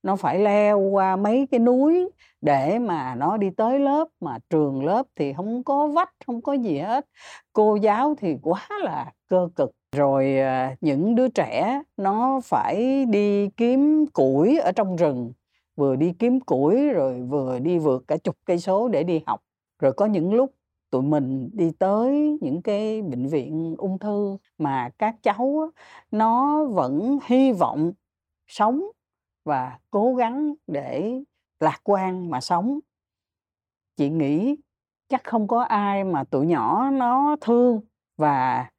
nó 0.05 0.15
phải 0.15 0.39
leo 0.39 0.79
qua 0.79 1.15
mấy 1.15 1.47
cái 1.51 1.59
núi 1.59 2.09
để 2.41 2.79
mà 2.79 3.15
nó 3.15 3.37
đi 3.37 3.49
tới 3.49 3.79
lớp, 3.79 4.07
mà 4.19 4.37
trường 4.49 4.85
lớp 4.85 5.05
thì 5.15 5.33
không 5.33 5.63
có 5.63 5.87
vách, 5.87 6.09
không 6.25 6.41
có 6.41 6.53
gì 6.53 6.77
hết. 6.77 7.05
Cô 7.53 7.75
giáo 7.75 8.15
thì 8.17 8.35
quá 8.41 8.67
là 8.83 9.11
cơ 9.27 9.49
cực. 9.55 9.71
Rồi, 9.95 10.37
à, 10.39 10.75
những 10.81 11.15
đứa 11.15 11.27
trẻ 11.27 11.81
nó 11.97 12.39
phải 12.43 13.05
đi 13.05 13.49
kiếm 13.49 14.05
củi 14.13 14.57
ở 14.59 14.71
trong 14.71 14.95
rừng, 14.95 15.33
vừa 15.75 15.95
đi 15.95 16.13
kiếm 16.19 16.39
củi 16.39 16.89
rồi 16.89 17.21
vừa 17.21 17.59
đi 17.59 17.77
vượt 17.77 18.03
cả 18.07 18.17
chục 18.17 18.35
cây 18.45 18.59
số 18.59 18.87
để 18.87 19.03
đi 19.03 19.21
học. 19.25 19.41
Rồi 19.79 19.93
có 19.93 20.05
những 20.05 20.33
lúc 20.33 20.51
tụi 20.91 21.01
mình 21.01 21.49
đi 21.53 21.71
tới 21.79 22.37
những 22.41 22.61
cái 22.61 23.01
bệnh 23.01 23.27
viện 23.27 23.75
ung 23.77 23.99
thư 23.99 24.37
mà 24.57 24.89
các 24.97 25.15
cháu 25.23 25.71
nó 26.11 26.65
vẫn 26.65 27.17
hy 27.25 27.51
vọng 27.51 27.91
sống 28.47 28.83
và 29.45 29.79
cố 29.91 30.15
gắng 30.15 30.53
để 30.67 31.21
lạc 31.59 31.79
quan 31.83 32.29
mà 32.29 32.41
sống. 32.41 32.79
Chị 33.97 34.09
nghĩ 34.09 34.55
chắc 35.07 35.23
không 35.23 35.47
có 35.47 35.61
ai 35.61 36.03
mà 36.03 36.23
tụi 36.23 36.45
nhỏ 36.45 36.89
nó 36.93 37.35
thương 37.41 37.81
và 38.17 38.69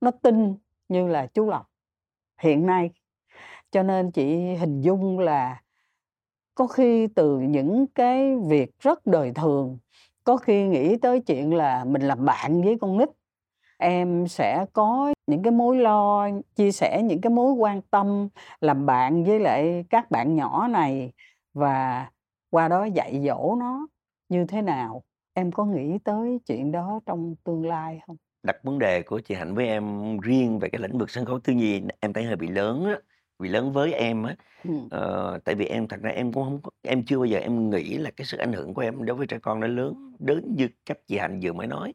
nó 0.00 0.10
tin 0.10 0.54
như 0.88 1.08
là 1.08 1.26
chú 1.26 1.46
Lộc 1.46 1.70
hiện 2.40 2.66
nay. 2.66 2.90
Cho 3.70 3.82
nên 3.82 4.10
chị 4.10 4.54
hình 4.54 4.80
dung 4.80 5.18
là 5.18 5.62
có 6.54 6.66
khi 6.66 7.06
từ 7.06 7.38
những 7.40 7.86
cái 7.94 8.36
việc 8.48 8.78
rất 8.78 9.06
đời 9.06 9.32
thường, 9.34 9.78
có 10.24 10.36
khi 10.36 10.66
nghĩ 10.66 10.96
tới 10.96 11.20
chuyện 11.20 11.54
là 11.54 11.84
mình 11.84 12.02
làm 12.02 12.24
bạn 12.24 12.62
với 12.62 12.76
con 12.80 12.98
nít, 12.98 13.08
em 13.78 14.28
sẽ 14.28 14.66
có 14.72 15.14
những 15.26 15.42
cái 15.42 15.50
mối 15.50 15.76
lo, 15.76 16.28
chia 16.56 16.72
sẻ 16.72 17.02
những 17.02 17.20
cái 17.20 17.30
mối 17.30 17.52
quan 17.52 17.82
tâm, 17.90 18.28
làm 18.60 18.86
bạn 18.86 19.24
với 19.24 19.40
lại 19.40 19.84
các 19.90 20.10
bạn 20.10 20.36
nhỏ 20.36 20.68
này 20.68 21.12
và 21.54 22.06
qua 22.50 22.68
đó 22.68 22.84
dạy 22.84 23.20
dỗ 23.26 23.56
nó 23.58 23.86
như 24.28 24.46
thế 24.46 24.62
nào. 24.62 25.02
Em 25.34 25.52
có 25.52 25.64
nghĩ 25.64 25.98
tới 26.04 26.38
chuyện 26.46 26.72
đó 26.72 27.00
trong 27.06 27.34
tương 27.44 27.66
lai 27.66 28.00
hông? 28.06 28.16
Đặt 28.42 28.56
vấn 28.62 28.78
đề 28.78 29.02
của 29.02 29.20
chị 29.20 29.34
Hạnh 29.34 29.54
với 29.54 29.66
em 29.66 30.18
riêng 30.18 30.58
về 30.58 30.68
cái 30.68 30.80
lĩnh 30.80 30.98
vực 30.98 31.10
sân 31.10 31.24
khấu 31.24 31.40
thiếu 31.40 31.56
nhi 31.56 31.82
em 32.00 32.12
thấy 32.12 32.24
hơi 32.24 32.36
bị 32.36 32.48
lớn 32.48 32.84
á, 32.84 32.98
bị 33.38 33.48
lớn 33.48 33.72
với 33.72 33.92
em 33.92 34.22
á. 34.22 34.36
Ừm. 34.64 34.88
Ờ, 34.90 35.38
tại 35.44 35.54
vì 35.54 35.66
em 35.66 35.88
thật 35.88 36.00
ra 36.02 36.10
em 36.10 36.32
cũng 36.32 36.42
hông 36.42 36.60
có 36.62 36.70
em 36.82 37.04
chưa 37.04 37.18
bao 37.18 37.24
giờ 37.24 37.38
em 37.38 37.70
nghĩ 37.70 37.98
là 37.98 38.10
cái 38.16 38.24
sức 38.24 38.40
ảnh 38.40 38.52
hưởng 38.52 38.74
của 38.74 38.82
em 38.82 39.04
đối 39.04 39.16
với 39.16 39.26
trẻ 39.26 39.38
con 39.42 39.60
nó 39.60 39.66
lớn 39.66 40.14
đến 40.18 40.54
như 40.56 40.68
cách 40.86 40.98
chị 41.06 41.18
Hạnh 41.18 41.40
vừa 41.42 41.52
mới 41.52 41.66
nói. 41.66 41.92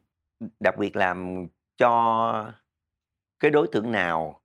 Đặc 0.60 0.78
biệt 0.78 0.96
làm 0.96 1.46
cho 1.80 2.52
cái 3.40 3.52
đối 3.52 3.68
tượng 3.72 3.92
nào 3.92 4.42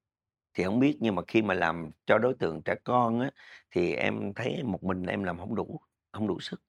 thì 0.55 0.65
hổng 0.65 0.79
biết, 0.79 0.97
nhưng 1.01 1.15
mà 1.15 1.23
khi 1.29 1.43
mà 1.43 1.55
làm 1.55 1.91
cho 2.07 2.19
đối 2.19 2.35
tượng 2.35 2.63
trẻ 2.63 2.75
con 2.85 3.21
á, 3.21 3.31
thì 3.71 3.93
em 3.93 4.33
thấy 4.35 4.63
một 4.63 4.83
mình 4.85 5.07
em 5.07 5.23
làm 5.23 5.39
hổng 5.39 5.55
đủ 5.55 5.81
hông 6.13 6.27
đủ 6.27 6.41
sức. 6.41 6.63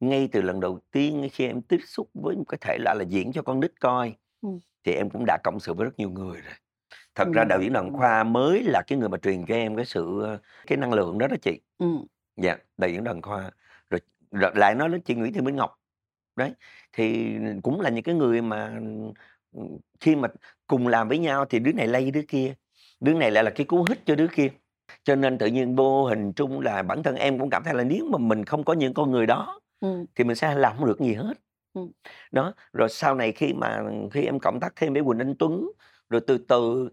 Ngay 0.00 0.28
từ 0.32 0.42
lần 0.42 0.60
đầu 0.60 0.80
tiên 0.92 1.28
khi 1.32 1.46
em 1.46 1.62
tiếp 1.62 1.80
xúc 1.86 2.10
với 2.14 2.36
một 2.36 2.44
cái 2.48 2.58
thể 2.62 2.78
loại 2.80 2.96
là 2.96 3.04
diễn 3.08 3.32
cho 3.32 3.42
con 3.42 3.60
nít 3.60 3.80
coi, 3.80 4.14
Ừm. 4.42 4.60
thì 4.84 4.92
em 4.92 5.10
cũng 5.10 5.24
đã 5.26 5.38
cộng 5.44 5.60
sự 5.60 5.74
với 5.74 5.86
rất 5.86 5.98
nhiều 5.98 6.10
người 6.10 6.40
rồi. 6.40 6.54
Thật 7.16 7.28
ra 7.34 7.44
đạo 7.44 7.60
diễn 7.62 7.74
Đoàn. 7.74 7.92
Khoa 7.92 8.24
mới 8.24 8.64
là 8.64 8.82
cái 8.88 8.98
người 8.98 9.10
mà 9.10 9.18
truyền 9.18 9.46
cho 9.46 9.56
em 9.56 9.76
cái 9.76 9.86
sự, 9.86 10.22
cái 10.68 10.78
năng 10.78 10.94
lượng 10.94 11.18
đó 11.18 11.28
đó 11.28 11.36
chị. 11.42 11.60
Ừm. 11.78 12.06
Dạ, 12.36 12.56
đạo 12.78 12.90
diễn 12.90 13.04
Đoàn 13.04 13.22
Khoa. 13.22 13.50
Rồi 13.90 14.00
rồi 14.32 14.52
lại 14.54 14.74
nói 14.74 14.90
đến 14.90 15.02
chị 15.02 15.14
Nguyễn 15.14 15.32
Thị 15.32 15.40
Minh 15.40 15.56
Ngọc. 15.56 15.76
Đấy, 16.36 16.52
thì 16.92 17.36
cũng 17.62 17.80
là 17.80 17.90
những 17.90 18.04
cái 18.04 18.14
người 18.14 18.42
mà, 18.42 18.80
khi 20.00 20.16
mà 20.16 20.28
cùng 20.66 20.86
làm 20.88 21.08
với 21.08 21.18
nhau 21.18 21.44
thì 21.44 21.58
đứa 21.58 21.72
này 21.72 21.86
lay 21.86 22.10
đứa 22.10 22.22
kia, 22.28 22.54
đứa 23.00 23.14
này 23.14 23.30
lại 23.30 23.44
là 23.44 23.50
cái 23.50 23.66
cú 23.66 23.84
hích 23.88 24.00
cho 24.06 24.14
đứa 24.14 24.26
kia. 24.36 24.48
Cho 25.04 25.14
nên 25.16 25.38
tự 25.38 25.46
nhiên 25.46 25.76
vô 25.76 26.04
hình 26.04 26.32
trung 26.32 26.60
là 26.60 26.82
bản 26.82 27.02
thân 27.02 27.16
em 27.16 27.38
cũng 27.38 27.50
cảm 27.50 27.64
thấy 27.64 27.74
là 27.74 27.84
nếu 27.84 28.06
mà 28.10 28.18
mình 28.18 28.44
không 28.44 28.64
có 28.64 28.72
những 28.72 28.94
con 28.94 29.10
người 29.10 29.26
đó 29.26 29.60
Ừm. 29.80 30.04
thì 30.14 30.24
mình 30.24 30.36
sẽ 30.36 30.54
làm 30.54 30.76
hông 30.76 30.86
được 30.86 31.00
gì 31.00 31.14
hết. 31.14 31.34
Ừm. 31.74 31.90
Đó, 32.32 32.54
rồi 32.72 32.88
sau 32.88 33.14
này 33.14 33.32
khi 33.32 33.52
mà 33.52 33.82
khi 34.12 34.22
em 34.24 34.38
cộng 34.38 34.60
tác 34.60 34.72
thêm 34.76 34.92
với 34.92 35.02
Quỳnh 35.04 35.18
Anh 35.18 35.34
Tuấn, 35.38 35.70
rồi 36.10 36.20
từ 36.26 36.38
từ 36.38 36.88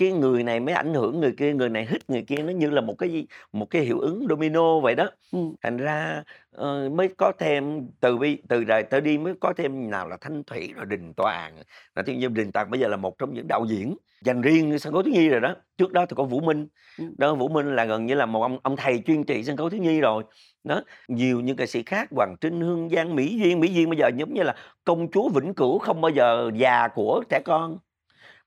cái 0.00 0.12
người 0.12 0.42
này 0.42 0.60
mới 0.60 0.74
ảnh 0.74 0.94
hưởng 0.94 1.20
người 1.20 1.32
kia, 1.38 1.52
người 1.52 1.68
này 1.68 1.86
hích 1.86 2.10
người 2.10 2.22
kia, 2.22 2.36
nó 2.36 2.52
như 2.52 2.70
là 2.70 2.80
một 2.80 2.94
cái 2.98 3.26
một 3.52 3.70
cái 3.70 3.82
hiệu 3.82 4.00
ứng 4.00 4.26
domino 4.28 4.80
vậy 4.80 4.94
đó. 4.94 5.10
Ừm. 5.32 5.54
Thành 5.62 5.76
ra, 5.76 6.22
ờ, 6.50 6.88
mới 6.88 7.08
có 7.18 7.32
thêm 7.38 7.88
từ 8.00 8.16
bi 8.18 8.38
từ 8.48 8.64
rời 8.64 8.82
trở 8.90 9.00
đi 9.00 9.18
mới 9.18 9.34
có 9.40 9.52
thêm 9.56 9.90
nào 9.90 10.08
là 10.08 10.16
Thanh 10.20 10.44
Thủy, 10.44 10.72
rồi 10.76 10.86
Đình 10.86 11.12
Toàn, 11.14 11.54
rồi 11.94 12.04
tự 12.06 12.12
nhiên 12.12 12.34
Đình 12.34 12.52
Toàn 12.52 12.70
bây 12.70 12.80
giờ 12.80 12.88
là 12.88 12.96
một 12.96 13.18
trong 13.18 13.34
những 13.34 13.48
đạo 13.48 13.64
diễn 13.68 13.96
dành 14.24 14.40
riêng 14.42 14.78
sân 14.78 14.92
khấu 14.92 15.02
thiếu 15.02 15.14
nhi 15.14 15.28
rồi 15.28 15.40
đó. 15.40 15.54
Trước 15.78 15.92
đó 15.92 16.06
thì 16.06 16.14
có 16.16 16.24
Vũ 16.24 16.40
Minh, 16.40 16.68
Ừm. 16.98 17.14
đó, 17.18 17.34
Vũ 17.34 17.48
Minh 17.48 17.76
là 17.76 17.84
gần 17.84 18.06
như 18.06 18.14
là 18.14 18.26
một 18.26 18.42
ông 18.42 18.58
ông 18.62 18.76
thầy 18.76 19.02
chuyên 19.06 19.24
trị 19.24 19.44
sân 19.44 19.56
khấu 19.56 19.70
thiếu 19.70 19.80
nhi 19.82 20.00
rồi. 20.00 20.24
Đó, 20.64 20.82
nhiều 21.08 21.40
những 21.40 21.56
ca 21.56 21.66
sĩ 21.66 21.82
khác, 21.86 22.08
Hoàng 22.10 22.36
Trinh, 22.40 22.60
Hương 22.60 22.88
Giang, 22.88 23.16
Mỹ 23.16 23.38
Duyên, 23.38 23.60
Mỹ 23.60 23.68
Duyên 23.74 23.90
bây 23.90 23.98
giờ 23.98 24.10
giống 24.16 24.34
như 24.34 24.42
là 24.42 24.54
công 24.84 25.10
chúa 25.10 25.28
vĩnh 25.28 25.54
cửu 25.54 25.78
không 25.78 26.00
bao 26.00 26.10
giờ 26.10 26.50
già 26.54 26.88
của 26.88 27.22
trẻ 27.28 27.40
con. 27.44 27.78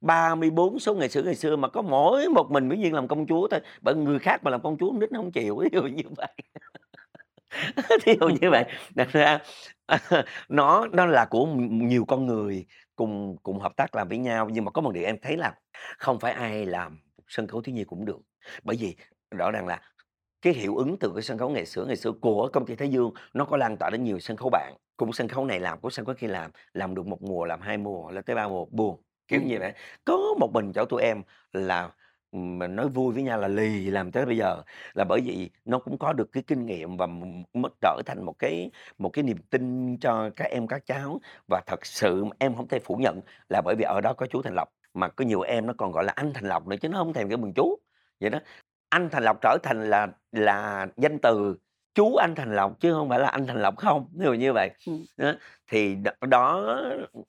34 0.03 0.79
số 0.79 0.93
ngày 0.95 1.09
xưa 1.09 1.23
ngày 1.23 1.35
xưa 1.35 1.55
mà 1.55 1.67
có 1.67 1.81
mỗi 1.81 2.29
một 2.29 2.51
mình 2.51 2.69
Mỹ 2.69 2.77
Duyên 2.79 2.93
làm 2.93 3.07
công 3.07 3.27
chúa 3.27 3.47
thôi, 3.47 3.59
bởi 3.81 3.95
người 3.95 4.19
khác 4.19 4.43
mà 4.43 4.51
làm 4.51 4.61
công 4.61 4.77
chúa 4.79 4.91
nít 4.91 5.11
nó 5.11 5.19
không 5.19 5.31
chịu, 5.31 5.57
ví 5.63 5.69
dụ 5.73 5.83
như 5.83 6.03
vậy. 6.17 6.33
Thí 8.03 8.13
dụ 8.19 8.27
như 8.41 8.49
vậy, 8.51 8.65
thành 8.95 9.07
ra, 9.11 9.39
nó 10.49 10.87
nó 10.87 11.05
là 11.05 11.25
của 11.25 11.45
nhiều 11.69 12.05
con 12.05 12.25
người 12.25 12.65
cùng 12.95 13.37
cùng 13.43 13.59
hợp 13.59 13.75
tác 13.77 13.95
làm 13.95 14.07
với 14.09 14.17
nhau, 14.17 14.49
nhưng 14.49 14.65
mà 14.65 14.71
có 14.71 14.81
một 14.81 14.91
điều 14.91 15.03
em 15.03 15.17
thấy 15.21 15.37
là 15.37 15.55
không 15.97 16.19
phải 16.19 16.33
ai 16.33 16.65
làm 16.65 16.99
sân 17.27 17.47
khấu 17.47 17.61
thiếu 17.61 17.75
nhi 17.75 17.83
cũng 17.83 18.05
được. 18.05 18.19
Bởi 18.63 18.77
vì 18.79 18.95
rõ 19.37 19.51
ràng 19.51 19.67
là 19.67 19.81
cái 20.41 20.53
hiệu 20.53 20.77
ứng 20.77 20.97
từ 20.99 21.11
cái 21.15 21.23
sân 21.23 21.37
khấu 21.37 21.49
ngày 21.49 21.65
xưa 21.65 21.85
ngày 21.85 21.95
xưa 21.95 22.11
của 22.11 22.49
công 22.53 22.65
ty 22.65 22.75
Thái 22.75 22.89
Dương 22.89 23.13
nó 23.33 23.45
có 23.45 23.57
lan 23.57 23.77
tỏa 23.77 23.89
đến 23.89 24.03
nhiều 24.03 24.19
sân 24.19 24.37
khấu 24.37 24.49
bạn. 24.49 24.73
cũng 24.97 25.13
sân 25.13 25.27
khấu 25.27 25.45
này 25.45 25.59
làm, 25.59 25.79
cũng 25.81 25.91
sân 25.91 26.05
khấu 26.05 26.15
kia 26.19 26.27
làm, 26.27 26.51
làm 26.73 26.95
được 26.95 27.07
một 27.07 27.21
mùa, 27.21 27.45
làm 27.45 27.61
hai 27.61 27.77
mùa, 27.77 28.11
lên 28.11 28.23
tới 28.23 28.35
ba 28.35 28.47
mùa 28.47 28.65
buồn, 28.65 29.01
kiểu 29.33 29.41
như 29.41 29.59
vậy. 29.59 29.73
Có 30.05 30.35
một 30.39 30.49
mình 30.53 30.73
chỗ 30.73 30.85
tụi 30.85 31.01
em 31.01 31.23
là, 31.53 31.89
mình 32.31 32.75
nói 32.75 32.89
vui 32.89 33.13
với 33.13 33.23
nhau 33.23 33.39
là 33.39 33.47
lì 33.47 33.89
làm 33.89 34.11
tới 34.11 34.25
bây 34.25 34.37
giờ, 34.37 34.61
là 34.93 35.03
bởi 35.03 35.21
vì 35.21 35.49
nó 35.65 35.79
cũng 35.79 35.97
có 35.97 36.13
được 36.13 36.31
cái 36.31 36.43
kinh 36.47 36.65
nghiệm 36.65 36.97
và 36.97 37.07
mới 37.53 37.71
trở 37.81 38.01
thành 38.05 38.25
một 38.25 38.39
cái 38.39 38.71
một 38.97 39.09
cái 39.09 39.23
niềm 39.23 39.37
tin 39.49 39.97
cho 39.97 40.29
các 40.35 40.45
em, 40.45 40.67
các 40.67 40.85
cháu. 40.85 41.19
Và 41.47 41.61
thật 41.67 41.85
sự 41.85 42.25
em 42.39 42.53
hổng 42.53 42.67
thể 42.67 42.79
phủ 42.79 42.95
nhận 42.95 43.21
là 43.49 43.61
bởi 43.65 43.75
vì 43.75 43.83
ở 43.83 44.01
đó 44.01 44.13
có 44.13 44.25
chú 44.25 44.41
Thành 44.41 44.55
Lộc, 44.55 44.69
mà 44.93 45.07
có 45.07 45.25
nhiều 45.25 45.41
em 45.41 45.67
nó 45.67 45.73
còn 45.77 45.91
gọi 45.91 46.03
là 46.03 46.13
anh 46.15 46.33
Thành 46.33 46.45
Lộc 46.45 46.67
nữa 46.67 46.75
chứ 46.81 46.89
nó 46.89 46.97
hông 46.97 47.13
thèm 47.13 47.29
kêu 47.29 47.37
bằng 47.37 47.53
chú, 47.53 47.79
vậy 48.19 48.29
đó. 48.29 48.39
Anh 48.89 49.09
Thành 49.09 49.23
Lộc 49.23 49.37
trở 49.41 49.57
thành 49.63 49.89
là 49.89 50.07
là 50.31 50.87
danh 50.97 51.19
từ 51.21 51.57
chú 51.95 52.15
anh 52.15 52.35
Thành 52.35 52.55
Lộc 52.55 52.79
chứ 52.79 52.93
hông 52.93 53.09
phải 53.09 53.19
là 53.19 53.27
anh 53.27 53.47
Thành 53.47 53.61
Lộc 53.61 53.77
không, 53.77 54.07
ví 54.17 54.25
dụ 54.25 54.33
như 54.33 54.53
vậy. 54.53 54.71
Đó, 55.17 55.33
thì 55.71 55.95
đó 56.29 56.75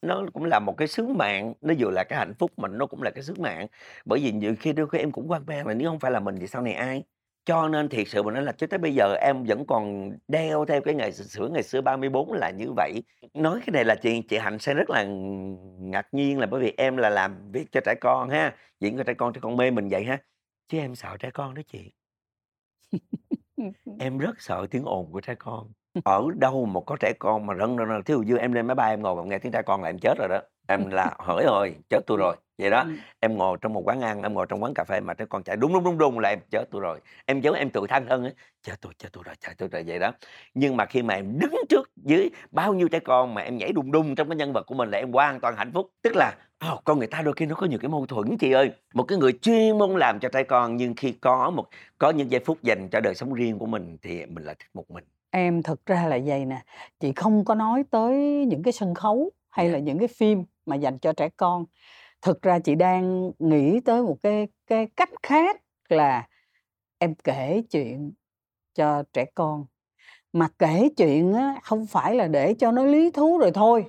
nó 0.02 0.22
cũng 0.32 0.44
là 0.44 0.58
một 0.58 0.74
cái 0.76 0.88
sứ 0.88 1.06
mạng, 1.06 1.54
nó 1.60 1.74
vừa 1.78 1.90
là 1.90 2.04
cái 2.04 2.18
hạnh 2.18 2.34
phúc 2.38 2.50
mà 2.56 2.68
nó 2.68 2.86
cũng 2.86 3.02
là 3.02 3.10
cái 3.10 3.22
sứ 3.22 3.34
mạng. 3.38 3.66
Bởi 4.04 4.20
vì 4.20 4.32
nhiều 4.32 4.54
khi 4.60 4.72
đôi 4.72 4.88
khi 4.88 4.98
em 4.98 5.12
cũng 5.12 5.28
hoang 5.28 5.46
mang 5.46 5.66
là 5.66 5.74
nếu 5.74 5.90
hông 5.90 5.98
phải 6.00 6.10
là 6.10 6.20
mình 6.20 6.36
thì 6.40 6.46
sau 6.46 6.62
này 6.62 6.72
ai? 6.74 7.04
Cho 7.44 7.68
nên 7.68 7.88
thiệt 7.88 8.08
sự 8.08 8.22
mà 8.22 8.32
nói 8.32 8.42
là 8.42 8.52
cho 8.52 8.66
tới 8.66 8.78
bây 8.78 8.94
giờ 8.94 9.14
em 9.20 9.44
vẫn 9.44 9.66
còn 9.66 10.10
đeo 10.28 10.64
theo 10.64 10.80
cái 10.80 10.94
ngày 10.94 11.12
x 11.12 11.22
xửa 11.22 11.48
ngày 11.48 11.62
xưa 11.62 11.80
34 11.80 12.32
là 12.32 12.50
như 12.50 12.72
vậy. 12.76 13.02
Nói 13.34 13.60
cái 13.66 13.72
này 13.72 13.84
là 13.84 13.94
chị 13.94 14.22
chị 14.28 14.36
Hạnh 14.38 14.58
sẽ 14.58 14.74
rất 14.74 14.90
là 14.90 15.04
ngạc 15.78 16.06
nhiên 16.12 16.38
là 16.38 16.46
bởi 16.46 16.60
vì 16.60 16.74
em 16.76 16.96
là 16.96 17.10
làm 17.10 17.52
việc 17.52 17.72
cho 17.72 17.80
trẻ 17.84 17.94
con 18.00 18.30
ha, 18.30 18.54
diễn 18.80 18.96
cho 18.96 19.04
trẻ 19.04 19.14
con, 19.14 19.32
trẻ 19.32 19.40
con 19.42 19.56
mê 19.56 19.70
mình 19.70 19.88
vậy 19.88 20.04
ha, 20.04 20.18
chứ 20.68 20.78
em 20.78 20.94
sợ 20.94 21.16
trẻ 21.18 21.30
con 21.30 21.54
đó 21.54 21.62
chị. 21.72 21.92
Em 23.98 24.18
rất 24.18 24.40
sợ 24.40 24.66
tiếng 24.70 24.84
ồn 24.84 25.12
của 25.12 25.20
trẻ 25.20 25.34
con. 25.38 25.72
Ở 26.02 26.22
đâu 26.36 26.66
mà 26.66 26.80
có 26.86 26.96
trẻ 27.00 27.12
con 27.18 27.46
mà 27.46 27.54
rần, 27.54 27.76
rần, 27.78 27.88
rần, 27.88 28.02
thí 28.04 28.14
dụ 28.14 28.22
như 28.22 28.36
em 28.36 28.52
lên 28.52 28.66
máy 28.66 28.74
bay 28.74 28.90
em 28.90 29.02
ngồi 29.02 29.14
và 29.14 29.22
nghe 29.24 29.38
tiếng 29.38 29.52
trẻ 29.52 29.62
con 29.66 29.82
là 29.82 29.88
em 29.88 29.98
chết 29.98 30.14
rồi 30.18 30.28
đó, 30.28 30.40
em 30.66 30.90
là 30.90 31.16
hỡi 31.18 31.44
ôi, 31.44 31.74
chết 31.90 32.00
tui 32.06 32.18
rồi, 32.18 32.36
vậy 32.58 32.70
đó. 32.70 32.80
Ừm. 32.80 32.96
Em 33.20 33.36
ngồi 33.36 33.58
trong 33.60 33.72
một 33.72 33.82
quán 33.84 34.00
ăn, 34.00 34.22
em 34.22 34.34
ngồi 34.34 34.46
trong 34.48 34.62
quán 34.62 34.74
cà 34.74 34.84
phê 34.84 35.00
mà 35.00 35.14
trẻ 35.14 35.24
con 35.28 35.42
chạy 35.42 35.56
đùng, 35.56 35.72
đùng, 35.72 35.84
đùng, 35.84 35.98
đùng 35.98 36.18
là 36.18 36.28
em 36.28 36.38
chết 36.50 36.70
tui 36.70 36.80
rồi. 36.80 37.00
Em 37.26 37.40
giống 37.40 37.54
em 37.54 37.70
tự 37.70 37.86
than 37.86 38.06
thân 38.06 38.24
á, 38.24 38.30
chết 38.62 38.80
tui, 38.80 38.92
chết 38.98 39.12
tui 39.12 39.24
rồi, 39.24 39.34
chết 39.40 39.52
tui 39.58 39.68
rồi, 39.68 39.84
vậy 39.86 39.98
đó. 39.98 40.12
Nhưng 40.54 40.76
mà 40.76 40.86
khi 40.86 41.02
mà 41.02 41.14
em 41.14 41.38
đứng 41.38 41.54
trước 41.68 41.90
dưới 41.96 42.30
bao 42.50 42.74
nhiêu 42.74 42.88
trẻ 42.88 42.98
con 42.98 43.34
mà 43.34 43.42
em 43.42 43.56
nhảy 43.58 43.72
đùng 43.72 43.92
đùng 43.92 44.14
trong 44.14 44.28
cái 44.28 44.36
nhân 44.36 44.52
vật 44.52 44.66
của 44.66 44.74
mình 44.74 44.90
là 44.90 44.98
em 44.98 45.12
hoàn 45.12 45.40
toàn 45.40 45.56
hạnh 45.56 45.70
phúc. 45.74 45.90
Tức 46.02 46.12
là, 46.16 46.32
ờ, 46.58 46.78
con 46.84 46.98
người 46.98 47.06
ta 47.06 47.22
đôi 47.22 47.34
khi 47.36 47.46
nó 47.46 47.54
có 47.54 47.66
nhiều 47.66 47.78
cái 47.82 47.88
mâu 47.88 48.06
thuẫn 48.06 48.38
chị 48.38 48.52
ơi. 48.52 48.70
Một 48.94 49.02
cái 49.02 49.18
người 49.18 49.32
chuyên 49.42 49.78
môn 49.78 49.90
làm 49.90 50.18
cho 50.20 50.28
trẻ 50.28 50.42
con 50.42 50.76
nhưng 50.76 50.94
khi 50.94 51.12
có 51.12 51.50
một 51.50 51.66
có 51.98 52.10
những 52.10 52.30
giây 52.30 52.40
phút 52.44 52.62
dành 52.62 52.88
cho 52.92 53.00
đời 53.00 53.14
sống 53.14 53.34
riêng 53.34 53.58
của 53.58 53.66
mình 53.66 53.96
thì 54.02 54.26
mình 54.26 54.44
lại 54.44 54.54
thích 54.58 54.68
một 54.74 54.90
mình. 54.90 55.04
Em 55.30 55.62
thực 55.62 55.86
ra 55.86 56.06
là 56.06 56.18
vầy 56.26 56.44
nè, 56.44 56.62
chị 57.00 57.12
không 57.16 57.44
có 57.44 57.54
nói 57.54 57.84
tới 57.90 58.14
những 58.48 58.62
cái 58.62 58.72
sân 58.72 58.94
khấu 58.94 59.30
hay 59.54 59.66
Dạ. 59.66 59.72
là 59.72 59.78
những 59.78 59.98
cái 59.98 60.08
phim 60.08 60.44
mà 60.66 60.76
dành 60.76 60.98
cho 60.98 61.12
trẻ 61.12 61.28
con. 61.36 61.64
Thực 62.22 62.42
ra 62.42 62.58
chị 62.58 62.74
đang 62.74 63.32
nghĩ 63.38 63.80
tới 63.80 64.02
một 64.02 64.16
cái 64.22 64.48
cái 64.66 64.86
cách 64.96 65.10
khác 65.22 65.60
là 65.88 66.26
em 66.98 67.14
kể 67.24 67.62
chuyện 67.70 68.12
cho 68.74 69.02
trẻ 69.12 69.24
con. 69.34 69.66
Mà 70.32 70.48
kể 70.58 70.88
chuyện 70.96 71.32
á, 71.32 71.54
không 71.62 71.86
phải 71.86 72.14
là 72.14 72.26
để 72.28 72.54
cho 72.54 72.72
nó 72.72 72.84
lý 72.84 73.10
thú 73.10 73.38
rồi 73.38 73.50
thôi, 73.54 73.84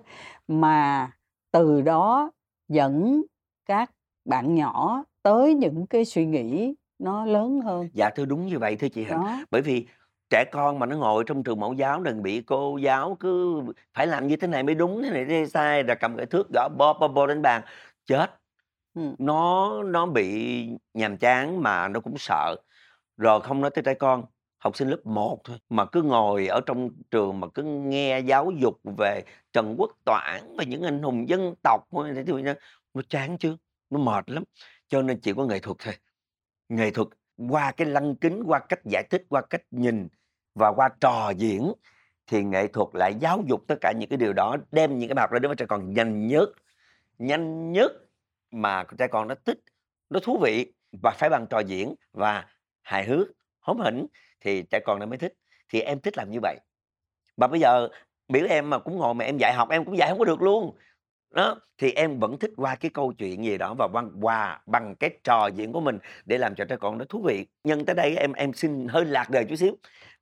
mà 0.47 1.11
từ 1.51 1.81
đó 1.81 2.31
dẫn 2.67 3.21
các 3.65 3.91
bạn 4.25 4.55
nhỏ 4.55 5.03
tới 5.23 5.53
những 5.53 5.87
cái 5.87 6.05
suy 6.05 6.25
nghĩ 6.25 6.75
nó 6.99 7.25
lớn 7.25 7.61
hơn. 7.61 7.89
Dạ 7.93 8.09
thưa 8.15 8.25
đúng 8.25 8.45
như 8.45 8.59
vậy 8.59 8.75
thưa 8.75 8.89
chị 8.89 9.03
Hạnh. 9.03 9.43
Bởi 9.51 9.61
vì 9.61 9.85
trẻ 10.29 10.45
con 10.51 10.79
mà 10.79 10.85
nó 10.85 10.97
ngồi 10.97 11.23
trong 11.27 11.43
trường 11.43 11.59
mẫu 11.59 11.73
giáo 11.73 12.01
đừng 12.01 12.23
bị 12.23 12.41
cô 12.41 12.77
giáo 12.77 13.17
cứ 13.19 13.61
phải 13.93 14.07
làm 14.07 14.27
như 14.27 14.35
thế 14.35 14.47
này 14.47 14.63
mới 14.63 14.75
đúng, 14.75 15.03
thế 15.03 15.09
này 15.09 15.25
mới 15.25 15.47
sai, 15.47 15.83
rồi 15.83 15.97
cầm 15.99 16.17
cái 16.17 16.25
thước 16.25 16.47
gõ 16.53 16.69
bo, 16.77 16.93
bo, 16.93 17.07
bo 17.07 17.27
đánh 17.27 17.41
bàn, 17.41 17.61
chết. 18.05 18.31
Nó 19.17 19.83
nó 19.83 20.05
bị 20.05 20.69
nhàm 20.93 21.17
chán 21.17 21.63
mà 21.63 21.87
nó 21.87 21.99
cũng 21.99 22.17
sợ. 22.17 22.55
Rồi 23.17 23.41
không 23.41 23.61
nói 23.61 23.71
tới 23.71 23.83
trẻ 23.83 23.93
con, 23.93 24.25
học 24.57 24.75
sinh 24.75 24.89
lớp 24.89 25.05
1 25.05 25.41
thôi, 25.43 25.57
mà 25.69 25.85
cứ 25.85 26.01
ngồi 26.01 26.47
ở 26.47 26.61
trong 26.65 26.89
trường 27.11 27.39
mà 27.39 27.47
cứ 27.53 27.63
nghe 27.63 28.19
giáo 28.19 28.51
dục 28.51 28.79
về 28.97 29.21
Trần 29.53 29.75
Quốc 29.77 29.91
Toản, 30.05 30.55
về 30.57 30.65
những 30.65 30.83
anh 30.83 31.01
hùng 31.01 31.29
dân 31.29 31.53
tộc, 31.63 31.81
nó 32.93 33.01
chán 33.09 33.37
chứ, 33.37 33.57
nó 33.89 33.99
mệt 33.99 34.29
lắm. 34.29 34.43
Cho 34.87 35.01
nên 35.01 35.19
chỉ 35.19 35.33
có 35.33 35.45
nghệ 35.45 35.59
thuật 35.59 35.77
thôi. 35.79 35.93
Nghệ 36.69 36.91
thuật 36.91 37.07
qua 37.37 37.71
cái 37.71 37.87
lăng 37.87 38.15
kính, 38.15 38.43
qua 38.45 38.59
cách 38.59 38.79
giải 38.85 39.03
thích, 39.09 39.25
qua 39.29 39.41
cách 39.41 39.61
nhìn 39.71 40.07
và 40.55 40.69
qua 40.69 40.89
trò 41.01 41.29
diễn 41.37 41.73
thì 42.27 42.43
nghệ 42.43 42.67
thuật 42.67 42.87
lại 42.93 43.15
giáo 43.19 43.43
dục 43.47 43.61
tất 43.67 43.75
cả 43.81 43.91
những 43.91 44.09
cái 44.09 44.17
điều 44.17 44.33
đó, 44.33 44.57
đem 44.71 44.99
những 44.99 45.09
cái 45.09 45.13
bài 45.15 45.23
học 45.23 45.31
đó 45.31 45.39
đến 45.39 45.49
với 45.49 45.55
trẻ 45.55 45.65
con 45.65 45.93
nhanh 45.93 46.27
nhất, 46.27 46.49
nhanh 47.19 47.71
nhất 47.71 47.91
mà 48.51 48.83
trẻ 48.97 49.07
con 49.07 49.27
nó 49.27 49.35
thích, 49.45 49.59
nó 50.09 50.19
thú 50.19 50.39
vị 50.41 50.73
và 51.01 51.11
phải 51.11 51.29
bằng 51.29 51.47
trò 51.49 51.59
diễn 51.59 51.95
và 52.13 52.45
hài 52.81 53.05
hước, 53.05 53.27
hóm 53.59 53.79
hỉnh 53.79 54.07
thì 54.41 54.63
trẻ 54.71 54.79
con 54.85 54.99
nó 54.99 55.05
mới 55.05 55.17
thích. 55.17 55.33
Thì 55.69 55.81
em 55.81 55.99
thích 55.99 56.17
làm 56.17 56.31
như 56.31 56.39
vậy. 56.41 56.59
Mà 57.37 57.47
bây 57.47 57.59
giờ 57.59 57.89
biểu 58.27 58.45
em 58.49 58.69
mà 58.69 58.79
cũng 58.79 58.97
ngồi 58.97 59.13
mà 59.13 59.25
em 59.25 59.37
dạy 59.37 59.53
học 59.53 59.69
em 59.69 59.85
cũng 59.85 59.97
dạy 59.97 60.09
không 60.09 60.19
có 60.19 60.25
được 60.25 60.41
luôn. 60.41 60.77
Đó, 61.35 61.59
thì 61.77 61.91
em 61.91 62.19
vẫn 62.19 62.39
thích 62.39 62.51
qua 62.57 62.75
cái 62.75 62.91
câu 62.93 63.13
chuyện 63.17 63.45
gì 63.45 63.57
đó 63.57 63.75
và 63.77 63.87
bằng 63.93 64.11
quà 64.21 64.61
bằng 64.65 64.95
cái 64.95 65.09
trò 65.23 65.47
diễn 65.47 65.73
của 65.73 65.81
mình 65.81 65.99
để 66.25 66.37
làm 66.37 66.55
cho 66.55 66.65
trẻ 66.65 66.75
con 66.75 66.97
nó 66.97 67.05
thú 67.05 67.21
vị. 67.21 67.45
Nhân 67.63 67.85
tới 67.85 67.95
đây 67.95 68.15
em 68.15 68.33
em 68.33 68.53
xin 68.53 68.87
hơi 68.87 69.05
lạc 69.05 69.29
đề 69.29 69.43
chút 69.43 69.55
xíu. 69.55 69.77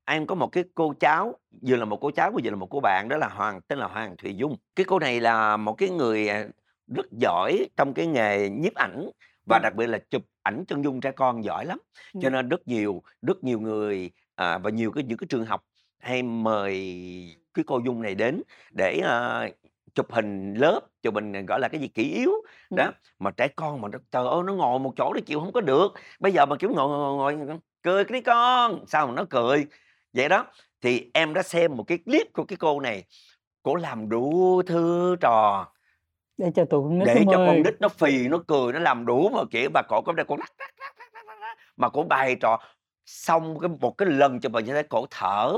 Em 0.05 0.27
có 0.27 0.35
một 0.35 0.47
cái 0.47 0.63
cô 0.75 0.93
cháu, 0.99 1.35
vừa 1.67 1.75
là 1.75 1.85
một 1.85 1.97
cô 2.01 2.11
cháu, 2.11 2.31
vừa 2.31 2.49
là 2.49 2.55
một 2.55 2.67
cô 2.69 2.79
bạn 2.79 3.07
đó 3.09 3.17
là 3.17 3.27
Hoàng, 3.27 3.61
tên 3.67 3.79
là 3.79 3.87
Hoàng 3.87 4.17
Thùy 4.17 4.35
Dung. 4.35 4.55
Cái 4.75 4.85
cô 4.89 4.99
này 4.99 5.19
là 5.19 5.57
một 5.57 5.73
cái 5.73 5.89
người, 5.89 6.27
à, 6.29 6.47
rất 6.95 7.05
giỏi 7.21 7.65
trong 7.77 7.93
cái 7.93 8.07
nghề 8.07 8.49
nhiếp 8.49 8.73
ảnh 8.75 9.09
và 9.45 9.57
Ừm. 9.57 9.63
đặc 9.63 9.75
biệt 9.75 9.87
là 9.87 9.99
chụp 10.09 10.21
ảnh 10.43 10.63
chân 10.67 10.83
dung 10.83 11.01
trẻ 11.01 11.11
con 11.11 11.43
giỏi 11.43 11.65
lắm. 11.65 11.79
Cho 12.21 12.29
nên 12.29 12.49
rất 12.49 12.67
nhiều 12.67 13.03
rất 13.21 13.43
nhiều 13.43 13.59
người, 13.59 14.11
à, 14.35 14.57
và 14.57 14.69
nhiều 14.69 14.91
cái 14.91 15.03
những 15.03 15.17
cái 15.17 15.27
trường 15.29 15.45
học 15.45 15.63
hay 15.99 16.23
mời 16.23 16.73
cái 17.53 17.63
cô 17.67 17.79
Dung 17.85 18.01
này 18.01 18.15
đến 18.15 18.41
để, 18.71 18.99
a, 19.03 19.49
chụp 19.95 20.11
hình 20.11 20.53
lớp, 20.53 20.79
chụp 21.01 21.15
hình, 21.15 21.45
gọi 21.45 21.59
là, 21.59 21.67
cái 21.67 21.81
gì, 21.81 21.87
kỷ 21.87 22.03
yếu. 22.03 22.31
Đó, 22.69 22.91
mà 23.19 23.31
trẻ 23.31 23.47
con 23.47 23.81
mà 23.81 23.87
nó 23.91 23.99
trời 24.11 24.27
ơi, 24.27 24.43
nó 24.45 24.53
ngồi 24.53 24.79
một 24.79 24.93
chỗ 24.97 25.13
nó 25.13 25.19
chịu 25.25 25.39
hông 25.39 25.51
có 25.51 25.61
được. 25.61 25.93
Bây 26.19 26.31
giờ 26.31 26.45
mà, 26.45 26.55
kiểu, 26.55 26.69
ngồi, 26.73 26.89
ngồi, 27.17 27.35
ngồi, 27.35 27.59
"Cười 27.83 28.03
đi 28.03 28.21
con!" 28.21 28.85
Sao 28.87 29.07
mà 29.07 29.13
nó 29.13 29.25
cười. 29.29 29.67
Vậy 30.13 30.29
đó, 30.29 30.45
thì 30.81 31.11
em 31.13 31.33
đã 31.33 31.43
xem 31.43 31.77
một 31.77 31.83
cái 31.87 31.97
clip 32.05 32.27
của 32.33 32.43
cái 32.43 32.57
cô 32.57 32.79
này, 32.79 33.03
cổ 33.63 33.75
làm 33.75 34.09
đủ 34.09 34.61
thứ 34.67 35.15
trò 35.21 35.65
Để 36.37 36.51
cho 36.55 36.65
tụi 36.65 36.81
con 36.83 36.99
nít 36.99 37.07
để 37.07 37.23
nó 37.25 37.31
cho 37.31 37.37
con 37.37 37.63
nít 37.63 37.73
nó 37.79 37.89
phì, 37.89 38.27
nó 38.27 38.37
cười, 38.47 38.73
nó 38.73 38.79
làm 38.79 39.05
đủ 39.05 39.29
mọi 39.29 39.45
kiểu 39.51 39.69
và 39.73 39.83
cổ 39.89 40.01
có 40.01 40.13
lắc, 40.17 40.31
lắc, 40.37 40.47
mà 41.77 41.89
cổ 41.89 42.03
bày 42.03 42.35
trò. 42.41 42.59
Xong 43.05 43.59
cái 43.59 43.69
một 43.81 43.97
cái 43.97 44.09
lần 44.09 44.39
chụp 44.39 44.53
hình 44.53 44.65
như 44.65 44.73
thế 44.73 44.83
cổ 44.83 45.05
thở, 45.09 45.53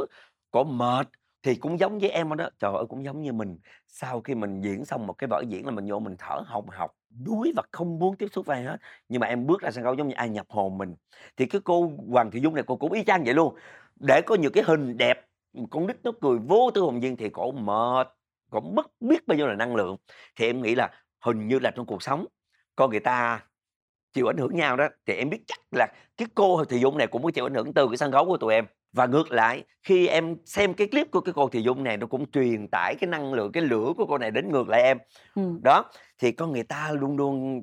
cổ 0.51 0.63
mệt 0.63 1.07
thì 1.45 1.55
cũng 1.55 1.79
giống 1.79 1.99
với 1.99 2.09
em 2.09 2.37
đó. 2.37 2.49
Trời 2.59 2.71
ơi, 2.73 2.83
cũng 2.89 3.03
giống 3.03 3.21
như 3.21 3.33
mình, 3.33 3.57
sau 3.87 4.21
khi 4.21 4.35
mình 4.35 4.61
diễn 4.61 4.85
xong 4.85 5.07
một 5.07 5.13
cái 5.13 5.27
vở 5.27 5.43
diễn 5.47 5.65
là 5.65 5.71
mình 5.71 5.85
vô 5.89 5.99
mình 5.99 6.15
thở 6.19 6.41
hồng 6.45 6.67
hộc, 6.69 6.91
đuối 7.09 7.53
và 7.55 7.63
không 7.71 7.99
muốn 7.99 8.15
tiếp 8.17 8.27
xúc 8.31 8.45
với 8.45 8.57
ai 8.57 8.65
hết. 8.65 8.77
Nhưng 9.09 9.19
mà 9.19 9.27
em 9.27 9.47
bước 9.47 9.61
ra 9.61 9.71
sân 9.71 9.83
khấu 9.83 9.93
giống 9.93 10.07
như 10.07 10.13
ai 10.13 10.29
nhập 10.29 10.45
hồn 10.49 10.77
mình. 10.77 10.95
Thì 11.37 11.45
cái 11.45 11.61
cô 11.63 11.91
Hoàng 12.11 12.31
Thị 12.31 12.39
Dung 12.39 12.55
này 12.55 12.63
cô 12.67 12.75
cũng 12.75 12.91
y 12.91 13.03
chang 13.03 13.23
vậy 13.23 13.33
luôn. 13.33 13.55
Để 13.95 14.21
có 14.21 14.35
nhiều 14.35 14.51
cái 14.53 14.63
hình 14.67 14.97
đẹp, 14.97 15.25
con 15.69 15.87
nít 15.87 15.97
nó 16.03 16.11
cười 16.21 16.37
vô 16.37 16.71
tư 16.73 16.81
hồn 16.81 16.99
nhiên 16.99 17.17
thì 17.17 17.29
cổ 17.29 17.51
mệt, 17.51 18.07
cổ 18.49 18.59
mất 18.59 18.85
biết 18.99 19.27
bao 19.27 19.37
nhiêu 19.37 19.47
là 19.47 19.55
năng 19.55 19.75
lượng. 19.75 19.97
Thì 20.35 20.45
em 20.45 20.61
nghĩ 20.61 20.75
là 20.75 20.91
hình 21.25 21.47
như 21.47 21.59
là 21.59 21.71
trong 21.71 21.85
cuộc 21.85 22.03
sống, 22.03 22.25
con 22.75 22.91
người 22.91 22.99
ta 22.99 23.45
chịu 24.16 24.28
ảnh 24.32 24.38
hưởng 24.38 24.55
nhau 24.55 24.78
đó, 24.78 24.89
thì 25.07 25.13
em 25.13 25.30
biết 25.30 25.41
chắc 25.47 25.59
là 25.72 25.88
cái 26.18 26.28
cô 26.36 26.66
Thị 26.66 26.80
Dung 26.80 26.97
này 26.97 27.07
cũng 27.07 27.24
có 27.24 27.32
chịu 27.32 27.47
ảnh 27.47 27.55
hưởng 27.55 27.74
từ 27.74 27.88
cái 27.89 27.97
sân 27.97 28.11
khấu 28.11 28.26
của 28.26 28.38
tụi 28.38 28.53
em. 28.53 28.66
Và 28.93 29.05
ngược 29.05 29.32
lại, 29.32 29.63
khi 29.84 30.07
em 30.07 30.38
xem 30.45 30.74
cái 30.74 30.88
clip 30.88 31.11
của 31.11 31.22
cái 31.22 31.34
cô 31.34 31.49
Thị 31.49 31.61
Dung 31.61 31.84
này 31.84 31.97
nó 31.97 32.07
cũng 32.07 32.32
truyền 32.32 32.68
tải 32.72 32.95
cái 33.01 33.09
năng 33.09 33.34
lượng, 33.34 33.51
cái 33.51 33.63
lửa 33.63 33.93
của 33.97 34.07
cô 34.07 34.18
này 34.18 34.32
đến 34.32 34.51
ngược 34.51 34.70
lại 34.70 34.84
em. 34.84 34.99
Ừm. 35.36 35.59
Đó, 35.63 35.86
thì 36.22 36.32
con 36.32 36.53
người 36.53 36.63
ta 36.63 36.91
luôn 36.91 37.18
luôn 37.18 37.61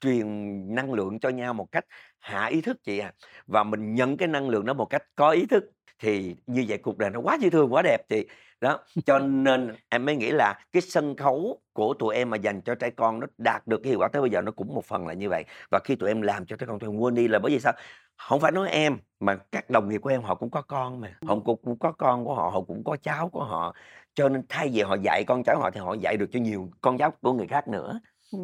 truyền 0.00 0.26
năng 0.74 0.94
lượng 0.94 1.20
cho 1.20 1.28
nhau 1.28 1.54
một 1.54 1.66
cách 1.72 1.84
hạ 2.22 2.46
ý 2.46 2.60
thức 2.60 2.76
chị 2.84 2.98
à. 2.98 3.12
Và 3.46 3.64
mình 3.64 3.94
nhận 3.94 4.16
cái 4.16 4.28
năng 4.28 4.48
lượng 4.48 4.64
đó 4.66 4.72
một 4.72 4.84
cách 4.84 5.02
có 5.14 5.30
ý 5.30 5.46
thức. 5.46 5.64
Thì 5.98 6.36
như 6.46 6.64
vậy 6.68 6.78
cuộc 6.78 6.98
đời 6.98 7.10
nó 7.10 7.20
quá 7.20 7.38
dễ 7.40 7.50
thương, 7.50 7.72
quá 7.72 7.82
đẹp 7.82 7.98
chị. 8.08 8.26
Đó, 8.60 8.78
cho 9.06 9.18
nên 9.28 9.74
em 9.88 10.04
mới 10.04 10.16
nghĩ 10.16 10.30
là 10.30 10.64
cái 10.72 10.82
sân 10.82 11.16
khấu 11.16 11.60
của 11.72 11.94
tụi 11.98 12.14
em 12.14 12.30
mà 12.30 12.36
dành 12.36 12.60
cho 12.62 12.74
trẻ 12.74 12.90
con 12.90 13.20
nó 13.20 13.26
đạt 13.38 13.66
được 13.66 13.80
cái 13.82 13.90
hiệu 13.90 13.98
quả 13.98 14.08
tới 14.08 14.22
bây 14.22 14.30
giờ 14.30 14.40
nó 14.40 14.52
cũng 14.52 14.74
một 14.74 14.84
phần 14.84 15.06
là 15.06 15.14
như 15.14 15.28
vậy. 15.28 15.44
Và 15.70 15.78
khi 15.84 15.94
tụi 15.96 16.10
em 16.10 16.22
làm 16.22 16.46
cho 16.46 16.56
trẻ 16.56 16.66
con 16.66 16.78
tụi 16.78 16.90
em 16.90 16.98
quên 16.98 17.14
đi 17.14 17.28
là 17.28 17.38
bởi 17.38 17.52
vì 17.52 17.60
sao? 17.60 17.72
Hổng 18.18 18.40
phải 18.40 18.52
nói 18.52 18.68
em, 18.70 18.98
mà 19.20 19.36
các 19.52 19.70
đồng 19.70 19.88
nghiệp 19.88 19.98
của 19.98 20.10
em 20.10 20.22
họ 20.22 20.34
cũng 20.34 20.50
có 20.50 20.62
con 20.62 21.00
mà, 21.00 21.18
họ 21.26 21.36
cũng 21.44 21.60
cũng 21.64 21.78
có 21.78 21.92
con 21.92 22.24
của 22.24 22.34
họ, 22.34 22.50
họ 22.50 22.60
cũng 22.60 22.84
có 22.84 22.96
cháu 23.02 23.28
của 23.28 23.44
họ. 23.44 23.74
Cho 24.14 24.28
nên 24.28 24.42
thay 24.48 24.68
vì 24.72 24.82
họ 24.82 24.96
dạy 25.02 25.24
con 25.24 25.44
cháu 25.44 25.60
họ 25.60 25.70
thì 25.70 25.80
họ 25.80 25.94
dạy 25.94 26.16
được 26.16 26.26
cho 26.32 26.40
nhiều 26.40 26.70
con 26.80 26.98
cháu 26.98 27.10
của 27.22 27.32
người 27.32 27.46
khác 27.46 27.68
nữa. 27.68 28.00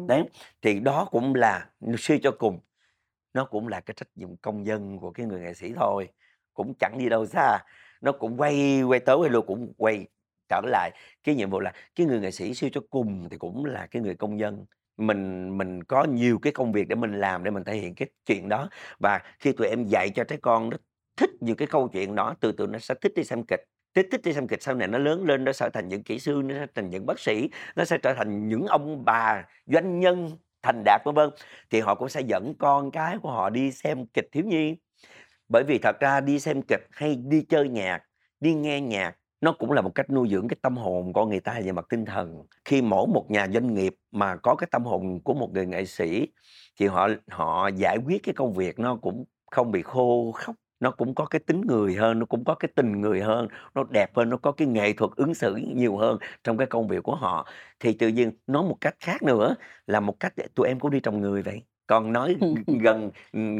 Đấy, 0.07 0.23
thì 0.61 0.79
đó 0.79 1.07
cũng 1.11 1.35
là 1.35 1.69
suy 1.97 2.19
cho 2.19 2.31
cùng, 2.31 2.59
nó 3.33 3.45
cũng 3.45 3.67
là 3.67 3.79
cái 3.79 3.93
trách 3.97 4.07
nhiệm 4.15 4.37
công 4.37 4.65
dân 4.65 4.99
của 4.99 5.11
cái 5.11 5.25
người 5.25 5.39
nghệ 5.39 5.53
sĩ 5.53 5.73
thôi, 5.75 6.09
cũng 6.53 6.73
chẳng 6.79 6.97
đi 6.97 7.09
đâu 7.09 7.25
xa. 7.25 7.59
Nó 8.01 8.11
cũng 8.11 8.37
quay 8.37 8.81
quay 8.81 8.99
tới 8.99 9.17
quay 9.17 9.29
lui, 9.29 9.41
cũng 9.41 9.73
quay 9.77 10.07
trở 10.49 10.61
lại. 10.67 10.91
Cái 11.23 11.35
nhiệm 11.35 11.49
vụ 11.49 11.59
là 11.59 11.73
cái 11.95 12.07
người 12.07 12.19
nghệ 12.19 12.31
sĩ 12.31 12.53
siêu 12.53 12.69
cho 12.73 12.81
cùng 12.89 13.27
thì 13.31 13.37
cũng 13.37 13.65
là 13.65 13.87
cái 13.91 14.01
người 14.01 14.15
công 14.15 14.39
dân. 14.39 14.65
Mình 14.97 15.57
mình 15.57 15.83
có 15.83 16.03
nhiều 16.03 16.39
cái 16.41 16.53
công 16.53 16.71
việc 16.71 16.87
để 16.87 16.95
mình 16.95 17.19
làm 17.19 17.43
để 17.43 17.51
mình 17.51 17.63
thể 17.63 17.75
hiện 17.75 17.95
cái 17.95 18.09
chuyện 18.25 18.49
đó. 18.49 18.69
Và 18.99 19.21
khi 19.39 19.51
tụi 19.51 19.67
em 19.67 19.85
dạy 19.85 20.09
cho 20.09 20.23
trái 20.23 20.39
con 20.41 20.69
nó 20.69 20.77
thích 21.17 21.29
những 21.39 21.55
cái 21.55 21.67
câu 21.67 21.87
chuyện 21.87 22.15
đó 22.15 22.35
từ 22.39 22.51
từ 22.51 22.67
nó 22.67 22.79
sẽ 22.79 22.95
thích 23.01 23.11
đi 23.15 23.23
xem 23.23 23.43
kịch. 23.43 23.63
Thích 23.93 24.07
thích 24.11 24.21
đi 24.23 24.33
xem 24.33 24.47
kịch 24.47 24.63
sau 24.63 24.75
này 24.75 24.87
nó 24.87 24.97
lớn 24.97 25.23
lên 25.25 25.43
nó 25.43 25.51
sẽ 25.51 25.69
thành 25.73 25.87
những 25.87 26.03
kỹ 26.03 26.19
sư 26.19 26.41
nó 26.45 26.55
sẽ 26.55 26.67
thành 26.75 26.89
những 26.89 27.05
bác 27.05 27.19
sĩ 27.19 27.49
nó 27.75 27.85
sẽ 27.85 27.97
trở 27.97 28.13
thành 28.13 28.47
những 28.47 28.67
ông 28.67 29.05
bà 29.05 29.45
doanh 29.65 29.99
nhân 29.99 30.37
thành 30.63 30.83
đạt, 30.85 31.01
vân 31.05 31.15
vân. 31.15 31.29
Thì 31.69 31.79
họ 31.79 31.95
cũng 31.95 32.09
sẽ 32.09 32.21
dẫn 32.21 32.53
con 32.59 32.91
cái 32.91 33.17
của 33.21 33.31
họ 33.31 33.49
đi 33.49 33.71
xem 33.71 34.05
kịch 34.05 34.27
thiếu 34.31 34.45
nhi. 34.45 34.75
Bởi 35.49 35.63
vì 35.63 35.77
thật 35.77 35.95
ra 35.99 36.19
đi 36.19 36.39
xem 36.39 36.61
kịch 36.61 36.87
hay 36.91 37.15
đi 37.15 37.41
chơi 37.49 37.69
nhạc, 37.69 38.01
đi 38.39 38.53
nghe 38.53 38.81
nhạc, 38.81 39.15
nó 39.41 39.51
cũng 39.51 39.71
là 39.71 39.81
một 39.81 39.95
cách 39.95 40.09
nuôi 40.09 40.27
dưỡng 40.31 40.47
cái 40.47 40.57
tâm 40.61 40.77
hồn 40.77 41.13
con 41.13 41.29
người 41.29 41.39
ta 41.39 41.59
về 41.63 41.71
mặt 41.71 41.85
tinh 41.89 42.05
thần. 42.05 42.43
Khi 42.65 42.81
mỗi 42.81 43.07
một 43.07 43.25
nhà 43.31 43.47
doanh 43.53 43.73
nghiệp 43.73 43.95
mà 44.11 44.35
có 44.35 44.55
cái 44.55 44.67
tâm 44.71 44.83
hồn 44.83 45.19
của 45.23 45.33
một 45.33 45.49
người 45.53 45.65
nghệ 45.65 45.85
sĩ, 45.85 46.27
thì 46.79 46.87
họ 46.87 47.09
họ 47.31 47.67
giải 47.67 47.97
quyết 48.05 48.23
cái 48.23 48.33
công 48.33 48.53
việc 48.53 48.79
nó 48.79 48.95
cũng 48.95 49.25
không 49.51 49.71
bị 49.71 49.81
khô 49.81 50.31
khóc 50.31 50.55
nó 50.79 50.91
cũng 50.91 51.15
có 51.15 51.25
cái 51.25 51.39
tính 51.39 51.61
người 51.61 51.95
hơn 51.95 52.19
nó 52.19 52.25
cũng 52.25 52.43
có 52.45 52.55
cái 52.55 52.69
tình 52.75 53.01
người 53.01 53.21
hơn 53.21 53.47
nó 53.75 53.83
đẹp 53.89 54.15
hơn 54.15 54.29
nó 54.29 54.37
có 54.37 54.51
cái 54.51 54.67
nghệ 54.67 54.93
thuật 54.93 55.11
ứng 55.15 55.33
xử 55.33 55.55
nhiều 55.55 55.97
hơn 55.97 56.17
trong 56.43 56.57
cái 56.57 56.67
công 56.67 56.87
việc 56.87 57.03
của 57.03 57.15
họ. 57.15 57.47
Thì 57.79 57.93
tự 57.93 58.07
nhiên 58.07 58.31
nói 58.47 58.63
một 58.63 58.77
cách 58.81 58.95
khác 58.99 59.23
nữa 59.23 59.55
là 59.87 59.99
một 59.99 60.19
cách 60.19 60.33
tụi 60.55 60.67
em 60.67 60.79
cũng 60.79 60.91
đi 60.91 60.99
trồng 60.99 61.21
người 61.21 61.41
vậy. 61.41 61.61
Còn 61.87 62.13
nói 62.13 62.35
gần 62.81 63.11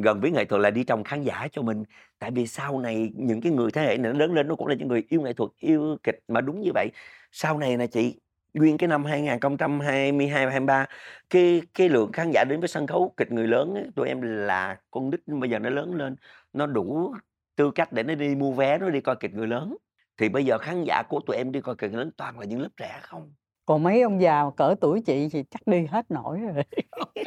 gần 0.04 0.20
với 0.22 0.32
nghệ 0.32 0.46
thuật 0.46 0.62
là 0.62 0.70
đi 0.72 0.84
trồng 0.84 1.04
khán 1.04 1.24
giả 1.24 1.48
cho 1.52 1.62
mình. 1.62 1.84
Tại 2.20 2.32
vì 2.32 2.48
sau 2.48 2.80
này 2.80 3.12
những 3.16 3.42
cái 3.42 3.52
người 3.52 3.72
thế 3.72 3.82
hệ 3.82 3.98
này 3.98 4.14
nó 4.14 4.20
lớn 4.20 4.34
lên 4.34 4.48
nó 4.48 4.56
cũng 4.56 4.68
là 4.68 4.76
những 4.76 4.88
người 4.88 5.04
yêu 5.10 5.22
nghệ 5.22 5.34
thuật 5.34 5.52
yêu 5.60 5.98
kịch 6.04 6.20
mà 6.28 6.42
đúng 6.42 6.62
như 6.62 6.72
vậy. 6.74 6.90
Sau 7.32 7.58
này 7.58 7.78
nè 7.78 7.88
chị 7.88 8.20
nguyên 8.54 8.78
cái 8.78 8.88
năm 8.88 9.06
2022 9.06 10.46
23 10.46 10.86
cái 11.30 11.62
cái 11.74 11.90
lượng 11.90 12.12
khán 12.12 12.32
giả 12.32 12.44
đến 12.44 12.60
với 12.60 12.70
sân 12.70 12.88
khấu 12.88 13.14
kịch 13.18 13.32
người 13.32 13.48
lớn 13.48 13.74
ấy, 13.74 13.86
tụi 13.96 14.08
em 14.08 14.22
là 14.22 14.78
con 14.92 15.10
nít 15.10 15.20
bây 15.28 15.50
giờ 15.50 15.60
nó 15.60 15.70
lớn 15.70 15.96
lên 15.96 16.16
nó 16.54 16.66
đủ 16.66 17.14
tư 17.56 17.72
cách 17.72 17.92
để 17.92 18.04
nó 18.04 18.16
đi 18.16 18.36
mua 18.36 18.52
vé 18.52 18.78
nó 18.78 18.90
đi 18.90 19.02
coi 19.02 19.16
kịch 19.16 19.34
người 19.34 19.48
lớn. 19.48 19.78
Thì 20.18 20.30
bây 20.30 20.46
giờ 20.46 20.58
khán 20.58 20.84
giả 20.84 21.04
của 21.10 21.20
tụi 21.20 21.38
em 21.38 21.52
đi 21.52 21.62
coi 21.62 21.76
kịch 21.76 21.92
người 21.92 22.00
lớn 22.00 22.12
toàn 22.18 22.40
là 22.40 22.46
những 22.46 22.62
lớp 22.62 22.70
trẻ 22.78 23.00
không? 23.02 23.34
Còn 23.66 23.84
mấy 23.84 24.02
ông 24.02 24.22
già 24.22 24.44
cỡ 24.58 24.76
tuổi 24.82 25.02
chị 25.02 25.30
thì 25.32 25.44
chắc 25.52 25.68
đi 25.68 25.86
hết 25.92 26.12
nổi 26.12 26.40
rồi. 26.40 26.64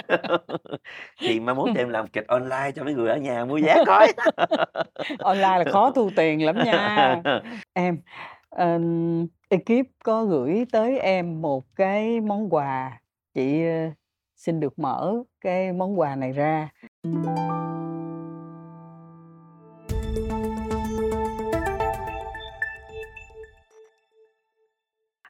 Thì 1.20 1.40
mai 1.40 1.54
mốt 1.54 1.68
em 1.76 1.88
làm 1.88 2.06
kịch 2.06 2.26
online 2.26 2.70
cho 2.74 2.84
mấy 2.84 2.94
người 2.94 3.08
ở 3.08 3.16
nhà 3.16 3.44
mua 3.44 3.60
vé 3.62 3.84
coi. 3.86 4.12
Online 5.18 5.58
là 5.58 5.64
khó 5.72 5.90
thu 5.90 6.10
tiền 6.16 6.44
lắm 6.44 6.56
nha. 6.64 7.22
Em 7.72 7.98
um, 8.50 9.26
ekip 9.52 9.86
có 10.04 10.24
gửi 10.24 10.64
tới 10.72 10.98
em 10.98 11.42
một 11.42 11.64
cái 11.76 12.20
món 12.20 12.54
quà. 12.54 13.00
Chị 13.34 13.64
ờ, 13.64 13.90
xin 14.36 14.60
được 14.60 14.78
mở 14.78 15.14
cái 15.40 15.72
món 15.72 16.00
quà 16.00 16.16
này 16.16 16.32
ra. 16.32 16.68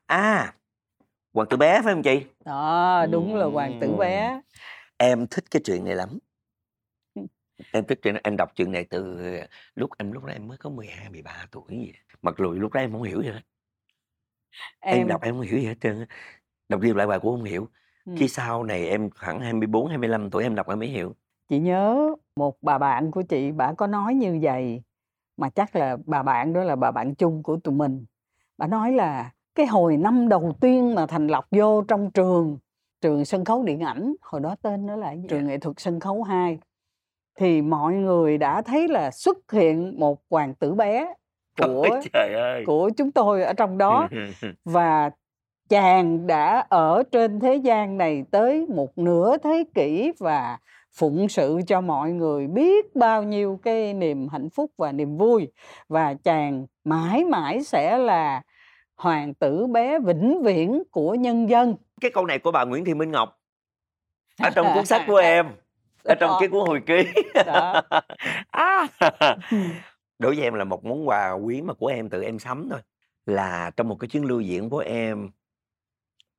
À 0.07 0.55
hoàng 1.33 1.49
tử 1.49 1.57
bé 1.57 1.81
phải 1.85 1.95
không 1.95 2.03
chị? 2.03 2.23
Đó 2.45 3.07
đúng 3.11 3.35
là 3.35 3.45
hoàng 3.45 3.79
tử 3.81 3.97
bé. 3.97 4.41
Em 4.97 5.27
thích 5.27 5.45
cái 5.51 5.63
chuyện 5.65 5.85
này 5.85 5.95
lắm. 5.95 6.19
Em 7.73 7.85
thích 7.85 7.99
chuyện 8.03 8.15
em 8.25 8.37
đọc 8.37 8.53
chuyện 8.55 8.73
này 8.73 8.87
từ 8.91 9.19
lúc 9.75 9.91
em 9.99 10.13
lúc 10.13 10.25
đó 10.25 10.33
em 10.33 10.49
mới 10.49 10.59
có 10.59 10.71
12, 10.71 11.11
13 11.11 11.47
tuổi 11.51 11.65
gì. 11.69 11.93
Mặc 12.23 12.35
dù 12.39 12.53
lúc 12.53 12.73
đó 12.73 12.81
em 12.81 12.93
không 12.93 13.03
hiểu 13.03 13.23
gì 13.23 13.29
hết 13.29 13.41
em, 14.81 14.99
em 14.99 15.09
đọc 15.09 15.23
em 15.23 15.35
không 15.35 15.41
hiểu 15.41 15.59
gì 15.59 15.67
hết 15.67 15.75
trơn 15.81 16.07
đọc 16.69 16.81
riêng 16.81 16.97
lại 16.97 17.07
bài 17.07 17.19
cũng 17.19 17.37
không 17.37 17.45
hiểu. 17.45 17.69
Ừ. 18.05 18.13
khi 18.17 18.29
sau 18.29 18.65
này 18.65 18.89
em 18.89 19.11
khoảng 19.11 19.41
24, 19.41 19.89
25 19.89 20.31
tuổi 20.31 20.43
em 20.43 20.55
đọc 20.55 20.69
em 20.69 20.79
mới 20.79 20.89
hiểu. 20.89 21.15
Chị 21.49 21.59
nhớ 21.59 22.15
một 22.37 22.57
bà 22.63 22.79
bạn 22.79 23.11
của 23.11 23.23
chị 23.23 23.53
bà 23.53 23.73
có 23.73 23.87
nói 23.87 24.15
như 24.15 24.39
vậy 24.43 24.83
mà 25.37 25.51
chắc 25.51 25.77
là 25.77 25.97
bà 26.07 26.23
bạn 26.23 26.53
đó 26.53 26.65
là 26.65 26.77
bà 26.77 26.91
bạn 26.91 27.15
chung 27.15 27.43
của 27.43 27.57
tụi 27.57 27.75
mình. 27.75 28.05
Bà 28.59 28.67
nói 28.67 28.93
là 28.93 29.31
cái 29.55 29.67
hồi 29.67 29.97
năm 29.97 30.29
đầu 30.29 30.53
tiên 30.61 30.95
mà 30.95 31.07
thành 31.07 31.27
lập 31.27 31.47
vô 31.51 31.83
trong 31.83 32.11
trường 32.11 32.59
trường 33.01 33.25
sân 33.25 33.45
khấu 33.45 33.63
điện 33.63 33.81
ảnh 33.81 34.15
hồi 34.21 34.41
đó 34.41 34.57
tên 34.63 34.87
nó 34.87 34.97
là 34.97 35.15
trường 35.29 35.47
nghệ 35.47 35.59
thuật 35.59 35.77
sân 35.81 36.01
khấu 36.01 36.23
2 36.23 36.59
thì 37.39 37.63
mọi 37.63 37.95
người 37.95 38.39
đã 38.39 38.63
thấy 38.63 38.89
là 38.89 39.11
xuất 39.11 39.53
hiện 39.53 40.01
một 40.01 40.23
hoàng 40.31 40.55
tử 40.55 40.75
bé 40.75 41.15
của 41.59 41.87
Ôi 41.91 42.01
trời 42.13 42.35
ơi. 42.35 42.63
của 42.67 42.91
chúng 42.97 43.13
tôi 43.13 43.43
ở 43.43 43.53
trong 43.53 43.79
đó. 43.79 44.09
Và 44.65 45.11
chàng 45.69 46.27
đã 46.27 46.67
ở 46.69 47.03
trên 47.13 47.41
thế 47.41 47.57
gian 47.57 47.99
này 47.99 48.25
tới 48.31 48.67
một 48.69 48.99
nửa 48.99 49.37
thế 49.45 49.65
kỷ 49.75 50.13
và 50.19 50.59
phụng 50.93 51.29
sự 51.29 51.61
cho 51.67 51.81
mọi 51.81 52.11
người 52.11 52.47
biết 52.47 52.97
bao 52.97 53.23
nhiêu 53.23 53.61
cái 53.63 53.95
niềm 53.95 54.29
hạnh 54.29 54.51
phúc 54.51 54.71
và 54.79 54.93
niềm 54.93 55.17
vui. 55.17 55.49
Và 55.89 56.15
chàng 56.25 56.67
mãi 56.85 57.25
mãi 57.25 57.63
sẽ 57.65 57.99
là 57.99 58.43
hoàng 58.97 59.35
tử 59.35 59.67
bé 59.67 59.99
vĩnh 59.99 60.43
viễn 60.43 60.83
của 60.91 61.15
nhân 61.15 61.49
dân. 61.49 61.77
Cái 62.01 62.11
câu 62.11 62.27
này 62.27 62.39
của 62.39 62.51
bà 62.51 62.65
Nguyễn 62.65 62.85
Thị 62.85 62.95
Minh 62.95 63.11
Ngọc. 63.11 63.39
Ở 64.43 64.51
trong 64.51 64.67
cuốn 64.75 64.87
sách 64.87 65.03
của 65.07 65.17
em. 65.17 65.47
Ở 66.05 66.15
trong 66.15 66.31
cái 66.41 66.49
cuốn 66.49 66.67
hồi 66.67 66.83
ký. 66.87 67.05
À. 68.51 68.87
đối 70.23 70.35
với 70.35 70.45
em 70.45 70.55
là 70.55 70.65
một 70.65 70.85
món 70.85 71.09
quà 71.09 71.33
quý 71.33 71.63
mà 71.63 71.75
của 71.75 71.87
em 71.87 72.09
tự 72.09 72.23
em 72.23 72.39
sắm 72.39 72.69
thôi 72.71 72.81
là 73.27 73.71
trong 73.77 73.89
một 73.89 73.97
cái 74.01 74.09
chuyến 74.09 74.25
lưu 74.25 74.41
diễn 74.41 74.71
của 74.71 74.79
em 74.79 75.31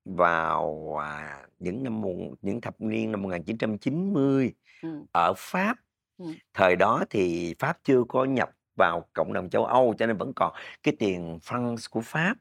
vào 0.05 0.95
à, 1.01 1.45
những 1.59 1.84
năm 1.84 2.01
những 2.41 2.61
thập 2.61 2.81
niên 2.81 3.11
năm 3.11 3.21
1990 3.21 4.53
ừ. 4.84 4.89
ở 5.11 5.34
Pháp. 5.38 5.77
Ừ. 6.17 6.25
thời 6.53 6.75
đó 6.75 7.03
thì 7.09 7.55
Pháp 7.59 7.77
chưa 7.84 8.03
có 8.07 8.25
nhập 8.25 8.49
vào 8.75 9.05
cộng 9.13 9.34
đồng 9.34 9.49
châu 9.49 9.65
Âu 9.65 9.93
cho 9.97 10.05
nên 10.05 10.17
vẫn 10.17 10.31
còn 10.36 10.53
cái 10.84 10.95
tiền 10.99 11.39
franc 11.43 11.77
của 11.89 12.01
Pháp. 12.01 12.34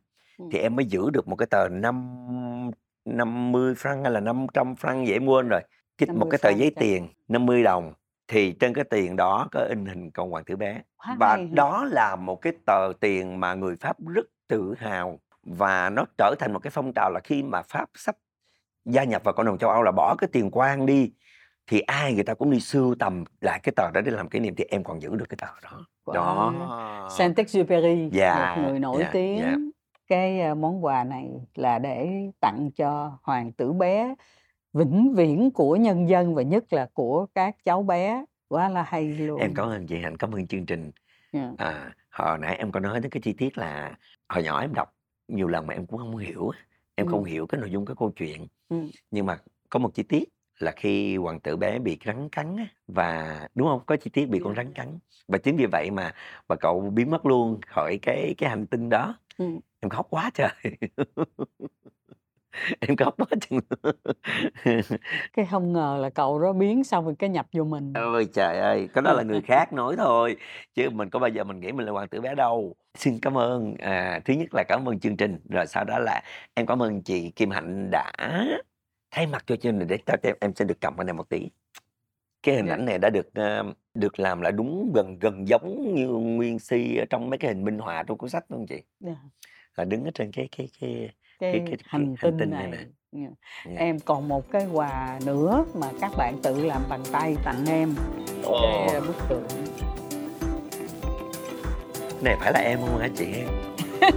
Thì 0.52 0.58
em 0.58 0.76
mới 0.76 0.84
giữ 0.84 1.10
được 1.10 1.28
một 1.28 1.36
cái 1.36 1.46
tờ 1.50 1.68
năm 1.68 2.16
50 3.04 3.74
franc 3.74 4.02
hay 4.02 4.12
là 4.12 4.20
500 4.20 4.74
franc 4.74 5.12
em 5.12 5.26
quên 5.26 5.48
rồi 5.48 5.60
cái 5.98 6.08
một 6.16 6.26
cái 6.30 6.38
tờ 6.42 6.50
giấy 6.50 6.72
tiền 6.76 7.08
50 7.28 7.62
đồng 7.62 7.92
thì 8.28 8.52
trên 8.52 8.74
cái 8.74 8.84
tiền 8.84 9.16
đó 9.16 9.48
có 9.52 9.60
in 9.60 9.86
hình 9.86 10.10
con 10.10 10.30
hoàng 10.30 10.44
tử 10.44 10.56
bé 10.56 10.80
Quá 10.96 11.16
và 11.18 11.36
hay. 11.36 11.48
đó 11.52 11.84
là 11.84 12.16
một 12.16 12.36
cái 12.36 12.52
tờ 12.66 12.92
tiền 13.00 13.40
mà 13.40 13.54
người 13.54 13.76
Pháp 13.80 13.96
rất 14.14 14.26
tự 14.48 14.74
hào 14.78 15.18
và 15.42 15.90
nó 15.90 16.04
trở 16.18 16.34
thành 16.38 16.52
một 16.52 16.58
cái 16.58 16.70
phong 16.70 16.92
trào 16.92 17.10
là 17.10 17.20
khi 17.24 17.42
mà 17.42 17.62
Pháp 17.62 17.90
sắp 17.94 18.16
gia 18.84 19.04
nhập 19.04 19.24
vào 19.24 19.34
cộng 19.34 19.46
đồng 19.46 19.58
châu 19.58 19.70
Âu 19.70 19.82
là 19.82 19.92
bỏ 19.92 20.14
cái 20.18 20.28
tiền 20.32 20.50
quan 20.52 20.86
đi 20.86 21.12
thì 21.66 21.80
ai 21.80 22.14
người 22.14 22.24
ta 22.24 22.34
cũng 22.34 22.50
đi 22.50 22.60
sưu 22.60 22.94
tầm 22.94 23.24
lại 23.40 23.60
cái 23.62 23.72
tờ 23.76 23.90
đó 23.94 24.00
để 24.00 24.10
làm 24.10 24.28
kỷ 24.28 24.40
niệm 24.40 24.54
thì 24.56 24.64
em 24.68 24.84
còn 24.84 25.02
giữ 25.02 25.16
được 25.16 25.28
cái 25.28 25.36
tờ 25.40 25.70
đó. 25.70 25.86
Wow. 26.04 26.14
Đó. 26.14 27.08
Saint-Exupéry, 27.18 28.10
yeah, 28.20 28.58
một 28.58 28.64
người 28.68 28.78
nổi 28.78 29.00
yeah, 29.00 29.12
tiếng. 29.12 29.38
Yeah 29.38 29.58
cái 30.12 30.54
món 30.54 30.84
quà 30.84 31.04
này 31.04 31.30
là 31.54 31.78
để 31.78 32.10
tặng 32.40 32.70
cho 32.76 33.18
hoàng 33.22 33.52
tử 33.52 33.72
bé 33.72 34.14
vĩnh 34.72 35.14
viễn 35.14 35.50
của 35.50 35.76
nhân 35.76 36.08
dân 36.08 36.34
và 36.34 36.42
nhất 36.42 36.72
là 36.72 36.88
của 36.94 37.26
các 37.34 37.56
cháu 37.64 37.82
bé. 37.82 38.24
Quá 38.48 38.68
là 38.68 38.82
hay 38.82 39.08
luôn. 39.08 39.40
em 39.40 39.54
cảm 39.54 39.68
ơn 39.68 39.86
chị 39.86 39.98
hạnh 39.98 40.16
cảm 40.16 40.32
ơn 40.34 40.46
chương 40.46 40.66
trình. 40.66 40.90
Yeah. 41.32 41.58
à, 41.58 41.94
hồi 42.10 42.38
nãy 42.38 42.56
em 42.56 42.72
có 42.72 42.80
nói 42.80 43.00
đến 43.00 43.10
cái 43.10 43.20
chi 43.20 43.32
tiết 43.32 43.58
là 43.58 43.96
hồi 44.28 44.44
nhỏ 44.44 44.60
em 44.60 44.74
đọc 44.74 44.94
nhiều 45.28 45.48
lần 45.48 45.66
mà 45.66 45.74
em 45.74 45.86
cũng 45.86 45.98
không 45.98 46.16
hiểu 46.16 46.50
em 46.94 47.06
ừ. 47.06 47.10
không 47.10 47.24
hiểu 47.24 47.46
cái 47.46 47.60
nội 47.60 47.70
dung 47.70 47.86
cái 47.86 47.96
câu 47.98 48.10
chuyện. 48.10 48.46
Ừ. 48.68 48.76
nhưng 49.10 49.26
mà 49.26 49.38
có 49.70 49.78
một 49.78 49.94
chi 49.94 50.02
tiết 50.02 50.28
là 50.58 50.72
khi 50.76 51.16
hoàng 51.16 51.40
tử 51.40 51.56
bé 51.56 51.78
bị 51.78 51.98
rắn 52.04 52.28
cắn 52.28 52.56
và 52.86 53.40
đúng 53.54 53.68
không? 53.68 53.80
Có 53.86 53.96
chi 53.96 54.10
tiết 54.10 54.26
bị 54.26 54.40
con 54.44 54.54
rắn 54.54 54.72
cắn. 54.72 54.98
Và 55.28 55.38
chính 55.38 55.56
vì 55.56 55.66
vậy 55.66 55.90
mà 55.90 56.14
và 56.46 56.56
cậu 56.56 56.80
biến 56.80 57.10
mất 57.10 57.26
luôn 57.26 57.60
khỏi 57.66 57.98
cái 58.02 58.34
cái 58.38 58.50
hành 58.50 58.66
tinh 58.66 58.88
đó. 58.88 59.18
Ừ. 59.38 59.46
em 59.80 59.90
khóc 59.90 60.06
quá 60.10 60.30
trời 60.34 60.50
em 62.80 62.96
khóc 62.96 63.14
quá 63.18 63.26
chừng 63.40 63.60
cái 65.32 65.46
không 65.50 65.72
ngờ 65.72 65.98
là 66.00 66.10
cậu 66.10 66.38
đó 66.38 66.52
biến 66.52 66.84
xong 66.84 67.04
rồi 67.04 67.14
cái 67.18 67.30
nhập 67.30 67.46
vô 67.52 67.64
mình 67.64 67.92
ôi 67.94 68.28
trời 68.32 68.58
ơi 68.58 68.88
cái 68.94 69.02
đó 69.02 69.12
là 69.12 69.22
người 69.22 69.40
khác 69.46 69.72
nói 69.72 69.96
thôi 69.96 70.36
chứ 70.74 70.90
mình 70.90 71.10
có 71.10 71.18
bao 71.18 71.30
giờ 71.30 71.44
mình 71.44 71.60
nghĩ 71.60 71.72
mình 71.72 71.86
là 71.86 71.92
hoàng 71.92 72.08
tử 72.08 72.20
bé 72.20 72.34
đâu 72.34 72.74
xin 72.94 73.18
cảm 73.22 73.38
ơn 73.38 73.74
à, 73.78 74.20
thứ 74.24 74.34
nhất 74.34 74.48
là 74.52 74.64
cảm 74.68 74.88
ơn 74.88 75.00
chương 75.00 75.16
trình 75.16 75.38
rồi 75.50 75.66
sau 75.66 75.84
đó 75.84 75.98
là 75.98 76.22
em 76.54 76.66
cảm 76.66 76.82
ơn 76.82 77.02
chị 77.02 77.30
Kim 77.30 77.50
Hạnh 77.50 77.90
đã 77.90 78.12
thay 79.10 79.26
mặt 79.26 79.44
cho 79.46 79.56
chương 79.56 79.78
trình 79.78 79.88
để 79.88 79.98
cho 80.06 80.14
em 80.22 80.36
em 80.40 80.54
sẽ 80.54 80.64
được 80.64 80.80
cầm 80.80 80.96
cái 80.96 81.04
này 81.04 81.14
một 81.14 81.28
tí 81.28 81.48
cái 82.42 82.54
hình 82.54 82.66
dạ. 82.66 82.74
ảnh 82.74 82.84
này 82.84 82.98
đã 82.98 83.10
được 83.10 83.26
uh, 83.26 83.76
được 83.94 84.20
làm 84.20 84.40
lại 84.40 84.52
đúng 84.52 84.92
gần 84.94 85.18
gần 85.18 85.48
giống 85.48 85.94
như 85.94 86.06
nguyên 86.08 86.58
si 86.58 86.96
ở 86.96 87.04
trong 87.10 87.30
mấy 87.30 87.38
cái 87.38 87.54
hình 87.54 87.64
minh 87.64 87.78
họa 87.78 88.02
trong 88.02 88.18
cuốn 88.18 88.30
sách 88.30 88.44
đúng 88.48 88.58
không 88.58 88.66
chị 88.66 88.74
yeah. 88.74 88.84
Dạ. 89.00 89.16
là 89.76 89.84
đứng 89.84 90.04
ở 90.04 90.10
trên 90.14 90.32
cái 90.32 90.48
cái 90.56 90.68
cái 90.80 91.10
cái, 91.38 91.52
cái, 91.52 91.60
cái, 91.66 91.76
hành, 91.84 92.16
cái 92.16 92.30
hành 92.30 92.38
tinh 92.38 92.50
này, 92.50 92.66
này 92.66 92.86
Yeah. 93.16 93.30
Yeah. 93.66 93.78
em 93.78 93.98
còn 93.98 94.28
một 94.28 94.50
cái 94.50 94.66
quà 94.72 95.18
nữa 95.26 95.64
mà 95.74 95.86
các 96.00 96.12
bạn 96.16 96.38
tự 96.42 96.64
làm 96.64 96.82
bằng 96.88 97.02
tay 97.12 97.36
tặng 97.44 97.64
em 97.68 97.94
oh. 98.46 98.90
cái 98.92 99.00
bức 99.00 99.16
tượng 99.28 99.46
này 102.20 102.36
phải 102.40 102.52
là 102.52 102.60
em 102.60 102.78
không 102.78 102.98
hả 102.98 103.08
chị 103.16 103.26
em 103.32 103.48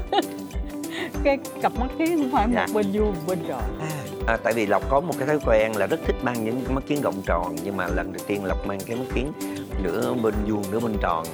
cái 1.23 1.37
cặp 1.61 1.71
mắt 1.79 1.87
kiến 1.97 2.17
không 2.17 2.31
phải 2.31 2.47
dạ. 2.53 2.65
một 2.67 2.73
bên 2.73 2.91
vuông 2.93 3.15
bên 3.27 3.39
tròn 3.47 3.79
à, 3.79 3.89
à, 4.27 4.37
tại 4.43 4.53
vì 4.53 4.65
lộc 4.65 4.89
có 4.89 4.99
một 4.99 5.13
cái 5.17 5.27
thói 5.27 5.39
quen 5.45 5.75
là 5.75 5.87
rất 5.87 5.99
thích 6.05 6.15
mang 6.23 6.43
những 6.43 6.61
mắt 6.69 6.83
kiến 6.87 7.01
gọng 7.01 7.21
tròn 7.25 7.55
nhưng 7.63 7.77
mà 7.77 7.87
lần 7.87 8.13
đầu 8.13 8.23
tiên 8.27 8.45
lộc 8.45 8.67
mang 8.67 8.79
cái 8.85 8.97
mắt 8.97 9.05
kiến 9.15 9.31
nửa 9.83 10.13
bên 10.13 10.33
vuông 10.47 10.63
nửa 10.71 10.79
bên 10.79 10.97
tròn 11.01 11.25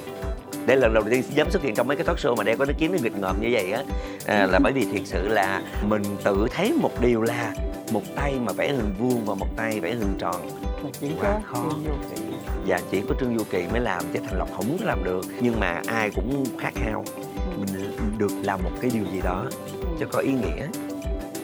đây 0.66 0.76
là 0.76 0.88
lần 0.88 0.94
đầu 0.94 1.04
tiên 1.10 1.22
dám 1.34 1.50
xuất 1.50 1.62
hiện 1.62 1.74
trong 1.74 1.88
mấy 1.88 1.96
cái 1.96 2.06
talk 2.06 2.18
show 2.18 2.36
mà 2.36 2.44
đeo 2.44 2.56
có 2.56 2.64
nó 2.64 2.72
kiến 2.78 2.92
nó 2.92 2.98
nghịch 3.02 3.16
ngợm 3.16 3.40
như 3.40 3.48
vậy 3.52 3.72
á. 3.72 3.82
À, 4.26 4.46
là 4.46 4.58
bởi 4.58 4.72
vì 4.72 4.84
thiệt 4.84 5.02
sự 5.04 5.28
là 5.28 5.62
mình 5.88 6.02
tự 6.24 6.46
thấy 6.50 6.72
một 6.80 7.00
điều 7.00 7.22
là 7.22 7.54
một 7.92 8.02
tay 8.16 8.34
mà 8.40 8.52
vẽ 8.52 8.68
hình 8.68 8.94
vuông 8.98 9.24
và 9.24 9.34
một 9.34 9.56
tay 9.56 9.80
vẽ 9.80 9.90
hình 9.90 10.14
tròn. 10.18 10.50
Chỉ 11.00 11.10
quá 11.20 11.40
khó. 11.44 11.70
Và 12.66 12.80
chỉ 12.90 13.00
có 13.08 13.14
trương 13.20 13.38
du 13.38 13.44
kỳ 13.50 13.64
mới 13.72 13.80
làm 13.80 14.02
chứ 14.12 14.20
thành 14.28 14.38
lộc 14.38 14.48
không 14.56 14.76
có 14.80 14.86
làm 14.86 15.04
được. 15.04 15.24
Nhưng 15.40 15.60
mà 15.60 15.82
ai 15.86 16.10
cũng 16.10 16.44
khát 16.58 16.74
khao. 16.74 17.04
Mình 17.58 17.96
được 18.18 18.32
làm 18.42 18.62
một 18.62 18.70
cái 18.80 18.90
điều 18.94 19.04
gì 19.12 19.20
đó 19.24 19.44
cho 20.00 20.06
có 20.12 20.18
ý 20.18 20.32
nghĩa. 20.32 20.66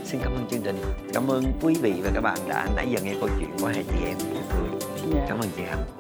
Xin 0.05 0.21
cảm 0.25 0.33
ơn 0.33 0.47
chương 0.51 0.63
trình. 0.63 0.83
Cảm 1.15 1.29
ơn 1.29 1.45
quý 1.63 1.77
vị 1.83 1.95
và 2.05 2.11
các 2.15 2.21
bạn 2.21 2.39
đã 2.49 2.67
nãy 2.77 2.87
giờ 2.91 3.01
nghe 3.05 3.15
câu 3.21 3.29
chuyện 3.39 3.51
của 3.61 3.67
hai 3.67 3.85
chị 3.91 4.07
em. 4.07 4.17
Cười 4.53 5.13
dạ. 5.15 5.27
cảm 5.29 5.39
ơn 5.39 5.49
chị 5.57 5.63
hạnh 5.63 5.98